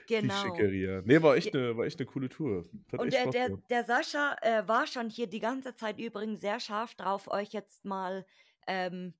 Die 0.07 0.15
Genau. 0.21 0.33
Schickeria. 0.35 1.01
Nee, 1.03 1.21
war 1.21 1.35
echt 1.35 1.55
eine, 1.55 1.75
war 1.75 1.85
echt 1.85 1.99
eine 1.99 2.05
coole 2.05 2.29
Tour. 2.29 2.63
Hat 2.91 2.99
Und 2.99 3.11
der, 3.11 3.27
der, 3.31 3.49
der 3.69 3.83
Sascha 3.83 4.35
äh, 4.41 4.67
war 4.67 4.85
schon 4.87 5.09
hier 5.09 5.27
die 5.27 5.39
ganze 5.39 5.75
Zeit 5.75 5.99
übrigens 5.99 6.41
sehr 6.41 6.59
scharf 6.59 6.93
drauf, 6.95 7.27
euch 7.27 7.49
jetzt 7.53 7.85
mal 7.85 8.25
ähm, 8.67 9.13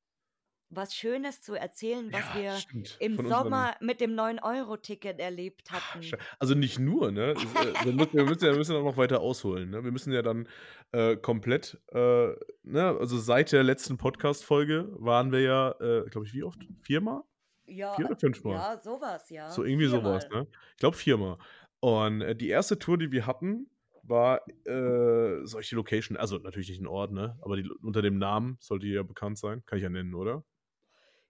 was 0.76 0.96
Schönes 0.96 1.42
zu 1.42 1.54
erzählen, 1.56 2.12
was 2.12 2.22
Ja, 2.36 2.42
wir 2.42 2.52
stimmt. 2.58 2.98
im 3.00 3.16
Von 3.16 3.28
Sommer 3.30 3.76
mit 3.82 4.02
dem 4.02 4.12
9-Euro-Ticket 4.16 5.20
erlebt 5.20 5.72
hatten. 5.72 6.02
Sche- 6.04 6.18
Also 6.40 6.56
nicht 6.56 6.80
nur, 6.80 7.12
ne? 7.12 7.32
Äh, 7.32 7.86
wir, 7.86 7.94
müssen, 7.94 8.14
wir 8.14 8.24
müssen 8.26 8.46
ja 8.46 8.52
wir 8.52 8.58
müssen 8.58 8.74
noch 8.84 8.98
weiter 8.98 9.20
ausholen, 9.22 9.70
ne? 9.70 9.84
Wir 9.84 9.92
müssen 9.92 10.12
ja 10.14 10.22
dann 10.22 10.48
äh, 10.92 11.16
komplett, 11.18 11.80
äh, 11.92 12.28
ne? 12.64 12.98
Also 13.00 13.18
seit 13.18 13.52
der 13.52 13.64
letzten 13.64 13.98
Podcast-Folge 13.98 14.88
waren 15.00 15.32
wir 15.32 15.42
ja, 15.42 15.72
äh, 15.80 16.10
glaube 16.10 16.28
ich, 16.28 16.34
wie 16.34 16.44
oft? 16.44 16.60
Viermal? 16.82 17.22
Ja, 17.68 17.96
Vier 17.96 18.06
oder 18.06 18.16
fünfmal? 18.18 18.54
ja, 18.54 18.78
sowas, 18.78 19.30
ja. 19.30 19.50
So 19.50 19.64
irgendwie 19.64 19.88
sowas, 19.88 20.26
Viermal. 20.26 20.44
ne? 20.44 20.48
Ich 20.74 20.78
glaube 20.78 20.98
viermal. 20.98 21.38
Und 21.80 22.22
äh, 22.22 22.36
die 22.36 22.50
erste 22.50 22.78
Tour, 22.78 22.98
die 22.98 23.12
wir 23.12 23.26
hatten, 23.26 23.70
war 24.08 24.42
äh, 24.68 25.44
solche 25.48 25.76
Location, 25.76 26.16
also 26.16 26.38
natürlich 26.38 26.70
nicht 26.70 26.80
ein 26.80 26.86
Ort, 26.86 27.12
ne? 27.12 27.40
Aber 27.42 27.58
die, 27.58 27.68
unter 27.82 28.04
dem 28.04 28.20
Namen 28.20 28.58
sollte 28.60 28.86
ja 28.86 29.02
bekannt 29.02 29.40
sein. 29.40 29.64
Kann 29.66 29.78
ich 29.80 29.84
ja 29.84 29.90
nennen, 29.90 30.14
oder? 30.14 30.44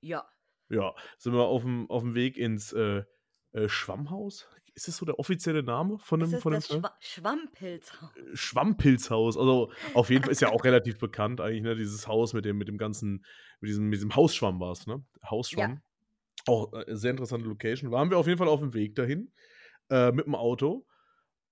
Ja. 0.02 0.28
Ja, 0.70 0.96
sind 1.18 1.34
wir 1.34 1.44
auf 1.44 1.62
dem, 1.62 1.90
auf 1.90 2.02
dem 2.02 2.16
Weg 2.16 2.38
ins 2.38 2.74
äh, 2.74 3.04
äh, 3.52 3.70
Schwammhaus? 3.70 4.48
Ist 4.74 4.88
das 4.90 4.98
so 4.98 5.06
der 5.06 5.20
offizielle 5.20 5.64
Name 5.64 5.98
von 6.00 6.20
dem, 6.20 6.34
ist 6.34 6.42
von 6.42 6.52
dem 6.52 6.60
das? 6.60 6.68
Schwa 6.68 6.98
Schwammpilzhaus. 7.00 8.12
Schwammpilzhaus. 8.34 9.38
Also 9.38 9.72
auf 9.94 10.10
jeden 10.10 10.24
Fall 10.24 10.32
ist 10.32 10.42
ja 10.42 10.52
auch 10.52 10.66
relativ 10.66 10.98
bekannt 10.98 11.40
eigentlich, 11.40 11.62
ne? 11.62 11.76
Dieses 11.76 12.08
Haus 12.08 12.34
mit 12.34 12.44
dem, 12.44 12.58
mit 12.58 12.68
dem 12.68 12.78
ganzen, 12.78 13.26
mit 13.62 13.70
diesem, 13.70 13.86
mit 13.86 13.98
diesem 13.98 14.16
Hausschwamm 14.16 14.60
war 14.60 14.72
es, 14.72 14.86
ne? 14.86 15.06
Hausschwamm. 15.30 15.82
Auch 16.48 16.74
äh, 16.74 16.84
sehr 16.96 17.12
interessante 17.12 17.48
Location. 17.48 17.92
Waren 17.92 18.10
wir 18.10 18.18
auf 18.18 18.28
jeden 18.28 18.38
Fall 18.38 18.50
auf 18.50 18.60
dem 18.60 18.74
Weg 18.74 18.96
dahin. 18.96 19.32
Äh, 19.90 20.12
mit 20.12 20.26
dem 20.26 20.36
Auto 20.36 20.86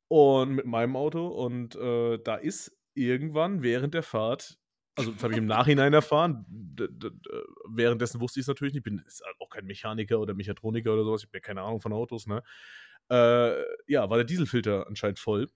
und 0.07 0.55
mit 0.55 0.65
meinem 0.65 0.95
Auto. 0.95 1.27
Und 1.27 1.75
äh, 1.75 2.19
da 2.23 2.35
ist 2.35 2.75
irgendwann 2.93 3.63
während 3.63 3.93
der 3.93 4.03
Fahrt, 4.03 4.59
also 4.95 5.11
das 5.11 5.23
habe 5.23 5.33
ich 5.33 5.39
im 5.39 5.45
Nachhinein 5.45 5.93
erfahren, 5.93 6.45
d- 6.47 6.87
währenddessen 7.69 8.21
wusste 8.21 8.39
ich 8.39 8.43
es 8.43 8.47
natürlich 8.47 8.73
nicht, 8.73 8.85
ich 8.85 8.91
bin 8.91 9.03
auch 9.39 9.49
kein 9.49 9.65
Mechaniker 9.65 10.19
oder 10.19 10.33
Mechatroniker 10.33 10.93
oder 10.93 11.03
sowas, 11.03 11.21
ich 11.21 11.27
habe 11.29 11.37
ja 11.37 11.41
keine 11.41 11.61
Ahnung 11.61 11.81
von 11.81 11.93
Autos, 11.93 12.27
ne? 12.27 12.43
Äh, 13.09 13.61
ja, 13.87 14.09
war 14.09 14.17
der 14.17 14.23
Dieselfilter 14.25 14.87
anscheinend 14.87 15.19
voll. 15.19 15.49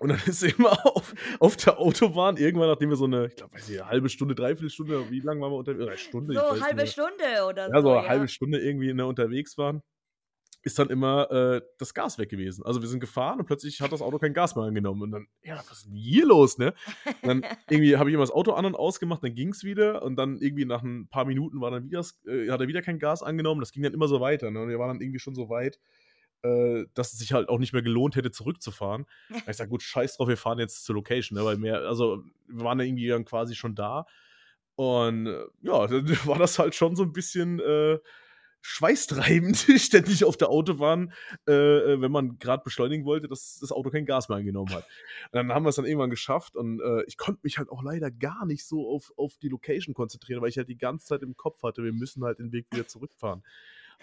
Und 0.00 0.10
dann 0.10 0.20
ist 0.26 0.42
immer 0.44 0.86
auf, 0.86 1.14
auf 1.40 1.56
der 1.56 1.78
Autobahn, 1.78 2.36
irgendwann, 2.36 2.68
nachdem 2.68 2.90
wir 2.90 2.96
so 2.96 3.06
eine, 3.06 3.26
ich 3.26 3.36
glaube, 3.36 3.54
weiß 3.54 3.68
nicht, 3.68 3.80
eine 3.80 3.90
halbe 3.90 4.08
Stunde, 4.08 4.34
dreiviertel 4.34 4.70
Stunde, 4.70 5.10
wie 5.10 5.20
lange 5.20 5.40
waren 5.40 5.50
wir 5.52 5.56
unterwegs? 5.56 5.88
Eine 5.88 5.98
Stunde? 5.98 6.34
So, 6.34 6.60
halbe. 6.60 6.86
Stunde 6.86 7.44
oder 7.48 7.68
Ja, 7.68 7.80
so. 7.80 7.88
so 7.88 7.96
eine 7.96 8.08
halbe 8.08 8.28
Stunde 8.28 8.60
irgendwie 8.60 8.92
ne, 8.92 9.06
unterwegs 9.06 9.58
waren, 9.58 9.82
ist 10.68 10.78
dann 10.78 10.90
immer 10.90 11.30
äh, 11.30 11.62
das 11.78 11.94
Gas 11.94 12.18
weg 12.18 12.28
gewesen. 12.28 12.62
Also 12.64 12.82
wir 12.82 12.88
sind 12.88 13.00
gefahren 13.00 13.40
und 13.40 13.46
plötzlich 13.46 13.80
hat 13.80 13.90
das 13.90 14.02
Auto 14.02 14.18
kein 14.18 14.34
Gas 14.34 14.54
mehr 14.54 14.64
angenommen. 14.64 15.02
Und 15.02 15.10
dann, 15.10 15.26
ja, 15.42 15.56
was 15.56 15.78
ist 15.78 15.86
denn 15.86 15.94
hier 15.94 16.26
los, 16.26 16.58
ne? 16.58 16.74
Und 17.22 17.28
dann 17.28 17.42
irgendwie 17.70 17.96
habe 17.96 18.10
ich 18.10 18.14
immer 18.14 18.22
das 18.22 18.30
Auto 18.30 18.52
an 18.52 18.66
und 18.66 18.74
ausgemacht, 18.74 19.24
dann 19.24 19.34
ging 19.34 19.48
es 19.48 19.64
wieder 19.64 20.02
und 20.02 20.16
dann 20.16 20.38
irgendwie 20.40 20.66
nach 20.66 20.82
ein 20.82 21.08
paar 21.08 21.24
Minuten 21.24 21.60
war 21.60 21.70
dann 21.70 21.84
wieder, 21.84 22.04
äh, 22.26 22.50
hat 22.50 22.60
er 22.60 22.68
wieder 22.68 22.82
kein 22.82 22.98
Gas 22.98 23.22
angenommen. 23.22 23.60
Das 23.60 23.72
ging 23.72 23.82
dann 23.82 23.94
immer 23.94 24.08
so 24.08 24.20
weiter. 24.20 24.50
Ne? 24.50 24.60
Und 24.60 24.68
wir 24.68 24.78
waren 24.78 24.88
dann 24.88 25.00
irgendwie 25.00 25.18
schon 25.18 25.34
so 25.34 25.48
weit, 25.48 25.80
äh, 26.42 26.84
dass 26.94 27.14
es 27.14 27.18
sich 27.18 27.32
halt 27.32 27.48
auch 27.48 27.58
nicht 27.58 27.72
mehr 27.72 27.82
gelohnt 27.82 28.14
hätte, 28.14 28.30
zurückzufahren. 28.30 29.06
Da 29.30 29.36
ich 29.50 29.56
sage, 29.56 29.70
gut, 29.70 29.82
scheiß 29.82 30.16
drauf, 30.16 30.28
wir 30.28 30.36
fahren 30.36 30.58
jetzt 30.58 30.84
zur 30.84 30.94
Location, 30.96 31.38
ne? 31.38 31.44
weil 31.44 31.56
mehr, 31.56 31.80
also 31.80 32.22
wir 32.46 32.64
waren 32.64 32.78
dann 32.78 32.86
irgendwie 32.86 33.08
dann 33.08 33.24
quasi 33.24 33.54
schon 33.54 33.74
da. 33.74 34.06
Und 34.76 35.26
äh, 35.26 35.44
ja, 35.62 35.86
dann 35.88 36.08
war 36.26 36.38
das 36.38 36.58
halt 36.58 36.74
schon 36.74 36.94
so 36.94 37.02
ein 37.04 37.12
bisschen 37.12 37.58
äh, 37.58 37.98
schweißtreibend, 38.60 39.56
ständig 39.76 40.24
auf 40.24 40.36
der 40.36 40.50
Autobahn, 40.50 41.12
äh, 41.46 41.52
äh, 41.52 42.00
wenn 42.00 42.12
man 42.12 42.38
gerade 42.38 42.62
beschleunigen 42.62 43.04
wollte, 43.04 43.28
dass 43.28 43.58
das 43.60 43.72
Auto 43.72 43.90
kein 43.90 44.06
Gas 44.06 44.28
mehr 44.28 44.38
angenommen 44.38 44.74
hat. 44.74 44.84
Und 44.84 45.34
dann 45.34 45.52
haben 45.52 45.64
wir 45.64 45.70
es 45.70 45.76
dann 45.76 45.84
irgendwann 45.84 46.10
geschafft 46.10 46.56
und 46.56 46.80
äh, 46.80 47.02
ich 47.06 47.16
konnte 47.16 47.40
mich 47.42 47.58
halt 47.58 47.70
auch 47.70 47.82
leider 47.82 48.10
gar 48.10 48.46
nicht 48.46 48.66
so 48.66 48.88
auf, 48.88 49.12
auf 49.16 49.36
die 49.38 49.48
Location 49.48 49.94
konzentrieren, 49.94 50.42
weil 50.42 50.48
ich 50.48 50.58
halt 50.58 50.68
die 50.68 50.78
ganze 50.78 51.06
Zeit 51.06 51.22
im 51.22 51.36
Kopf 51.36 51.62
hatte, 51.62 51.82
wir 51.82 51.92
müssen 51.92 52.24
halt 52.24 52.38
den 52.38 52.52
Weg 52.52 52.66
wieder 52.72 52.86
zurückfahren. 52.86 53.42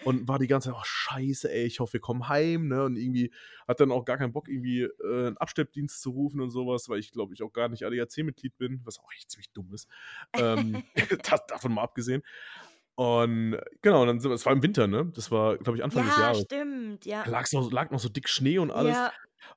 Und 0.04 0.28
war 0.28 0.38
die 0.38 0.46
ganze 0.46 0.68
Zeit, 0.68 0.78
oh 0.78 0.84
scheiße, 0.84 1.50
ey, 1.50 1.64
ich 1.64 1.80
hoffe, 1.80 1.94
wir 1.94 2.00
kommen 2.00 2.28
heim, 2.28 2.68
ne? 2.68 2.84
Und 2.84 2.96
irgendwie 2.96 3.32
hat 3.66 3.80
dann 3.80 3.90
auch 3.90 4.04
gar 4.04 4.18
keinen 4.18 4.32
Bock, 4.32 4.46
irgendwie 4.48 4.82
äh, 4.82 5.26
einen 5.26 5.38
Abstelldienst 5.38 6.02
zu 6.02 6.10
rufen 6.10 6.40
und 6.40 6.50
sowas, 6.50 6.88
weil 6.88 6.98
ich 6.98 7.12
glaube, 7.12 7.32
ich 7.32 7.42
auch 7.42 7.52
gar 7.52 7.68
nicht 7.68 7.84
ADAC-Mitglied 7.84 8.58
bin, 8.58 8.80
was 8.84 8.98
auch 8.98 9.10
echt 9.16 9.30
ziemlich 9.30 9.50
dumm 9.52 9.72
ist. 9.72 9.88
Ähm, 10.34 10.82
das, 11.30 11.46
davon 11.46 11.72
mal 11.72 11.82
abgesehen. 11.82 12.22
Und 12.96 13.58
genau, 13.82 14.00
und 14.02 14.06
dann 14.08 14.20
sind 14.20 14.30
wir, 14.30 14.34
es 14.34 14.46
war 14.46 14.52
im 14.54 14.62
Winter, 14.62 14.86
ne? 14.86 15.10
Das 15.14 15.30
war, 15.30 15.58
glaube 15.58 15.76
ich, 15.78 15.84
Anfang 15.84 16.04
des 16.06 16.16
Ja, 16.16 16.22
Jahres. 16.22 16.40
stimmt, 16.42 17.04
ja. 17.04 17.24
Da 17.24 17.42
noch, 17.52 17.70
lag 17.70 17.90
noch 17.90 17.98
so 18.00 18.08
dick 18.08 18.28
Schnee 18.28 18.58
und 18.58 18.70
alles. 18.70 18.94
Ja, 18.96 19.12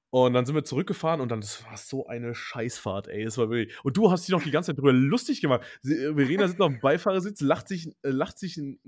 Und 0.09 0.33
dann 0.33 0.45
sind 0.45 0.55
wir 0.55 0.63
zurückgefahren 0.65 1.21
und 1.21 1.29
dann, 1.29 1.39
das 1.39 1.63
war 1.65 1.77
so 1.77 2.07
eine 2.07 2.35
Scheißfahrt, 2.35 3.07
ey. 3.07 3.23
Das 3.23 3.37
war 3.37 3.49
wirklich. 3.49 3.77
Und 3.83 3.95
du 3.95 4.11
hast 4.11 4.27
dich 4.27 4.33
noch 4.33 4.43
die 4.43 4.51
ganze 4.51 4.71
Zeit 4.71 4.77
drüber 4.79 4.91
lustig 4.91 5.39
gemacht. 5.41 5.61
Äh, 5.85 6.13
Verena 6.15 6.47
sitzt 6.47 6.59
auf 6.61 6.69
dem 6.71 6.81
Beifahrersitz, 6.81 7.41
lacht 7.41 7.67
sich, 7.69 7.87
äh, 8.03 8.09
lacht 8.09 8.37
sich 8.39 8.57
einen 8.57 8.79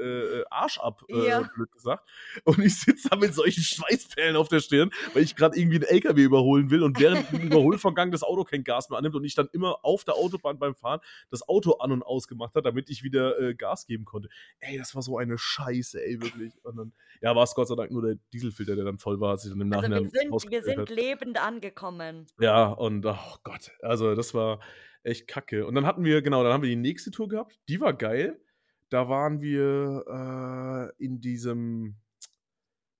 äh, 0.00 0.38
äh, 0.40 0.44
Arsch 0.50 0.78
ab, 0.78 1.02
äh, 1.08 1.26
Ja. 1.26 1.48
blöd 1.54 1.70
gesagt. 1.72 2.08
Und 2.44 2.58
ich 2.60 2.78
sitze 2.78 3.08
da 3.10 3.16
mit 3.16 3.34
solchen 3.34 3.62
Schweißperlen 3.62 4.36
auf 4.36 4.48
der 4.48 4.60
Stirn, 4.60 4.90
weil 5.14 5.22
ich 5.22 5.36
gerade 5.36 5.58
irgendwie 5.58 5.76
einen 5.76 5.84
LKW 5.84 6.22
überholen 6.22 6.70
will 6.70 6.82
und 6.82 6.98
während 7.00 7.30
dem 7.32 7.40
Überholvorgang 7.52 8.10
das 8.10 8.22
Auto 8.22 8.44
kein 8.44 8.64
Gas 8.64 8.90
mehr 8.90 8.98
annimmt 8.98 9.14
und 9.14 9.24
ich 9.24 9.34
dann 9.34 9.48
immer 9.52 9.84
auf 9.84 10.04
der 10.04 10.14
Autobahn 10.14 10.58
beim 10.58 10.74
Fahren 10.74 11.00
das 11.30 11.48
Auto 11.48 11.72
an 11.78 11.92
und 11.92 12.02
ausgemacht 12.02 12.54
hat, 12.54 12.64
damit 12.66 12.90
ich 12.90 13.02
wieder 13.02 13.38
äh, 13.40 13.54
Gas 13.54 13.86
geben 13.86 14.04
konnte. 14.04 14.28
Ey, 14.60 14.78
das 14.78 14.94
war 14.94 15.02
so 15.02 15.18
eine 15.18 15.36
Scheiße, 15.38 16.02
ey, 16.04 16.20
wirklich. 16.22 16.52
Und 16.64 16.76
dann, 16.76 16.92
ja, 17.20 17.34
war 17.34 17.42
es 17.44 17.54
Gott 17.54 17.68
sei 17.68 17.74
Dank 17.74 17.90
nur 17.90 18.02
der 18.02 18.16
Dieselfilter, 18.32 18.76
der 18.76 18.84
dann 18.84 18.98
voll 18.98 19.20
war, 19.20 19.32
hat 19.32 19.40
sich 19.40 19.50
dann 19.50 19.60
im 19.60 19.72
also 19.72 19.88
Nachhinein 19.88 20.12
wir 20.12 20.20
sind, 20.40 20.50
wir 20.50 20.62
sind 20.62 20.78
hat. 20.78 20.90
lebend 20.90 21.42
angekommen. 21.42 22.26
Ja, 22.40 22.66
und 22.66 23.04
oh 23.06 23.16
Gott, 23.42 23.72
also 23.82 24.14
das 24.14 24.34
war 24.34 24.60
echt 25.02 25.26
kacke. 25.28 25.66
Und 25.66 25.74
dann 25.74 25.86
hatten 25.86 26.04
wir, 26.04 26.22
genau, 26.22 26.42
dann 26.42 26.52
haben 26.52 26.62
wir 26.62 26.70
die 26.70 26.76
nächste 26.76 27.10
Tour 27.10 27.28
gehabt. 27.28 27.58
Die 27.68 27.80
war 27.80 27.92
geil. 27.94 28.40
Da 28.90 29.08
waren 29.08 29.40
wir 29.40 30.92
äh, 30.98 31.04
in 31.04 31.20
diesem, 31.20 31.96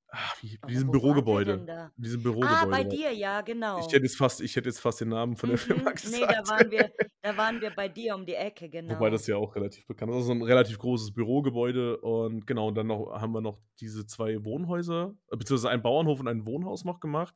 ach, 0.08 0.42
wie, 0.42 0.58
Aber 0.60 0.70
diesem 0.70 0.90
Bürogebäude. 0.90 1.92
diesem 1.96 2.20
Ah, 2.20 2.24
Bürogebäude. 2.24 2.66
bei 2.70 2.82
war- 2.84 2.84
dir, 2.84 3.12
ja, 3.12 3.40
genau. 3.40 3.78
Ich 3.78 3.86
hätte 3.92 4.04
jetzt 4.04 4.16
fast, 4.16 4.40
ich 4.40 4.54
hätte 4.56 4.68
jetzt 4.68 4.80
fast 4.80 5.00
den 5.00 5.08
Namen 5.08 5.36
von 5.36 5.48
der 5.50 5.58
Firma 5.58 5.90
Mhm, 5.90 5.94
gesagt. 5.94 6.12
nee, 6.12 6.26
da 6.26 6.46
waren, 6.48 6.70
wir, 6.70 6.90
da 7.22 7.36
waren 7.36 7.60
wir 7.60 7.70
bei 7.70 7.88
dir 7.88 8.14
um 8.14 8.26
die 8.26 8.34
Ecke, 8.34 8.68
genau. 8.68 8.94
Wobei 8.94 9.10
das 9.10 9.26
ja 9.26 9.36
auch 9.36 9.54
relativ 9.56 9.86
bekannt 9.86 10.10
ist. 10.12 10.16
Also 10.16 10.32
ein 10.32 10.42
relativ 10.42 10.78
großes 10.78 11.12
Bürogebäude 11.12 11.98
und 11.98 12.46
genau, 12.46 12.68
und 12.68 12.74
dann 12.74 12.86
noch, 12.86 13.12
haben 13.20 13.32
wir 13.32 13.40
noch 13.40 13.58
diese 13.80 14.06
zwei 14.06 14.44
Wohnhäuser, 14.44 15.14
äh, 15.30 15.36
beziehungsweise 15.36 15.70
einen 15.70 15.82
Bauernhof 15.82 16.20
und 16.20 16.28
ein 16.28 16.46
Wohnhaus 16.46 16.84
noch 16.84 17.00
gemacht. 17.00 17.34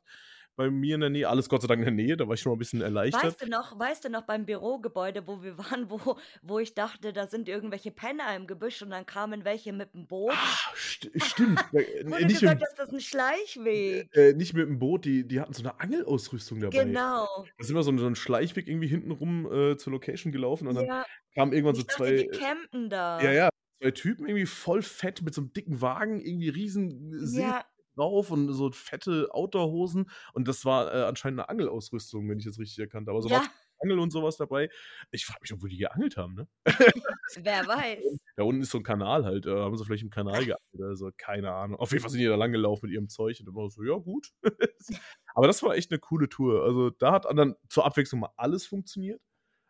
Bei 0.55 0.69
mir 0.69 0.95
in 0.95 1.01
der 1.01 1.09
Nähe, 1.09 1.27
alles 1.27 1.49
Gott 1.49 1.61
sei 1.63 1.67
Dank 1.67 1.79
in 1.79 1.85
der 1.85 2.05
Nähe, 2.05 2.15
da 2.15 2.27
war 2.27 2.35
ich 2.35 2.41
schon 2.41 2.51
mal 2.51 2.55
ein 2.55 2.59
bisschen 2.59 2.81
erleichtert. 2.81 3.23
Weißt 3.23 3.41
du 3.41 3.47
noch, 3.49 3.79
weißt 3.79 4.05
du 4.05 4.09
noch 4.09 4.21
beim 4.23 4.45
Bürogebäude, 4.45 5.25
wo 5.25 5.41
wir 5.41 5.57
waren, 5.57 5.89
wo, 5.89 6.17
wo 6.43 6.59
ich 6.59 6.75
dachte, 6.75 7.11
da 7.11 7.27
sind 7.27 7.49
irgendwelche 7.49 7.89
Penner 7.91 8.35
im 8.35 8.45
Gebüsch 8.45 8.81
und 8.83 8.91
dann 8.91 9.05
kamen 9.07 9.45
welche 9.45 9.73
mit 9.73 9.93
dem 9.95 10.05
Boot? 10.05 10.31
Ah, 10.33 10.75
st 10.75 11.09
stimmt. 11.17 11.59
Äh, 11.73 11.81
äh, 11.81 12.03
du 12.03 12.09
nicht, 12.27 12.39
gesagt 12.41 12.59
mit, 12.59 12.69
hast, 12.69 12.77
das 12.77 12.87
ist 12.89 12.93
ein 12.93 13.01
Schleichweg. 13.01 14.15
äh, 14.15 14.33
nicht 14.33 14.53
mit 14.53 14.67
dem 14.67 14.77
Boot, 14.77 15.05
die, 15.05 15.27
die 15.27 15.39
hatten 15.41 15.53
so 15.53 15.63
eine 15.63 15.79
Angelausrüstung 15.79 16.59
dabei. 16.59 16.83
Genau. 16.83 17.27
Da 17.57 17.63
sind 17.63 17.75
wir 17.75 17.83
so, 17.83 17.89
einen- 17.91 18.15
Schleichweg 18.15 18.67
irgendwie 18.67 18.87
hinten 18.87 19.09
rum 19.11 19.51
äh, 19.51 19.77
zur 19.77 19.91
Location 19.93 20.31
gelaufen 20.31 20.67
und 20.67 20.75
dann 20.75 20.85
Ja, 20.85 21.05
kamen 21.33 21.51
irgendwann 21.53 21.73
ich 21.75 21.81
so 21.81 21.87
dachte, 21.87 21.97
zwei. 21.97 22.11
die 22.17 22.27
campen 22.27 22.89
da. 22.91 23.21
Ja, 23.23 23.31
ja, 23.31 23.49
zwei 23.81 23.91
Typen 23.91 24.27
irgendwie 24.27 24.45
voll 24.45 24.81
fett 24.83 25.21
mit 25.23 25.33
so 25.33 25.41
einem 25.41 25.51
dicken 25.53 25.81
Wagen, 25.81 26.21
irgendwie 26.21 26.49
riesen 26.49 27.11
See 27.25 27.41
Ja, 27.41 27.65
drauf 27.95 28.31
und 28.31 28.51
so 28.53 28.71
fette 28.71 29.27
Outdoor-Hosen. 29.31 30.09
Und 30.33 30.47
das 30.47 30.65
war 30.65 30.93
äh, 30.93 31.03
anscheinend 31.03 31.39
eine 31.39 31.49
Angelausrüstung, 31.49 32.29
wenn 32.29 32.39
ich 32.39 32.45
das 32.45 32.59
richtig 32.59 32.79
erkannt 32.79 33.07
habe. 33.07 33.17
Also 33.17 33.29
war 33.29 33.43
ja, 33.43 33.49
Angel 33.83 33.99
und 33.99 34.11
sowas 34.11 34.37
dabei. 34.37 34.69
Ich 35.11 35.25
frage 35.25 35.39
mich, 35.41 35.53
obwohl 35.53 35.69
die 35.69 35.77
geangelt 35.77 36.17
haben, 36.17 36.35
ne? 36.35 36.47
wer 37.35 37.67
weiß. 37.67 38.19
Da 38.35 38.43
unten 38.43 38.61
ist 38.61 38.71
so 38.71 38.79
ein 38.79 38.83
Kanal 38.83 39.25
halt. 39.25 39.45
Äh, 39.45 39.55
haben 39.55 39.77
sie 39.77 39.85
vielleicht 39.85 40.03
im 40.03 40.09
Kanal 40.09 40.45
geangelt 40.45 40.73
oder 40.73 40.95
so, 40.95 41.11
keine 41.17 41.51
Ahnung. 41.53 41.79
Auf 41.79 41.91
jeden 41.91 42.01
Fall 42.01 42.11
sind 42.11 42.21
die 42.21 42.27
da 42.27 42.35
lang 42.35 42.51
gelaufen 42.51 42.87
mit 42.87 42.93
ihrem 42.93 43.09
Zeug 43.09 43.41
und 43.45 43.53
war 43.55 43.69
so, 43.69 43.83
ja, 43.83 43.95
gut. 43.95 44.29
Aber 45.35 45.47
das 45.47 45.61
war 45.63 45.75
echt 45.75 45.91
eine 45.91 45.99
coole 45.99 46.29
Tour. 46.29 46.63
Also 46.63 46.89
da 46.91 47.11
hat 47.11 47.25
dann 47.25 47.55
zur 47.69 47.85
Abwechslung 47.85 48.21
mal 48.21 48.33
alles 48.37 48.65
funktioniert. 48.65 49.21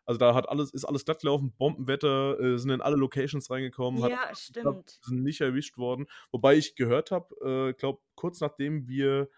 Also 0.06 0.18
da 0.18 0.34
hat 0.34 0.48
alles, 0.48 0.70
ist 0.72 0.84
alles 0.84 1.04
glatt 1.04 1.20
gelaufen, 1.20 1.52
Bombenwetter, 1.56 2.38
äh, 2.40 2.58
sind 2.58 2.70
in 2.70 2.80
alle 2.82 2.96
Locations 2.96 3.50
reingekommen, 3.50 4.02
hat 4.04 4.12
Ja, 4.12 4.34
geklappt, 4.60 4.82
stimmt. 4.84 5.00
sind 5.02 5.22
nicht 5.22 5.40
erwischt 5.40 5.78
worden. 5.78 6.06
Wobei 6.32 6.56
ich 6.56 6.74
gehört 6.76 7.10
habe, 7.10 7.70
äh, 7.70 7.74
glaube 7.74 8.00
kurz 8.14 8.40
nachdem 8.40 8.88
wir 8.88 9.28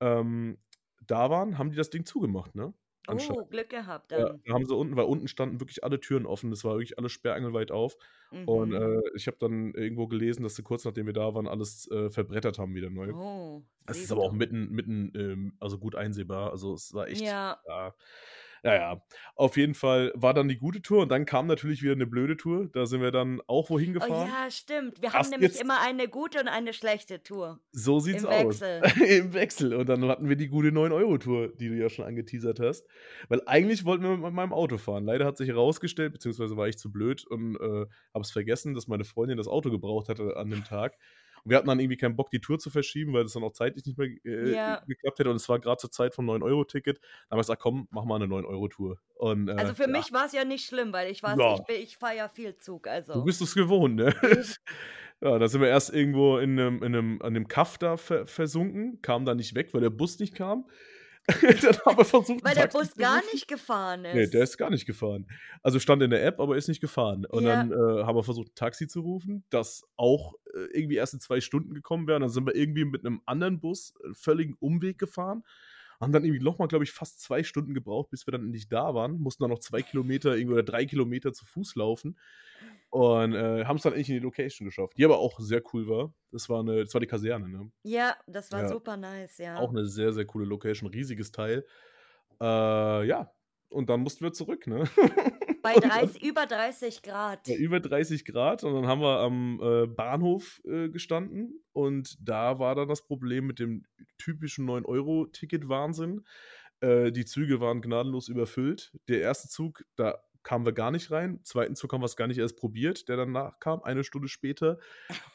ähm, 0.00 0.58
da 1.06 1.30
waren, 1.30 1.58
haben 1.58 1.70
die 1.70 1.76
das 1.76 1.90
Ding 1.90 2.04
zugemacht, 2.06 2.54
ne? 2.56 2.74
Anscheinend. 3.06 3.38
Oh, 3.38 3.44
Glück 3.44 3.68
gehabt 3.68 4.10
Ja, 4.16 4.26
dann. 4.26 4.42
da 4.44 4.54
haben 4.54 4.66
sie 4.66 4.74
unten, 4.76 4.96
weil 4.96 5.04
unten 5.04 5.28
standen 5.28 5.60
wirklich 5.60 5.84
alle 5.84 6.00
Türen 6.00 6.26
offen, 6.26 6.50
das 6.50 6.64
war 6.64 6.74
wirklich 6.74 6.98
alles 6.98 7.12
sperrangelweit 7.12 7.70
auf. 7.70 7.96
Und 8.44 8.72
Mhm. 8.72 8.74
äh, 8.74 9.00
ich 9.16 9.26
habe 9.28 9.36
dann 9.40 9.72
irgendwo 9.74 10.08
gelesen, 10.08 10.42
dass 10.42 10.56
sie 10.56 10.62
kurz 10.64 10.84
nachdem 10.84 11.06
wir 11.06 11.12
da 11.12 11.34
waren, 11.34 11.46
alles 11.48 11.88
äh, 11.90 12.10
verbrettert 12.10 12.58
haben 12.58 12.74
wieder 12.74 12.90
neu. 12.90 13.14
Oh, 13.14 13.66
Es 13.86 14.04
ist 14.04 14.12
aber 14.12 14.22
auch 14.22 14.32
mitten, 14.32 14.70
mitten, 14.70 15.12
ähm, 15.16 15.56
also 15.60 15.78
gut 15.78 15.94
einsehbar. 15.96 16.50
Also 16.52 16.74
es 16.74 16.92
war 16.94 17.08
echt, 17.08 17.26
Ja, 17.26 17.60
ja, 17.68 17.94
ja, 18.62 18.74
ja. 18.74 19.02
Auf 19.36 19.56
jeden 19.56 19.74
Fall 19.74 20.12
war 20.14 20.34
dann 20.34 20.48
die 20.48 20.58
gute 20.58 20.82
Tour 20.82 21.02
und 21.02 21.08
dann 21.10 21.24
kam 21.24 21.46
natürlich 21.46 21.82
wieder 21.82 21.92
eine 21.92 22.06
blöde 22.06 22.36
Tour. 22.36 22.68
Da 22.72 22.86
sind 22.86 23.00
wir 23.00 23.10
dann 23.10 23.40
auch 23.46 23.70
wohin 23.70 23.90
oh 23.90 24.00
gefahren. 24.00 24.28
ja, 24.28 24.50
stimmt. 24.50 25.00
Wir 25.00 25.12
haben 25.12 25.20
Hast 25.20 25.30
nämlich 25.30 25.52
jetzt, 25.52 25.62
immer 25.62 25.80
eine 25.80 26.08
gute 26.08 26.40
und 26.40 26.48
eine 26.48 26.72
schlechte 26.72 27.22
Tour. 27.22 27.60
so 27.72 28.00
sieht's 28.00 28.24
Im 28.24 28.28
aus. 28.28 28.60
Wechsel. 28.60 29.02
Im 29.18 29.34
Wechsel. 29.34 29.74
Und 29.74 29.88
dann 29.88 30.04
hatten 30.06 30.28
wir 30.28 30.36
die 30.36 30.48
gute 30.48 30.68
9-Euro-Tour, 30.68 31.48
die 31.56 31.68
du 31.68 31.76
ja 31.76 31.88
schon 31.88 32.04
angeteasert 32.04 32.60
hast. 32.60 32.86
Weil 33.28 33.42
eigentlich 33.46 33.84
wollten 33.84 34.04
wir 34.04 34.16
mit 34.16 34.32
meinem 34.32 34.52
Auto 34.52 34.78
fahren. 34.78 35.04
Leider 35.04 35.24
hat 35.24 35.36
sich 35.36 35.48
herausgestellt, 35.48 36.12
beziehungsweise 36.12 36.56
war 36.56 36.68
ich 36.68 36.78
zu 36.78 36.92
blöd 36.92 37.26
und 37.26 37.56
äh, 37.56 37.86
habe 38.14 38.22
es 38.22 38.30
vergessen, 38.30 38.74
dass 38.74 38.88
meine 38.88 39.04
Freundin 39.04 39.38
das 39.38 39.48
Auto 39.48 39.70
gebraucht 39.70 40.08
hatte 40.08 40.36
an 40.36 40.50
dem 40.50 40.64
Tag. 40.64 40.96
Und 41.44 41.50
wir 41.50 41.56
hatten 41.56 41.68
dann 41.68 41.80
irgendwie 41.80 41.96
keinen 41.96 42.16
Bock, 42.16 42.30
die 42.30 42.40
Tour 42.40 42.58
zu 42.58 42.70
verschieben, 42.70 43.12
weil 43.12 43.22
das 43.24 43.32
dann 43.32 43.42
auch 43.44 43.52
zeitlich 43.52 43.84
nicht 43.86 43.98
mehr 43.98 44.08
äh, 44.24 44.54
Ja. 44.54 44.82
geklappt 44.86 45.18
hätte. 45.18 45.30
Und 45.30 45.36
es 45.36 45.48
war 45.48 45.58
gerade 45.58 45.78
zur 45.78 45.90
Zeit 45.90 46.14
vom 46.14 46.26
9-Euro-Ticket. 46.28 46.98
Da 46.98 47.02
haben 47.30 47.38
wir 47.38 47.42
gesagt, 47.42 47.62
komm, 47.62 47.88
mach 47.90 48.04
mal 48.04 48.16
eine 48.16 48.26
9-Euro-Tour. 48.26 48.98
Und 49.14 49.48
äh, 49.48 49.52
Also 49.52 49.74
für 49.74 49.82
ja, 49.84 49.88
mich 49.88 50.12
war 50.12 50.26
es 50.26 50.32
ja 50.32 50.44
nicht 50.44 50.66
schlimm, 50.66 50.92
weil 50.92 51.10
ich 51.10 51.22
weiß, 51.22 51.38
ja, 51.38 51.54
ich, 51.54 51.64
bin- 51.64 51.82
ich 51.82 51.96
fahre 51.96 52.16
ja 52.16 52.28
viel 52.28 52.56
Zug, 52.56 52.84
du 52.84 52.90
also. 52.90 53.24
bist 53.24 53.40
es 53.42 53.54
gewohnt, 53.54 53.96
ne? 53.96 54.14
Ja, 55.22 55.38
da 55.38 55.48
sind 55.48 55.60
wir 55.60 55.68
erst 55.68 55.92
irgendwo 55.92 56.38
in 56.38 56.58
einem, 56.58 56.76
in 56.82 56.94
einem, 56.96 57.20
an 57.22 57.34
dem 57.34 57.46
Kaff 57.46 57.76
da 57.76 57.98
ver 57.98 58.26
versunken, 58.26 59.02
kamen 59.02 59.26
da 59.26 59.34
nicht 59.34 59.54
weg, 59.54 59.74
weil 59.74 59.82
der 59.82 59.90
Bus 59.90 60.18
nicht 60.18 60.34
kam. 60.34 60.66
Dann 61.26 61.76
haben 61.86 61.98
wir 61.98 62.04
versucht, 62.04 62.44
Weil 62.44 62.54
der 62.54 62.66
Bus 62.66 62.94
gar 62.96 63.22
nicht 63.32 63.46
gefahren 63.46 64.02
Nee, 64.02 64.26
der 64.26 64.42
ist. 64.42 64.50
ist 64.50 64.56
gar 64.58 64.70
nicht 64.70 64.86
gefahren. 64.86 65.26
Also 65.62 65.78
stand 65.78 66.02
in 66.02 66.10
der 66.10 66.24
App, 66.24 66.40
aber 66.40 66.56
ist 66.56 66.68
nicht 66.68 66.80
gefahren. 66.80 67.24
Und 67.26 67.44
Ja, 67.44 67.56
dann 67.64 67.72
äh, 67.72 68.04
haben 68.04 68.16
wir 68.16 68.24
versucht, 68.24 68.48
ein 68.48 68.54
Taxi 68.54 68.88
zu 68.88 69.00
rufen, 69.00 69.44
das 69.50 69.84
auch 69.96 70.34
äh, 70.54 70.76
irgendwie 70.76 70.96
erst 70.96 71.14
in 71.14 71.20
zwei 71.20 71.40
Stunden 71.40 71.74
gekommen 71.74 72.06
wäre. 72.06 72.16
Und 72.16 72.22
dann 72.22 72.30
sind 72.30 72.46
wir 72.46 72.54
irgendwie 72.56 72.84
mit 72.84 73.04
einem 73.04 73.20
anderen 73.26 73.60
Bus 73.60 73.94
einen 74.04 74.14
völligen 74.14 74.54
Umweg 74.58 74.98
gefahren. 74.98 75.44
Haben 76.00 76.12
dann 76.12 76.24
irgendwie 76.24 76.42
nochmal, 76.42 76.68
glaube 76.68 76.84
ich, 76.84 76.92
fast 76.92 77.20
zwei 77.20 77.42
Stunden 77.42 77.74
gebraucht, 77.74 78.10
bis 78.10 78.26
wir 78.26 78.32
dann 78.32 78.44
endlich 78.44 78.68
da 78.68 78.94
waren. 78.94 79.20
Mussten 79.20 79.42
dann 79.44 79.50
noch 79.50 79.58
zwei 79.58 79.82
Kilometer 79.82 80.34
irgendwie 80.36 80.54
oder 80.54 80.62
drei 80.62 80.86
Kilometer 80.86 81.32
zu 81.32 81.44
Fuß 81.44 81.74
laufen. 81.76 82.18
Und 82.90 83.34
äh, 83.34 83.64
haben 83.66 83.76
es 83.76 83.82
dann 83.82 83.92
endlich 83.92 84.08
in 84.08 84.16
die 84.16 84.20
Location 84.20 84.66
geschafft, 84.66 84.94
die 84.98 85.04
aber 85.04 85.18
auch 85.18 85.38
sehr 85.38 85.62
cool 85.72 85.86
war. 85.88 86.12
Das 86.32 86.48
war, 86.48 86.60
eine, 86.60 86.84
das 86.84 86.92
war 86.94 87.00
die 87.00 87.06
Kaserne, 87.06 87.48
ne? 87.48 87.70
ja, 87.84 88.16
das 88.26 88.50
war 88.50 88.62
Ja, 88.62 88.68
super 88.68 88.96
nice, 88.96 89.38
auch 89.38 89.44
ja. 89.44 89.68
eine 89.70 89.86
sehr, 89.86 90.12
sehr 90.12 90.24
coole 90.26 90.44
Location, 90.46 90.88
riesiges 90.90 91.30
Teil. 91.32 91.64
Äh, 92.40 93.06
ja, 93.06 93.32
und 93.68 93.88
dann 93.90 94.00
mussten 94.00 94.24
wir 94.24 94.32
zurück, 94.32 94.66
ne? 94.66 94.84
Bei 95.62 95.74
Und 95.74 95.84
dann 95.84 95.90
30, 95.90 96.22
über 96.22 96.46
30 96.46 97.02
Grad. 97.02 97.46
ja, 97.48 97.56
über 97.56 97.80
30 97.80 98.24
Grad 98.24 98.64
und 98.64 98.74
dann 98.74 98.86
haben 98.86 99.00
wir 99.00 99.20
am 99.20 99.60
äh, 99.62 99.86
Bahnhof 99.86 100.60
äh, 100.64 100.88
gestanden 100.88 101.62
und 101.72 102.16
da 102.20 102.58
war 102.58 102.74
dann 102.74 102.88
das 102.88 103.04
Problem 103.06 103.46
mit 103.46 103.58
dem 103.58 103.84
typischen 104.18 104.68
9-Euro-Ticket-Wahnsinn. 104.68 106.24
Äh, 106.80 107.12
die 107.12 107.24
Züge 107.24 107.60
waren 107.60 107.80
gnadenlos 107.80 108.28
überfüllt. 108.28 108.92
Der 109.08 109.20
erste 109.20 109.48
Zug, 109.48 109.84
da 109.96 110.18
kamen 110.42 110.64
wir 110.64 110.72
gar 110.72 110.90
nicht 110.90 111.10
rein. 111.10 111.40
Zweiten 111.44 111.76
Zug 111.76 111.92
haben 111.92 112.00
wir 112.00 112.06
es 112.06 112.16
gar 112.16 112.26
nicht 112.26 112.38
erst 112.38 112.56
probiert, 112.56 113.08
der 113.08 113.16
danach 113.16 113.58
kam, 113.60 113.82
eine 113.82 114.04
Stunde 114.04 114.28
später. 114.28 114.78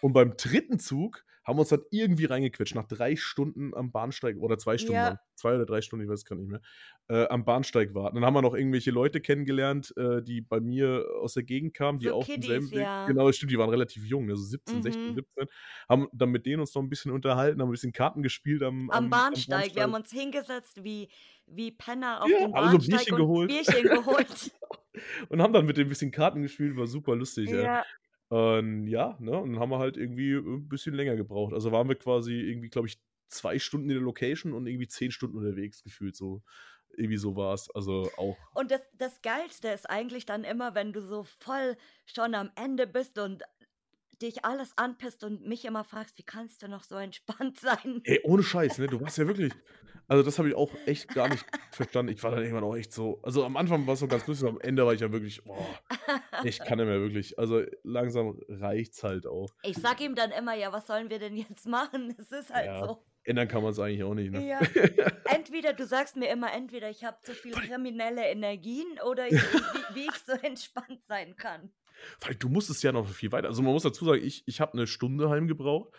Und 0.02 0.14
beim 0.14 0.35
dritten 0.38 0.80
Zug 0.80 1.23
haben 1.45 1.59
uns 1.59 1.69
dann 1.69 1.81
irgendwie 1.91 2.26
reingequetscht, 2.26 2.76
nach 2.76 2.85
drei 2.88 3.15
Stunden 3.15 3.73
am 3.76 3.91
Bahnsteig, 3.91 4.38
oder 4.38 4.57
zwei 4.57 4.77
Stunden 4.77 5.01
Ja, 5.01 5.07
lang, 5.09 5.19
zwei 5.35 5.55
oder 5.55 5.65
drei 5.65 5.81
Stunden, 5.81 6.03
ich 6.05 6.09
weiß 6.11 6.19
es 6.19 6.26
gar 6.26 6.35
nicht 6.35 6.49
mehr, 6.49 6.61
äh, 7.07 7.27
am 7.27 7.45
Bahnsteig 7.45 7.93
warten. 7.93 8.15
Dann 8.15 8.26
haben 8.26 8.34
wir 8.34 8.41
noch 8.41 8.55
irgendwelche 8.55 8.91
Leute 8.91 9.22
kennengelernt, 9.22 9.93
äh, 9.97 10.22
die 10.23 10.41
bei 10.41 10.59
mir 10.59 11.05
aus 11.22 11.34
der 11.35 11.43
Gegend 11.43 11.73
kamen, 11.73 11.99
die 11.99 12.07
so 12.07 12.13
auch 12.15 12.30
denselben 12.34 12.69
Kiddies, 12.69 12.72
Weg, 12.72 12.80
ja. 12.81 13.05
genau, 13.05 13.31
stimmt, 13.31 13.51
die 13.51 13.57
waren 13.59 13.69
relativ 13.69 14.03
jung, 14.05 14.30
also 14.30 14.43
17, 14.43 14.81
16, 14.81 15.13
Mhm. 15.13 15.15
17, 15.15 15.47
haben 15.88 16.07
dann 16.13 16.30
mit 16.30 16.45
denen 16.45 16.61
uns 16.61 16.73
noch 16.73 16.81
ein 16.81 16.89
bisschen 16.89 17.11
unterhalten, 17.11 17.61
haben 17.61 17.69
ein 17.69 17.72
bisschen 17.72 17.93
Karten 17.93 18.23
gespielt 18.23 18.63
am, 18.63 18.89
Am 18.89 19.05
am, 19.05 19.05
am 19.05 19.09
Bahnsteig. 19.09 19.76
Wir 19.76 19.84
haben 19.84 19.91
Bahnsteig. 19.91 19.95
uns 19.95 20.11
hingesetzt 20.11 20.84
wie, 20.84 21.09
wie 21.45 21.72
Penner 21.72 22.23
auf 22.23 22.30
Ja, 22.30 22.39
so 22.67 22.80
Bahnsteig 22.80 22.88
Bierchen 22.88 23.13
und 23.13 23.19
geholt 23.22 23.47
Bierchen 23.47 23.84
geholt. 23.89 24.51
und 25.30 25.41
haben 25.41 25.53
dann 25.53 25.65
mit 25.65 25.77
dem 25.77 25.88
ein 25.88 25.89
bisschen 25.89 26.11
Karten 26.11 26.41
gespielt, 26.41 26.76
war 26.77 26.88
super 26.88 27.15
lustig, 27.15 27.51
ja. 27.51 27.84
Und 28.30 28.88
ja, 28.88 29.18
ne, 29.19 29.38
und 29.38 29.53
dann 29.53 29.61
haben 29.61 29.69
wir 29.69 29.80
halt 29.80 29.97
irgendwie 29.97 30.34
ein 30.34 30.68
bisschen 30.68 30.95
länger 30.95 31.15
gebraucht. 31.15 31.53
Also 31.53 31.72
waren 31.72 31.88
wir 31.88 31.95
quasi 31.95 32.34
irgendwie, 32.34 32.69
glaube 32.69 32.88
ich, 32.88 32.99
zwei 33.27 33.60
Stunden 33.60 33.89
in 33.89 33.95
der 33.95 34.03
Location 34.03 34.53
und 34.53 34.68
irgendwie 34.68 34.88
zehn 34.88 35.11
Stunden 35.11 35.38
unterwegs 35.38 35.84
gefühlt 35.84 36.15
so. 36.15 36.41
Irgendwie 36.97 37.18
so 37.18 37.35
war 37.35 37.53
es. 37.53 37.69
Also 37.76 38.10
auch. 38.18 38.38
und 38.53 38.72
das, 38.72 38.81
das 38.93 39.22
Geilste 39.22 39.68
ist 39.68 39.89
eigentlich 39.89 40.26
dann 40.26 40.43
immer, 40.43 40.76
wenn 40.76 40.93
du 40.93 41.02
so 41.02 41.23
voll 41.23 41.77
schon 42.06 42.34
am 42.35 42.52
Ende 42.56 42.88
bist 42.88 43.19
und 43.19 43.43
dich 44.21 44.45
alles 44.45 44.77
anpisst 44.77 45.23
und 45.23 45.41
mich 45.47 45.65
immer 45.65 45.83
fragst: 45.83 46.17
„Wie 46.17 46.23
kannst 46.23 46.61
du 46.63 46.67
noch 46.67 46.83
so 46.83 46.95
entspannt 46.95 47.59
sein?“ 47.61 48.07
Ey, 48.07 48.19
ohne 48.23 48.43
Scheiß, 48.43 48.77
ne? 48.77 48.89
Du 48.89 49.01
warst 49.01 49.17
ja 49.17 49.27
wirklich 49.27 49.57
also, 50.07 50.21
das 50.21 50.37
habe 50.37 50.47
ich 50.49 50.53
auch 50.55 50.75
echt 50.85 51.11
gar 51.13 51.27
nicht 51.27 51.47
verstanden. 51.71 52.11
Ich 52.13 52.21
war 52.21 52.29
dann 52.29 52.41
irgendwann 52.43 52.63
auch 52.63 52.75
echt 52.75 52.93
so 52.93 53.19
also, 53.23 53.43
am 53.43 53.57
Anfang 53.57 53.87
war's 53.87 53.99
so 53.99 54.07
ganz 54.07 54.27
lustig, 54.27 54.47
am 54.47 54.59
Ende 54.61 54.85
war 54.85 54.93
ich 54.93 55.01
ja 55.01 55.11
wirklich: 55.11 55.43
„Boah, 55.43 55.79
ich 56.41 56.63
kann 56.63 56.77
nicht 56.77 56.87
mehr 56.87 57.01
wirklich.“ 57.01 57.39
Also, 57.39 57.63
langsam 57.83 58.39
reicht's 58.47 59.03
halt 59.03 59.25
auch. 59.27 59.55
Ich 59.61 59.79
sage 59.79 60.03
ihm 60.05 60.15
dann 60.15 60.31
immer: 60.31 60.53
„Ja, 60.53 60.71
was 60.71 60.87
sollen 60.87 61.09
wir 61.09 61.19
denn 61.19 61.35
jetzt 61.37 61.65
machen?“ 61.67 62.15
Es 62.19 62.31
ist 62.31 62.51
halt 62.53 62.77
Ja, 62.77 62.77
so. 62.77 63.05
ändern 63.23 63.47
kann 63.47 63.63
man's 63.63 63.79
eigentlich 63.79 64.03
auch 64.03 64.13
nicht, 64.13 64.31
ne? 64.31 64.43
Ja. 64.43 64.69
Entweder 65.27 65.73
du 65.73 65.85
sagst 65.85 66.15
mir 66.15 66.29
immer, 66.29 66.53
entweder 66.53 66.89
ich 66.89 67.03
habe 67.03 67.21
zu 67.23 67.35
viel 67.35 67.57
kriminelle 67.59 68.25
Energien 68.27 68.99
oder 69.01 69.27
ich 69.27 69.49
wie 69.51 69.85
wie 69.89 70.09
ich 70.09 70.23
so 70.25 70.33
entspannt 70.33 71.03
sein 71.07 71.37
kann. 71.37 71.73
Weil 72.22 72.35
du 72.35 72.49
musstest 72.49 72.84
ja 72.84 72.91
noch 72.91 73.07
viel 73.09 73.31
weiter 73.31 73.47
also, 73.49 73.61
man 73.63 73.73
muss 73.73 73.84
dazu 73.84 74.05
sagen, 74.05 74.23
ich 74.23 74.43
ich 74.47 74.61
habe 74.61 74.77
'ne 74.77 74.88
Stunde 74.88 75.30
heimgebraucht 75.30 75.93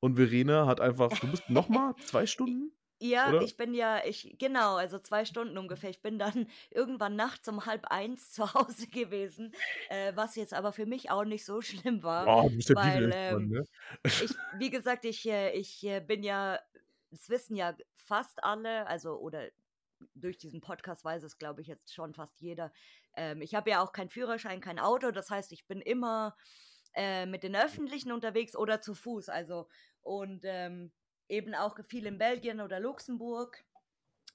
und 0.00 0.16
Verena 0.16 0.66
hat 0.66 0.80
einfach 0.80 1.16
du 1.18 1.28
bist 1.28 1.48
noch 1.50 1.68
mal 1.68 1.94
2 2.04 2.26
Stunden, 2.26 2.72
Ja, 3.00 3.32
oder? 3.32 3.40
ich 3.40 3.56
bin 3.56 3.74
ja 3.74 4.04
ich 4.04 4.34
genau, 4.38 4.74
also 4.76 4.98
2 4.98 5.24
Stunden 5.24 5.56
ungefähr. 5.56 5.90
Ich 5.90 6.02
bin 6.02 6.18
dann 6.18 6.48
irgendwann 6.70 7.14
nachts 7.16 7.48
um 7.48 7.64
0:30 7.64 8.32
zu 8.32 8.54
Hause 8.54 8.88
gewesen, 8.88 9.54
äh, 9.86 10.12
was 10.16 10.34
jetzt 10.34 10.52
aber 10.52 10.72
für 10.72 10.86
mich 10.86 11.10
auch 11.10 11.24
nicht 11.24 11.44
so 11.44 11.60
schlimm 11.62 12.02
war, 12.02 12.34
du 12.82 12.88
ja 12.88 13.06
weil, 13.06 13.10
ähm, 13.12 13.48
ne? 13.48 13.62
ich 14.18 14.40
wie 14.50 14.70
gesagt, 14.70 15.04
ich, 15.06 15.26
äh 15.28 15.52
ich, 15.52 15.84
äh, 15.84 16.00
bin 16.00 16.22
ja 16.24 16.60
das 17.10 17.28
wissen 17.30 17.56
ja 17.56 17.76
fast 17.96 18.44
alle, 18.44 18.86
also 18.88 19.16
oder 19.18 19.50
durch 20.14 20.38
diesen 20.38 20.60
Podcast 20.60 21.04
weiß 21.04 21.22
es, 21.24 21.38
glaube 21.38 21.62
ich, 21.62 21.68
jetzt 21.68 21.94
schon 21.94 22.14
fast 22.14 22.40
jeder. 22.40 22.72
Ähm, 23.18 23.42
ich 23.42 23.54
habe 23.54 23.70
ja 23.70 23.82
auch 23.82 23.92
keinen 23.92 24.10
Führerschein, 24.10 24.60
kein 24.60 24.78
Auto, 24.78 25.10
das 25.12 25.30
heißt, 25.30 25.52
ich 25.52 25.66
bin 25.66 25.80
immer, 25.82 26.36
äh, 26.94 27.26
mit 27.26 27.42
den 27.44 27.56
Öffentlichen 27.56 28.12
unterwegs 28.12 28.56
oder 28.56 28.80
zu 28.80 28.94
Fuß, 28.94 29.28
also 29.28 29.68
und, 30.02 30.42
ähm, 30.46 30.92
eben 31.28 31.54
auch 31.54 31.78
viel 31.88 32.06
in 32.06 32.18
Belgien 32.18 32.60
oder 32.62 32.80
Luxemburg. 32.80 33.64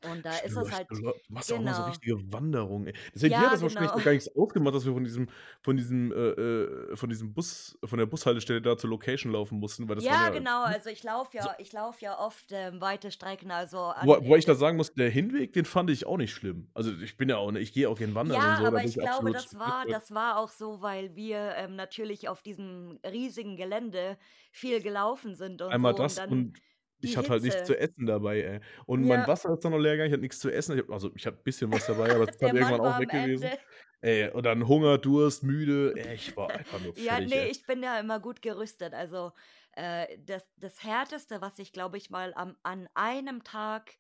Und 0.04 0.24
da 0.26 0.38
ist 0.40 0.56
Stimmt, 0.56 0.62
es 0.62 0.72
hast 0.72 0.72
halt 0.72 0.90
du 0.90 1.14
machst 1.30 1.52
auch 1.52 1.60
immer 1.60 1.74
so 1.74 1.84
genau. 1.84 1.84
richtige 1.84 2.16
Wanderungen. 2.32 2.94
Deswegen 3.14 3.40
hat 3.40 3.42
Ja, 3.42 3.52
das 3.52 3.62
wahrscheinlich 3.62 3.94
genau. 3.94 3.96
noch 3.96 4.02
gar 4.04 4.12
nichts 4.14 4.34
ausgemacht, 4.36 4.74
dass 4.74 4.86
wir 4.86 4.94
von 4.94 5.04
diesem 5.04 5.30
von 5.62 5.78
diesem, 5.78 6.12
äh, 6.12 6.16
äh 6.16 6.96
von 6.96 7.10
diesem 7.10 7.34
Bus 7.34 7.78
von 7.84 8.00
der 8.00 8.06
Bushaltestelle 8.06 8.62
da 8.62 8.78
zur 8.78 8.90
Location 8.90 9.32
laufen 9.32 9.60
mussten, 9.60 9.88
weil 9.90 9.96
das 9.96 10.10
waren 10.10 10.20
Ja, 10.20 10.22
ja 10.22 10.32
genau, 10.32 10.64
ne? 10.66 10.76
also 10.76 10.90
ich 10.90 11.04
laufe 11.04 11.38
So 11.38 11.50
ja 11.50 11.56
ich 11.60 11.72
laufe 11.72 12.02
ja 12.04 12.18
oft, 12.20 12.52
ähm, 12.52 12.82
weite 12.82 13.12
Strecken, 13.12 13.52
also 13.52 13.94
Wo 14.00 14.14
wobei 14.18 14.38
ich 14.38 14.46
da 14.46 14.56
d 14.56 14.56
sagen 14.56 14.78
muss, 14.78 14.94
der 14.94 15.10
Hinweg, 15.10 15.54
den 15.54 15.66
fand 15.66 15.90
ich 15.90 16.06
auch 16.06 16.18
nicht 16.18 16.34
schlimm. 16.34 16.70
Also, 16.74 16.92
ich 17.02 17.16
bin 17.18 17.30
ja 17.30 17.38
auch 17.38 17.52
ne, 17.52 17.60
ich 17.60 17.74
gehe 17.74 17.88
auch 17.90 17.98
gern 17.98 18.16
wandern 18.16 18.44
und 18.44 18.56
Ja, 18.56 18.58
so, 18.58 18.66
da 18.66 18.70
aber 18.70 18.82
bin 18.82 18.86
ich 18.86 18.98
ich 18.98 19.00
glaube, 19.00 19.30
absolut 19.30 19.34
das 19.34 19.60
war 19.60 19.86
das 19.86 20.12
war 20.14 20.38
auch 20.38 20.50
so, 20.50 20.82
weil 20.82 21.14
wir, 21.16 21.56
ähm, 21.58 21.76
natürlich 21.76 22.30
auf 22.30 22.42
diesem 22.42 23.00
riesigen 23.06 23.58
Gelände 23.58 24.18
viel 24.52 24.82
gelaufen 24.82 25.36
sind 25.36 25.62
und 25.62 25.78
Einmal 25.78 25.96
so 25.96 25.98
und 25.98 26.16
das 26.16 26.18
dann 26.18 26.30
und 26.30 26.62
die 27.04 27.16
ich 27.16 27.18
hatte 27.18 27.32
halt 27.32 27.44
nichts 27.44 27.62
Hitze. 27.62 27.64
zu 27.64 27.78
essen 27.78 28.06
dabei, 28.06 28.42
ey. 28.42 28.60
Und 28.86 29.06
mein 29.06 29.26
Ja. 29.26 29.28
Wasser 29.28 29.54
ist 29.54 29.62
dann 29.66 29.72
noch 29.74 29.80
leer 29.80 29.94
gegangen, 29.94 30.08
ich 30.10 30.14
hatte 30.14 30.22
nix 30.22 30.40
zu 30.40 30.50
essen. 30.52 30.74
Ich 30.78 30.84
habe 30.84 30.94
also, 30.94 31.12
ich 31.16 31.26
hatte 31.28 31.38
bisschen 31.44 31.72
was 31.72 31.86
dabei, 31.86 32.14
aber 32.16 32.26
das 32.26 32.36
ist 32.36 32.42
Der 32.42 32.54
dann 32.54 32.56
irgendwann 32.56 32.82
auch 32.82 32.98
am 32.98 33.00
weg 33.00 33.12
gewesen. 33.12 33.52
Ende. 33.52 33.64
Ey, 34.02 34.30
und 34.32 34.44
dann 34.46 34.68
Hunger, 34.68 34.98
Durst, 34.98 35.44
müde. 35.44 35.94
Ey, 35.98 36.16
ich 36.16 36.36
war 36.38 36.54
einfach 36.56 36.80
nur 36.80 36.94
Ja, 36.96 37.20
fertig, 37.20 37.22
ne, 37.22 37.36
ey. 37.36 37.50
ich 37.50 37.66
bin 37.66 37.82
ja 37.84 38.00
immer 38.00 38.20
gut 38.20 38.42
gerüstet. 38.42 38.94
Also, 38.94 39.32
äh, 39.74 40.18
das 40.20 40.48
das 40.58 40.84
Härteste, 40.84 41.42
was 41.42 41.58
ich, 41.60 41.72
glaube 41.74 41.98
ich, 41.98 42.10
mal 42.10 42.34
am 42.36 42.58
an 42.64 42.88
einem 42.94 43.44
Tag 43.44 43.98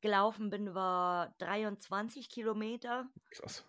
gelaufen 0.00 0.50
bin, 0.50 0.74
war 0.74 1.34
23 1.38 2.28
Kilometer. 2.30 3.08
Krass. 3.30 3.64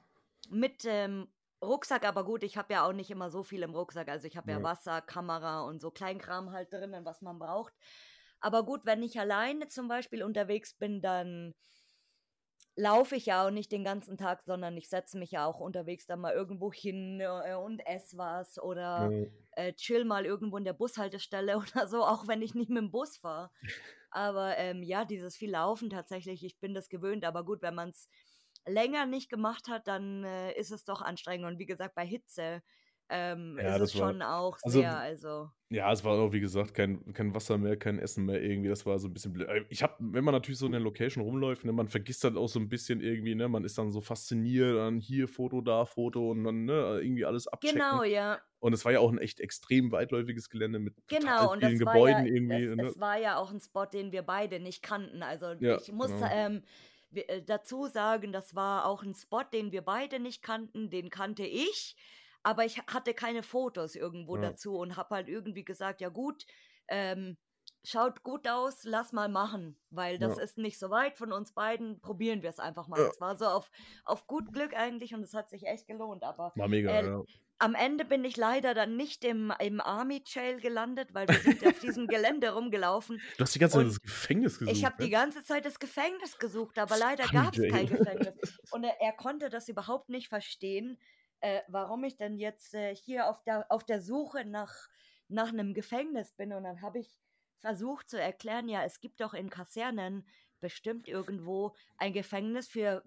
Mit, 0.50 0.86
ähm, 0.86 1.32
Rucksack, 1.64 2.06
aber 2.06 2.24
gut, 2.26 2.44
ich 2.44 2.58
habe 2.58 2.74
ja 2.74 2.86
auch 2.88 2.94
nicht 2.94 3.10
immer 3.10 3.32
so 3.32 3.42
viel 3.44 3.64
im 3.64 3.74
Rucksack. 3.74 4.08
Also, 4.10 4.28
ich 4.28 4.38
habe 4.38 4.52
ja 4.52 4.58
Ja. 4.58 4.64
Wasser, 4.64 5.02
Kamera 5.02 5.62
und 5.64 5.82
so 5.82 5.90
Kleinkram 5.92 6.52
halt 6.52 6.72
drinnen, 6.72 7.06
was 7.06 7.22
man 7.22 7.40
braucht. 7.40 7.74
Aber 8.40 8.66
gut, 8.66 8.82
wenn 8.86 9.04
ich 9.04 9.20
alleine 9.20 9.68
zum 9.68 9.88
Beispiel 9.88 10.24
unterwegs 10.24 10.74
bin, 10.74 11.02
dann 11.02 11.54
laufe 12.76 13.16
ich 13.16 13.26
ja 13.28 13.46
auch 13.46 13.52
nicht 13.52 13.72
den 13.72 13.84
ganzen 13.84 14.18
Tag, 14.18 14.44
sondern 14.44 14.76
ich 14.78 14.90
setze 14.90 15.18
mich 15.18 15.32
ja 15.32 15.46
auch 15.46 15.60
unterwegs 15.60 16.06
dann 16.08 16.20
mal 16.22 16.34
irgendwo 16.34 16.72
hin, 16.74 17.20
äh, 17.22 17.56
und 17.56 17.80
esse 17.86 18.18
was 18.18 18.60
oder, 18.62 19.14
Ja. 19.14 19.46
äh, 19.52 19.74
chill 19.74 20.04
mal 20.06 20.26
irgendwo 20.26 20.58
in 20.58 20.66
der 20.66 20.74
Bushaltestelle 20.74 21.58
oder 21.58 21.88
so, 21.88 22.04
auch 22.06 22.28
wenn 22.28 22.42
ich 22.42 22.54
nicht 22.56 22.70
mit'm 22.72 22.92
Bus 22.92 23.18
fahre. 23.18 23.52
Aber, 24.12 24.58
ähm, 24.58 24.84
ja, 24.84 25.06
dieses 25.06 25.38
viel 25.38 25.52
Laufen 25.52 25.90
tatsächlich, 25.90 26.44
ich 26.44 26.60
bin 26.60 26.74
das 26.74 26.90
gewöhnt, 26.90 27.26
aber 27.26 27.46
gut, 27.46 27.62
wenn 27.62 27.76
man's 27.76 28.08
länger 28.66 29.06
nicht 29.06 29.30
gemacht 29.30 29.68
hat, 29.70 29.88
dann, 29.88 30.24
äh, 30.26 30.54
ist 30.54 30.72
es 30.72 30.86
doch 30.86 31.02
anstrengend. 31.02 31.46
Und 31.48 31.60
wie 31.60 31.66
gesagt, 31.68 31.96
bei 31.96 32.06
Hitze, 32.06 32.62
ähm, 33.10 33.58
Ja, 33.58 33.78
ist 33.78 33.82
es 33.82 33.92
das 33.92 33.96
war 33.96 34.14
schon 34.14 34.22
auch 34.22 34.58
also, 34.62 34.84
sehr 34.84 34.98
also 34.98 35.52
ja, 35.72 35.92
es 35.94 36.04
war 36.04 36.14
auch, 36.20 36.34
wie 36.34 36.40
gesagt, 36.42 36.74
kein 36.76 37.14
kein 37.14 37.36
Wasser 37.36 37.58
mehr, 37.58 37.78
kein 37.78 38.00
Essen 38.00 38.26
mehr 38.26 38.42
irgendwie. 38.44 38.70
Das 38.70 38.86
war 38.86 39.00
so 39.00 39.08
'n 39.10 39.14
bisschen 39.14 39.34
blöd. 39.34 39.48
Äh, 39.50 39.66
ich 39.70 39.84
habe 39.84 39.96
wenn 40.00 40.24
man 40.26 40.34
natürlich 40.34 40.60
so 40.60 40.66
in 40.68 40.74
der 40.74 40.82
Location 40.82 41.24
rumläuft, 41.24 41.66
ne, 41.66 41.74
man 41.74 41.90
vergisst 41.90 42.24
dann 42.24 42.38
auch 42.38 42.50
so 42.50 42.60
'n 42.60 42.70
bisschen 42.70 43.02
irgendwie, 43.02 43.36
ne? 43.36 43.50
Man 43.50 43.66
ist 43.66 43.78
dann 43.78 43.92
so 43.92 44.02
fasziniert, 44.02 44.78
dann 44.78 45.00
hier 45.02 45.28
Foto, 45.28 45.62
da 45.62 45.86
Foto 45.86 46.32
und 46.32 46.44
dann, 46.46 46.66
ne, 46.66 47.00
irgendwie 47.02 47.26
alles 47.26 47.48
abchecken. 47.48 48.02
Genau, 48.02 48.04
ja. 48.04 48.46
Und 48.60 48.74
es 48.74 48.86
war 48.86 48.94
ja 48.94 49.00
auch 49.02 49.12
'n 49.12 49.20
echt 49.20 49.40
extrem 49.42 49.92
weitläufiges 49.92 50.50
Gelände 50.50 50.80
mit 50.80 50.96
Genau, 51.10 51.52
und 51.52 51.62
vielen 51.62 51.80
das 51.82 51.84
war 51.86 52.00
ja 52.00 52.20
Gebäuden 52.20 52.26
irgendwie, 52.26 52.68
es 52.68 52.68
ne? 52.68 52.94
es 52.94 53.00
war 53.00 53.18
ja 53.18 53.38
auch 53.38 53.52
'n 53.52 53.60
Spot, 53.60 53.86
den 53.86 54.12
wir 54.12 54.24
beide 54.24 54.60
nicht 54.60 54.82
kannten. 54.82 55.22
Also, 55.22 55.54
Ja, 55.60 55.78
ich 55.78 55.92
muss, 55.92 56.16
genau. 56.20 56.32
ähm, 56.32 56.64
äh, 57.14 57.44
dazu 57.44 57.86
sagen, 57.86 58.32
das 58.34 58.56
war 58.56 58.86
auch 58.88 59.04
'n 59.04 59.14
Spot, 59.14 59.44
den 59.44 59.72
wir 59.72 59.84
beide 59.84 60.20
nicht 60.20 60.42
kannten, 60.42 60.90
den 60.90 61.12
kannte 61.12 61.46
ich, 61.46 61.96
aber 62.46 62.66
ich 62.66 62.80
ha 62.80 62.84
hatte 62.94 63.14
keine 63.14 63.44
Fotos 63.44 63.96
irgendwo 63.96 64.38
Ja. 64.38 64.40
dazu 64.40 64.78
und 64.78 64.98
habe 64.98 65.16
halt 65.16 65.30
irgendwie 65.30 65.66
gesagt: 65.66 66.02
„Ja 66.02 66.10
gut, 66.10 66.46
ähm, 66.88 67.38
schaut 67.86 68.24
gut 68.24 68.48
aus, 68.48 68.84
lass 68.84 69.12
mal 69.14 69.30
machen, 69.30 69.80
weil 69.90 70.20
das 70.20 70.38
Ja. 70.38 70.40
ist 70.40 70.58
nicht 70.58 70.80
so 70.80 70.90
weit 70.90 71.18
von 71.18 71.32
uns 71.34 71.54
beiden, 71.54 72.02
probieren 72.02 72.42
wir's 72.44 72.60
einfach 72.60 72.88
mal.“ 72.88 73.04
Ja. 73.04 73.10
Das 73.10 73.20
war 73.20 73.36
so 73.38 73.46
auf 73.48 73.72
auf 74.06 74.28
gut 74.28 74.54
Glück 74.54 74.76
eigentlich 74.76 75.14
und 75.16 75.24
es 75.24 75.34
hat 75.34 75.50
sich 75.50 75.66
echt 75.68 75.88
gelohnt, 75.88 76.24
aber, 76.24 76.54
War 76.56 76.68
mega, 76.68 76.92
äh, 76.92 77.04
ja. 77.04 77.24
am 77.60 77.76
Ende 77.76 78.06
bin 78.06 78.26
ich 78.26 78.38
leider 78.38 78.74
dann 78.74 78.98
nicht 78.98 79.24
im 79.26 79.54
im 79.60 79.82
Army 79.82 80.24
Jail 80.28 80.60
gelandet, 80.62 81.14
weil 81.14 81.32
wir 81.32 81.40
sind 81.42 81.66
auf 81.66 81.80
diesem 81.80 82.10
Gelände 82.10 82.54
rumgelaufen 82.54 83.24
Du 83.38 83.44
hast 83.44 83.56
die 83.56 83.60
ganze 83.60 83.78
Zeit 83.80 83.88
das 83.88 84.02
Gefängnis 84.02 84.60
ich 84.64 84.84
gesucht, 84.84 84.86
habe 84.86 84.96
die 85.00 85.10
ne? 85.10 85.12
ganze 85.12 85.44
Zeit 85.44 85.66
das 85.66 85.80
Gefängnis 85.80 86.38
gesucht, 86.40 86.80
aber 86.80 86.98
leider 86.98 87.28
Army 87.30 87.30
gab's 87.30 87.68
kein. 87.68 87.88
Gefängnis. 87.88 88.36
Und 88.70 88.84
er 88.84 89.00
er 89.02 89.14
konnte 89.14 89.50
das 89.50 89.68
überhaupt 89.70 90.10
nicht 90.10 90.28
verstehen, 90.30 91.00
äh, 91.42 91.62
warum 91.68 92.04
ich 92.04 92.18
denn 92.18 92.38
jetzt, 92.38 92.74
äh, 92.74 92.96
hier 92.96 93.30
auf 93.30 93.44
der 93.44 93.72
auf 93.72 93.84
der 93.84 94.02
Suche 94.02 94.46
nach 94.46 94.90
nach 95.28 95.52
'nem 95.52 95.74
Gefängnis 95.74 96.34
bin. 96.34 96.54
Und 96.54 96.64
dann 96.64 96.82
habe 96.82 97.00
ich 97.00 97.20
versucht 97.60 98.10
zu 98.10 98.20
erklären: 98.22 98.70
„Ja, 98.70 98.84
es 98.84 99.00
gibt 99.02 99.22
doch 99.22 99.34
in 99.34 99.50
Kasernen 99.50 100.28
bestimmt 100.60 101.08
irgendwo 101.08 101.76
ein 101.98 102.14
Gefängnis 102.14 102.68
für 102.68 103.04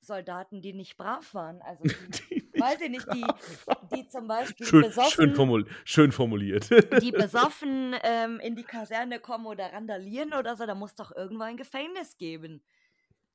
Soldaten, 0.00 0.62
die 0.62 0.72
nicht 0.74 0.96
brav 0.98 1.34
waren.“ 1.34 1.62
Also, 1.62 1.88
die 2.08 2.24
Die 2.30 2.48
weiß 2.58 2.80
ich 2.82 2.90
nicht 2.90 3.12
die 3.12 3.38
die 3.80 4.08
zum 4.08 4.28
Beispiel 4.28 4.72
Schön 4.72 4.86
schön 5.00 5.34
besoffen 5.34 5.34
formul 5.34 5.66
schön 5.84 6.12
formuliert. 6.12 6.68
die 6.90 7.12
besoffen, 7.12 7.94
ähm, 8.02 8.40
in 8.40 8.56
die 8.56 8.66
Kaserne 8.66 9.20
kommen 9.20 9.46
oder 9.46 9.72
randalieren 9.72 10.32
oder 10.32 10.56
so, 10.56 10.64
da 10.66 10.74
muss 10.74 10.94
doch 10.94 11.14
irgendwo 11.14 11.44
ein 11.44 11.56
Gefängnis 11.56 12.16
geben. 12.16 12.64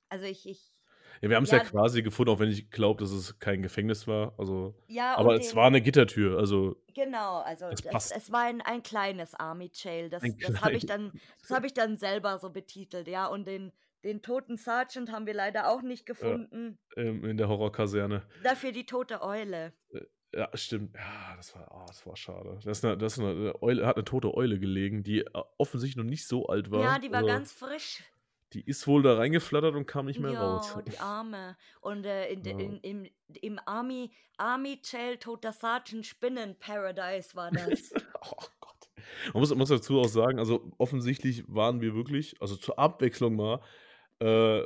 Also, 0.09 0.25
ich 0.25 0.47
ich 0.49 0.72
Ja, 1.21 1.29
wir 1.29 1.35
haben's 1.37 1.51
ja 1.51 1.59
ja 1.59 1.61
quasi 1.61 2.01
gefunden, 2.03 2.31
auch 2.31 2.39
wenn 2.39 2.49
ich 2.49 2.69
glaube, 2.71 2.99
dass 3.01 3.11
es 3.11 3.39
kein 3.39 3.61
Gefängnis 3.61 4.07
war. 4.07 4.33
Also 4.37 4.75
Ja, 4.89 5.15
aber 5.15 5.35
es 5.35 5.55
war 5.55 5.69
'ne 5.69 5.81
Gittertür, 5.81 6.37
also 6.39 6.75
Genau, 6.89 7.39
also 7.39 7.71
das 7.71 7.81
das 7.81 7.87
passt. 7.87 8.11
es 8.11 8.31
war 8.31 8.41
ein 8.41 8.61
ein 8.61 8.83
kleines 8.83 9.33
Army 9.33 9.71
Jail. 9.73 10.09
Das 10.09 10.21
Ein 10.21 10.37
das 10.39 10.61
habe 10.61 10.77
ich 10.77 10.85
dann 10.85 11.13
das 11.41 11.49
habe 11.49 11.65
ich 11.65 11.73
dann 11.73 11.97
selber 11.97 12.37
so 12.37 12.49
betitelt, 12.51 13.07
ja. 13.07 13.25
Und 13.27 13.47
den 13.47 13.71
den 14.03 14.21
toten 14.21 14.57
Sergeant 14.57 15.11
haben 15.11 15.25
wir 15.25 15.33
leider 15.33 15.69
auch 15.69 15.81
nicht 15.81 16.05
Ja, 16.21 16.37
gefunden. 16.45 16.77
ähm, 16.97 17.25
in 17.25 17.37
der 17.37 17.47
Horrorkaserne. 17.49 18.23
Dafür 18.35 18.71
die 18.71 18.85
tote 18.85 19.21
Eule. 19.21 19.73
Äh, 19.91 20.01
ja, 20.35 20.49
stimmt. 20.55 20.95
Ja, 20.95 21.35
das 21.35 21.55
war 21.55 21.71
ah, 21.71 21.85
das 21.87 22.05
war 22.05 22.15
schade. 22.15 22.59
Da 22.63 22.71
ist 22.71 22.83
'ne 22.83 22.97
da 22.97 23.05
ist 23.05 23.17
'ne 23.17 23.33
'ne 23.35 23.61
Eule 23.61 23.85
hat 23.85 23.97
'ne 23.97 24.03
tote 24.03 24.33
Eule 24.33 24.59
gelegen, 24.59 25.03
die, 25.03 25.19
äh, 25.21 25.29
offensichtlich 25.57 25.97
noch 25.97 26.09
nicht 26.09 26.27
so 26.27 26.47
alt 26.47 26.71
Ja, 26.75 26.97
war. 26.97 26.99
die 26.99 27.11
war 27.11 27.23
Also 27.23 27.23
ganz 27.23 27.51
frisch. 27.51 28.03
Die 28.53 28.61
ist 28.65 28.87
wohl 28.87 29.01
da 29.03 29.15
reingeflattert 29.15 29.75
und 29.75 29.85
kam 29.85 30.05
nicht 30.05 30.19
mehr 30.19 30.37
raus. 30.37 30.73
Ja, 30.75 30.81
die 30.81 30.99
Arme. 30.99 31.57
Und, 31.81 32.05
äh, 32.05 32.27
in 32.31 32.43
Ja. 32.43 32.51
in 32.57 32.77
im 32.79 33.07
im 33.41 33.59
Army 33.65 34.11
Army 34.37 34.79
Jail 34.83 35.17
toter 35.17 35.51
Sergeant 35.53 36.05
Spinnen-Paradise 36.05 37.35
war 37.35 37.51
das. 37.51 37.91
Oh 38.25 38.37
Gott. 38.61 38.89
Man 39.33 39.41
muss 39.41 39.49
man 39.49 39.57
muss 39.57 39.69
dazu 39.69 39.99
auch 39.99 40.07
sagen, 40.07 40.39
also 40.39 40.71
offensichtlich 40.77 41.43
waren 41.47 41.81
wir 41.81 41.93
wirklich 41.93 42.41
also 42.41 42.55
zur 42.55 42.79
Abwechslung 42.79 43.35
mal, 43.35 43.59
äh, 44.19 44.63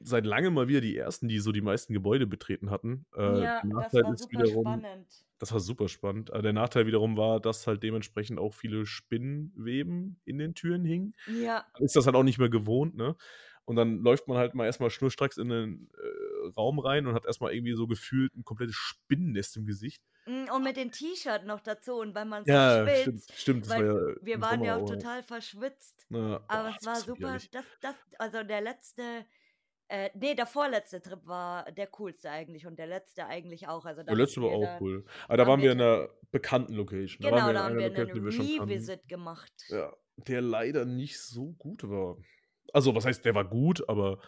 seit 0.00 0.26
Langem 0.26 0.54
mal 0.54 0.68
wieder 0.68 0.80
die 0.80 0.96
Ersten, 0.96 1.28
die 1.28 1.38
so 1.38 1.52
die 1.52 1.60
meisten 1.60 1.92
Gebäude 1.92 2.26
betreten 2.26 2.70
hatten. 2.70 3.06
Äh, 3.16 3.42
Ja, 3.42 3.62
das 3.62 3.92
war 4.02 4.16
super 4.16 4.30
wiederum 4.30 4.62
spannend. 4.64 5.24
das 5.38 5.52
war 5.52 5.60
super 5.60 5.88
spannend. 5.88 6.30
Äh, 6.30 6.42
der 6.42 6.52
Nachteil 6.52 6.86
wiederum 6.86 7.16
war, 7.16 7.40
dass 7.40 7.66
halt 7.66 7.82
dementsprechend 7.82 8.38
auch 8.38 8.54
viele 8.54 8.86
Spinnenweben 8.86 10.20
in 10.24 10.38
den 10.38 10.54
Türen 10.54 10.84
hingen. 10.84 11.14
Ja. 11.26 11.66
Ist 11.78 11.96
das 11.96 12.06
halt 12.06 12.16
auch 12.16 12.22
nicht 12.22 12.38
mehr 12.38 12.48
gewohnt, 12.48 12.96
ne? 12.96 13.16
Und 13.68 13.76
dann 13.76 13.98
läuft 13.98 14.28
man 14.28 14.38
halt 14.38 14.54
mal 14.54 14.64
erstmal 14.64 14.90
schnurstracks 14.90 15.36
in 15.36 15.48
den 15.50 15.90
äh, 15.94 16.48
Raum 16.56 16.78
rein 16.78 17.06
und 17.06 17.14
hat 17.14 17.26
erstmal 17.26 17.52
irgendwie 17.54 17.74
so 17.74 17.86
gefühlt 17.86 18.34
ein 18.34 18.42
komplettes 18.44 18.74
Spinnennest 18.76 19.56
im 19.58 19.66
Gesicht. 19.66 20.02
Mm, 20.26 20.48
Und 20.52 20.62
mit 20.62 20.76
dem 20.76 20.90
T-Shirt 20.90 21.44
noch 21.44 21.60
dazu 21.60 21.94
und 21.96 22.14
weil 22.14 22.24
man 22.24 22.44
so 22.44 22.52
Ja, 22.52 22.82
schwitzt. 22.88 23.00
stimmt, 23.02 23.32
stimmt. 23.34 23.66
Das 23.66 23.76
war 23.76 23.84
ja 23.84 23.94
wir 24.20 24.40
waren 24.40 24.64
ja 24.64 24.72
Sommer 24.72 24.82
auch 24.84 24.88
total 24.88 25.22
verschwitzt. 25.22 26.06
Ja, 26.10 26.40
Aber 26.48 26.68
boah, 26.68 26.76
es 26.78 26.86
war 26.86 26.96
super. 27.02 27.38
Das, 27.52 27.64
das, 27.80 27.94
also 28.18 28.42
der 28.42 28.60
letzte, 28.62 29.26
äh, 29.88 30.10
nee, 30.14 30.34
der 30.34 30.46
vorletzte 30.46 31.00
Trip 31.02 31.20
war 31.26 31.70
der 31.72 31.86
coolste 31.88 32.30
eigentlich 32.30 32.66
und 32.66 32.78
der 32.78 32.86
letzte 32.86 33.26
eigentlich 33.26 33.68
auch. 33.68 33.84
Also 33.84 34.02
da 34.02 34.12
Der 34.12 34.16
letzte 34.16 34.42
war 34.42 34.50
auch 34.50 34.62
da- 34.64 34.80
cool. 34.80 35.04
Aber 35.26 35.36
da 35.36 35.42
haben 35.44 35.48
waren 35.50 35.62
wir 35.62 35.72
in 35.72 35.80
einer 35.80 36.08
bekannten 36.30 36.74
Location. 36.74 37.22
Genau, 37.24 37.36
waren 37.46 37.54
da 37.54 37.64
haben 37.64 37.72
in 37.72 37.78
wir 37.78 37.88
Location, 37.88 38.14
die 38.14 38.22
wir 38.24 38.32
einen. 38.32 38.60
Revisit 38.70 39.08
gemacht. 39.08 39.52
Ja, 39.70 39.92
der 40.16 40.40
leider 40.40 40.84
nicht 40.84 41.20
so 41.20 41.52
gut 41.52 41.88
war. 41.88 42.16
Also, 42.72 42.94
was 42.94 43.04
heißt, 43.04 43.24
der 43.24 43.34
war 43.34 43.44
gut, 43.44 43.88
aber 43.88 44.18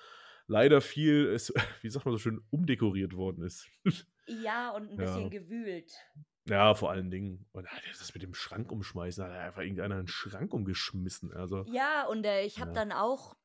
leider 0.46 0.80
viel, 0.80 1.26
ist, 1.26 1.52
wie 1.82 1.90
sagt 1.90 2.04
man 2.04 2.12
so 2.14 2.18
schön, 2.18 2.40
umdekoriert 2.50 3.14
worden 3.14 3.44
ist. 3.44 3.68
Ja, 4.26 4.70
und 4.70 4.90
ein 4.90 4.96
Ja. 4.96 5.04
bisschen 5.04 5.30
gewühlt. 5.30 5.92
ja, 6.46 6.74
vor 6.74 6.90
allen 6.90 7.10
Dingen. 7.10 7.46
Und 7.52 7.66
das 7.98 8.14
mit 8.14 8.22
dem 8.22 8.34
Schrank 8.34 8.70
umschmeißen, 8.72 9.24
da 9.24 9.30
hat 9.32 9.40
einfach 9.40 9.62
irgendeiner 9.62 9.96
einen 9.96 10.08
Schrank 10.08 10.52
umgeschmissen. 10.54 11.32
Also, 11.32 11.64
Ja, 11.64 12.06
und 12.06 12.24
äh, 12.24 12.44
ich 12.44 12.60
habe 12.60 12.68
Ja. 12.68 12.74
dann 12.74 12.92
auch 12.92 13.36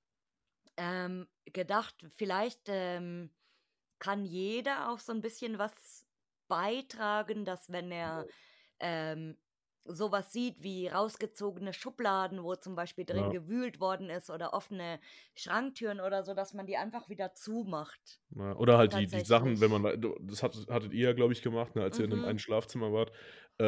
ähm, 0.77 1.27
gedacht, 1.45 1.95
vielleicht 2.15 2.63
ähm, 2.67 3.31
kann 3.99 4.25
jeder 4.25 4.89
auch 4.91 4.99
so 4.99 5.11
ein 5.13 5.21
bisschen 5.21 5.57
was 5.57 6.05
beitragen, 6.47 7.45
dass 7.45 7.71
wenn 7.71 7.91
er 7.91 8.27
ähm, 8.79 9.37
sowas 9.85 10.31
sieht 10.33 10.61
wie 10.63 10.87
rausgezogene 10.87 11.73
Schubladen, 11.73 12.43
wo 12.43 12.55
zum 12.55 12.75
Beispiel 12.75 13.05
drin 13.05 13.29
Ja. 13.29 13.31
gewühlt 13.31 13.79
worden 13.79 14.09
ist 14.09 14.29
oder 14.29 14.53
offene 14.53 14.99
Schranktüren 15.35 15.99
oder 16.01 16.23
so, 16.23 16.33
dass 16.33 16.53
man 16.53 16.65
die 16.67 16.77
einfach 16.77 17.09
wieder 17.09 17.33
zumacht. 17.33 18.19
Ja, 18.35 18.55
oder 18.55 18.77
halt 18.77 18.93
die, 18.93 19.07
die 19.07 19.21
Sachen, 19.21 19.61
wenn 19.61 19.69
man, 19.71 19.83
das 20.21 20.43
hat, 20.43 20.55
hattet 20.69 20.93
ihr 20.93 21.09
ja, 21.09 21.13
glaube 21.13 21.31
ich, 21.33 21.41
gemacht, 21.41 21.75
ne, 21.75 21.83
als 21.83 21.99
ihr 21.99 22.05
in 22.05 22.11
dem 22.11 22.23
Mhm. 22.23 22.25
einen 22.25 22.39
Schlafzimmer 22.39 22.91
wart. 22.91 23.11
Äh, 23.59 23.63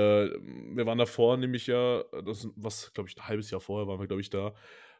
wir 0.76 0.86
waren 0.86 0.98
davor 0.98 1.38
nämlich 1.38 1.68
ja, 1.68 2.04
das 2.26 2.50
was, 2.56 2.92
glaube 2.94 3.08
ich, 3.10 3.16
ein 3.18 3.28
halbes 3.28 3.52
Jahr 3.52 3.62
vorher 3.62 3.88
waren 3.88 4.00
wir, 4.00 4.08
glaube 4.08 4.22
ich, 4.22 4.30
da. 4.30 4.56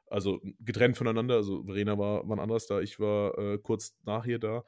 Also 0.06 0.40
getrennt 0.60 0.96
voneinander. 0.98 1.36
Also 1.36 1.64
Verena 1.66 1.98
war 1.98 2.22
wann 2.30 2.40
anders 2.40 2.68
da, 2.68 2.80
ich 2.80 3.00
war 3.00 3.38
äh, 3.38 3.58
kurz 3.58 3.98
nach 4.06 4.26
ihr 4.26 4.40
da. 4.40 4.64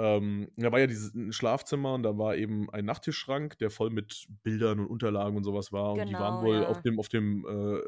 Ähm, 0.00 0.50
da 0.56 0.72
war 0.72 0.78
ja 0.80 0.86
dieses 0.86 1.14
ein 1.14 1.32
Schlafzimmer 1.32 1.94
und 1.94 2.02
da 2.04 2.16
war 2.16 2.36
eben 2.36 2.70
ein 2.70 2.84
Nachttischschrank, 2.86 3.58
der 3.58 3.70
voll 3.70 3.90
mit 3.90 4.26
Bildern 4.42 4.80
und 4.80 4.86
Unterlagen 4.86 5.36
und 5.36 5.44
sowas 5.44 5.72
war. 5.72 5.94
Und 5.94 6.08
die 6.08 6.18
waren 6.18 6.38
Genau, 6.38 6.40
wohl 6.40 6.64
ja. 6.64 6.64
auf 6.64 6.80
dem, 6.80 6.98
auf 6.98 7.08
dem 7.08 7.44
äh, 7.46 7.80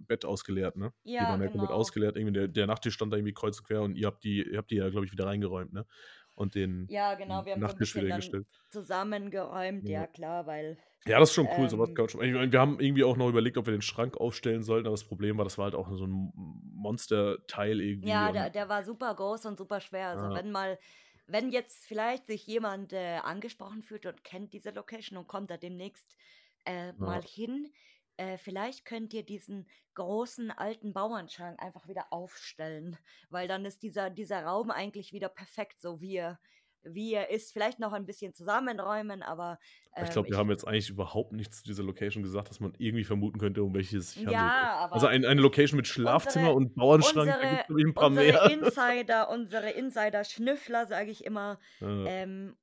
Bett 0.00 0.24
ausgeleert, 0.24 0.76
ne? 0.76 0.92
die 1.18 1.28
Ja, 1.28 1.28
waren 1.28 1.40
ja 1.42 1.48
komplett 1.48 1.70
genau. 1.70 1.72
ausgeleert. 1.72 2.16
Irgendwie 2.16 2.32
der, 2.32 2.48
der 2.48 2.66
Nachttisch 2.66 2.94
stand 2.94 3.12
da 3.12 3.16
irgendwie 3.18 3.34
kreuz 3.34 3.58
und 3.60 3.66
quer 3.66 3.82
und 3.82 3.96
ihr 3.96 4.06
habt 4.06 4.24
die, 4.24 4.42
ihr 4.42 4.58
habt 4.58 4.70
die 4.70 4.76
ja, 4.76 4.88
glaube 4.90 5.06
ich, 5.06 5.12
wieder 5.12 5.26
reingeräumt, 5.26 5.72
ne? 5.72 5.86
Und 6.34 6.54
den 6.54 6.90
Ja, 6.90 7.14
genau, 7.14 7.44
wir 7.44 7.52
haben 7.52 7.64
so 7.64 7.72
ein 7.72 7.80
Nachttisch 7.80 7.94
wieder 7.94 8.06
dann 8.06 8.08
hingestellt. 8.08 8.48
zusammengeräumt, 8.70 9.88
Ja. 9.88 9.88
ja 9.88 10.06
klar, 10.06 10.46
weil 10.46 10.78
Ja, 11.04 11.18
das 11.18 11.30
ist 11.30 11.34
schon 11.34 11.48
cool, 11.58 11.68
sowas 11.68 11.88
Ähm, 11.88 11.96
kann 11.96 12.04
man 12.04 12.08
schon. 12.10 12.22
Ich 12.22 12.32
meine, 12.32 12.52
wir 12.52 12.60
haben 12.60 12.78
irgendwie 12.78 13.02
auch 13.02 13.16
noch 13.16 13.28
überlegt, 13.28 13.58
ob 13.58 13.66
wir 13.66 13.72
den 13.72 13.82
Schrank 13.82 14.16
aufstellen 14.18 14.62
sollten, 14.62 14.86
aber 14.86 14.94
das 14.94 15.02
Problem 15.04 15.36
war, 15.36 15.44
das 15.44 15.58
war 15.58 15.64
halt 15.64 15.74
auch 15.74 15.90
so 15.96 16.04
ein 16.06 16.30
Monsterteil 16.36 17.80
irgendwie. 17.80 18.04
Ja, 18.04 18.32
der, 18.32 18.50
der 18.50 18.68
war 18.68 18.82
super 18.82 19.14
groß 19.14 19.46
und 19.46 19.56
super 19.58 19.80
schwer. 19.80 20.08
Also 20.08 20.32
Ja. 20.32 20.34
wenn 20.34 20.50
mal, 20.50 20.78
wenn 21.26 21.50
jetzt 21.50 21.86
vielleicht 21.86 22.26
sich 22.26 22.46
jemand 22.46 22.92
äh, 22.92 23.18
angesprochen 23.22 23.82
fühlt 23.82 24.06
und 24.06 24.24
kennt 24.24 24.52
diese 24.52 24.70
Location 24.70 25.18
und 25.18 25.28
kommt 25.28 25.50
da 25.50 25.56
demnächst 25.56 26.16
äh, 26.64 26.92
mal 26.92 27.22
hin, 27.22 27.72
äh, 28.16 28.38
vielleicht 28.38 28.84
könnt 28.84 29.14
ihr 29.14 29.24
diesen 29.24 29.68
großen 29.94 30.50
alten 30.50 30.92
Bauernschrank 30.92 31.60
einfach 31.62 31.88
wieder 31.88 32.12
aufstellen, 32.12 32.98
weil 33.30 33.48
dann 33.48 33.64
ist 33.64 33.82
dieser, 33.82 34.10
dieser 34.10 34.44
Raum 34.44 34.70
eigentlich 34.70 35.12
wieder 35.12 35.28
perfekt, 35.28 35.80
so 35.80 36.00
wie 36.00 36.16
er, 36.16 36.38
wie 36.84 37.12
er 37.14 37.30
ist. 37.30 37.52
Vielleicht 37.52 37.78
noch 37.78 37.92
ein 37.92 38.06
bisschen 38.06 38.34
zusammenräumen, 38.34 39.22
aber 39.22 39.58
ich 39.96 40.02
ähm, 40.04 40.10
glaube, 40.10 40.30
wir 40.30 40.36
haben 40.38 40.50
jetzt 40.50 40.66
eigentlich 40.66 40.88
überhaupt 40.90 41.32
nichts 41.32 41.58
zu 41.58 41.64
dieser 41.64 41.82
Location 41.82 42.22
gesagt, 42.22 42.48
dass 42.48 42.60
man 42.60 42.72
irgendwie 42.78 43.04
vermuten 43.04 43.38
könnte, 43.38 43.62
um 43.62 43.74
welche 43.74 43.98
es 43.98 44.12
sich 44.12 44.26
handelt. 44.26 44.36
ja, 44.42 44.72
aber 44.76 44.94
Also 44.94 45.06
ein, 45.06 45.24
eine 45.24 45.40
Location 45.40 45.76
mit 45.76 45.86
Schlafzimmer 45.86 46.54
unsere- 46.54 46.56
und 46.56 46.74
Bauernschrank, 46.74 47.28
da 47.28 47.36
unsere, 47.36 47.56
gibt 47.56 47.70
es 47.70 47.86
ein 47.86 47.94
paar 47.94 48.06
unsere 48.06 48.26
mehr. 48.26 48.50
Insider, 48.50 49.28
unsere 49.30 49.70
Insider-Schnüffler, 49.70 50.86
sage 50.86 51.10
ich 51.10 51.24
immer, 51.24 51.58
Ja, 51.80 52.06
ähm, 52.06 52.56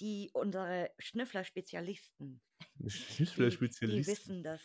die 0.00 0.30
unsere 0.32 0.90
Schnüffler-Spezialisten, 0.98 2.40
ich 2.84 3.06
die, 3.36 3.58
die 3.86 4.06
wissen 4.06 4.42
das. 4.42 4.62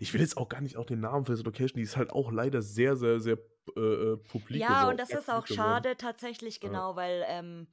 Ich 0.00 0.12
will 0.12 0.20
jetzt 0.20 0.36
auch 0.36 0.48
gar 0.48 0.60
nicht 0.60 0.76
auch 0.76 0.86
den 0.86 1.00
Namen 1.00 1.24
für 1.24 1.32
diese 1.32 1.44
Location, 1.44 1.76
die 1.76 1.82
ist 1.82 1.96
halt 1.96 2.10
auch 2.10 2.32
leider 2.32 2.62
sehr, 2.62 2.96
sehr, 2.96 3.20
sehr 3.20 3.38
äh, 3.76 3.80
äh, 3.80 4.16
publik 4.16 4.60
Ja, 4.60 4.88
und 4.88 4.98
das 4.98 5.10
ist 5.10 5.28
auch 5.30 5.44
geworden. 5.44 5.56
schade 5.56 5.96
tatsächlich, 5.96 6.60
Ja. 6.62 6.68
genau, 6.68 6.96
weil 6.96 7.24
ähm, 7.28 7.68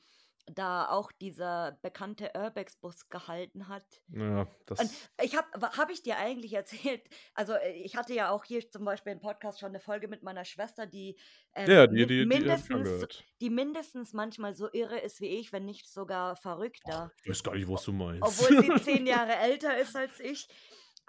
da 0.54 0.88
auch 0.90 1.12
dieser 1.12 1.78
bekannte 1.82 2.32
Urbex-Bus 2.36 3.10
gehalten 3.10 3.68
hat. 3.68 3.84
Ja, 4.08 4.42
Und 4.42 4.50
das. 4.66 5.10
ich 5.22 5.36
habe, 5.36 5.48
habe 5.78 5.92
ich 5.92 6.04
dir 6.04 6.18
eigentlich 6.18 6.54
erzählt, 6.94 7.04
also 7.34 7.54
äh, 7.54 7.74
ich 7.74 7.96
hatte 7.96 8.14
ja 8.14 8.30
auch 8.32 8.44
hier 8.46 8.70
zum 8.70 8.86
Beispiel 8.86 9.12
im 9.14 9.20
Podcast 9.20 9.60
schon 9.60 9.70
eine 9.70 9.80
Folge 9.80 10.08
mit 10.08 10.24
meiner 10.24 10.46
Schwester, 10.46 10.86
die, 10.86 11.18
ähm, 11.54 11.70
Ja, 11.70 11.88
die, 11.88 11.96
die, 11.98 12.06
die, 12.08 12.20
die 12.20 12.26
mindestens, 12.26 12.72
angehört. 12.76 13.24
die 13.42 13.50
mindestens 13.50 14.14
manchmal 14.14 14.56
so 14.56 14.70
irre 14.72 15.00
ist 15.00 15.20
wie 15.22 15.38
ich, 15.40 15.52
wenn 15.52 15.66
nicht 15.66 15.90
sogar 15.92 16.36
verrückter. 16.38 17.12
Ich 17.24 17.30
weiß 17.32 17.44
gar 17.44 17.56
nicht, 17.56 17.68
was 17.70 17.84
du 17.84 17.92
meinst. 17.92 18.24
obwohl 18.24 18.62
sie 18.64 18.82
zehn 18.84 19.06
Jahre 19.08 19.36
älter 19.36 19.78
ist 19.78 19.96
als 19.96 20.20
ich. 20.20 20.48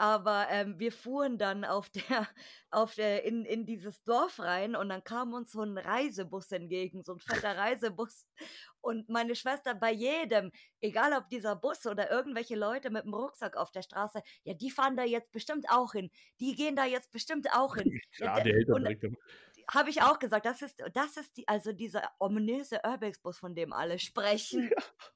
Aber 0.00 0.46
ähm, 0.50 0.78
wir 0.78 0.92
fuhren 0.92 1.38
dann 1.38 1.64
auf 1.64 1.90
der, 1.90 2.28
auf 2.70 2.94
der, 2.94 3.24
in, 3.24 3.44
in 3.44 3.66
dieses 3.66 4.00
Dorf 4.04 4.38
rein 4.38 4.76
und 4.76 4.88
dann 4.90 5.02
kam 5.02 5.32
uns 5.32 5.50
so 5.50 5.60
ein 5.62 5.76
Reisebus 5.76 6.52
entgegen, 6.52 7.02
so 7.02 7.14
ein 7.14 7.18
fetter 7.18 7.56
Reisebus. 7.56 8.24
Und 8.88 9.10
meine 9.10 9.34
Schwester 9.36 9.74
bei 9.74 9.92
jedem, 9.92 10.50
egal 10.80 11.12
ob 11.12 11.28
dieser 11.28 11.54
Bus 11.56 11.84
oder 11.84 12.10
irgendwelche 12.10 12.56
Leute 12.56 12.88
mit 12.88 13.04
dem 13.04 13.12
Rucksack 13.12 13.54
auf 13.54 13.70
der 13.70 13.82
Straße, 13.82 14.22
ja, 14.44 14.54
die 14.54 14.70
fahren 14.70 14.96
da 14.96 15.04
jetzt 15.04 15.30
bestimmt 15.30 15.66
auch 15.68 15.92
hin. 15.92 16.10
Die 16.40 16.54
gehen 16.54 16.74
da 16.74 16.86
jetzt 16.86 17.10
bestimmt 17.10 17.48
auch 17.52 17.76
hin. 17.76 18.00
Ja, 18.16 18.38
Ja, 18.38 18.42
der 18.42 18.54
hält 18.54 18.68
dann 18.70 18.76
und- 18.76 18.82
direkt. 18.84 19.04
Habe 19.70 19.90
ich 19.90 20.00
auch 20.00 20.18
gesagt, 20.18 20.46
das 20.46 20.62
ist, 20.62 20.82
das 20.94 21.18
ist 21.18 21.36
die, 21.36 21.46
also 21.46 21.72
dieser 21.72 22.02
ominöse 22.18 22.80
Urbex-Bus, 22.82 23.36
von 23.38 23.54
dem 23.54 23.74
alle 23.74 23.98
sprechen. 23.98 24.70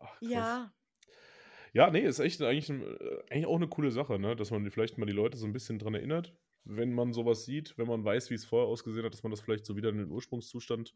Ach, 0.00 0.08
krass. 0.18 0.18
Ja, 0.20 0.72
Ja, 1.74 1.90
nee, 1.90 2.00
ist 2.00 2.18
echt 2.20 2.40
eigentlich, 2.40 2.70
äh, 2.70 3.22
eigentlich 3.30 3.46
auch 3.46 3.56
eine 3.56 3.68
coole 3.68 3.90
Sache, 3.90 4.18
ne? 4.18 4.34
dass 4.36 4.50
man 4.50 4.70
vielleicht 4.70 4.96
mal 4.96 5.04
die 5.04 5.12
Leute 5.12 5.36
so 5.36 5.44
ein 5.44 5.52
bisschen 5.52 5.78
dran 5.78 5.92
erinnert, 5.92 6.34
wenn 6.64 6.94
man 6.94 7.12
sowas 7.12 7.44
sieht, 7.44 7.76
wenn 7.76 7.86
man 7.86 8.02
weiß, 8.02 8.30
wie 8.30 8.34
es 8.34 8.46
vorher 8.46 8.68
ausgesehen 8.68 9.04
hat, 9.04 9.12
dass 9.12 9.22
man 9.22 9.30
das 9.32 9.42
vielleicht 9.42 9.66
so 9.66 9.76
wieder 9.76 9.90
in 9.90 9.98
den 9.98 10.10
Ursprungszustand 10.10 10.94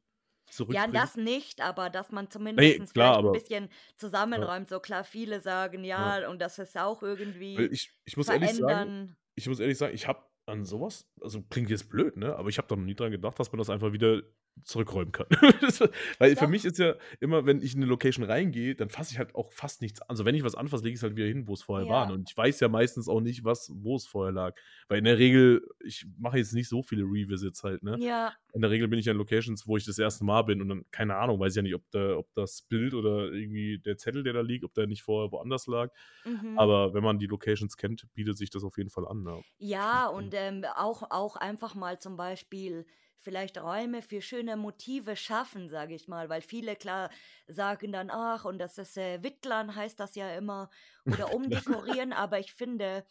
Ja, 0.70 0.86
das 0.86 1.16
nicht, 1.16 1.60
aber 1.60 1.90
dass 1.90 2.10
man 2.10 2.30
zumindest 2.30 2.92
klar, 2.94 3.14
vielleicht 3.14 3.26
ein 3.26 3.32
bisschen 3.32 3.68
zusammenräumt. 3.96 4.68
So 4.68 4.80
klar, 4.80 5.04
viele 5.04 5.40
sagen 5.40 5.84
ja, 5.84 6.28
und 6.28 6.40
das 6.40 6.58
ist 6.58 6.76
auch 6.76 7.02
irgendwie 7.02 7.56
ich, 7.66 7.92
ich 8.04 8.16
muss 8.16 8.28
ehrlich 8.28 8.54
sagen, 8.54 9.16
ich 9.34 9.48
muss 9.48 9.60
ehrlich 9.60 9.78
sagen, 9.78 9.94
ich 9.94 10.06
habe 10.06 10.24
an 10.46 10.64
sowas, 10.64 11.08
also 11.20 11.42
klingt 11.42 11.70
jetzt 11.70 11.88
blöd, 11.88 12.16
ne? 12.16 12.34
Aber 12.36 12.48
ich 12.48 12.58
habe 12.58 12.66
da 12.68 12.76
noch 12.76 12.84
nie 12.84 12.94
dran 12.94 13.12
gedacht, 13.12 13.38
dass 13.38 13.52
man 13.52 13.58
das 13.58 13.70
einfach 13.70 13.92
wieder 13.92 14.22
zurückräumen 14.64 15.12
kann. 15.12 15.26
Weil 16.18 16.36
für 16.36 16.44
Doch. 16.44 16.48
mich 16.48 16.64
ist 16.64 16.78
ja 16.78 16.94
immer, 17.20 17.46
wenn 17.46 17.60
ich 17.62 17.74
in 17.74 17.80
eine 17.80 17.86
Location 17.90 18.24
reingehe, 18.24 18.74
dann 18.74 18.88
fasse 18.90 19.12
ich 19.12 19.18
halt 19.18 19.34
auch 19.34 19.52
fast 19.52 19.82
nichts 19.82 20.00
an. 20.00 20.08
Also 20.10 20.24
wenn 20.24 20.34
ich 20.34 20.42
was 20.44 20.54
anfasse, 20.54 20.84
lege 20.84 20.94
ich 20.94 20.98
es 20.98 21.02
halt 21.02 21.16
wieder 21.16 21.26
hin, 21.26 21.46
wo 21.46 21.54
es 21.54 21.62
vorher 21.62 21.86
Ja. 21.86 21.92
war. 21.92 22.12
Und 22.12 22.28
ich 22.30 22.36
weiß 22.36 22.60
ja 22.60 22.68
meistens 22.68 23.08
auch 23.08 23.20
nicht, 23.20 23.44
was, 23.44 23.70
wo 23.74 23.96
es 23.96 24.06
vorher 24.06 24.32
lag. 24.32 24.54
Weil 24.88 24.98
in 24.98 25.04
der 25.04 25.18
Regel, 25.18 25.66
ich 25.84 26.06
mache 26.18 26.38
jetzt 26.38 26.52
nicht 26.52 26.68
so 26.68 26.82
viele 26.82 27.04
Revisits 27.04 27.62
halt, 27.64 27.82
ne? 27.82 27.96
Ja, 28.00 28.32
In 28.52 28.60
der 28.62 28.70
Regel 28.70 28.88
bin 28.88 28.98
ich 28.98 29.08
an 29.08 29.16
Locations, 29.16 29.66
wo 29.66 29.76
ich 29.76 29.84
das 29.84 29.98
erste 29.98 30.24
Mal 30.24 30.42
bin 30.42 30.60
und 30.60 30.68
dann, 30.68 30.84
keine 30.90 31.16
Ahnung, 31.16 31.38
weiß 31.38 31.52
ich 31.52 31.56
ja 31.56 31.62
nicht, 31.62 31.74
ob, 31.74 31.88
da, 31.90 32.16
ob 32.16 32.32
das 32.34 32.62
Bild 32.62 32.94
oder 32.94 33.32
irgendwie 33.32 33.78
der 33.78 33.96
Zettel, 33.96 34.22
der 34.22 34.32
da 34.32 34.40
liegt, 34.40 34.64
ob 34.64 34.74
der 34.74 34.86
nicht 34.86 35.02
vorher 35.02 35.30
woanders 35.32 35.66
lag. 35.66 35.90
mhm. 36.24 36.58
Aber 36.58 36.94
wenn 36.94 37.02
man 37.04 37.18
die 37.18 37.26
Locations 37.26 37.76
kennt, 37.76 38.06
bietet 38.14 38.36
sich 38.38 38.50
das 38.50 38.64
auf 38.64 38.76
jeden 38.76 38.90
Fall 38.90 39.06
an. 39.06 39.22
Ne? 39.22 39.40
ja, 39.58 40.06
und 40.08 40.34
ähm, 40.34 40.64
auch, 40.76 41.02
auch 41.10 41.36
einfach 41.36 41.74
mal 41.74 41.98
zum 42.00 42.16
Beispiel 42.16 42.86
vielleicht 43.20 43.58
Räume 43.58 44.02
für 44.02 44.22
schöne 44.22 44.56
Motive 44.56 45.16
schaffen, 45.16 45.68
sage 45.68 45.94
ich 45.94 46.08
mal, 46.08 46.28
weil 46.28 46.42
viele 46.42 46.76
klar 46.76 47.10
sagen 47.46 47.92
dann, 47.92 48.10
ach, 48.10 48.44
und 48.44 48.58
das 48.58 48.78
ist 48.78 48.96
äh, 48.96 49.22
Wittlern 49.22 49.74
heißt 49.74 50.00
das 50.00 50.14
ja 50.14 50.34
immer, 50.34 50.70
oder 51.04 51.34
umdekorieren, 51.34 52.12
aber 52.12 52.38
ich 52.38 52.52
finde, 52.54 53.04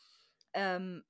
ähm, 0.53 1.03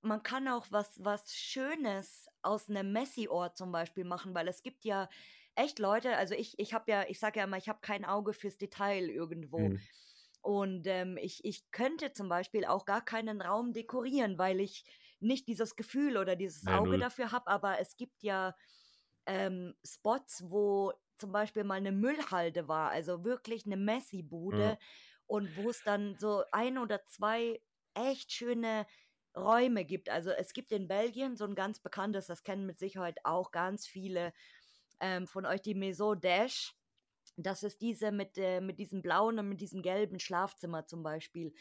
man 0.00 0.22
kann 0.22 0.48
auch 0.48 0.66
was, 0.70 1.02
was 1.04 1.34
Schönes 1.34 2.28
aus 2.42 2.68
einem 2.68 2.92
Messi-Ort 2.92 3.56
zum 3.56 3.72
Beispiel 3.72 4.04
machen, 4.04 4.34
weil 4.34 4.48
es 4.48 4.62
gibt 4.62 4.84
ja 4.84 5.08
echt 5.54 5.78
Leute, 5.78 6.16
also 6.16 6.34
ich, 6.34 6.58
ich 6.58 6.72
habe 6.72 6.90
ja, 6.90 7.04
ich 7.08 7.18
sage 7.18 7.40
ja 7.40 7.44
immer, 7.44 7.56
ich 7.56 7.68
habe 7.68 7.80
kein 7.80 8.04
Auge 8.04 8.32
fürs 8.32 8.58
Detail 8.58 9.10
irgendwo. 9.10 9.58
Mhm. 9.58 9.80
Und 10.40 10.86
ähm, 10.86 11.18
ich, 11.20 11.44
ich 11.44 11.68
könnte 11.72 12.12
zum 12.12 12.28
Beispiel 12.28 12.64
auch 12.64 12.84
gar 12.84 13.04
keinen 13.04 13.40
Raum 13.42 13.72
dekorieren, 13.72 14.38
weil 14.38 14.60
ich 14.60 14.84
nicht 15.20 15.48
dieses 15.48 15.76
Gefühl 15.76 16.16
oder 16.16 16.36
dieses 16.36 16.64
Nee, 16.64 16.72
Auge 16.72 16.90
null. 16.90 16.98
dafür 16.98 17.32
habe. 17.32 17.46
Aber 17.48 17.78
es 17.80 17.96
gibt 17.96 18.22
ja 18.22 18.54
ähm, 19.26 19.74
Spots, 19.84 20.44
wo 20.48 20.92
zum 21.18 21.32
Beispiel 21.32 21.64
mal 21.64 21.74
eine 21.74 21.92
Müllhalde 21.92 22.68
war, 22.68 22.90
also 22.90 23.24
wirklich 23.24 23.66
eine 23.66 23.76
Messi-Bude. 23.76 24.62
Ja. 24.62 24.78
Und 25.26 25.56
wo 25.56 25.68
es 25.68 25.82
dann 25.82 26.16
so 26.18 26.42
ein 26.52 26.78
oder 26.78 27.04
zwei 27.06 27.60
echt 27.94 28.32
schöne 28.32 28.86
Räume 29.36 29.84
gibt. 29.84 30.08
Also 30.08 30.30
es 30.30 30.52
gibt 30.54 30.72
in 30.72 30.88
Belgien 30.88 31.36
so 31.36 31.44
ein 31.44 31.54
ganz 31.54 31.80
bekanntes, 31.80 32.26
das 32.26 32.42
kennen 32.42 32.64
mit 32.66 32.78
Sicherheit 32.78 33.18
auch 33.24 33.50
ganz 33.50 33.86
viele 33.86 34.32
ähm, 35.00 35.26
von 35.26 35.44
euch, 35.46 35.60
die 35.60 35.74
Maison 35.74 36.18
Dash. 36.20 36.74
Das 37.36 37.62
ist 37.62 37.82
diese 37.82 38.10
mit, 38.10 38.38
äh, 38.38 38.60
mit 38.60 38.78
diesem 38.78 39.02
blauen 39.02 39.38
und 39.38 39.48
mit 39.50 39.60
diesem 39.60 39.82
gelben 39.82 40.18
Schlafzimmer 40.18 40.86
zum 40.86 41.02
Beispiel. 41.02 41.52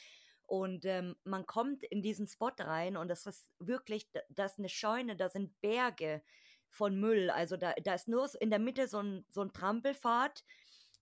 Und 0.48 0.86
ähm, 0.86 1.16
man 1.26 1.46
kommt 1.46 1.84
in 1.84 2.02
diesen 2.02 2.28
Spot 2.28 2.52
rein 2.60 2.98
und 2.98 3.10
das 3.10 3.26
ist 3.28 3.50
wirklich, 3.60 4.12
da- 4.14 4.22
das 4.30 4.54
ist 4.54 4.60
eine 4.60 4.70
Scheune, 4.70 5.16
da 5.18 5.30
sind 5.30 5.60
Berge 5.62 6.24
von 6.70 7.00
Müll. 7.00 7.30
Also 7.30 7.58
da, 7.58 7.74
da 7.84 7.94
ist 7.96 8.08
nur 8.08 8.30
in 8.42 8.50
der 8.50 8.60
Mitte 8.60 8.88
so 8.88 9.00
ein, 9.02 9.26
so 9.30 9.42
ein 9.42 9.54
Trampelpfad 9.54 10.46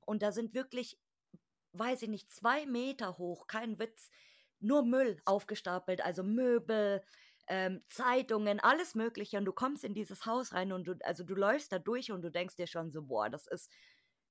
und 0.06 0.24
da 0.24 0.32
sind 0.32 0.54
wirklich, 0.56 0.98
weiß 1.74 2.04
ich 2.04 2.10
nicht, 2.10 2.32
zwei 2.32 2.66
Meter 2.66 3.18
hoch, 3.18 3.48
kein 3.48 3.80
Witz, 3.80 4.10
nur 4.60 4.84
Müll 4.86 5.18
aufgestapelt, 5.26 6.02
also 6.02 6.24
Möbel, 6.24 7.04
ähm, 7.48 7.84
Zeitungen, 7.90 8.60
alles 8.60 8.96
Mögliche. 8.96 9.38
Und 9.38 9.46
du 9.46 9.54
kommst 9.54 9.84
in 9.84 9.94
dieses 9.94 10.26
Haus 10.26 10.54
rein 10.54 10.72
und 10.72 10.86
du, 10.88 10.96
also 11.04 11.24
du 11.24 11.36
läufst 11.36 11.72
da 11.72 11.80
durch 11.80 12.12
und 12.12 12.22
du 12.22 12.32
denkst 12.32 12.56
dir 12.56 12.68
schon 12.68 12.92
so, 12.92 13.04
boah, 13.04 13.30
das 13.30 13.48
ist 13.48 13.70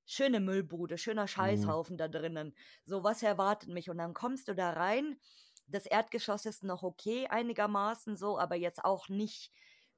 schöne 0.07 0.41
Müllbude, 0.41 0.99
schöner 0.99 1.27
Scheißhaufen 1.29 1.97
da 1.97 2.09
drinnen. 2.09 2.55
So, 2.85 3.05
was 3.05 3.23
erwartet 3.23 3.71
mich? 3.71 3.91
Und 3.91 3.99
dann 3.99 4.15
kommst 4.15 4.49
du 4.49 4.55
da 4.55 4.71
rein. 4.71 5.19
Das 5.67 5.87
Erdgeschoss 5.87 6.45
ist 6.47 6.63
noch 6.63 6.83
okay, 6.83 7.27
einigermaßen 7.29 8.17
so, 8.17 8.39
aber 8.39 8.55
jetzt 8.57 8.85
auch 8.85 9.09
nicht 9.09 9.51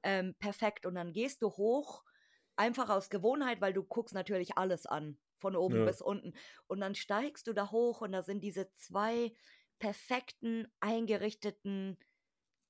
ähm, 0.03 0.35
perfekt. 0.39 0.85
Und 0.85 0.95
dann 0.95 1.11
gehst 1.13 1.41
du 1.41 1.49
hoch, 1.49 2.03
einfach 2.55 2.89
aus 2.89 3.09
Gewohnheit, 3.09 3.61
weil 3.61 3.73
du 3.73 3.83
guckst 3.83 4.13
natürlich 4.15 4.57
alles 4.57 4.85
an, 4.85 5.17
von 5.37 5.55
oben 5.55 5.77
Ja. 5.77 5.85
bis 5.85 6.01
unten. 6.01 6.33
Und 6.67 6.79
dann 6.81 6.95
steigst 6.95 7.47
du 7.47 7.53
da 7.53 7.71
hoch 7.71 8.01
und 8.01 8.11
da 8.13 8.21
sind 8.23 8.41
diese 8.41 8.71
zwei 8.73 9.33
perfekten, 9.79 10.67
eingerichteten, 10.79 11.97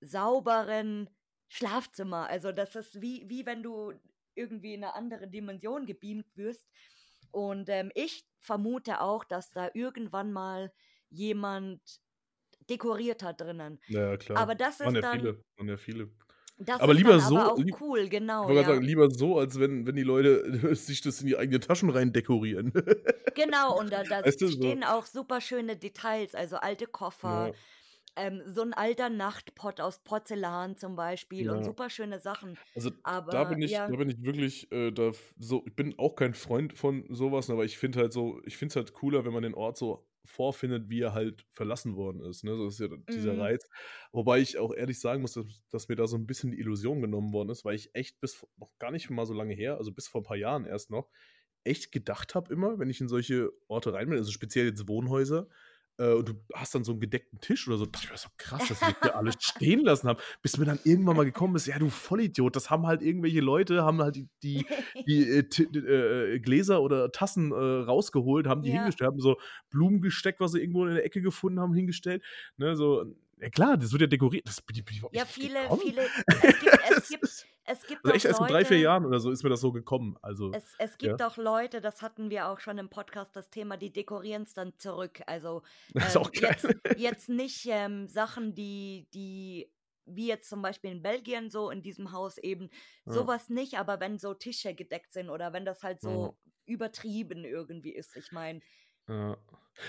sauberen 0.02 1.10
Schlafzimmer. 1.48 2.28
Also 2.28 2.52
das 2.52 2.76
ist 2.76 3.02
wie, 3.02 3.30
wie 3.30 3.46
wenn 3.46 3.64
du 3.64 3.94
irgendwie 4.36 4.74
in 4.74 4.84
eine 4.84 4.94
andere 4.94 5.28
Dimension 5.28 5.86
gebeamt 5.86 6.36
wirst. 6.36 6.66
Und 7.32 7.70
ähm, 7.70 7.92
ich 7.96 8.26
vermute 8.40 9.02
auch, 9.02 9.24
dass 9.24 9.52
da 9.52 9.70
irgendwann 9.74 10.32
mal 10.34 10.72
jemand 11.10 11.82
dekoriert 12.70 13.24
hat 13.24 13.42
drinnen. 13.42 13.80
Ja, 13.88 14.18
klar. 14.18 14.38
Aber 14.40 14.56
das 14.56 14.80
waren 14.80 14.90
ist 14.90 14.96
ja 14.96 15.02
dann, 15.02 15.20
viele. 15.20 15.44
Waren 15.58 15.70
ja 15.70 15.78
viele. 15.78 16.10
das 16.58 16.82
Aber 16.82 16.94
lieber 16.94 17.20
so- 17.20 17.38
aber 17.38 17.54
auch 17.54 17.58
cool, 17.82 18.00
Ich 18.02 18.10
genau, 18.10 18.46
gerade 18.48 18.62
ja. 18.62 18.66
sagen, 18.68 18.82
lieber 18.82 19.10
so, 19.12 19.38
als 19.40 19.60
wenn, 19.60 19.86
wenn 19.88 19.96
die 19.96 20.04
Leute 20.04 20.42
sich 20.76 21.02
das 21.02 21.22
in 21.22 21.28
die 21.28 21.38
eigenen 21.38 21.62
Taschen 21.62 21.90
rein 21.90 22.12
dekorieren. 22.14 22.74
Genau, 23.36 23.78
und 23.80 23.92
da, 23.92 24.04
da 24.04 24.22
du, 24.24 24.32
so. 24.48 24.48
stehen 24.50 24.84
auch 24.84 25.06
super 25.06 25.40
schöne 25.42 25.78
Details, 25.78 26.36
also 26.36 26.58
alte 26.58 26.88
Koffer, 26.88 27.48
Ja. 27.50 27.54
Ähm, 28.18 28.42
so 28.46 28.62
ein 28.62 28.74
alter 28.74 29.10
Nachtpott 29.10 29.80
aus 29.82 30.00
Porzellan 30.04 30.78
zum 30.78 30.96
Beispiel 30.96 31.50
und 31.50 31.64
Ja. 31.64 31.66
super 31.66 31.90
schöne 31.90 32.20
Sachen. 32.20 32.60
Also 32.76 32.92
da 33.30 33.44
Aber 33.44 33.46
bin 33.46 33.62
ich, 33.62 33.84
ja, 33.84 33.88
da 33.88 33.96
bin 33.98 34.10
ich 34.10 34.22
wirklich, 34.24 34.72
äh, 34.72 34.92
da 34.92 35.12
so, 35.38 35.64
ich 35.68 35.76
bin 35.76 35.98
auch 36.00 36.16
kein 36.16 36.34
Freund 36.34 36.78
von 36.78 37.06
sowas, 37.14 37.50
aber 37.50 37.66
ich 37.66 37.78
finde 37.78 38.00
halt 38.00 38.14
so, 38.14 38.40
ich 38.46 38.58
finde 38.58 38.72
es 38.74 38.76
halt 38.76 38.94
cooler, 38.94 39.26
wenn 39.26 39.34
man 39.34 39.44
den 39.44 39.56
Ort 39.56 39.78
so 39.78 40.08
vorfindet, 40.26 40.90
wie 40.90 41.02
er 41.02 41.14
halt 41.14 41.46
verlassen 41.54 41.96
worden 41.96 42.22
ist. 42.22 42.44
Ne? 42.44 42.58
Das 42.58 42.74
ist 42.74 42.80
ja 42.80 42.90
dieser 43.16 43.38
Mhm. 43.38 43.38
Reiz. 43.38 43.68
Wobei 44.12 44.40
ich 44.42 44.58
auch 44.58 44.74
ehrlich 44.74 45.00
sagen 45.00 45.22
muss, 45.22 45.34
dass, 45.34 45.46
dass 45.70 45.88
mir 45.88 45.96
da 45.96 46.06
so 46.08 46.18
ein 46.18 46.28
bisschen 46.28 46.52
die 46.52 46.60
Illusion 46.60 47.02
genommen 47.02 47.32
worden 47.34 47.50
ist, 47.50 47.64
weil 47.66 47.76
ich 47.76 47.96
echt 47.96 48.20
bis 48.20 48.46
noch 48.58 48.72
gar 48.80 48.92
nicht 48.92 49.10
mal 49.10 49.26
so 49.26 49.34
lange 49.34 49.54
her, 49.54 49.78
also 49.78 49.92
bis 49.94 50.08
vor 50.08 50.22
ein 50.22 50.26
paar 50.26 50.38
Jahren 50.38 50.66
erst 50.66 50.92
noch, 50.92 51.10
echt 51.64 51.92
gedacht 51.92 52.36
habe 52.36 52.54
immer, 52.54 52.80
wenn 52.80 52.90
ich 52.90 53.02
in 53.02 53.08
solche 53.10 53.52
Orte 53.68 53.94
rein 53.94 54.10
bin, 54.10 54.18
also 54.18 54.32
speziell 54.32 54.68
jetzt 54.68 54.88
Wohnhäuser, 54.88 55.50
äh, 55.98 56.14
und 56.14 56.30
du 56.30 56.34
hast 56.54 56.76
dann 56.76 56.84
so 56.84 56.92
einen 56.94 57.00
gedeckten 57.02 57.40
Tisch 57.40 57.68
oder 57.68 57.78
so, 57.78 57.86
dachte 57.86 58.06
ich 58.06 58.12
mir 58.12 58.18
so 58.18 58.30
krass, 58.38 58.68
dass 58.68 58.80
das 58.80 58.94
hier 59.02 59.16
alles 59.16 59.36
stehen 59.40 59.82
lassen 59.84 60.08
haben, 60.08 60.20
bis 60.42 60.58
mir 60.58 60.66
dann 60.66 60.80
irgendwann 60.84 61.16
mal 61.18 61.26
gekommen 61.26 61.56
ist, 61.56 61.68
ja 61.68 61.78
du 61.80 61.90
Vollidiot, 61.90 62.56
das 62.56 62.70
haben 62.70 62.88
halt 62.88 63.02
irgendwelche 63.02 63.40
Leute, 63.42 63.84
haben 63.84 64.02
halt 64.02 64.16
die, 64.16 64.28
die, 64.44 64.66
die 65.08 65.30
äh, 65.30 65.44
Ti- 65.50 65.64
äh, 65.78 66.40
Gläser 66.40 66.82
oder 66.82 67.12
Tassen 67.12 67.52
äh, 67.52 67.56
rausgeholt, 67.56 68.48
haben 68.48 68.62
die 68.64 68.70
Ja. 68.70 68.76
hingestellt, 68.78 69.12
haben 69.12 69.20
so 69.20 69.38
Blumen 69.70 70.02
gesteckt, 70.02 70.40
was 70.40 70.52
sie 70.52 70.60
irgendwo 70.62 70.86
in 70.86 70.94
der 70.96 71.06
Ecke 71.06 71.22
gefunden 71.22 71.60
haben, 71.60 71.74
hingestellt, 71.74 72.24
ne, 72.58 72.76
so, 72.76 73.06
ja 73.40 73.50
klar, 73.50 73.78
das 73.78 73.92
wird 73.92 74.02
ja 74.02 74.08
dekoriert, 74.08 74.48
das 74.48 74.62
ich 74.72 74.98
überhaupt 74.98 75.16
ja, 75.16 75.26
viele, 75.26 75.62
gekommen. 75.62 75.82
viele, 75.82 76.02
es 76.04 76.60
gibt, 76.60 76.80
es 76.90 77.08
gibt, 77.10 77.48
es 77.66 77.86
gibt 77.86 78.06
also 78.06 78.12
auch 78.12 78.16
echt 78.16 78.26
erst 78.26 78.42
in 78.42 78.48
drei, 78.48 78.66
vier 78.66 78.80
Jahren 78.80 79.06
oder 79.06 79.20
so 79.20 79.32
ist 79.32 79.44
mir 79.44 79.50
das 79.50 79.62
so 79.62 79.72
gekommen, 79.72 80.18
also, 80.22 80.52
Es, 80.54 80.74
es 80.78 80.98
gibt 80.98 81.22
auch 81.22 81.38
Leute, 81.38 81.82
das 81.82 82.02
hatten 82.02 82.30
wir 82.30 82.48
auch 82.48 82.60
schon 82.60 82.78
im 82.78 82.90
Podcast, 82.90 83.36
das 83.36 83.50
Thema, 83.50 83.78
die 83.78 83.92
dekorieren 83.92 84.44
es 84.44 84.54
dann 84.54 84.78
zurück. 84.78 85.22
Also 85.28 85.62
das 85.94 86.10
ist 86.10 86.16
ähm, 86.16 86.22
auch 86.22 86.32
geil. 86.32 86.58
jetzt, 86.62 86.98
jetzt 86.98 87.30
nicht 87.30 87.66
ähm, 87.70 88.08
Sachen, 88.08 88.56
die, 88.56 89.08
die, 89.14 89.72
wie 90.06 90.28
jetzt 90.28 90.50
zum 90.50 90.62
Beispiel 90.62 90.92
in 90.92 91.02
Belgien 91.02 91.50
so 91.50 91.70
in 91.70 91.82
diesem 91.82 92.12
Haus 92.12 92.38
eben, 92.38 92.70
Ja. 93.06 93.14
sowas 93.14 93.50
nicht, 93.50 93.78
aber 93.78 94.00
wenn 94.00 94.18
so 94.18 94.34
Tische 94.34 94.74
gedeckt 94.74 95.14
sind 95.14 95.30
oder 95.30 95.54
wenn 95.54 95.66
das 95.66 95.84
halt 95.84 96.02
so 96.02 96.38
übertrieben 96.66 97.46
irgendwie 97.46 97.94
ist. 97.94 98.16
Ich 98.16 98.32
meine, 98.32 98.62
Ja. 99.10 99.38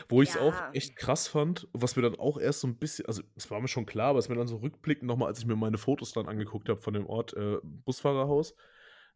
Wo 0.08 0.20
ich 0.22 0.30
es 0.30 0.36
auch 0.36 0.60
Ja. 0.60 0.72
echt 0.72 0.96
krass 0.96 1.28
fand, 1.28 1.66
was 1.72 1.96
mir 1.96 2.02
dann 2.02 2.16
auch 2.16 2.38
erst 2.38 2.60
so 2.60 2.68
ein 2.68 2.78
bisschen, 2.78 3.06
also 3.06 3.22
es 3.36 3.50
war 3.50 3.60
mir 3.60 3.68
schon 3.68 3.86
klar, 3.86 4.08
aber 4.10 4.18
es 4.18 4.28
mir 4.28 4.34
dann 4.36 4.46
so 4.46 4.56
rückblickend 4.58 5.06
nochmal, 5.08 5.28
als 5.28 5.38
ich 5.38 5.46
mir 5.46 5.56
meine 5.56 5.78
Fotos 5.78 6.12
dann 6.12 6.28
angeguckt 6.28 6.68
habe 6.68 6.80
von 6.80 6.92
dem 6.94 7.06
Ort 7.06 7.34
äh, 7.34 7.56
Busfahrerhaus, 7.62 8.54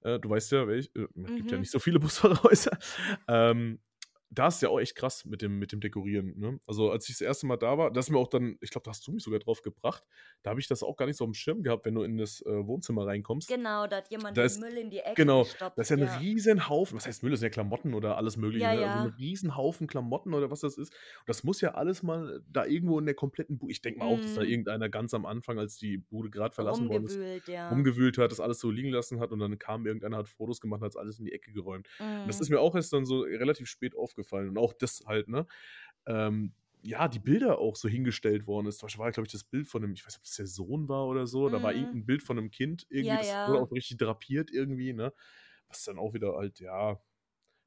äh, 0.02 0.18
du 0.18 0.30
weißt 0.30 0.50
ja, 0.52 0.66
welch, 0.68 0.90
äh, 0.96 1.06
es 1.24 1.34
gibt 1.34 1.52
ja 1.52 1.58
Mhm. 1.58 1.60
nicht 1.60 1.70
so 1.70 1.78
viele 1.78 2.00
Busfahrerhäuser, 2.00 2.78
ähm, 3.28 3.80
da 4.34 4.46
ist 4.48 4.62
ja 4.62 4.70
auch 4.70 4.80
echt 4.80 4.94
krass 4.96 5.26
mit 5.26 5.42
dem, 5.42 5.58
mit 5.58 5.72
dem 5.72 5.80
Dekorieren. 5.80 6.38
Ne? 6.38 6.58
Also 6.66 6.90
als 6.90 7.06
ich 7.08 7.16
das 7.16 7.20
erste 7.20 7.46
Mal 7.46 7.58
da 7.58 7.76
war, 7.76 7.90
das 7.92 8.06
ist 8.06 8.10
mir 8.10 8.18
auch 8.18 8.28
dann, 8.28 8.56
ich 8.62 8.70
glaube, 8.70 8.84
da 8.84 8.90
hast 8.90 9.06
du 9.06 9.12
mich 9.12 9.22
sogar 9.22 9.40
drauf 9.40 9.60
gebracht, 9.60 10.02
da 10.42 10.50
habe 10.50 10.60
ich 10.60 10.66
das 10.68 10.82
auch 10.82 10.96
gar 10.96 11.04
nicht 11.04 11.16
so 11.18 11.24
am 11.24 11.34
Schirm 11.34 11.62
gehabt, 11.62 11.84
wenn 11.84 11.94
du 11.94 12.02
in 12.02 12.16
das 12.16 12.40
äh, 12.46 12.66
Wohnzimmer 12.66 13.06
reinkommst. 13.06 13.48
genau, 13.48 13.86
da 13.86 13.96
hat 13.98 14.10
jemand 14.10 14.36
Da 14.36 14.42
den 14.42 14.46
ist- 14.46 14.60
Müll 14.60 14.78
in 14.78 14.88
die 14.88 15.00
Ecke 15.00 15.14
Genau, 15.16 15.42
gestopft. 15.42 15.76
das 15.76 15.90
ist 15.90 15.98
ja 15.98 16.04
ein 16.06 16.08
ja. 16.12 16.16
riesen 16.18 16.68
Haufen, 16.70 16.96
was 16.96 17.06
heißt 17.06 17.22
Müll, 17.22 17.32
das 17.32 17.40
sind 17.40 17.48
ja 17.48 17.50
Klamotten 17.50 17.92
oder 17.92 18.16
alles 18.16 18.38
mögliche, 18.38 18.64
Ja, 18.64 18.74
ne? 18.74 18.80
also 18.86 18.98
ja. 18.98 19.04
ein 19.04 19.14
riesen 19.18 19.54
Haufen 19.56 19.86
Klamotten 19.86 20.32
oder 20.32 20.50
was 20.50 20.60
das 20.60 20.78
ist. 20.78 20.92
Und 20.92 21.28
das 21.28 21.44
muss 21.44 21.60
ja 21.60 21.74
alles 21.74 22.02
mal 22.02 22.42
da 22.50 22.64
irgendwo 22.64 22.98
in 22.98 23.04
der 23.04 23.14
kompletten 23.14 23.58
Bude, 23.58 23.72
ich 23.72 23.82
denke 23.82 23.98
mal 23.98 24.06
auch, 24.06 24.18
dass 24.20 24.34
da 24.34 24.40
Mhm. 24.42 24.48
irgendeiner 24.48 24.88
ganz 24.88 25.12
am 25.12 25.26
Anfang, 25.26 25.58
als 25.58 25.76
die 25.76 25.98
Bude 25.98 26.30
gerade 26.30 26.54
verlassen 26.54 26.88
worden 26.88 27.04
ist, 27.04 27.18
ja. 27.48 27.68
rumgewühlt 27.68 28.16
hat, 28.16 28.30
das 28.32 28.40
alles 28.40 28.60
so 28.60 28.70
liegen 28.70 28.88
lassen 28.88 29.20
hat 29.20 29.30
und 29.30 29.40
dann 29.40 29.58
kam 29.58 29.84
irgendeiner, 29.84 30.16
hat 30.16 30.28
Fotos 30.28 30.60
gemacht 30.60 30.80
und 30.80 30.86
hat 30.86 30.96
alles 30.96 31.18
in 31.18 31.26
die 31.26 31.32
Ecke 31.32 31.52
geräumt. 31.52 31.86
Und 32.00 32.26
das 32.28 32.36
Mhm. 32.38 32.42
ist 32.42 32.48
mir 32.50 32.60
auch 32.60 32.74
erst 32.74 32.92
dann 32.94 33.04
so 33.04 33.20
relativ 33.20 33.68
spät 33.68 33.94
aufgefallen 33.94 34.21
und 34.30 34.58
auch 34.58 34.72
das 34.72 35.02
halt, 35.06 35.28
ne, 35.28 35.46
ähm, 36.06 36.54
ja, 36.84 37.08
die 37.08 37.20
Bilder 37.20 37.58
auch 37.58 37.76
so 37.76 37.88
hingestellt 37.88 38.46
worden 38.46 38.66
ist. 38.66 38.78
Zum 38.78 38.86
Beispiel 38.88 39.00
war, 39.04 39.12
glaube 39.12 39.26
ich, 39.26 39.32
das 39.32 39.44
Bild 39.44 39.68
von 39.68 39.84
einem, 39.84 39.94
ich 39.94 40.04
weiß 40.04 40.14
nicht, 40.14 40.18
ob 40.20 40.24
das 40.24 40.36
der 40.36 40.46
Sohn 40.48 40.88
war 40.88 41.06
oder 41.06 41.26
so, 41.28 41.48
da 41.48 41.62
war 41.62 41.74
Mhm. 41.74 41.74
irgendein 41.74 42.06
Bild 42.06 42.22
von 42.24 42.38
einem 42.38 42.50
Kind 42.50 42.86
irgendwie, 42.90 43.16
Ja, 43.16 43.18
das 43.18 43.36
ja. 43.36 43.44
wurde 43.44 43.60
auch 43.60 43.70
richtig 43.72 43.98
drapiert 43.98 44.50
irgendwie, 44.50 44.92
ne, 44.92 45.12
was 45.68 45.84
dann 45.84 45.98
auch 45.98 46.14
wieder 46.14 46.34
halt, 46.36 46.60
ja, 46.60 47.00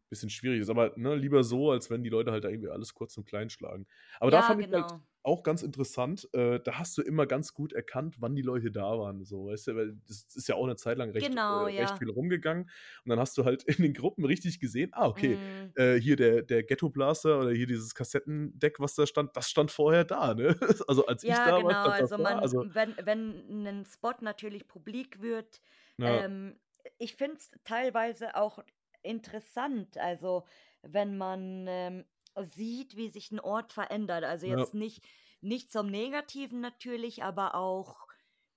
bisschen 0.09 0.29
schwierig 0.29 0.61
ist. 0.61 0.69
Aber 0.69 0.93
ne, 0.97 1.15
lieber 1.15 1.43
so, 1.43 1.71
als 1.71 1.89
wenn 1.89 2.03
die 2.03 2.09
Leute 2.09 2.31
halt 2.31 2.43
da 2.43 2.49
irgendwie 2.49 2.69
alles 2.69 2.93
kurz 2.93 3.17
und 3.17 3.25
klein 3.25 3.49
schlagen. 3.49 3.87
Aber 4.19 4.31
da 4.31 4.41
ja, 4.41 4.43
fand 4.43 4.61
ich 4.61 4.67
halt 4.71 4.91
genau. 4.91 5.05
Auch 5.25 5.43
ganz 5.43 5.63
interessant, 5.63 6.29
äh, 6.33 6.59
da 6.59 6.79
hast 6.79 6.97
du 6.97 7.01
immer 7.01 7.25
ganz 7.27 7.53
gut 7.53 7.73
erkannt, 7.73 8.17
wann 8.19 8.35
die 8.35 8.41
Leute 8.41 8.71
da 8.71 8.97
waren. 8.99 9.23
So, 9.25 9.47
weißt 9.47 9.67
du, 9.67 9.75
weil 9.75 9.97
das 10.07 10.25
ist 10.35 10.47
ja 10.47 10.55
auch 10.55 10.63
eine 10.65 10.75
Zeit 10.75 10.97
lang 10.97 11.11
recht, 11.11 11.35
Genau, 11.35 11.47
äh, 11.47 11.71
recht 11.79 11.97
ja. 11.97 11.99
viel 11.99 12.09
rumgegangen. 12.09 12.63
Und 13.03 13.09
dann 13.09 13.19
hast 13.19 13.37
du 13.37 13.45
halt 13.45 13.63
in 13.63 13.81
den 13.83 13.93
Gruppen 13.93 14.25
richtig 14.25 14.59
gesehen, 14.59 14.91
ah, 14.93 15.07
okay, 15.07 15.39
Mhm. 15.39 15.73
äh, 15.75 15.95
hier 15.95 16.15
der, 16.15 16.41
der 16.43 16.63
Ghetto 16.63 16.89
Blaster 16.89 17.39
oder 17.39 17.51
hier 17.51 17.67
dieses 17.67 17.95
Kassettendeck, 17.95 18.79
was 18.79 18.95
da 18.95 19.05
stand, 19.07 19.35
das 19.35 19.49
stand 19.49 19.71
vorher 19.71 20.03
da, 20.05 20.33
ne? 20.33 20.55
Also 20.87 21.05
als 21.07 21.25
ich 21.27 21.41
Ja, 21.41 21.43
da 21.43 21.51
genau. 21.51 21.63
war, 21.63 21.83
Also 21.89 22.17
man, 22.17 22.41
Also, 22.41 22.63
wenn, 22.63 22.95
wenn 23.03 23.65
ein 23.67 23.85
Spot 23.85 24.13
natürlich 24.21 24.67
publik 24.67 25.21
wird, 25.21 25.61
ja, 25.97 26.25
ähm, 26.25 26.59
ich 26.97 27.15
finde 27.15 27.37
es 27.37 27.51
teilweise 27.63 28.35
auch 28.35 28.59
interessant, 29.01 29.97
also 29.97 30.45
wenn 30.81 31.17
man 31.17 31.65
ähm, 31.67 32.05
sieht, 32.41 32.95
wie 32.95 33.09
sich 33.09 33.31
ein 33.31 33.39
Ort 33.39 33.73
verändert. 33.73 34.23
Also 34.23 34.45
Ja. 34.45 34.55
jetzt 34.57 34.73
nicht, 34.73 35.05
nicht 35.41 35.71
zum 35.71 35.87
Negativen 35.87 36.61
natürlich, 36.61 37.23
aber 37.23 37.55
auch 37.55 38.07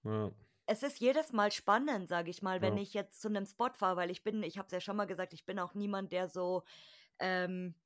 ja, 0.05 0.33
es 0.67 0.83
ist 0.83 0.99
jedes 1.01 1.33
Mal 1.33 1.51
spannend, 1.51 2.09
sage 2.09 2.31
ich 2.31 2.43
mal, 2.43 2.61
wenn 2.61 2.77
Ja. 2.77 2.77
ich 2.77 2.93
jetzt 2.95 3.21
zu 3.23 3.29
einem 3.29 3.47
Spot 3.47 3.71
fahre, 3.73 3.97
weil 3.97 4.11
ich 4.11 4.23
bin, 4.23 4.43
ich 4.43 4.59
habe 4.59 4.67
es 4.67 4.73
ja 4.73 4.81
schon 4.81 4.97
mal 4.97 5.07
gesagt, 5.07 5.33
ich 5.33 5.47
bin 5.47 5.59
auch 5.59 5.75
niemand, 5.75 6.13
der 6.13 6.29
so, 6.29 6.65
ähm, 7.19 7.77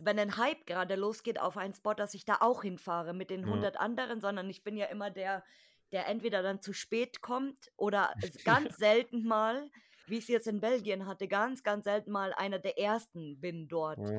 wenn 0.00 0.18
ein 0.18 0.36
Hype 0.38 0.66
gerade 0.66 0.96
losgeht 0.96 1.40
auf 1.40 1.56
einen 1.58 1.74
Spot, 1.74 1.94
dass 1.94 2.14
ich 2.14 2.24
da 2.24 2.38
auch 2.40 2.62
hinfahre 2.62 3.14
mit 3.14 3.30
den 3.30 3.44
Ja. 3.44 3.48
100 3.48 3.78
anderen, 3.78 4.20
sondern 4.20 4.50
ich 4.50 4.64
bin 4.64 4.76
ja 4.76 4.86
immer 4.86 5.10
der, 5.10 5.44
der 5.92 6.06
entweder 6.08 6.42
dann 6.42 6.62
zu 6.62 6.72
spät 6.72 7.22
kommt 7.22 7.72
oder 7.76 8.16
ganz 8.44 8.76
selten 8.78 9.24
mal, 9.26 9.70
wie 10.06 10.18
ich 10.18 10.24
es 10.24 10.28
jetzt 10.28 10.48
in 10.48 10.60
Belgien 10.60 11.06
hatte, 11.06 11.28
ganz, 11.28 11.62
ganz 11.62 11.84
selten 11.84 12.12
mal 12.12 12.32
einer 12.34 12.58
der 12.58 12.78
ersten 12.78 13.40
bin 13.40 13.68
dort. 13.68 14.14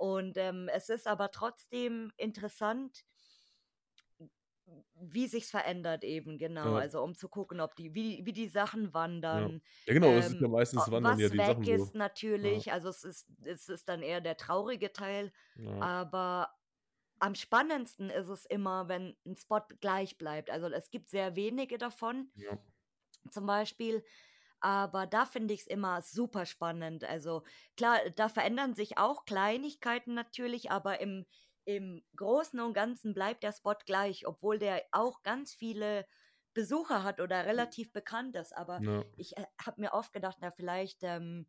Ja. 0.00 0.06
Und 0.06 0.36
ähm, 0.36 0.68
es 0.72 0.88
ist 0.88 1.06
aber 1.06 1.30
trotzdem 1.30 2.12
interessant, 2.16 3.04
wie 4.94 5.26
sich's 5.26 5.50
verändert 5.50 6.04
eben, 6.04 6.38
genau. 6.38 6.74
Ja. 6.74 6.76
Also 6.76 7.02
um 7.02 7.16
zu 7.16 7.28
gucken, 7.28 7.60
ob 7.60 7.74
die, 7.74 7.94
wie, 7.94 8.24
wie 8.24 8.32
die 8.32 8.48
Sachen 8.48 8.94
wandern. 8.94 9.62
Ja, 9.86 9.94
genau, 9.94 10.14
das 10.14 10.28
ist 10.30 10.40
ja 10.40 10.48
Ähm, 10.48 10.48
meistens 10.48 10.88
o- 10.88 10.90
wandern 10.90 11.18
was 11.18 11.18
ja 11.18 11.28
die 11.28 11.38
weg 11.38 11.46
Sachen 11.46 11.64
so. 11.64 11.92
ist 11.92 11.94
natürlich, 11.94 12.72
also 12.72 12.88
es 12.88 13.02
ist, 13.04 13.26
es 13.42 13.68
ist 13.68 13.88
dann 13.88 14.02
eher 14.02 14.20
der 14.20 14.36
traurige 14.36 14.92
Teil, 14.92 15.32
Ja. 15.54 15.70
aber 15.80 16.54
am 17.20 17.34
spannendsten 17.34 18.10
ist 18.10 18.28
es 18.28 18.44
immer, 18.46 18.88
wenn 18.88 19.16
ein 19.26 19.36
Spot 19.36 19.62
gleich 19.80 20.18
bleibt. 20.18 20.50
Also 20.50 20.68
es 20.68 20.90
gibt 20.90 21.10
sehr 21.10 21.36
wenige 21.36 21.78
davon, 21.78 22.32
Ja. 22.34 22.58
zum 23.30 23.46
Beispiel. 23.46 24.04
Aber 24.60 25.06
da 25.06 25.24
finde 25.26 25.54
ich 25.54 25.60
es 25.62 25.66
immer 25.66 26.02
super 26.02 26.46
spannend. 26.46 27.04
Also 27.04 27.42
klar, 27.76 27.98
da 28.16 28.28
verändern 28.28 28.74
sich 28.74 28.98
auch 28.98 29.24
Kleinigkeiten 29.24 30.14
natürlich, 30.14 30.70
aber 30.70 31.00
im, 31.00 31.26
im 31.64 32.02
Großen 32.16 32.60
und 32.60 32.74
Ganzen 32.74 33.14
bleibt 33.14 33.42
der 33.42 33.52
Spot 33.52 33.74
gleich, 33.86 34.26
obwohl 34.26 34.58
der 34.58 34.84
auch 34.92 35.22
ganz 35.22 35.54
viele 35.54 36.06
Besucher 36.54 37.02
hat 37.04 37.20
oder 37.20 37.46
relativ 37.46 37.92
bekannt 37.92 38.36
ist. 38.36 38.54
Aber 38.56 38.82
Ja. 38.82 39.04
ich 39.16 39.36
äh, 39.36 39.46
habe 39.64 39.80
mir 39.80 39.92
oft 39.94 40.12
gedacht, 40.12 40.38
na 40.40 40.50
vielleicht, 40.50 41.02
ähm, 41.04 41.46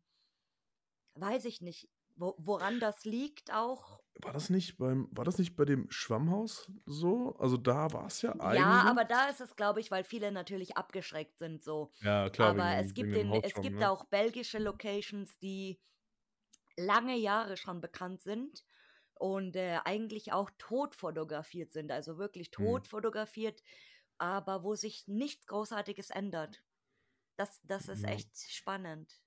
weiß 1.14 1.44
ich 1.46 1.60
nicht, 1.60 1.88
wo, 2.16 2.34
woran 2.38 2.80
das 2.80 3.04
liegt 3.04 3.52
auch. 3.52 4.00
War 4.20 4.32
das 4.32 4.50
nicht 4.50 4.76
beim, 4.78 5.08
war 5.10 5.24
das 5.24 5.38
nicht 5.38 5.56
bei 5.56 5.64
dem 5.64 5.90
Schwammhaus 5.90 6.70
so? 6.86 7.34
Also 7.36 7.56
da 7.56 7.92
war 7.92 8.06
es 8.06 8.22
ja 8.22 8.38
eigentlich. 8.40 8.44
Ja, 8.44 8.84
aber 8.86 9.04
da 9.04 9.28
ist 9.28 9.40
es, 9.40 9.56
glaube 9.56 9.80
ich, 9.80 9.90
weil 9.90 10.04
viele 10.04 10.32
natürlich 10.32 10.76
abgeschreckt 10.76 11.38
sind 11.38 11.62
so. 11.62 11.92
Ja, 12.00 12.28
klar. 12.30 12.54
Aber 12.54 12.76
wegen, 12.76 12.76
es 12.76 12.94
gibt, 12.94 13.14
in, 13.14 13.34
es 13.34 13.60
gibt 13.60 13.82
ne? 13.82 13.84
auch 13.84 14.04
belgische 14.06 14.58
Locations, 14.58 15.38
die 15.38 15.80
lange 16.76 17.16
Jahre 17.16 17.56
schon 17.56 17.80
bekannt 17.80 18.22
sind 18.22 18.64
und 19.14 19.56
äh, 19.56 19.80
eigentlich 19.84 20.32
auch 20.32 20.50
tot 20.58 20.94
fotografiert 20.96 21.72
sind, 21.72 21.92
also 21.92 22.18
wirklich 22.18 22.50
Hm. 22.58 22.78
tot 22.78 22.88
fotografiert, 22.88 23.62
aber 24.18 24.64
wo 24.64 24.74
sich 24.74 25.06
nichts 25.08 25.46
Großartiges 25.46 26.10
ändert. 26.10 26.62
Das, 27.36 27.60
das 27.64 27.88
ist 27.88 28.04
Ja. 28.04 28.08
echt 28.08 28.36
spannend. 28.52 29.20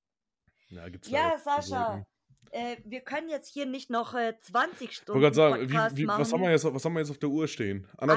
Ja, 0.69 0.89
gibt's 0.89 1.09
Ja, 1.09 1.37
Sascha, 1.39 1.63
Sorten. 1.63 2.05
Äh, 2.51 2.77
wir 2.85 3.01
können 3.01 3.29
jetzt 3.29 3.51
hier 3.53 3.65
nicht 3.65 3.89
noch 3.89 4.13
äh, 4.13 4.33
20 4.39 4.89
Ich 4.89 4.95
Stunden 4.97 5.21
gerade 5.21 5.35
sagen, 5.35 5.67
Podcast 5.67 5.95
wie, 5.95 6.01
wie, 6.01 6.05
machen. 6.05 6.21
was, 6.21 6.33
haben 6.33 6.41
wir 6.43 6.51
jetzt, 6.51 6.65
was 6.65 6.85
haben 6.85 6.93
wir 6.93 6.99
jetzt 6.99 7.11
auf 7.11 7.17
der 7.17 7.29
Uhr 7.29 7.47
stehen? 7.47 7.87
Eine, 7.97 8.13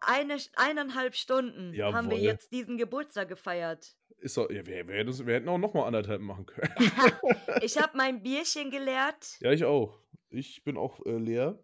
eine, 0.00 0.36
eineinhalb 0.56 1.14
Stunden 1.14 1.68
haben 1.80 2.10
wir 2.10 2.16
Jawohl. 2.16 2.18
jetzt 2.18 2.52
diesen 2.52 2.76
Geburtstag 2.78 3.28
gefeiert. 3.28 3.96
Ist 4.18 4.36
doch, 4.36 4.48
ja, 4.50 4.64
wir, 4.66 4.86
wir, 4.86 4.94
hätten- 4.94 5.26
wir 5.26 5.34
hätten 5.34 5.48
auch 5.48 5.58
noch 5.58 5.74
mal 5.74 5.86
anderthalb 5.86 6.20
machen 6.20 6.46
können. 6.46 6.72
Ich 7.62 7.76
habe 7.80 7.96
mein 7.96 8.22
Bierchen 8.22 8.70
geleert. 8.70 9.36
ja, 9.40 9.52
ich 9.52 9.64
auch. 9.64 9.98
Ich 10.30 10.64
bin 10.64 10.76
auch 10.76 11.04
äh, 11.04 11.16
leer. 11.18 11.58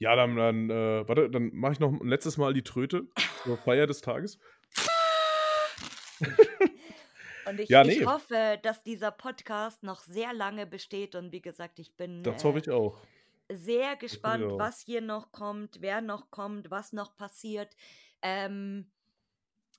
Ja, 0.00 0.14
dann, 0.16 0.36
dann 0.36 0.70
äh, 0.70 1.08
warte, 1.08 1.30
dann 1.30 1.50
mache 1.54 1.74
ich 1.74 1.80
noch 1.80 1.92
ein 1.92 2.06
letztes 2.08 2.36
Mal 2.36 2.52
die 2.54 2.62
Tröte 2.62 3.06
zur 3.44 3.56
Feier 3.56 3.86
des 3.86 4.00
Tages. 4.00 4.38
Und 7.48 7.60
ich, 7.60 7.68
Ja, 7.68 7.84
ich 7.84 8.00
nee. 8.00 8.06
hoffe, 8.06 8.58
dass 8.62 8.82
dieser 8.82 9.10
Podcast 9.10 9.82
noch 9.82 10.00
sehr 10.00 10.32
lange 10.32 10.66
besteht. 10.66 11.14
Und 11.14 11.32
wie 11.32 11.40
gesagt, 11.42 11.78
ich 11.78 11.94
bin 11.96 12.22
Das 12.22 12.42
äh, 12.42 12.46
hoffe 12.46 12.58
ich 12.58 12.70
auch. 12.70 12.98
sehr 13.50 13.96
gespannt, 13.96 14.44
auch. 14.44 14.58
was 14.58 14.80
hier 14.80 15.00
noch 15.00 15.32
kommt, 15.32 15.80
wer 15.80 16.00
noch 16.00 16.30
kommt, 16.30 16.70
was 16.70 16.92
noch 16.92 17.16
passiert. 17.16 17.74
Ähm, 18.22 18.90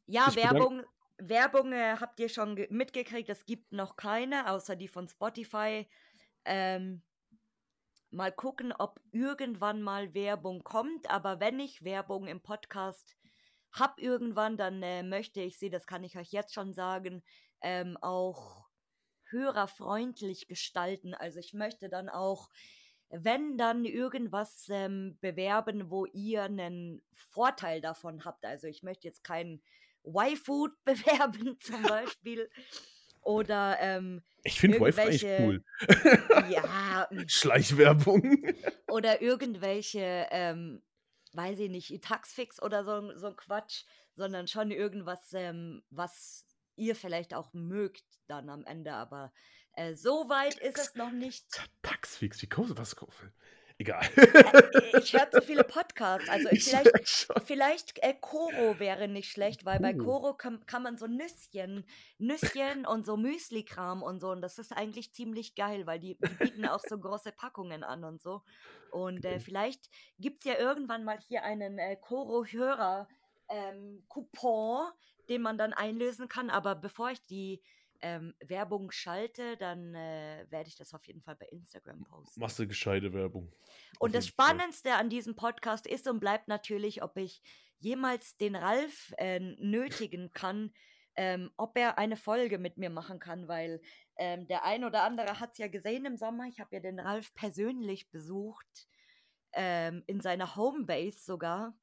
ja, 0.07 0.25
Ich 0.29 0.35
Werbung, 0.37 0.83
Werbung 1.17 1.73
äh, 1.73 1.95
habt 1.99 2.19
ihr 2.19 2.29
schon 2.29 2.55
ge- 2.55 2.67
mitgekriegt. 2.71 3.29
Es 3.29 3.45
gibt 3.45 3.71
noch 3.73 3.95
keine, 3.95 4.49
außer 4.49 4.75
die 4.75 4.87
von 4.87 5.07
Spotify. 5.07 5.87
Ähm, 6.45 7.01
mal 8.11 8.31
gucken, 8.31 8.73
ob 8.77 8.99
irgendwann 9.11 9.81
mal 9.83 10.13
Werbung 10.15 10.63
kommt. 10.63 11.09
Aber 11.11 11.39
wenn 11.39 11.59
ich 11.59 11.83
Werbung 11.83 12.25
im 12.27 12.39
Podcast 12.41 13.15
hab 13.71 13.99
irgendwann, 14.01 14.57
dann 14.57 14.81
äh, 14.81 15.03
möchte 15.03 15.41
ich 15.41 15.59
sie, 15.59 15.69
das 15.69 15.85
kann 15.85 16.03
ich 16.03 16.17
euch 16.17 16.31
jetzt 16.31 16.55
schon 16.55 16.73
sagen, 16.73 17.21
ähm, 17.61 17.97
auch 18.01 18.67
hörerfreundlich 19.29 20.47
gestalten. 20.47 21.13
Also 21.13 21.39
ich 21.39 21.53
möchte 21.53 21.89
dann 21.89 22.09
auch, 22.09 22.49
wenn 23.09 23.57
dann 23.57 23.85
irgendwas 23.85 24.67
ähm, 24.69 25.17
bewerben, 25.21 25.89
wo 25.89 26.05
ihr 26.05 26.43
einen 26.43 27.01
Vorteil 27.13 27.81
davon 27.81 28.25
habt. 28.25 28.45
Also 28.45 28.67
ich 28.67 28.83
möchte 28.83 29.07
jetzt 29.07 29.23
keinen 29.23 29.61
Y-Food 30.05 30.71
bewerben 30.85 31.57
zum 31.59 31.81
Beispiel. 31.83 32.49
Oder 33.21 33.77
ähm, 33.81 34.23
Ich 34.43 34.59
finde 34.59 34.79
Wi-Fi 34.79 35.01
irgendwelche- 35.01 35.37
cool. 35.41 35.63
ja, 36.49 37.09
Schleichwerbung. 37.27 38.43
oder 38.87 39.21
irgendwelche, 39.21 40.27
ähm, 40.31 40.81
weiß 41.33 41.59
ich 41.59 41.69
nicht, 41.69 42.01
Taxfix 42.03 42.61
oder 42.61 42.83
so, 42.85 43.15
so 43.17 43.27
ein 43.27 43.35
Quatsch, 43.35 43.83
sondern 44.15 44.47
schon 44.47 44.71
irgendwas, 44.71 45.33
ähm, 45.33 45.83
was 45.89 46.45
ihr 46.79 46.95
vielleicht 46.95 47.33
auch 47.33 47.53
mögt 47.53 48.03
dann 48.27 48.49
am 48.49 48.65
Ende. 48.65 48.93
Aber 48.93 49.31
äh, 49.75 49.93
so 49.95 50.29
weit 50.29 50.57
ist 50.59 50.77
es 50.77 50.95
noch 50.95 51.11
nicht. 51.11 51.45
Taxfix, 51.81 52.41
wie 52.41 52.47
kommst 52.47 52.71
du? 52.71 52.77
Was? 52.77 52.95
Egal. 53.81 54.01
Ich 55.01 55.13
höre 55.13 55.31
zu 55.31 55.41
viele 55.41 55.63
Podcasts. 55.63 56.27
Also 56.27 56.49
Ich 56.51 56.65
vielleicht, 56.65 57.27
vielleicht 57.45 58.03
äh, 58.03 58.13
Koro 58.19 58.77
wäre 58.77 59.07
nicht 59.07 59.31
schlecht, 59.31 59.63
weil 59.63 59.79
bei 59.79 59.95
Oh. 59.95 60.03
Koro 60.03 60.33
kann, 60.33 60.65
kann 60.65 60.83
man 60.83 60.97
so 60.97 61.07
Nüsschen, 61.07 61.85
Nüsschen 62.17 62.85
und 62.85 63.05
so 63.05 63.15
Müsli-Kram 63.15 64.03
und 64.03 64.19
so. 64.19 64.31
Und 64.31 64.41
das 64.41 64.59
ist 64.59 64.75
eigentlich 64.75 65.13
ziemlich 65.13 65.55
geil, 65.55 65.87
weil 65.87 65.99
die, 65.99 66.17
die 66.17 66.33
bieten 66.35 66.65
auch 66.65 66.81
so 66.85 66.99
große 66.99 67.31
Packungen 67.31 67.85
an 67.85 68.03
und 68.03 68.21
so. 68.21 68.41
Und 68.91 69.23
äh, 69.23 69.39
vielleicht 69.39 69.89
gibt 70.19 70.45
es 70.45 70.51
ja 70.51 70.59
irgendwann 70.59 71.05
mal 71.05 71.19
hier 71.29 71.43
einen 71.43 71.79
äh, 71.79 71.95
Koro-Hörer-Coupon, 73.49 74.91
den 75.27 75.41
man 75.41 75.57
dann 75.57 75.73
einlösen 75.73 76.27
kann. 76.27 76.49
Aber 76.49 76.75
bevor 76.75 77.11
ich 77.11 77.23
die 77.25 77.61
ähm, 78.01 78.33
Werbung 78.39 78.91
schalte, 78.91 79.57
dann 79.57 79.93
äh, 79.93 80.45
werde 80.49 80.69
ich 80.69 80.77
das 80.77 80.93
auf 80.93 81.05
jeden 81.05 81.21
Fall 81.21 81.35
bei 81.35 81.47
Instagram 81.47 82.03
posten. 82.03 82.39
Machst 82.39 82.59
du 82.59 82.67
gescheite 82.67 83.13
Werbung. 83.13 83.51
Und 83.99 84.15
das 84.15 84.27
Fall. 84.27 84.47
Spannendste 84.47 84.93
an 84.93 85.09
diesem 85.09 85.35
Podcast 85.35 85.85
ist 85.85 86.07
und 86.07 86.19
bleibt 86.19 86.47
natürlich, 86.47 87.03
ob 87.03 87.17
ich 87.17 87.41
jemals 87.79 88.37
den 88.37 88.55
Ralf 88.55 89.13
äh, 89.17 89.39
nötigen 89.39 90.31
kann, 90.33 90.73
ähm, 91.15 91.51
ob 91.57 91.77
er 91.77 91.97
eine 91.97 92.15
Folge 92.15 92.57
mit 92.57 92.77
mir 92.77 92.89
machen 92.89 93.19
kann, 93.19 93.47
weil 93.47 93.81
ähm, 94.17 94.47
der 94.47 94.63
ein 94.63 94.83
oder 94.83 95.03
andere 95.03 95.39
hat 95.39 95.51
es 95.51 95.57
ja 95.57 95.67
gesehen 95.67 96.05
im 96.05 96.17
Sommer. 96.17 96.45
Ich 96.47 96.59
habe 96.59 96.75
ja 96.75 96.81
den 96.81 96.99
Ralf 96.99 97.33
persönlich 97.33 98.09
besucht, 98.11 98.87
ähm, 99.53 100.03
in 100.07 100.21
seiner 100.21 100.55
Homebase 100.55 101.19
sogar. 101.19 101.77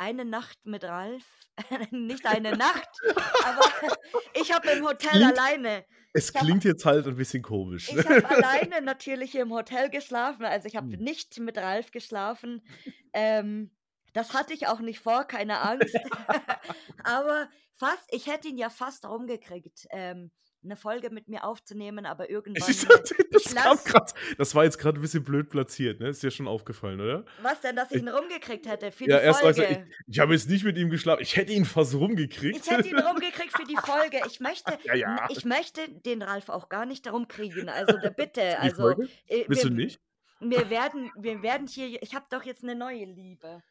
Eine 0.00 0.24
Nacht 0.24 0.58
mit 0.64 0.82
Ralf. 0.84 1.24
Nicht 1.90 2.24
eine 2.24 2.52
Nacht, 2.56 2.88
aber 3.44 3.66
ich 4.32 4.50
habe 4.50 4.70
im 4.70 4.86
Hotel 4.86 5.10
Klingt- 5.10 5.38
alleine. 5.38 5.84
Es 6.14 6.34
hab- 6.34 6.42
klingt 6.42 6.64
jetzt 6.64 6.84
halt 6.86 7.06
ein 7.06 7.16
bisschen 7.16 7.42
komisch. 7.42 7.90
Ich 7.92 7.98
habe 7.98 8.28
alleine 8.28 8.80
natürlich 8.82 9.34
im 9.34 9.52
Hotel 9.52 9.90
geschlafen, 9.90 10.44
also 10.46 10.66
ich 10.66 10.74
habe 10.76 10.90
Hm. 10.90 11.00
nicht 11.04 11.38
mit 11.38 11.58
Ralf 11.58 11.90
geschlafen. 11.90 12.66
Ähm, 13.12 13.70
das 14.14 14.32
hatte 14.32 14.54
ich 14.54 14.66
auch 14.68 14.80
nicht 14.80 15.00
vor, 15.00 15.24
keine 15.24 15.60
Angst. 15.60 15.94
aber 17.04 17.48
fast, 17.76 18.02
ich 18.10 18.26
hätte 18.26 18.48
ihn 18.48 18.56
ja 18.58 18.70
fast 18.70 19.04
rumgekriegt, 19.06 19.86
ähm, 19.90 20.30
eine 20.62 20.76
Folge 20.76 21.10
mit 21.10 21.28
mir 21.28 21.44
aufzunehmen, 21.44 22.04
aber 22.06 22.28
irgendwann. 22.30 22.70
Ich 22.70 22.84
das, 22.86 23.10
ich 23.12 23.54
kam 23.54 23.76
lass- 23.76 23.84
grad, 23.84 24.14
das 24.38 24.54
war 24.54 24.64
jetzt 24.64 24.78
gerade 24.78 24.98
ein 24.98 25.02
bisschen 25.02 25.24
blöd 25.24 25.48
platziert, 25.48 26.00
ne? 26.00 26.08
Ist 26.08 26.22
dir 26.22 26.30
schon 26.30 26.46
aufgefallen, 26.48 27.00
oder? 27.00 27.24
was 27.42 27.60
denn, 27.60 27.76
dass 27.76 27.90
ich 27.92 28.02
ihn 28.02 28.08
rumgekriegt 28.08 28.66
hätte 28.66 28.92
für 28.92 29.08
Ja, 29.08 29.18
die 29.18 29.24
erst 29.24 29.40
du, 29.40 29.44
Folge? 29.54 29.86
ich, 29.88 30.14
ich 30.14 30.18
habe 30.20 30.32
jetzt 30.34 30.48
nicht 30.50 30.64
mit 30.64 30.76
ihm 30.76 30.90
geschlafen. 30.90 31.22
Ich 31.22 31.36
hätte 31.36 31.52
ihn 31.52 31.64
fast 31.64 31.94
rumgekriegt. 31.94 32.58
Ich 32.64 32.70
hätte 32.70 32.88
ihn 32.88 32.98
rumgekriegt 32.98 33.56
für 33.56 33.64
die 33.66 33.76
Folge. 33.76 34.20
Ich 34.26 34.40
möchte, 34.40 34.78
Ja, 34.84 34.94
ja. 34.94 35.26
ich 35.30 35.44
möchte 35.44 35.88
den 35.88 36.22
Ralf 36.22 36.48
auch 36.48 36.68
gar 36.68 36.84
nicht 36.86 37.10
rumkriegen. 37.10 37.68
Also 37.68 37.96
da 37.96 38.10
bitte, 38.10 38.58
also 38.58 38.90
äh, 39.26 39.44
Willst 39.48 39.64
du 39.64 39.68
wir- 39.68 39.76
nicht? 39.76 40.00
Wir 40.42 40.70
werden, 40.70 41.10
wir 41.16 41.42
werden 41.42 41.66
hier, 41.66 42.02
ich 42.02 42.14
habe 42.14 42.24
doch 42.30 42.44
jetzt 42.44 42.62
eine 42.64 42.74
neue 42.74 43.04
Liebe. 43.04 43.62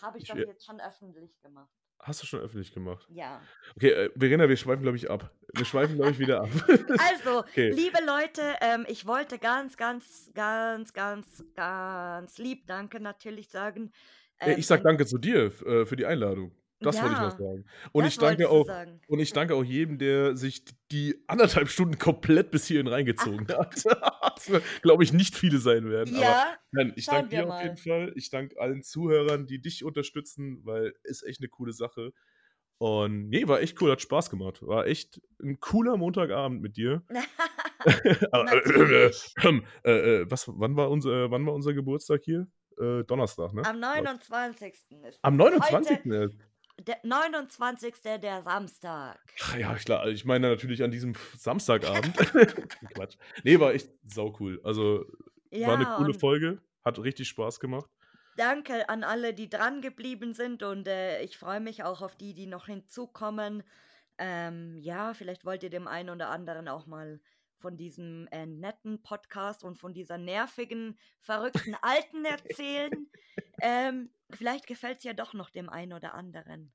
Habe 0.00 0.18
ich, 0.18 0.24
Ich 0.24 0.30
doch 0.30 0.36
jetzt 0.36 0.64
schon 0.64 0.80
öffentlich 0.80 1.40
gemacht. 1.40 1.68
Hast 2.02 2.20
du 2.20 2.26
schon 2.26 2.40
öffentlich 2.40 2.72
gemacht. 2.74 3.06
Ja. 3.10 3.40
Okay, 3.76 3.90
äh, 3.90 4.10
Verena, 4.18 4.48
wir 4.48 4.56
schweifen, 4.56 4.82
glaube 4.82 4.96
ich, 4.96 5.08
ab. 5.08 5.30
Wir 5.54 5.64
schweifen, 5.64 5.94
glaube 5.94 6.10
ich, 6.10 6.18
wieder 6.18 6.42
ab. 6.42 6.48
Also, 6.98 7.38
Okay. 7.40 7.70
liebe 7.70 7.98
Leute, 8.04 8.42
ähm, 8.60 8.84
ich 8.88 9.06
wollte 9.06 9.38
ganz, 9.38 9.76
ganz, 9.76 10.30
ganz, 10.34 10.92
ganz, 10.92 11.44
ganz 11.54 12.38
lieb 12.38 12.66
Danke 12.66 12.98
natürlich 13.00 13.48
sagen. 13.50 13.92
Äh, 14.38 14.54
Ähm, 14.54 14.58
ich 14.58 14.66
sag 14.66 14.82
danke 14.82 15.06
zu 15.06 15.18
dir 15.18 15.52
äh, 15.64 15.86
für 15.86 15.94
die 15.94 16.06
Einladung. 16.06 16.52
Das 16.82 17.00
wollte 17.00 17.14
ich 17.14 17.18
Ja, 17.20 17.24
noch 17.28 17.38
sagen. 17.38 17.64
Und 17.92 18.04
ich 18.06 18.18
danke 18.18 18.48
auch. 18.48 18.66
sagen. 18.66 19.00
Und 19.08 19.18
ich 19.20 19.32
danke 19.32 19.54
auch 19.54 19.64
jedem, 19.64 19.98
der 19.98 20.36
sich 20.36 20.64
die 20.90 21.22
anderthalb 21.26 21.68
Stunden 21.68 21.98
komplett 21.98 22.50
bis 22.50 22.66
hierhin 22.66 22.86
reingezogen 22.86 23.46
hat. 23.48 23.82
Glaube 24.82 25.04
ich, 25.04 25.12
nicht 25.12 25.34
viele 25.36 25.58
sein 25.58 25.88
werden. 25.88 26.14
Aber 26.16 26.24
Ja, 26.24 26.56
nein, 26.72 26.92
ich 26.96 27.06
danke 27.06 27.28
dir 27.30 27.48
auf 27.48 27.62
jeden. 27.62 27.76
Fall. 27.76 28.12
Ich 28.16 28.30
danke 28.30 28.60
allen 28.60 28.82
Zuhörern, 28.82 29.46
die 29.46 29.60
dich 29.60 29.84
unterstützen, 29.84 30.60
weil 30.64 30.94
ist 31.04 31.22
echt 31.22 31.40
eine 31.40 31.48
coole 31.48 31.72
Sache. 31.72 32.12
Und 32.78 33.28
nee, 33.28 33.46
war 33.46 33.60
echt 33.60 33.80
cool, 33.80 33.92
hat 33.92 34.00
Spaß 34.02 34.28
gemacht. 34.28 34.60
War 34.62 34.86
echt 34.86 35.20
ein 35.40 35.60
cooler 35.60 35.96
Montagabend 35.96 36.62
mit 36.62 36.76
dir. 36.76 37.02
Äh, 37.84 38.10
äh, 38.10 38.44
Natürlich. 38.44 39.34
äh, 39.84 39.90
äh, 39.90 40.30
was, 40.30 40.46
wann, 40.46 40.76
war 40.76 40.88
unser, 40.88 41.32
wann 41.32 41.44
war 41.46 41.52
unser 41.52 41.74
Geburtstag 41.74 42.22
hier? 42.24 42.46
Äh, 42.78 43.02
Donnerstag, 43.04 43.52
ne? 43.54 43.62
Am 43.64 43.80
29. 43.80 44.72
ist 45.04 45.18
Am 45.22 45.36
29. 45.36 46.06
erst. 46.06 46.34
Der 46.80 46.98
29. 47.02 47.94
der 48.20 48.42
Samstag. 48.42 49.18
Ach 49.42 49.56
ja, 49.56 49.74
klar. 49.74 50.06
Ich 50.08 50.24
meine 50.24 50.48
natürlich 50.50 50.82
an 50.82 50.90
diesem 50.90 51.14
Samstagabend. 51.38 52.16
Quatsch. 52.94 53.16
Nee, 53.44 53.58
war 53.60 53.72
echt 53.74 53.90
sau 54.06 54.34
cool. 54.40 54.60
Also 54.64 55.04
Ja, 55.50 55.68
war 55.68 55.74
eine 55.76 55.86
coole 55.96 56.14
Folge. 56.14 56.60
Hat 56.84 56.98
richtig 56.98 57.28
Spaß 57.28 57.60
gemacht. 57.60 57.88
danke 58.36 58.88
an 58.88 59.04
alle, 59.04 59.34
die 59.34 59.48
dran 59.48 59.82
geblieben 59.82 60.34
sind 60.34 60.62
und 60.62 60.88
äh, 60.88 61.22
ich 61.22 61.36
freue 61.38 61.60
mich 61.60 61.84
auch 61.84 62.00
auf 62.02 62.16
die, 62.16 62.34
die 62.34 62.46
noch 62.46 62.66
hinzukommen. 62.66 63.62
Ähm, 64.18 64.76
ja, 64.78 65.14
vielleicht 65.14 65.44
wollt 65.44 65.62
ihr 65.62 65.70
dem 65.70 65.86
einen 65.86 66.10
oder 66.10 66.30
anderen 66.30 66.68
auch 66.68 66.86
mal 66.86 67.20
von 67.62 67.76
diesem 67.76 68.28
äh, 68.32 68.44
netten 68.44 69.02
Podcast 69.02 69.64
und 69.64 69.78
von 69.78 69.94
dieser 69.94 70.18
nervigen, 70.18 70.98
verrückten 71.20 71.76
Alten 71.80 72.24
erzählen. 72.24 73.06
ähm, 73.62 74.10
vielleicht 74.30 74.66
gefällt 74.66 74.98
es 74.98 75.04
ja 75.04 75.14
doch 75.14 75.32
noch 75.32 75.48
dem 75.48 75.70
einen 75.70 75.94
oder 75.94 76.14
anderen. 76.14 76.72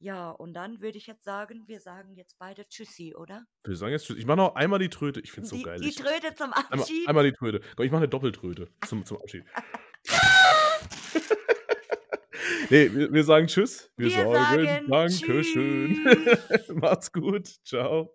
Ja, 0.00 0.30
und 0.30 0.54
dann 0.54 0.80
würde 0.80 0.98
ich 0.98 1.06
jetzt 1.06 1.24
sagen, 1.24 1.64
wir 1.66 1.80
sagen 1.80 2.14
jetzt 2.14 2.38
beide 2.38 2.68
Tschüssi, 2.68 3.14
oder? 3.14 3.46
Wir 3.64 3.76
sagen 3.76 3.92
jetzt 3.92 4.06
Tschüss. 4.06 4.18
Ich 4.18 4.26
mache 4.26 4.38
noch 4.38 4.54
einmal 4.54 4.78
die 4.78 4.90
Tröte. 4.90 5.20
Ich 5.20 5.32
finde 5.32 5.44
es 5.44 5.50
so 5.50 5.62
geil. 5.62 5.80
Die 5.80 5.92
Tröte 5.92 6.34
zum 6.34 6.52
einmal, 6.52 6.80
Abschied. 6.80 7.08
einmal 7.08 7.24
die 7.24 7.32
Tröte. 7.32 7.60
Komm, 7.76 7.86
ich 7.86 7.92
mache 7.92 8.00
eine 8.00 8.08
Doppeltröte 8.08 8.68
zum, 8.86 9.04
zum 9.04 9.18
Abschied. 9.18 9.44
nee, 12.70 12.92
wir, 12.92 13.12
wir 13.12 13.24
sagen 13.24 13.46
Tschüss. 13.46 13.90
Wir, 13.96 14.10
Wir 14.10 14.30
sagen, 14.30 14.66
sagen 14.66 14.90
Dankeschön. 14.90 16.06
Macht's 16.74 17.12
gut. 17.12 17.48
Ciao. 17.64 18.14